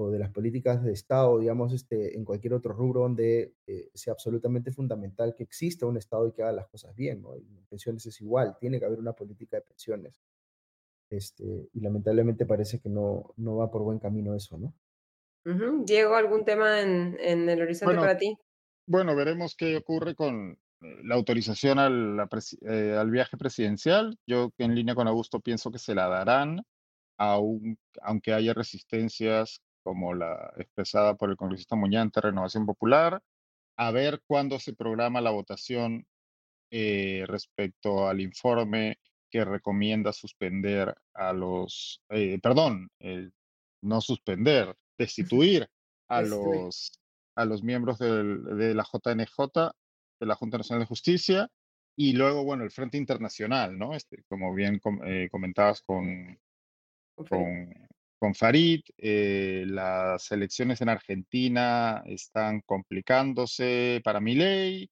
de 0.06 0.18
las 0.18 0.30
políticas 0.30 0.82
de 0.84 0.92
Estado, 0.92 1.40
digamos, 1.40 1.72
este, 1.72 2.16
en 2.16 2.24
cualquier 2.24 2.54
otro 2.54 2.72
rubro 2.72 3.00
donde 3.00 3.54
eh, 3.66 3.90
sea 3.94 4.12
absolutamente 4.12 4.70
fundamental 4.70 5.34
que 5.34 5.42
exista 5.42 5.86
un 5.86 5.96
Estado 5.96 6.28
y 6.28 6.32
que 6.32 6.42
haga 6.42 6.52
las 6.52 6.68
cosas 6.68 6.94
bien, 6.94 7.20
¿no? 7.20 7.36
Y 7.36 7.40
en 7.40 7.66
pensiones 7.66 8.06
es 8.06 8.20
igual, 8.20 8.56
tiene 8.60 8.78
que 8.78 8.86
haber 8.86 9.00
una 9.00 9.12
política 9.12 9.56
de 9.56 9.62
pensiones. 9.62 10.22
Este, 11.10 11.68
y 11.72 11.80
lamentablemente 11.80 12.46
parece 12.46 12.78
que 12.78 12.88
no, 12.88 13.34
no 13.36 13.56
va 13.56 13.70
por 13.70 13.82
buen 13.82 13.98
camino 13.98 14.34
eso, 14.34 14.56
¿no? 14.56 14.72
Diego, 15.84 16.14
¿algún 16.14 16.44
tema 16.44 16.80
en, 16.80 17.16
en 17.20 17.48
el 17.48 17.62
horizonte 17.62 17.96
para 17.96 18.16
ti? 18.16 18.36
Bueno, 18.86 19.16
veremos 19.16 19.56
qué 19.56 19.76
ocurre 19.76 20.14
con 20.14 20.52
eh, 20.52 20.56
la 21.04 21.14
autorización 21.14 21.78
al, 21.78 22.18
eh, 22.68 22.96
al 22.98 23.10
viaje 23.10 23.36
presidencial. 23.36 24.18
Yo 24.26 24.52
en 24.58 24.74
línea 24.74 24.94
con 24.94 25.08
Augusto 25.08 25.40
pienso 25.40 25.70
que 25.70 25.78
se 25.78 25.94
la 25.94 26.08
darán, 26.08 26.62
aun, 27.16 27.78
aunque 28.02 28.32
haya 28.32 28.52
resistencias 28.52 29.62
como 29.82 30.14
la 30.14 30.52
expresada 30.56 31.14
por 31.14 31.30
el 31.30 31.36
congresista 31.36 31.76
Muñante, 31.76 32.20
Renovación 32.20 32.66
Popular, 32.66 33.22
a 33.78 33.90
ver 33.92 34.20
cuándo 34.26 34.58
se 34.58 34.74
programa 34.74 35.20
la 35.20 35.30
votación 35.30 36.06
eh, 36.70 37.24
respecto 37.26 38.08
al 38.08 38.20
informe 38.20 38.98
que 39.30 39.44
recomienda 39.44 40.12
suspender 40.12 40.94
a 41.14 41.32
los, 41.32 42.02
eh, 42.10 42.38
perdón, 42.42 42.90
eh, 42.98 43.30
no 43.82 44.00
suspender, 44.00 44.76
destituir 44.98 45.68
a 46.08 46.22
los, 46.22 47.00
a 47.36 47.44
los 47.44 47.62
miembros 47.62 47.98
de 47.98 48.74
la 48.74 48.84
JNJ, 48.84 49.72
de 50.20 50.26
la 50.26 50.34
Junta 50.34 50.58
Nacional 50.58 50.82
de 50.82 50.88
Justicia, 50.88 51.48
y 51.96 52.12
luego, 52.12 52.44
bueno, 52.44 52.64
el 52.64 52.70
Frente 52.70 52.96
Internacional, 52.96 53.78
¿no? 53.78 53.94
Este, 53.94 54.24
como 54.28 54.54
bien 54.54 54.80
comentabas 55.30 55.82
con, 55.82 56.38
con, 57.14 57.88
con 58.18 58.34
Farid. 58.34 58.82
Eh, 58.98 59.64
las 59.66 60.30
elecciones 60.32 60.80
en 60.80 60.88
Argentina 60.88 62.02
están 62.06 62.60
complicándose 62.62 64.00
para 64.04 64.20
mi 64.20 64.34
ley. 64.34 64.90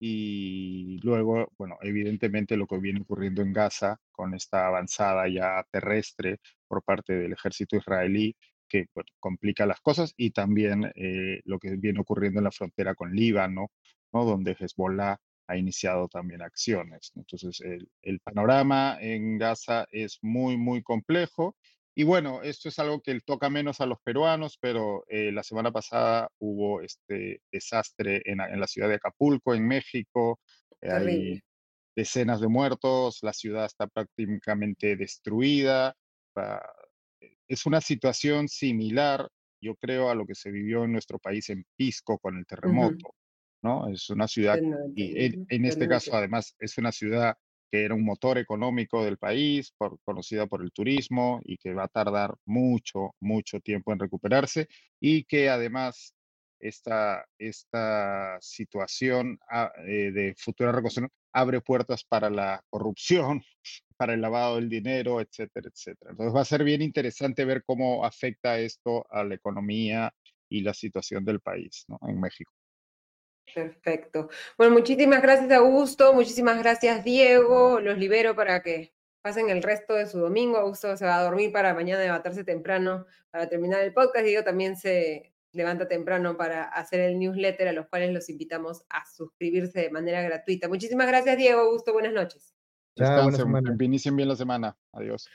Y 0.00 0.98
luego, 1.02 1.50
bueno, 1.56 1.78
evidentemente 1.82 2.56
lo 2.56 2.66
que 2.66 2.78
viene 2.78 3.00
ocurriendo 3.02 3.42
en 3.42 3.52
Gaza 3.52 3.98
con 4.10 4.34
esta 4.34 4.66
avanzada 4.66 5.28
ya 5.28 5.64
terrestre 5.70 6.40
por 6.68 6.82
parte 6.82 7.14
del 7.14 7.32
ejército 7.32 7.76
israelí, 7.76 8.36
que 8.68 8.86
complica 9.20 9.66
las 9.66 9.80
cosas, 9.80 10.12
y 10.16 10.30
también 10.30 10.92
eh, 10.96 11.40
lo 11.44 11.58
que 11.58 11.76
viene 11.76 12.00
ocurriendo 12.00 12.40
en 12.40 12.44
la 12.44 12.50
frontera 12.50 12.94
con 12.94 13.14
Líbano, 13.14 13.70
¿no? 14.12 14.24
donde 14.24 14.56
Hezbollah 14.58 15.16
ha 15.46 15.56
iniciado 15.56 16.08
también 16.08 16.42
acciones. 16.42 17.12
Entonces, 17.14 17.60
el 18.02 18.20
panorama 18.20 18.98
en 19.00 19.38
Gaza 19.38 19.86
es 19.90 20.18
muy, 20.22 20.56
muy 20.56 20.82
complejo 20.82 21.56
y 21.96 22.02
bueno, 22.02 22.42
esto 22.42 22.68
es 22.68 22.78
algo 22.80 23.00
que 23.00 23.20
toca 23.20 23.48
menos 23.48 23.80
a 23.80 23.86
los 23.86 23.98
peruanos, 24.02 24.58
pero 24.60 25.04
eh, 25.08 25.30
la 25.30 25.44
semana 25.44 25.70
pasada 25.70 26.28
hubo 26.38 26.80
este 26.80 27.40
desastre 27.52 28.20
en, 28.24 28.38
la 28.38 28.66
ciudad 28.66 28.88
de 28.88 28.96
Acapulco, 28.96 29.54
en 29.54 29.66
México. 29.66 30.40
Hay 30.82 31.40
decenas 31.94 32.40
de 32.40 32.48
muertos, 32.48 33.20
la 33.22 33.32
ciudad 33.32 33.66
está 33.66 33.86
prácticamente 33.86 34.96
destruida. 34.96 35.94
Es 37.46 37.64
una 37.64 37.80
situación 37.80 38.48
similar, 38.48 39.28
yo 39.60 39.76
creo, 39.76 40.10
a 40.10 40.16
lo 40.16 40.26
que 40.26 40.34
se 40.34 40.50
vivió 40.50 40.84
en 40.84 40.92
nuestro 40.92 41.20
país 41.20 41.48
en 41.50 41.64
Pisco 41.76 42.18
con 42.18 42.36
el 42.36 42.44
terremoto. 42.44 43.14
¿no? 43.62 43.88
Es 43.88 44.10
una 44.10 44.26
ciudad, 44.26 44.58
y 44.96 45.46
en 45.48 45.64
este 45.64 45.88
caso 45.88 46.14
además 46.14 46.56
es 46.58 46.76
una 46.76 46.90
ciudad 46.90 47.36
que 47.74 47.84
era 47.84 47.96
un 47.96 48.04
motor 48.04 48.38
económico 48.38 49.04
del 49.04 49.18
país, 49.18 49.74
por, 49.76 49.98
conocida 50.04 50.46
por 50.46 50.62
el 50.62 50.70
turismo 50.70 51.40
y 51.44 51.56
que 51.56 51.74
va 51.74 51.84
a 51.84 51.88
tardar 51.88 52.36
mucho, 52.44 53.16
mucho 53.18 53.58
tiempo 53.58 53.92
en 53.92 53.98
recuperarse 53.98 54.68
y 55.00 55.24
que 55.24 55.48
además 55.50 56.14
esta, 56.60 57.26
esta 57.36 58.38
situación 58.40 59.40
ah, 59.50 59.72
eh, 59.88 60.12
de 60.12 60.36
futura 60.38 60.70
reconstrucción 60.70 61.10
abre 61.32 61.60
puertas 61.62 62.04
para 62.04 62.30
la 62.30 62.62
corrupción, 62.70 63.42
para 63.96 64.14
el 64.14 64.20
lavado 64.20 64.54
del 64.54 64.68
dinero, 64.68 65.20
etcétera, 65.20 65.68
etcétera. 65.68 66.12
Entonces 66.12 66.32
va 66.32 66.42
a 66.42 66.44
ser 66.44 66.62
bien 66.62 66.80
interesante 66.80 67.44
ver 67.44 67.64
cómo 67.64 68.04
afecta 68.04 68.56
esto 68.60 69.04
a 69.10 69.24
la 69.24 69.34
economía 69.34 70.14
y 70.48 70.60
la 70.60 70.74
situación 70.74 71.24
del 71.24 71.40
país 71.40 71.86
¿no? 71.88 71.98
en 72.06 72.20
México. 72.20 72.52
Perfecto. 73.54 74.28
Bueno, 74.58 74.72
muchísimas 74.72 75.22
gracias, 75.22 75.50
Augusto. 75.52 76.12
Muchísimas 76.12 76.58
gracias, 76.58 77.04
Diego. 77.04 77.78
Los 77.78 77.98
libero 77.98 78.34
para 78.34 78.62
que 78.62 78.94
pasen 79.22 79.48
el 79.48 79.62
resto 79.62 79.94
de 79.94 80.06
su 80.06 80.18
domingo. 80.18 80.58
Augusto 80.58 80.96
se 80.96 81.06
va 81.06 81.18
a 81.18 81.22
dormir 81.22 81.52
para 81.52 81.72
mañana 81.72 82.02
levantarse 82.02 82.42
temprano 82.42 83.06
para 83.30 83.48
terminar 83.48 83.80
el 83.82 83.94
podcast. 83.94 84.24
Diego 84.24 84.42
también 84.42 84.76
se 84.76 85.32
levanta 85.52 85.86
temprano 85.86 86.36
para 86.36 86.64
hacer 86.64 87.00
el 87.00 87.18
newsletter, 87.18 87.68
a 87.68 87.72
los 87.72 87.86
cuales 87.86 88.12
los 88.12 88.28
invitamos 88.28 88.84
a 88.88 89.06
suscribirse 89.06 89.82
de 89.82 89.90
manera 89.90 90.20
gratuita. 90.22 90.68
Muchísimas 90.68 91.06
gracias, 91.06 91.36
Diego. 91.36 91.60
Augusto, 91.60 91.92
buenas 91.92 92.12
noches. 92.12 92.54
Chao, 92.96 93.22
buenas 93.22 93.76
bien 93.76 94.28
la 94.28 94.36
semana. 94.36 94.76
Adiós. 94.92 95.28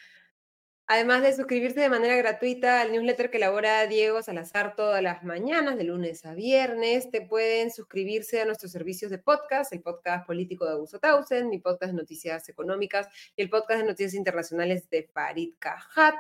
Además 0.92 1.22
de 1.22 1.34
suscribirse 1.34 1.82
de 1.82 1.88
manera 1.88 2.16
gratuita 2.16 2.82
al 2.82 2.92
newsletter 2.92 3.30
que 3.30 3.38
elabora 3.38 3.86
Diego 3.86 4.24
Salazar 4.24 4.76
todas 4.76 5.04
las 5.04 5.24
mañanas, 5.24 5.78
de 5.78 5.84
lunes 5.84 6.26
a 6.26 6.34
viernes, 6.34 7.12
te 7.12 7.22
pueden 7.22 7.70
suscribirse 7.70 8.42
a 8.42 8.46
nuestros 8.46 8.72
servicios 8.72 9.12
de 9.12 9.20
podcast, 9.20 9.72
el 9.72 9.84
podcast 9.84 10.26
político 10.26 10.66
de 10.66 10.72
Augusto 10.72 10.98
Tausen, 10.98 11.48
mi 11.48 11.60
podcast 11.60 11.92
de 11.92 11.98
noticias 12.02 12.50
económicas 12.50 13.08
y 13.36 13.44
el 13.44 13.52
podcast 13.52 13.82
de 13.82 13.86
noticias 13.86 14.16
internacionales 14.16 14.90
de 14.90 15.04
Farid 15.04 15.54
Cajat. 15.60 16.16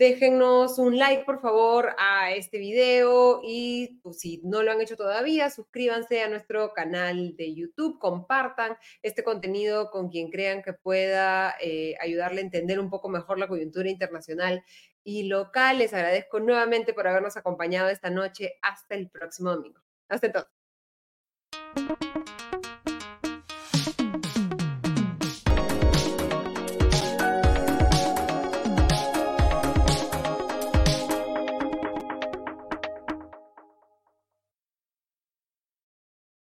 Déjennos 0.00 0.78
un 0.78 0.96
like, 0.96 1.24
por 1.24 1.42
favor, 1.42 1.94
a 1.98 2.32
este 2.32 2.56
video 2.56 3.42
y 3.44 4.00
pues, 4.02 4.18
si 4.20 4.40
no 4.42 4.62
lo 4.62 4.72
han 4.72 4.80
hecho 4.80 4.96
todavía, 4.96 5.50
suscríbanse 5.50 6.22
a 6.22 6.28
nuestro 6.30 6.72
canal 6.72 7.36
de 7.36 7.54
YouTube, 7.54 7.98
compartan 7.98 8.78
este 9.02 9.22
contenido 9.22 9.90
con 9.90 10.08
quien 10.08 10.30
crean 10.30 10.62
que 10.62 10.72
pueda 10.72 11.54
eh, 11.60 11.96
ayudarle 12.00 12.40
a 12.40 12.44
entender 12.44 12.80
un 12.80 12.88
poco 12.88 13.10
mejor 13.10 13.38
la 13.38 13.46
coyuntura 13.46 13.90
internacional 13.90 14.64
y 15.04 15.24
local. 15.24 15.76
Les 15.76 15.92
agradezco 15.92 16.40
nuevamente 16.40 16.94
por 16.94 17.06
habernos 17.06 17.36
acompañado 17.36 17.90
esta 17.90 18.08
noche. 18.08 18.54
Hasta 18.62 18.94
el 18.94 19.10
próximo 19.10 19.50
domingo. 19.50 19.82
Hasta 20.08 20.28
entonces. 20.28 20.50